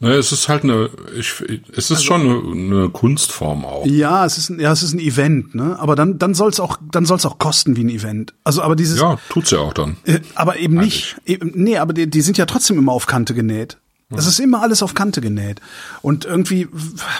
Naja, 0.00 0.16
es 0.16 0.32
ist 0.32 0.48
halt 0.48 0.64
eine, 0.64 0.90
ich, 1.16 1.32
es 1.76 1.92
ist 1.92 2.02
schon 2.02 2.22
eine, 2.22 2.76
eine 2.80 2.88
Kunstform 2.88 3.64
auch. 3.64 3.86
Ja, 3.86 4.24
es 4.26 4.36
ist 4.36 4.50
ein, 4.50 4.58
ja, 4.58 4.72
es 4.72 4.82
ist 4.82 4.94
ein 4.94 4.98
Event, 4.98 5.54
ne? 5.54 5.78
Aber 5.78 5.94
dann, 5.94 6.18
dann 6.18 6.34
soll's 6.34 6.58
auch, 6.58 6.76
dann 6.90 7.06
soll's 7.06 7.24
auch 7.24 7.38
kosten 7.38 7.76
wie 7.76 7.84
ein 7.84 7.88
Event. 7.88 8.34
Also, 8.42 8.62
aber 8.62 8.74
dieses, 8.74 8.98
Ja, 8.98 9.16
tut's 9.28 9.52
ja 9.52 9.60
auch 9.60 9.72
dann. 9.72 9.96
äh, 10.04 10.18
aber 10.34 10.56
eben 10.58 10.74
nicht, 10.76 11.18
eben, 11.24 11.52
nee, 11.54 11.78
aber 11.78 11.92
die, 11.92 12.10
die 12.10 12.20
sind 12.20 12.36
ja 12.36 12.46
trotzdem 12.46 12.78
immer 12.78 12.90
auf 12.90 13.06
Kante 13.06 13.32
genäht. 13.32 13.78
Es 14.16 14.26
ist 14.26 14.38
immer 14.40 14.62
alles 14.62 14.82
auf 14.82 14.94
Kante 14.94 15.20
genäht. 15.20 15.60
Und 16.02 16.24
irgendwie, 16.24 16.68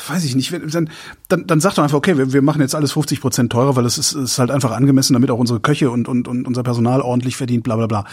weiß 0.09 0.25
ich 0.25 0.35
nicht, 0.35 0.53
wenn- 0.53 0.69
dann, 0.69 0.91
dann, 1.29 1.47
dann 1.47 1.61
sagt 1.61 1.79
er 1.79 1.85
einfach, 1.85 1.99
okay, 1.99 2.17
wir, 2.19 2.33
wir 2.33 2.43
machen 2.43 2.61
jetzt 2.61 2.75
alles 2.75 2.93
50 2.93 3.21
Prozent 3.21 3.53
teurer, 3.53 3.77
weil 3.77 3.85
es 3.87 3.99
ist, 3.99 4.13
ist 4.13 4.39
halt 4.39 4.51
einfach 4.51 4.71
angemessen, 4.73 5.15
damit 5.15 5.31
auch 5.31 5.39
unsere 5.39 5.61
Köche 5.61 5.91
und, 5.91 6.09
und, 6.09 6.29
und 6.29 6.47
unser 6.47 6.63
Personal 6.63 7.01
ordentlich 7.01 7.37
verdient, 7.37 7.65
bla 7.65 7.77
bla 7.77 7.87
bla. 7.87 8.05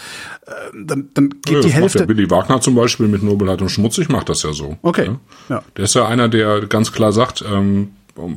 Äh, 0.46 0.50
Dann, 0.84 1.08
dann 1.14 1.30
geht 1.30 1.48
Ja, 1.48 1.50
die 1.50 1.54
das 1.56 1.64
macht 1.64 1.74
Hälfte. 1.74 1.98
ja 2.00 2.04
Billy 2.06 2.30
Wagner 2.30 2.60
zum 2.60 2.74
Beispiel 2.74 3.08
mit 3.08 3.22
Nobelheit 3.22 3.60
und 3.62 3.68
Schmutzig 3.70 4.08
macht 4.08 4.28
das 4.28 4.42
ja 4.42 4.52
so. 4.52 4.76
Okay, 4.82 5.06
Ja. 5.06 5.56
ja. 5.56 5.62
Der 5.76 5.84
ist 5.84 5.94
ja 5.94 6.06
einer, 6.06 6.28
der 6.28 6.66
ganz 6.66 6.92
klar 6.92 7.12
sagt, 7.12 7.44
ähm, 7.50 7.92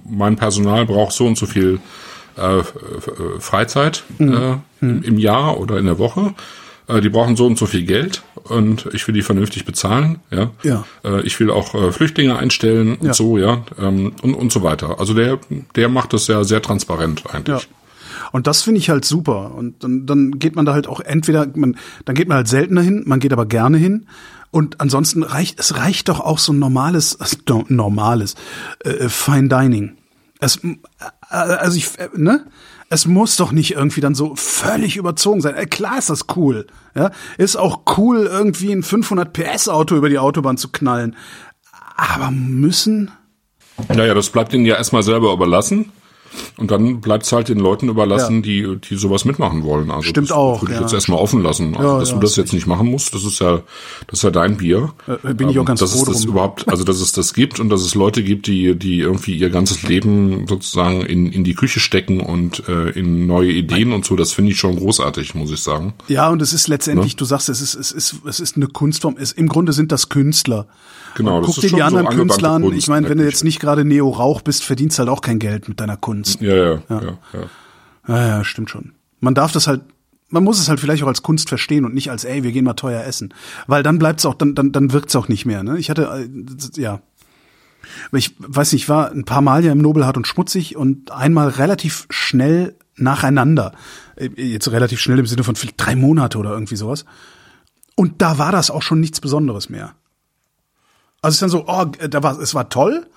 mein 0.10 0.36
Personal 0.36 0.86
braucht 0.86 1.14
so 1.14 1.26
und 1.26 1.38
so 1.38 1.46
viel 1.46 1.80
äh, 2.38 2.60
äh, 2.60 2.64
Freizeit 3.40 4.04
Mhm. 4.18 4.34
äh, 4.34 4.58
im, 4.82 5.04
im 5.04 5.18
Jahr 5.18 5.60
oder 5.60 5.78
in 5.78 5.86
der 5.86 6.00
Woche. 6.00 6.34
Äh, 6.88 7.02
die 7.02 7.10
brauchen 7.10 7.36
so 7.36 7.46
und 7.46 7.58
so 7.58 7.66
viel 7.66 7.84
Geld 7.84 8.24
und 8.44 8.88
ich 8.94 9.08
will 9.08 9.14
die 9.16 9.22
vernünftig 9.22 9.66
bezahlen. 9.66 10.20
Ja. 10.32 10.52
Ja. 10.64 10.86
Äh, 11.04 11.22
ich 11.22 11.40
will 11.40 11.50
auch 11.52 11.74
äh, 11.76 11.92
Flüchtlinge 11.92 12.38
einstellen 12.38 12.96
und 12.96 13.08
Ja. 13.08 13.14
so, 13.14 13.38
ja, 13.38 13.64
ähm, 13.80 14.14
und, 14.22 14.34
und 14.34 14.52
so 14.52 14.64
weiter. 14.64 15.00
Also 15.00 15.14
der, 15.14 15.40
der 15.76 15.90
macht 15.90 16.14
das 16.14 16.28
ja 16.28 16.44
sehr 16.44 16.62
transparent 16.62 17.24
Ja. 17.26 17.32
eigentlich. 17.36 17.68
Und 18.32 18.48
das 18.48 18.64
finde 18.64 18.80
ich 18.80 18.90
halt 18.90 19.06
super. 19.06 19.54
Und 19.56 19.84
dann, 19.84 20.06
dann 20.08 20.40
geht 20.40 20.56
man 20.56 20.66
da 20.66 20.74
halt 20.74 20.88
auch 20.88 21.00
entweder, 21.00 21.48
man, 21.56 21.78
dann 22.06 22.16
geht 22.16 22.28
man 22.28 22.38
halt 22.38 22.48
seltener 22.48 22.82
hin, 22.82 23.04
man 23.06 23.20
geht 23.20 23.32
aber 23.34 23.46
gerne 23.46 23.78
hin. 23.78 24.08
Und 24.52 24.82
ansonsten 24.82 25.24
reicht, 25.24 25.60
es 25.60 25.78
reicht 25.78 26.10
doch 26.10 26.20
auch 26.20 26.38
so 26.40 26.52
ein 26.54 26.60
normales, 26.60 27.16
also 27.20 27.38
no- 27.48 27.66
normales, 27.70 28.36
äh, 28.84 29.08
Fine 29.10 29.50
Dining. 29.50 29.94
Es, 30.40 30.60
also 31.30 31.78
ich, 31.78 31.90
ne? 32.16 32.46
Es 32.94 33.08
muss 33.08 33.38
doch 33.38 33.52
nicht 33.52 33.72
irgendwie 33.72 34.02
dann 34.02 34.14
so 34.14 34.36
völlig 34.36 34.98
überzogen 34.98 35.42
sein. 35.42 35.56
Klar 35.72 35.98
ist 35.98 36.12
das 36.12 36.28
cool. 36.36 36.68
Ja, 36.94 37.10
ist 37.40 37.56
auch 37.56 37.82
cool, 37.98 38.28
irgendwie 38.32 38.72
ein 38.72 38.84
500 38.84 39.34
PS 39.34 39.68
Auto 39.68 39.96
über 39.96 40.10
die 40.10 40.20
Autobahn 40.20 40.58
zu 40.58 40.70
knallen. 40.72 41.16
Aber 41.96 42.30
müssen? 42.30 43.10
Naja, 43.88 44.14
das 44.14 44.30
bleibt 44.30 44.54
ihnen 44.54 44.66
ja 44.66 44.76
erstmal 44.76 45.02
selber 45.02 45.34
überlassen. 45.34 45.92
Und 46.58 46.72
dann 46.72 47.02
bleibt 47.02 47.26
es 47.26 47.32
halt 47.32 47.50
den 47.50 47.60
Leuten 47.60 47.90
überlassen, 47.90 48.36
Ja. 48.38 48.42
die, 48.42 48.78
die 48.90 48.96
sowas 48.96 49.26
mitmachen 49.26 49.64
wollen. 49.64 49.90
Also 49.92 50.04
Stimmt 50.10 50.30
das 50.30 50.38
auch, 50.38 50.62
Würde 50.62 50.74
ich 50.74 50.80
ja. 50.80 50.84
jetzt 50.86 50.94
erstmal 50.94 51.20
offen 51.20 51.42
lassen. 51.44 51.76
Also, 51.76 51.90
Ja, 51.94 52.00
dass 52.00 52.10
du 52.12 52.20
das 52.20 52.36
jetzt 52.36 52.54
nicht 52.54 52.68
machen 52.68 52.88
musst, 52.88 53.14
das 53.16 53.24
ist 53.24 53.40
ja, 53.40 53.62
das 54.08 54.20
ist 54.20 54.24
ja 54.24 54.32
dein 54.32 54.58
Bier. 54.58 54.94
Äh, 55.24 55.34
bin 55.34 55.50
ich 55.50 55.60
auch 55.60 55.66
ganz 55.66 55.80
dass 55.80 55.92
froh 55.94 56.02
es 56.04 56.08
das 56.10 56.22
drum. 56.22 56.32
überhaupt, 56.34 56.68
also 56.70 56.84
dass 56.84 57.00
es 57.00 57.12
das 57.12 57.34
gibt 57.34 57.60
und 57.60 57.70
dass 57.70 57.82
es 57.82 57.96
Leute 57.96 58.24
gibt, 58.24 58.48
die, 58.48 58.76
die 58.76 59.00
irgendwie 59.00 59.36
ihr 59.38 59.50
ganzes 59.50 59.84
Leben 59.84 60.46
sozusagen 60.48 61.02
in, 61.02 61.32
in 61.32 61.44
die 61.44 61.56
Küche 61.56 61.80
stecken 61.80 62.20
und 62.22 62.68
äh, 62.68 62.90
in 62.92 63.26
neue 63.28 63.52
Ideen 63.52 63.94
und 63.94 64.06
so, 64.06 64.16
das 64.16 64.32
finde 64.32 64.52
ich 64.52 64.60
schon 64.60 64.76
großartig, 64.78 65.36
muss 65.36 65.52
ich 65.52 65.62
sagen. 65.62 65.94
Ja, 66.08 66.30
und 66.30 66.42
es 66.42 66.54
ist 66.54 66.68
letztendlich, 66.68 67.14
Ne? 67.14 67.18
du 67.18 67.26
sagst, 67.26 67.50
es 67.50 67.62
ist, 67.62 67.76
es 67.76 67.92
ist, 67.92 68.16
es 68.28 68.40
ist 68.40 68.56
eine 68.56 68.68
Kunstform. 68.68 69.16
Es, 69.20 69.32
Im 69.32 69.48
Grunde 69.48 69.74
sind 69.74 69.92
das 69.92 70.10
Künstler. 70.10 70.68
Genau, 71.16 71.38
Und 71.38 71.46
guck 71.46 71.56
dir 71.56 71.62
die 71.62 71.68
so 71.70 71.76
anderen 71.76 72.08
angewandte 72.08 72.18
Künstler 72.18 72.52
an. 72.52 72.62
Kunst 72.64 72.78
Ich 72.78 72.88
meine, 72.88 73.06
in 73.08 73.12
wenn 73.12 73.18
du 73.20 73.26
jetzt 73.26 73.44
nicht 73.44 73.60
gerade 73.60 73.86
Neo 73.86 74.10
Rauch 74.10 74.42
bist, 74.42 74.64
verdienst 74.64 75.00
halt 75.00 75.10
auch 75.10 75.22
kein 75.22 75.40
Geld 75.40 75.68
mit 75.68 75.80
deiner 75.80 75.98
Kunst. 75.98 76.42
Ja, 76.42 76.56
ja, 76.56 76.84
ja, 76.90 77.02
ja. 77.02 77.18
ja. 77.34 78.28
Ja, 78.28 78.44
stimmt 78.44 78.70
schon. 78.70 78.94
Man 79.20 79.34
darf 79.34 79.52
das 79.52 79.68
halt, 79.68 79.82
man 80.30 80.44
muss 80.44 80.60
es 80.60 80.68
halt 80.68 80.80
vielleicht 80.80 81.04
auch 81.04 81.08
als 81.08 81.24
Kunst 81.24 81.50
verstehen 81.50 81.86
und 81.86 81.94
nicht 81.94 82.12
als, 82.12 82.26
ey, 82.26 82.44
wir 82.44 82.52
gehen 82.52 82.66
mal 82.66 82.74
teuer 82.74 83.04
essen. 83.04 83.34
Weil 83.68 83.84
dann 83.84 84.00
bleibt's 84.00 84.26
auch, 84.26 84.34
dann, 84.34 84.56
dann, 84.56 84.72
dann 84.72 84.92
wirkt's 84.92 85.16
auch 85.16 85.28
nicht 85.28 85.46
mehr, 85.46 85.64
ne? 85.64 85.78
Ich 85.78 85.90
hatte, 85.90 86.28
äh, 86.28 86.82
ja. 86.82 87.02
Ich 88.12 88.36
weiß 88.40 88.72
nicht, 88.72 88.84
ich 88.84 88.90
war 88.90 89.12
ein 89.12 89.26
paar 89.26 89.42
Mal 89.42 89.64
ja 89.64 89.72
im 89.72 89.78
Nobelhart 89.78 90.18
und 90.18 90.28
Schmutzig 90.28 90.76
und 90.76 91.12
einmal 91.12 91.50
relativ 91.50 92.08
schnell 92.10 92.76
nacheinander. 92.96 93.74
Äh, 94.16 94.30
Jetzt 94.36 94.72
relativ 94.72 95.00
schnell 95.00 95.20
im 95.20 95.28
Sinne 95.28 95.44
von 95.44 95.56
vielleicht 95.56 95.80
drei 95.80 95.96
Monate 95.96 96.38
oder 96.38 96.52
irgendwie 96.52 96.76
sowas. 96.76 97.06
Und 97.96 98.22
da 98.22 98.38
war 98.38 98.52
das 98.52 98.72
auch 98.72 98.82
schon 98.82 99.00
nichts 99.00 99.22
Besonderes 99.22 99.70
mehr. 99.70 99.96
Also 101.24 101.30
es 101.30 101.36
ist 101.36 101.42
dann 101.42 101.50
so, 101.50 101.66
oh, 101.68 101.86
da 101.86 102.22
war, 102.22 102.38
es 102.40 102.54
war 102.54 102.68
toll, 102.68 103.08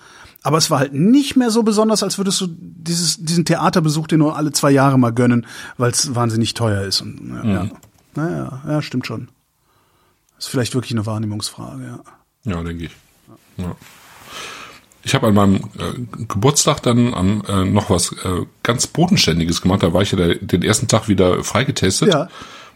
aber 0.44 0.58
es 0.58 0.70
war 0.70 0.78
halt 0.78 0.94
nicht 0.94 1.36
mehr 1.36 1.50
so 1.50 1.64
besonders, 1.64 2.04
als 2.04 2.18
würdest 2.18 2.40
du 2.40 2.46
dieses, 2.48 3.18
diesen 3.18 3.44
Theaterbesuch 3.44 4.06
dir 4.06 4.16
nur 4.16 4.36
alle 4.36 4.52
zwei 4.52 4.70
Jahre 4.70 4.96
mal 4.96 5.12
gönnen, 5.12 5.44
weil 5.76 5.90
es 5.90 6.14
wahnsinnig 6.14 6.54
teuer 6.54 6.82
ist. 6.82 7.00
Und, 7.00 7.42
ja, 7.44 7.64
ja. 7.64 7.70
Naja, 8.14 8.62
ja, 8.66 8.80
stimmt 8.80 9.08
schon. 9.08 9.28
Ist 10.38 10.48
vielleicht 10.48 10.74
wirklich 10.74 10.92
eine 10.92 11.04
Wahrnehmungsfrage, 11.04 11.84
ja. 11.84 12.52
Ja, 12.52 12.62
denke 12.62 12.84
ich. 12.84 12.92
Ja. 13.56 13.74
Ich 15.02 15.14
habe 15.16 15.26
an 15.26 15.34
meinem 15.34 15.56
äh, 15.56 16.24
Geburtstag 16.28 16.80
dann 16.84 17.12
am, 17.12 17.42
äh, 17.48 17.64
noch 17.64 17.90
was 17.90 18.12
äh, 18.12 18.46
ganz 18.62 18.86
Bodenständiges 18.86 19.62
gemacht. 19.62 19.82
Da 19.82 19.92
war 19.92 20.02
ich 20.02 20.12
ja 20.12 20.18
der, 20.18 20.36
den 20.36 20.62
ersten 20.62 20.86
Tag 20.86 21.08
wieder 21.08 21.42
freigetestet. 21.42 22.12
Ja. 22.12 22.28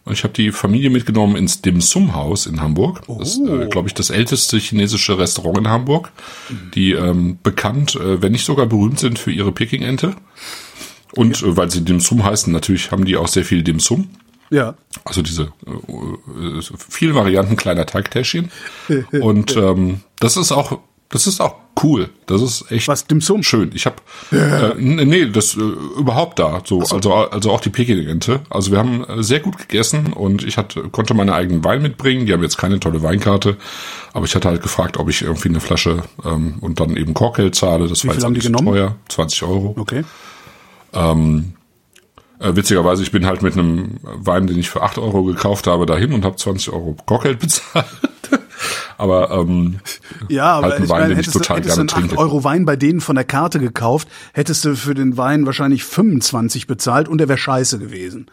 Und 0.04 0.12
ich 0.14 0.24
habe 0.24 0.32
die 0.32 0.50
Familie 0.50 0.90
mitgenommen 0.90 1.36
ins 1.36 1.60
Dim 1.62 1.80
Sum 1.80 2.14
Haus 2.14 2.46
in 2.46 2.60
Hamburg. 2.60 3.02
Das 3.06 3.30
ist, 3.30 3.40
Oh. 3.40 3.60
äh, 3.60 3.66
glaube 3.66 3.88
ich, 3.88 3.94
das 3.94 4.10
älteste 4.10 4.56
chinesische 4.58 5.18
Restaurant 5.18 5.58
in 5.58 5.68
Hamburg, 5.68 6.10
die 6.74 6.92
ähm, 6.92 7.38
bekannt, 7.42 7.96
äh, 7.96 8.22
wenn 8.22 8.32
nicht 8.32 8.44
sogar 8.46 8.66
berühmt 8.66 8.98
sind 8.98 9.18
für 9.18 9.30
ihre 9.30 9.52
Peking-Ente. 9.52 10.14
Und 11.12 11.42
äh, 11.42 11.56
weil 11.56 11.70
sie 11.70 11.82
Dim 11.84 12.00
Sum 12.00 12.24
heißen, 12.24 12.52
natürlich 12.52 12.90
haben 12.90 13.04
die 13.04 13.16
auch 13.16 13.28
sehr 13.28 13.44
viel 13.44 13.62
Dim 13.62 13.80
Sum. 13.80 14.08
Ja. 14.50 14.74
Also 15.04 15.22
diese 15.22 15.52
äh, 15.66 16.58
äh, 16.58 16.62
viele 16.88 17.14
Varianten 17.14 17.56
kleiner 17.56 17.86
Teigtäschchen. 17.86 18.50
Und 19.12 19.56
ähm, 19.56 20.00
das 20.18 20.36
ist 20.36 20.50
auch, 20.52 20.78
das 21.08 21.26
ist 21.26 21.40
auch 21.40 21.56
cool. 21.82 22.10
Das 22.26 22.42
ist 22.42 22.70
echt 22.70 22.88
Was, 22.88 23.06
Dim 23.06 23.20
Sum? 23.20 23.42
schön. 23.42 23.70
Ich 23.74 23.86
habe 23.86 23.96
äh, 24.32 24.74
nee, 24.78 25.26
das 25.26 25.56
äh, 25.56 25.60
überhaupt 25.60 26.38
da. 26.38 26.62
So, 26.64 26.80
also 26.80 27.14
also 27.14 27.50
auch 27.50 27.60
die 27.60 27.70
Peking-Ente. 27.70 28.40
Also 28.50 28.70
wir 28.70 28.78
haben 28.78 29.04
äh, 29.04 29.22
sehr 29.22 29.40
gut 29.40 29.58
gegessen 29.58 30.12
und 30.12 30.42
ich 30.44 30.56
hatte 30.56 30.82
konnte 30.90 31.14
meine 31.14 31.34
eigenen 31.34 31.64
Wein 31.64 31.82
mitbringen. 31.82 32.26
Die 32.26 32.32
haben 32.32 32.42
jetzt 32.42 32.58
keine 32.58 32.80
tolle 32.80 33.02
Weinkarte, 33.02 33.56
aber 34.12 34.24
ich 34.24 34.34
hatte 34.34 34.48
halt 34.48 34.62
gefragt, 34.62 34.96
ob 34.96 35.08
ich 35.08 35.22
irgendwie 35.22 35.48
eine 35.48 35.60
Flasche 35.60 36.02
ähm, 36.24 36.54
und 36.60 36.80
dann 36.80 36.96
eben 36.96 37.14
Korkgeld 37.14 37.54
zahle. 37.54 37.88
Das 37.88 38.04
war 38.04 38.12
viel 38.12 38.18
jetzt 38.18 38.24
haben 38.24 38.34
die 38.34 38.40
so 38.40 38.48
genommen? 38.48 38.68
teuer, 38.68 38.96
20 39.08 39.42
Euro. 39.44 39.74
Okay. 39.78 40.04
Äh, 42.40 42.56
witzigerweise, 42.56 43.02
ich 43.02 43.12
bin 43.12 43.26
halt 43.26 43.42
mit 43.42 43.52
einem 43.52 44.00
Wein, 44.02 44.46
den 44.46 44.58
ich 44.58 44.70
für 44.70 44.82
8 44.82 44.96
Euro 44.96 45.24
gekauft 45.24 45.66
habe, 45.66 45.84
dahin 45.84 46.14
und 46.14 46.24
habe 46.24 46.36
20 46.36 46.72
Euro 46.72 46.96
Korkgeld 47.04 47.38
bezahlt. 47.40 47.86
Aber 48.98 49.30
ähm, 49.30 49.80
Ja, 50.28 50.52
aber 50.58 50.70
halt 50.70 50.84
ich 50.84 50.88
Wein, 50.90 51.00
meine, 51.02 51.14
den 51.14 51.20
ich 51.20 51.26
hättest, 51.28 51.48
du, 51.48 51.54
hättest 51.54 51.76
du 51.76 51.80
einen 51.80 51.90
8 51.90 51.96
trinke. 51.96 52.18
Euro 52.18 52.44
Wein 52.44 52.64
bei 52.64 52.76
denen 52.76 53.00
von 53.00 53.16
der 53.16 53.24
Karte 53.24 53.58
gekauft, 53.60 54.08
hättest 54.32 54.64
du 54.64 54.74
für 54.76 54.94
den 54.94 55.16
Wein 55.16 55.46
wahrscheinlich 55.46 55.84
25 55.84 56.66
bezahlt 56.66 57.08
und 57.08 57.18
der 57.18 57.28
wäre 57.28 57.38
scheiße 57.38 57.78
gewesen. 57.78 58.26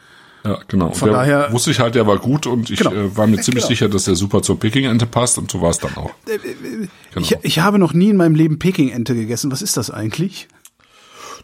Ja, 0.46 0.60
genau. 0.68 0.92
Von 0.94 1.10
der 1.10 1.18
daher- 1.18 1.52
wusste 1.52 1.72
ich 1.72 1.80
halt, 1.80 1.96
der 1.96 2.08
war 2.08 2.18
gut 2.20 2.48
und 2.48 2.70
ich 2.70 2.80
Genau. 2.80 2.92
äh, 2.94 3.18
war 3.18 3.28
mir 3.28 3.38
ziemlich 3.42 3.64
genau. 3.64 3.68
sicher, 3.68 3.90
dass 3.90 4.06
der 4.06 4.16
super 4.16 4.42
zur 4.42 4.60
Peking-Ente 4.60 5.06
passt 5.06 5.38
und 5.38 5.52
so 5.52 5.62
war 5.62 5.72
es 5.72 5.80
dann 5.80 5.96
auch. 5.98 6.12
Genau. 6.26 7.26
Ich, 7.26 7.36
ich 7.42 7.60
habe 7.60 7.80
noch 7.80 7.94
nie 7.94 8.10
in 8.10 8.18
meinem 8.18 8.36
Leben 8.36 8.60
Peking-Ente 8.60 9.14
gegessen. 9.16 9.52
Was 9.52 9.62
ist 9.62 9.76
das 9.78 9.90
eigentlich? 9.92 10.48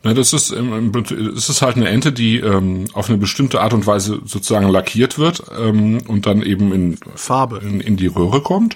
Na, 0.06 0.14
das 0.14 0.34
ist, 0.34 0.52
es 0.52 1.50
ist 1.50 1.62
halt 1.62 1.78
eine 1.78 1.88
Ente, 1.88 2.12
die 2.12 2.38
ähm, 2.40 2.86
auf 2.94 3.08
eine 3.10 3.18
bestimmte 3.18 3.62
Art 3.62 3.74
und 3.74 3.88
Weise 3.88 4.20
sozusagen 4.26 4.68
lackiert 4.68 5.18
wird 5.18 5.44
ähm, 5.58 6.00
und 6.08 6.26
dann 6.26 6.42
eben 6.42 6.74
in, 6.74 6.98
Farbe. 7.16 7.60
in, 7.64 7.80
in 7.80 7.96
die 7.96 8.08
Röhre 8.08 8.42
kommt. 8.42 8.76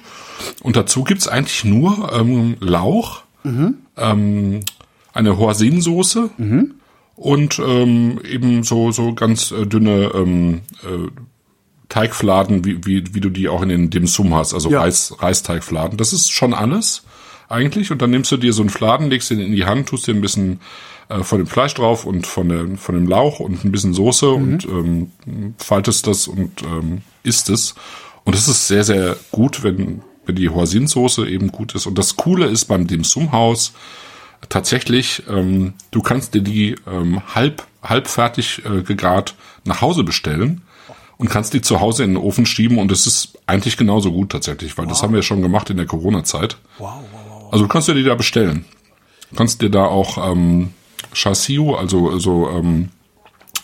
Und 0.63 0.77
dazu 0.77 1.03
gibt's 1.03 1.27
eigentlich 1.27 1.65
nur 1.65 2.11
ähm, 2.13 2.55
Lauch, 2.61 3.23
ähm, 3.97 4.59
eine 5.13 5.37
Hoisinsoße 5.37 6.29
und 7.15 7.59
ähm, 7.59 8.19
eben 8.29 8.63
so, 8.63 8.91
so 8.91 9.13
ganz 9.13 9.51
äh, 9.51 9.65
dünne 9.65 10.11
ähm, 10.13 10.61
äh, 10.83 11.09
Teigfladen, 11.89 12.65
wie, 12.65 12.85
wie, 12.85 13.13
wie 13.13 13.21
du 13.21 13.29
die 13.29 13.47
auch 13.49 13.61
in 13.61 13.69
den 13.69 13.89
Dim 13.89 14.07
Sum 14.07 14.33
hast, 14.33 14.53
also 14.53 14.69
Ja. 14.69 14.81
Reis, 14.81 15.15
Reisteigfladen. 15.19 15.97
Das 15.97 16.11
ist 16.13 16.31
schon 16.31 16.53
alles 16.53 17.03
eigentlich. 17.49 17.91
Und 17.91 18.01
dann 18.01 18.09
nimmst 18.11 18.31
du 18.31 18.37
dir 18.37 18.51
so 18.53 18.61
einen 18.61 18.69
Fladen, 18.69 19.09
legst 19.09 19.29
den 19.29 19.39
in 19.39 19.53
die 19.53 19.65
Hand, 19.65 19.87
tust 19.89 20.07
dir 20.07 20.13
ein 20.13 20.21
bisschen 20.21 20.59
äh, 21.09 21.23
von 21.23 21.39
dem 21.39 21.47
Fleisch 21.47 21.73
drauf 21.73 22.05
und 22.05 22.27
von, 22.27 22.49
der, 22.49 22.77
von 22.77 22.95
dem 22.95 23.07
Lauch 23.07 23.39
und 23.39 23.63
ein 23.63 23.71
bisschen 23.71 23.93
Soße 23.93 24.29
und 24.29 24.65
ähm, 24.65 25.11
faltest 25.57 26.07
das 26.07 26.27
und 26.27 26.63
ähm, 26.63 27.01
isst 27.23 27.49
es. 27.49 27.75
Und 28.23 28.35
es 28.35 28.47
ist 28.47 28.67
sehr, 28.67 28.83
sehr 28.83 29.15
gut, 29.31 29.63
wenn, 29.63 30.01
wenn 30.25 30.35
die 30.35 30.49
Hoisinsoße 30.49 31.29
eben 31.29 31.51
gut 31.51 31.75
ist. 31.75 31.85
Und 31.85 31.97
das 31.97 32.17
Coole 32.17 32.47
ist 32.47 32.65
beim 32.65 32.87
Dim 32.87 33.03
Sum 33.03 33.31
Haus, 33.31 33.73
tatsächlich, 34.49 35.23
ähm, 35.29 35.73
du 35.91 36.01
kannst 36.01 36.33
dir 36.33 36.41
die 36.41 36.75
ähm, 36.85 37.21
halb, 37.33 37.65
halb 37.81 38.07
fertig 38.07 38.63
äh, 38.65 38.81
gegart 38.81 39.35
nach 39.63 39.81
Hause 39.81 40.03
bestellen 40.03 40.61
und 41.17 41.29
kannst 41.29 41.53
die 41.53 41.61
zu 41.61 41.79
Hause 41.79 42.03
in 42.03 42.11
den 42.11 42.17
Ofen 42.17 42.45
schieben 42.45 42.77
und 42.77 42.91
es 42.91 43.07
ist 43.07 43.39
eigentlich 43.47 43.77
genauso 43.77 44.11
gut 44.11 44.31
tatsächlich, 44.31 44.77
weil 44.77 44.87
das 44.87 45.01
haben 45.01 45.13
wir 45.13 45.23
schon 45.23 45.41
gemacht 45.41 45.69
in 45.69 45.77
der 45.77 45.85
Corona-Zeit. 45.85 46.57
Wow, 46.77 46.99
wow, 47.11 47.21
wow. 47.29 47.53
Also 47.53 47.65
du 47.65 47.69
kannst 47.69 47.87
dir 47.87 47.95
die 47.95 48.03
da 48.03 48.15
bestellen. 48.15 48.65
Du 49.31 49.35
kannst 49.35 49.61
dir 49.61 49.69
da 49.69 49.85
auch 49.85 50.31
ähm, 50.31 50.73
Chassiu, 51.17 51.73
also 51.75 52.17
so 52.19 52.49
ähm, 52.49 52.89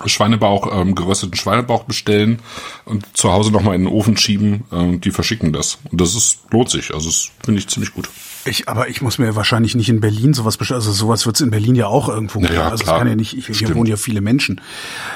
Schweinebauch, 0.06 0.70
ähm, 0.82 0.96
gerösteten 0.96 1.36
Schweinebauch 1.38 1.84
bestellen 1.84 2.40
und 2.86 3.06
zu 3.16 3.32
Hause 3.32 3.52
nochmal 3.52 3.76
in 3.76 3.84
den 3.86 3.94
Ofen 3.94 4.18
schieben. 4.18 4.64
Ähm, 4.72 5.00
die 5.00 5.12
verschicken 5.12 5.54
das. 5.54 5.78
Und 5.92 6.02
das 6.02 6.16
ist, 6.16 6.40
lohnt 6.52 6.70
sich. 6.70 6.94
Also 6.94 7.08
das 7.10 7.30
finde 7.44 7.60
ich 7.60 7.68
ziemlich 7.68 7.94
gut. 7.94 8.10
Ich, 8.46 8.68
aber 8.68 8.90
ich 8.90 9.02
muss 9.02 9.20
mir 9.20 9.36
wahrscheinlich 9.38 9.76
nicht 9.76 9.88
in 9.88 10.02
Berlin 10.02 10.34
sowas 10.34 10.58
bestellen. 10.58 10.82
Also 10.82 10.92
sowas 10.92 11.26
wird 11.26 11.36
es 11.38 11.42
in 11.42 11.52
Berlin 11.52 11.76
ja 11.76 11.88
auch 11.88 12.10
irgendwo 12.10 12.40
Ja, 12.40 12.48
geben. 12.48 12.60
ja, 12.60 12.70
also 12.70 12.84
klar. 12.84 12.98
kann 13.00 13.08
ja 13.08 13.16
nicht, 13.16 13.38
ich, 13.38 13.46
hier 13.46 13.56
Stimmt. 13.56 13.76
wohnen 13.76 13.90
ja 13.90 13.96
viele 13.96 14.20
Menschen. 14.20 14.60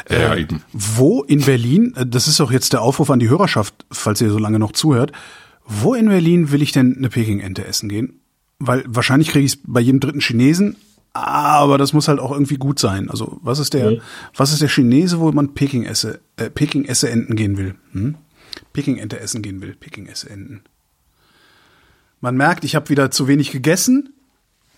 Ja, 0.09 0.19
ja, 0.19 0.35
eben. 0.35 0.61
Wo 0.71 1.23
in 1.23 1.41
Berlin, 1.41 1.93
äh, 1.97 2.05
das 2.05 2.27
ist 2.29 2.39
auch 2.39 2.51
jetzt 2.51 2.71
der 2.71 2.81
Aufruf 2.81 3.09
an 3.09 3.19
die 3.19 3.27
Hörerschaft, 3.29 3.73
falls 3.91 4.21
ihr 4.21 4.29
so 4.29 4.37
lange 4.37 4.59
noch 4.59 4.71
zuhört, 4.71 5.11
wo 5.65 5.95
in 5.95 6.07
Berlin 6.07 6.51
will 6.51 6.61
ich 6.61 6.71
denn 6.71 6.95
eine 6.97 7.09
Peking-Ente 7.09 7.65
essen 7.65 7.89
gehen? 7.89 8.21
Weil 8.59 8.83
wahrscheinlich 8.87 9.27
kriege 9.29 9.45
ich 9.45 9.53
es 9.55 9.59
bei 9.65 9.81
jedem 9.81 9.99
dritten 9.99 10.21
Chinesen, 10.21 10.77
aber 11.25 11.77
das 11.77 11.93
muss 11.93 12.07
halt 12.07 12.19
auch 12.19 12.31
irgendwie 12.31 12.57
gut 12.57 12.79
sein. 12.79 13.09
Also 13.09 13.39
was 13.41 13.59
ist 13.59 13.73
der, 13.73 13.99
was 14.35 14.51
ist 14.51 14.61
der 14.61 14.69
Chinese, 14.69 15.19
wo 15.19 15.31
man 15.31 15.53
Peking 15.53 15.83
esse, 15.83 16.19
äh, 16.37 16.49
Peking 16.49 16.85
esse 16.85 17.09
Enten 17.09 17.35
gehen 17.35 17.57
will? 17.57 17.75
Hm? 17.93 18.15
Peking 18.73 18.97
Ente 18.97 19.19
essen 19.19 19.41
gehen 19.41 19.61
will, 19.61 19.75
Peking 19.75 20.07
esse 20.07 20.29
Enten. 20.29 20.61
Man 22.21 22.35
merkt, 22.35 22.63
ich 22.63 22.75
habe 22.75 22.89
wieder 22.89 23.11
zu 23.11 23.27
wenig 23.27 23.51
gegessen. 23.51 24.13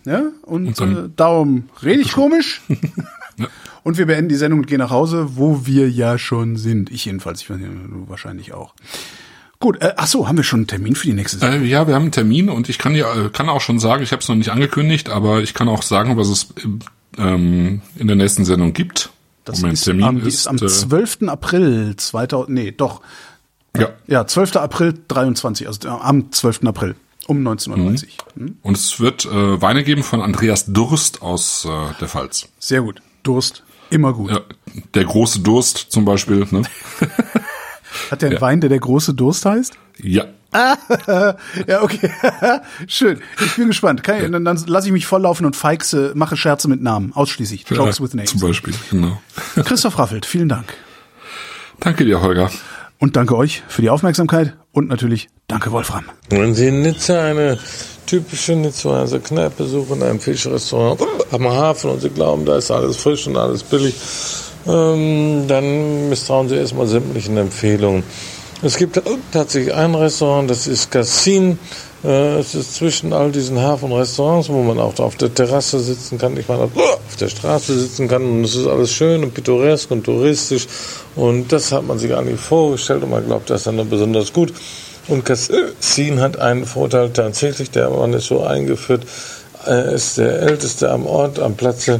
Ja, 0.05 0.23
und, 0.43 0.67
Und 0.67 0.79
dann- 0.79 1.05
äh, 1.05 1.09
darum 1.15 1.69
rede 1.83 2.01
ich 2.01 2.13
komisch. 2.13 2.61
Und 3.83 3.97
wir 3.97 4.05
beenden 4.07 4.27
die 4.27 4.35
Sendung 4.35 4.59
und 4.59 4.67
gehen 4.67 4.79
nach 4.79 4.89
Hause, 4.89 5.37
wo 5.37 5.65
wir 5.65 5.89
ja 5.89 6.17
schon 6.17 6.57
sind. 6.57 6.91
Ich 6.91 7.05
jedenfalls, 7.05 7.41
ich 7.41 7.49
weiß 7.49 7.57
nicht, 7.57 7.71
du 7.71 8.09
wahrscheinlich 8.09 8.53
auch. 8.53 8.73
Gut, 9.61 9.81
äh, 9.81 9.93
ach 9.97 10.07
so, 10.07 10.27
haben 10.27 10.37
wir 10.37 10.45
schon 10.45 10.59
einen 10.61 10.67
Termin 10.67 10.95
für 10.95 11.05
die 11.05 11.13
nächste 11.13 11.37
Sendung? 11.37 11.63
Äh, 11.63 11.65
ja, 11.65 11.85
wir 11.85 11.93
haben 11.93 12.03
einen 12.03 12.11
Termin 12.13 12.49
und 12.49 12.69
ich 12.69 12.77
kann 12.77 12.95
ja 12.95 13.25
äh, 13.25 13.29
kann 13.29 13.49
auch 13.49 13.59
schon 13.59 13.77
sagen, 13.79 14.03
ich 14.03 14.13
habe 14.13 14.21
es 14.21 14.29
noch 14.29 14.35
nicht 14.35 14.51
angekündigt, 14.51 15.09
aber 15.09 15.41
ich 15.41 15.53
kann 15.53 15.67
auch 15.67 15.81
sagen, 15.81 16.15
was 16.15 16.29
es 16.29 16.47
ähm, 17.17 17.81
in 17.97 18.07
der 18.07 18.15
nächsten 18.15 18.45
Sendung 18.45 18.71
gibt. 18.71 19.09
Das 19.43 19.59
Moment, 19.59 19.73
ist, 19.73 19.83
Termin 19.83 20.05
am, 20.05 20.21
die 20.21 20.27
ist 20.29 20.47
am 20.47 20.55
äh, 20.55 20.67
12. 20.67 21.23
April 21.27 21.93
2000, 21.97 22.49
nee, 22.55 22.71
doch. 22.71 23.01
ja. 23.75 23.89
Ja, 24.07 24.25
12. 24.25 24.55
April 24.55 24.93
23, 25.09 25.67
also 25.67 25.89
äh, 25.89 25.91
am 25.91 26.31
12. 26.31 26.63
April 26.63 26.95
um 27.27 27.45
19.30 27.45 28.07
Mhm. 28.35 28.45
Hm? 28.45 28.57
Und 28.63 28.77
es 28.77 28.99
wird 29.01 29.25
äh, 29.25 29.61
Weine 29.61 29.83
geben 29.83 30.03
von 30.03 30.21
Andreas 30.21 30.67
Durst 30.67 31.21
aus 31.21 31.65
äh, 31.65 31.69
der 31.99 32.07
Pfalz. 32.07 32.47
Sehr 32.59 32.81
gut. 32.81 33.01
Durst, 33.23 33.63
immer 33.89 34.13
gut. 34.13 34.31
Ja, 34.31 34.39
der 34.93 35.03
große 35.03 35.41
Durst 35.41 35.87
zum 35.89 36.05
Beispiel. 36.05 36.47
Ne? 36.49 36.63
Hat 38.11 38.21
der 38.21 38.27
einen 38.29 38.35
Ja. 38.35 38.41
Wein, 38.41 38.61
der 38.61 38.69
der 38.69 38.79
große 38.79 39.13
Durst 39.13 39.45
heißt? 39.45 39.73
Ja, 40.01 40.25
Ja, 41.67 41.81
okay. 41.81 42.11
Schön. 42.87 43.21
Ich 43.45 43.55
bin 43.55 43.67
gespannt. 43.67 44.03
Kann 44.03 44.23
ich, 44.23 44.31
dann, 44.31 44.43
dann 44.45 44.57
lasse 44.65 44.87
ich 44.87 44.93
mich 44.93 45.05
volllaufen 45.05 45.45
und 45.45 45.55
feixe, 45.55 46.13
mache 46.15 46.35
Scherze 46.37 46.67
mit 46.67 46.81
Namen. 46.81 47.13
Ausschließlich. 47.13 47.65
Jokes 47.69 48.01
with 48.01 48.13
Names. 48.13 48.31
zum 48.31 48.39
Beispiel. 48.41 48.73
Genau. 48.89 49.21
Christoph 49.63 49.99
Raffelt, 49.99 50.25
vielen 50.25 50.49
Dank. 50.49 50.73
Danke 51.79 52.05
dir, 52.05 52.21
Holger. 52.21 52.49
Und 52.97 53.15
danke 53.15 53.37
euch 53.37 53.63
für 53.67 53.81
die 53.81 53.89
Aufmerksamkeit 53.89 54.55
und 54.73 54.89
natürlich 54.89 55.29
danke 55.47 55.71
Wolfram. 55.71 56.05
Wenn 56.29 56.53
Sie 56.53 56.67
in 56.67 56.81
Nizza 56.81 57.21
eine 57.21 57.57
typische 58.05 58.53
Nizzaer 58.53 59.07
Kneipe 59.19 59.65
suchen, 59.65 60.03
ein 60.03 60.19
Fischrestaurant 60.19 61.01
am 61.31 61.47
Hafen 61.47 61.91
und 61.91 62.01
Sie 62.01 62.09
glauben, 62.09 62.43
da 62.45 62.57
ist 62.57 62.71
alles 62.71 62.97
frisch 62.97 63.27
und 63.27 63.37
alles 63.37 63.63
billig, 63.63 63.95
ähm, 64.67 65.45
dann 65.47 66.09
misstrauen 66.09 66.49
Sie 66.49 66.55
erstmal 66.55 66.87
sämtlichen 66.87 67.37
Empfehlungen. 67.37 68.03
Es 68.61 68.75
gibt 68.75 69.01
tatsächlich 69.31 69.73
ein 69.73 69.95
Restaurant, 69.95 70.49
das 70.49 70.67
ist 70.67 70.91
Cassin. 70.91 71.57
Äh, 72.03 72.39
Es 72.39 72.55
ist 72.55 72.75
zwischen 72.75 73.13
all 73.13 73.31
diesen 73.31 73.59
Hafenrestaurants, 73.59 74.49
wo 74.49 74.61
man 74.63 74.79
auch 74.79 74.97
auf 74.99 75.15
der 75.15 75.33
Terrasse 75.33 75.79
sitzen 75.79 76.17
kann. 76.17 76.37
Ich 76.37 76.47
meine, 76.47 76.63
auf 76.63 77.15
der 77.19 77.29
Straße 77.29 77.77
sitzen 77.77 78.07
kann. 78.07 78.23
Und 78.23 78.43
es 78.43 78.55
ist 78.55 78.67
alles 78.67 78.91
schön 78.91 79.23
und 79.23 79.33
pittoresk 79.33 79.91
und 79.91 80.03
touristisch. 80.03 80.67
Und 81.15 81.51
das 81.51 81.71
hat 81.71 81.85
man 81.85 81.99
sich 81.99 82.13
eigentlich 82.13 82.39
vorgestellt 82.39 83.03
und 83.03 83.11
man 83.11 83.25
glaubt, 83.25 83.49
das 83.49 83.61
ist 83.61 83.67
dann 83.67 83.89
besonders 83.89 84.31
gut. 84.33 84.53
Und 85.07 85.25
Cassin 85.25 86.19
hat 86.19 86.37
einen 86.37 86.65
Vorteil 86.65 87.09
tatsächlich, 87.09 87.71
der 87.71 87.89
Mann 87.89 88.13
ist 88.13 88.27
so 88.27 88.43
eingeführt, 88.43 89.03
er 89.65 89.91
ist 89.91 90.17
der 90.17 90.41
Älteste 90.41 90.91
am 90.91 91.05
Ort, 91.05 91.39
am 91.39 91.55
Platze. 91.55 91.99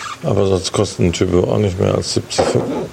Aber 0.23 0.45
sonst 0.47 0.71
kostet 0.71 0.99
ein 0.99 1.13
Typ 1.13 1.33
auch 1.33 1.57
nicht 1.57 1.79
mehr 1.79 1.95
als 1.95 2.13
70, 2.13 2.45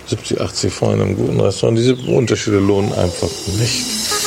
70 0.06 0.40
80 0.40 0.72
Francs 0.72 0.94
in 0.94 1.02
einem 1.02 1.16
guten 1.16 1.40
Restaurant. 1.40 1.78
Diese 1.78 1.94
Unterschiede 1.94 2.58
lohnen 2.58 2.92
einfach 2.94 3.28
nicht. 3.58 4.17